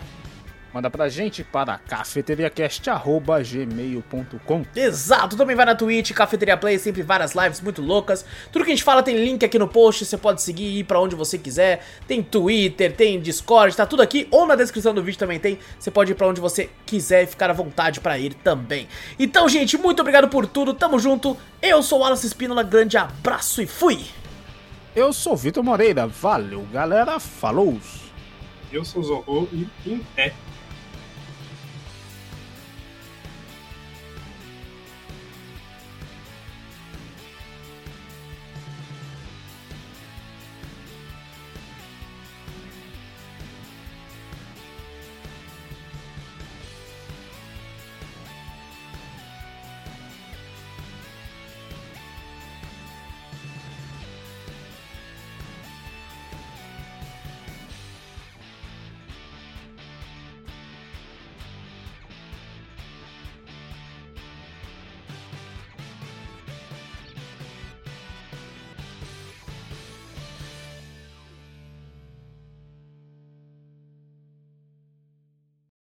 Manda 0.72 0.88
pra 0.90 1.08
gente 1.08 1.42
para 1.42 1.78
cafeteriacast.gmail.com 1.78 4.64
Exato, 4.76 5.36
também 5.36 5.56
vai 5.56 5.64
na 5.64 5.74
Twitch, 5.74 6.12
Cafeteria 6.12 6.58
Play, 6.58 6.78
sempre 6.78 7.02
várias 7.02 7.34
lives 7.34 7.62
muito 7.62 7.80
loucas. 7.80 8.24
Tudo 8.52 8.64
que 8.64 8.70
a 8.70 8.74
gente 8.74 8.84
fala 8.84 9.02
tem 9.02 9.16
link 9.16 9.42
aqui 9.44 9.58
no 9.58 9.66
post, 9.66 10.04
você 10.04 10.18
pode 10.18 10.42
seguir 10.42 10.64
e 10.64 10.80
ir 10.80 10.84
pra 10.84 11.00
onde 11.00 11.16
você 11.16 11.38
quiser. 11.38 11.82
Tem 12.06 12.22
Twitter, 12.22 12.94
tem 12.94 13.18
Discord, 13.18 13.74
tá 13.74 13.86
tudo 13.86 14.02
aqui, 14.02 14.28
ou 14.30 14.46
na 14.46 14.54
descrição 14.54 14.92
do 14.92 15.02
vídeo 15.02 15.18
também 15.18 15.38
tem. 15.38 15.58
Você 15.78 15.90
pode 15.90 16.12
ir 16.12 16.14
pra 16.14 16.28
onde 16.28 16.40
você 16.40 16.68
quiser 16.84 17.22
e 17.22 17.26
ficar 17.26 17.48
à 17.48 17.54
vontade 17.54 18.00
pra 18.00 18.18
ir 18.18 18.34
também. 18.34 18.86
Então, 19.18 19.48
gente, 19.48 19.78
muito 19.78 20.00
obrigado 20.00 20.28
por 20.28 20.46
tudo, 20.46 20.74
tamo 20.74 20.98
junto. 20.98 21.34
Eu 21.62 21.82
sou 21.82 22.00
o 22.00 22.02
Wallace 22.02 22.26
Espínola, 22.26 22.62
grande 22.62 22.98
abraço 22.98 23.62
e 23.62 23.66
fui! 23.66 24.04
Eu 24.94 25.12
sou 25.12 25.32
o 25.32 25.36
Vitor 25.36 25.62
Moreira. 25.62 26.06
Valeu, 26.06 26.66
galera. 26.72 27.20
Falou! 27.20 27.78
Eu 28.72 28.84
sou 28.84 29.00
o 29.00 29.04
Zorro 29.04 29.48
e 29.52 29.66
em 29.86 29.98
pé. 30.14 30.34